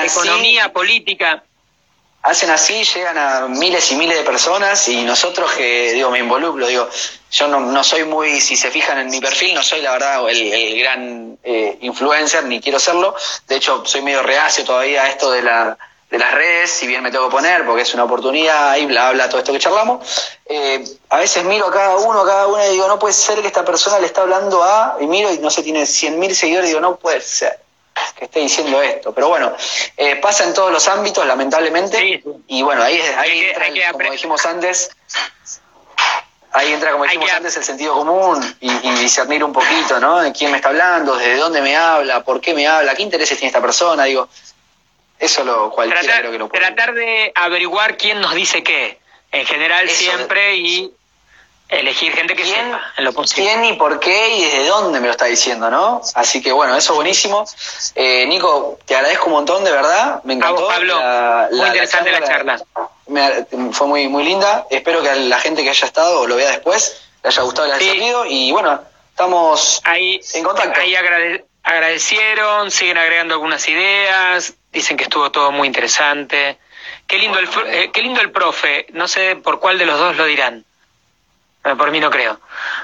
economía, 0.04 0.72
política 0.72 1.42
hacen 2.22 2.50
así, 2.50 2.84
llegan 2.84 3.18
a 3.18 3.48
miles 3.48 3.90
y 3.90 3.96
miles 3.96 4.16
de 4.16 4.22
personas 4.22 4.88
y 4.88 5.02
nosotros 5.04 5.50
que, 5.52 5.92
digo, 5.92 6.10
me 6.10 6.20
involucro, 6.20 6.66
digo, 6.68 6.88
yo 7.32 7.48
no, 7.48 7.60
no 7.60 7.82
soy 7.82 8.04
muy, 8.04 8.40
si 8.40 8.56
se 8.56 8.70
fijan 8.70 8.98
en 8.98 9.10
mi 9.10 9.20
perfil, 9.20 9.54
no 9.54 9.62
soy 9.62 9.82
la 9.82 9.92
verdad 9.92 10.28
el, 10.30 10.78
gran 10.78 11.36
eh, 11.42 11.78
influencer, 11.80 12.44
ni 12.44 12.60
quiero 12.60 12.78
serlo, 12.78 13.14
de 13.48 13.56
hecho 13.56 13.84
soy 13.84 14.02
medio 14.02 14.22
reacio 14.22 14.64
todavía 14.64 15.02
a 15.02 15.08
esto 15.08 15.32
de, 15.32 15.42
la, 15.42 15.76
de 16.10 16.18
las 16.18 16.32
redes, 16.32 16.70
si 16.70 16.86
bien 16.86 17.02
me 17.02 17.10
tengo 17.10 17.28
que 17.28 17.32
poner, 17.32 17.66
porque 17.66 17.82
es 17.82 17.92
una 17.92 18.04
oportunidad 18.04 18.76
y 18.76 18.86
bla, 18.86 19.10
bla, 19.10 19.28
todo 19.28 19.38
esto 19.38 19.52
que 19.52 19.58
charlamos, 19.58 20.06
eh, 20.46 20.84
a 21.08 21.18
veces 21.18 21.42
miro 21.44 21.66
a 21.66 21.72
cada 21.72 21.96
uno, 21.96 22.20
a 22.20 22.26
cada 22.26 22.46
uno 22.46 22.64
y 22.64 22.70
digo, 22.70 22.86
no 22.86 23.00
puede 23.00 23.14
ser 23.14 23.40
que 23.40 23.48
esta 23.48 23.64
persona 23.64 23.98
le 23.98 24.06
está 24.06 24.22
hablando 24.22 24.62
a, 24.62 24.96
y 25.00 25.08
miro 25.08 25.32
y 25.32 25.38
no 25.38 25.50
sé, 25.50 25.64
tiene 25.64 25.82
100.000 25.82 26.34
seguidores 26.34 26.68
digo, 26.68 26.80
no 26.80 26.94
puede 26.94 27.20
ser 27.20 27.58
que 28.16 28.24
esté 28.26 28.40
diciendo 28.40 28.80
esto. 28.82 29.12
Pero 29.12 29.28
bueno, 29.28 29.54
eh, 29.96 30.16
pasa 30.16 30.44
en 30.44 30.54
todos 30.54 30.72
los 30.72 30.86
ámbitos, 30.88 31.26
lamentablemente. 31.26 32.22
Y 32.46 32.62
bueno, 32.62 32.82
ahí, 32.82 33.00
ahí 33.18 33.40
entra, 33.40 33.92
como 33.92 34.10
dijimos 34.12 34.46
antes, 34.46 34.90
ahí 36.52 36.72
entra, 36.72 36.92
como 36.92 37.04
dijimos 37.04 37.30
antes, 37.32 37.56
el 37.56 37.64
sentido 37.64 37.94
común 37.94 38.56
y, 38.60 38.70
discernir 39.02 39.42
un 39.42 39.52
poquito, 39.52 39.98
¿no? 39.98 40.20
De 40.20 40.32
quién 40.32 40.50
me 40.50 40.58
está 40.58 40.68
hablando, 40.68 41.16
desde 41.16 41.36
dónde 41.36 41.60
me 41.60 41.76
habla, 41.76 42.22
por 42.22 42.40
qué 42.40 42.54
me 42.54 42.66
habla, 42.66 42.94
qué 42.94 43.02
intereses 43.02 43.36
tiene 43.38 43.48
esta 43.48 43.60
persona. 43.60 44.04
Digo, 44.04 44.28
eso 45.18 45.44
lo 45.44 45.70
cualquiera 45.70 46.00
tratar, 46.02 46.20
creo 46.20 46.32
que 46.32 46.38
lo 46.38 46.48
puede. 46.48 46.64
Tratar 46.64 46.94
de 46.94 47.32
averiguar 47.34 47.96
quién 47.96 48.20
nos 48.20 48.34
dice 48.34 48.62
qué, 48.62 48.98
en 49.32 49.46
general 49.46 49.88
siempre, 49.88 50.56
y 50.56 50.92
elegir 51.72 52.12
gente 52.12 52.34
que 52.36 52.42
¿Quién, 52.42 52.54
sepa 52.66 52.92
en 52.96 53.04
lo 53.04 53.12
posible. 53.12 53.50
¿Quién 53.50 53.64
y 53.64 53.72
por 53.74 53.98
qué 54.00 54.28
y 54.36 54.44
desde 54.44 54.66
dónde 54.68 55.00
me 55.00 55.06
lo 55.06 55.12
está 55.12 55.24
diciendo, 55.26 55.70
no? 55.70 56.00
Así 56.14 56.42
que 56.42 56.52
bueno, 56.52 56.76
eso 56.76 56.92
es 56.92 56.96
buenísimo. 56.96 57.44
Eh, 57.94 58.26
Nico, 58.26 58.78
te 58.86 58.94
agradezco 58.94 59.26
un 59.26 59.32
montón, 59.32 59.64
de 59.64 59.72
verdad. 59.72 60.20
Me 60.24 60.34
encantó. 60.34 60.62
vos, 60.62 60.72
Pablo. 60.72 60.98
La- 60.98 61.48
Muy 61.50 61.60
la- 61.60 61.66
interesante 61.68 62.12
la 62.12 62.22
charla. 62.24 62.62
me- 63.06 63.72
fue 63.72 63.86
muy, 63.86 64.08
muy 64.08 64.24
linda. 64.24 64.66
Espero 64.70 65.02
que 65.02 65.10
a 65.10 65.14
la 65.16 65.38
gente 65.40 65.62
que 65.62 65.70
haya 65.70 65.86
estado 65.86 66.20
o 66.20 66.26
lo 66.26 66.36
vea 66.36 66.50
después 66.50 67.02
le 67.22 67.28
haya 67.28 67.42
gustado 67.42 67.72
el 67.72 67.78
Sí. 67.80 68.02
Y 68.28 68.52
bueno, 68.52 68.82
estamos 69.10 69.80
Ahí, 69.84 70.20
en 70.34 70.44
contacto. 70.44 70.80
ahí 70.80 70.94
agrade- 70.94 71.44
agradecieron, 71.62 72.70
siguen 72.70 72.98
agregando 72.98 73.34
algunas 73.34 73.68
ideas, 73.68 74.54
dicen 74.72 74.96
que 74.96 75.04
estuvo 75.04 75.30
todo 75.30 75.52
muy 75.52 75.66
interesante. 75.68 76.58
Qué 77.06 77.18
lindo, 77.18 77.38
el, 77.38 77.48
fr- 77.48 77.66
eh, 77.66 77.90
qué 77.92 78.02
lindo 78.02 78.20
el 78.20 78.30
profe, 78.32 78.86
no 78.90 79.06
sé 79.08 79.36
por 79.36 79.60
cuál 79.60 79.78
de 79.78 79.86
los 79.86 79.98
dos 79.98 80.16
lo 80.16 80.24
dirán. 80.24 80.64
Eh, 81.64 81.74
Por 81.76 81.90
mí 81.90 82.00
no 82.00 82.10
creo. 82.10 82.38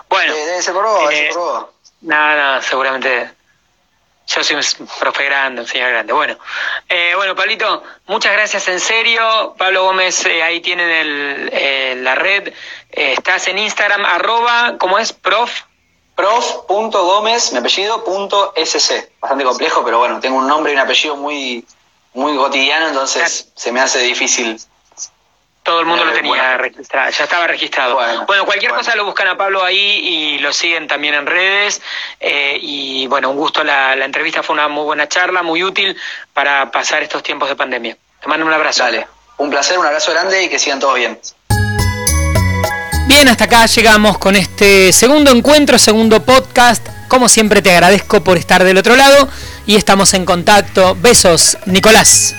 Bueno, 0.08 0.32
Eh, 0.32 0.46
debe 0.46 0.62
ser 0.62 0.74
por 0.74 0.84
vos, 0.84 1.08
debe 1.08 1.14
eh, 1.14 1.26
ser 1.26 1.34
por 1.34 1.42
vos. 1.62 1.66
nada, 2.02 2.56
no, 2.56 2.62
seguramente. 2.62 3.32
Yo 4.26 4.44
soy 4.44 4.56
un 4.56 4.86
profe 5.00 5.24
grande, 5.24 5.62
un 5.62 5.66
señor 5.66 5.88
grande. 5.90 6.12
Bueno, 6.12 6.36
eh, 6.86 7.12
bueno, 7.16 7.34
Pablito, 7.34 7.82
muchas 8.06 8.32
gracias 8.34 8.68
en 8.68 8.78
serio. 8.78 9.54
Pablo 9.56 9.84
Gómez, 9.84 10.26
eh, 10.26 10.42
ahí 10.42 10.60
tienen 10.60 10.90
el, 10.90 11.50
eh, 11.50 11.94
la 12.02 12.14
red. 12.14 12.52
Estás 12.90 13.48
en 13.48 13.56
Instagram, 13.58 14.04
arroba, 14.04 14.74
¿cómo 14.78 14.98
es? 14.98 15.14
Prof. 15.14 15.50
Prof.gómez, 16.14 17.52
mi 17.52 17.58
apellido, 17.58 18.04
punto 18.04 18.52
SC. 18.54 19.10
Bastante 19.20 19.44
complejo, 19.44 19.82
pero 19.84 19.98
bueno, 19.98 20.20
tengo 20.20 20.36
un 20.38 20.46
nombre 20.46 20.72
y 20.72 20.74
un 20.74 20.80
apellido 20.82 21.16
muy, 21.16 21.64
muy 22.12 22.36
cotidiano, 22.36 22.88
entonces 22.88 23.48
se 23.54 23.72
me 23.72 23.80
hace 23.80 24.00
difícil. 24.00 24.60
Todo 25.68 25.80
el 25.80 25.86
mundo 25.86 26.02
lo 26.02 26.12
Eh, 26.12 26.14
tenía 26.14 26.30
bueno. 26.32 26.56
registrado, 26.62 27.10
ya 27.10 27.24
estaba 27.24 27.46
registrado. 27.46 27.94
Bueno, 27.96 28.24
Bueno, 28.26 28.44
cualquier 28.46 28.70
bueno. 28.70 28.82
cosa 28.82 28.96
lo 28.96 29.04
buscan 29.04 29.28
a 29.28 29.36
Pablo 29.36 29.62
ahí 29.62 29.76
y 29.76 30.38
lo 30.38 30.50
siguen 30.54 30.86
también 30.88 31.12
en 31.12 31.26
redes. 31.26 31.82
eh, 32.20 32.58
y 32.62 33.06
bueno, 33.06 33.28
un 33.28 33.36
gusto, 33.36 33.62
la, 33.62 33.94
la 33.94 34.06
entrevista 34.06 34.42
fue 34.42 34.54
una 34.54 34.68
muy 34.68 34.84
buena 34.84 35.06
charla, 35.08 35.42
muy 35.42 35.62
útil 35.62 35.94
para 36.32 36.70
pasar 36.70 37.02
estos 37.02 37.22
tiempos 37.22 37.50
de 37.50 37.54
pandemia. 37.56 37.98
Te 38.18 38.28
mando 38.28 38.46
un 38.46 38.52
abrazo. 38.54 38.82
Dale, 38.82 39.06
un 39.36 39.50
placer, 39.50 39.78
un 39.78 39.84
abrazo 39.84 40.10
grande 40.12 40.42
y 40.44 40.48
que 40.48 40.58
sigan 40.58 40.80
todos 40.80 40.94
bien. 40.94 41.20
Bien, 43.06 43.28
hasta 43.28 43.44
acá 43.44 43.66
llegamos 43.66 44.16
con 44.16 44.36
este 44.36 44.90
segundo 44.94 45.30
encuentro, 45.32 45.78
segundo 45.78 46.22
podcast. 46.24 46.86
Como 47.08 47.28
siempre 47.28 47.60
te 47.60 47.72
agradezco 47.72 48.24
por 48.24 48.38
estar 48.38 48.64
del 48.64 48.78
otro 48.78 48.96
lado 48.96 49.28
y 49.66 49.76
estamos 49.76 50.14
en 50.14 50.24
contacto. 50.24 50.96
Besos, 50.98 51.58
Nicolás. 51.66 52.34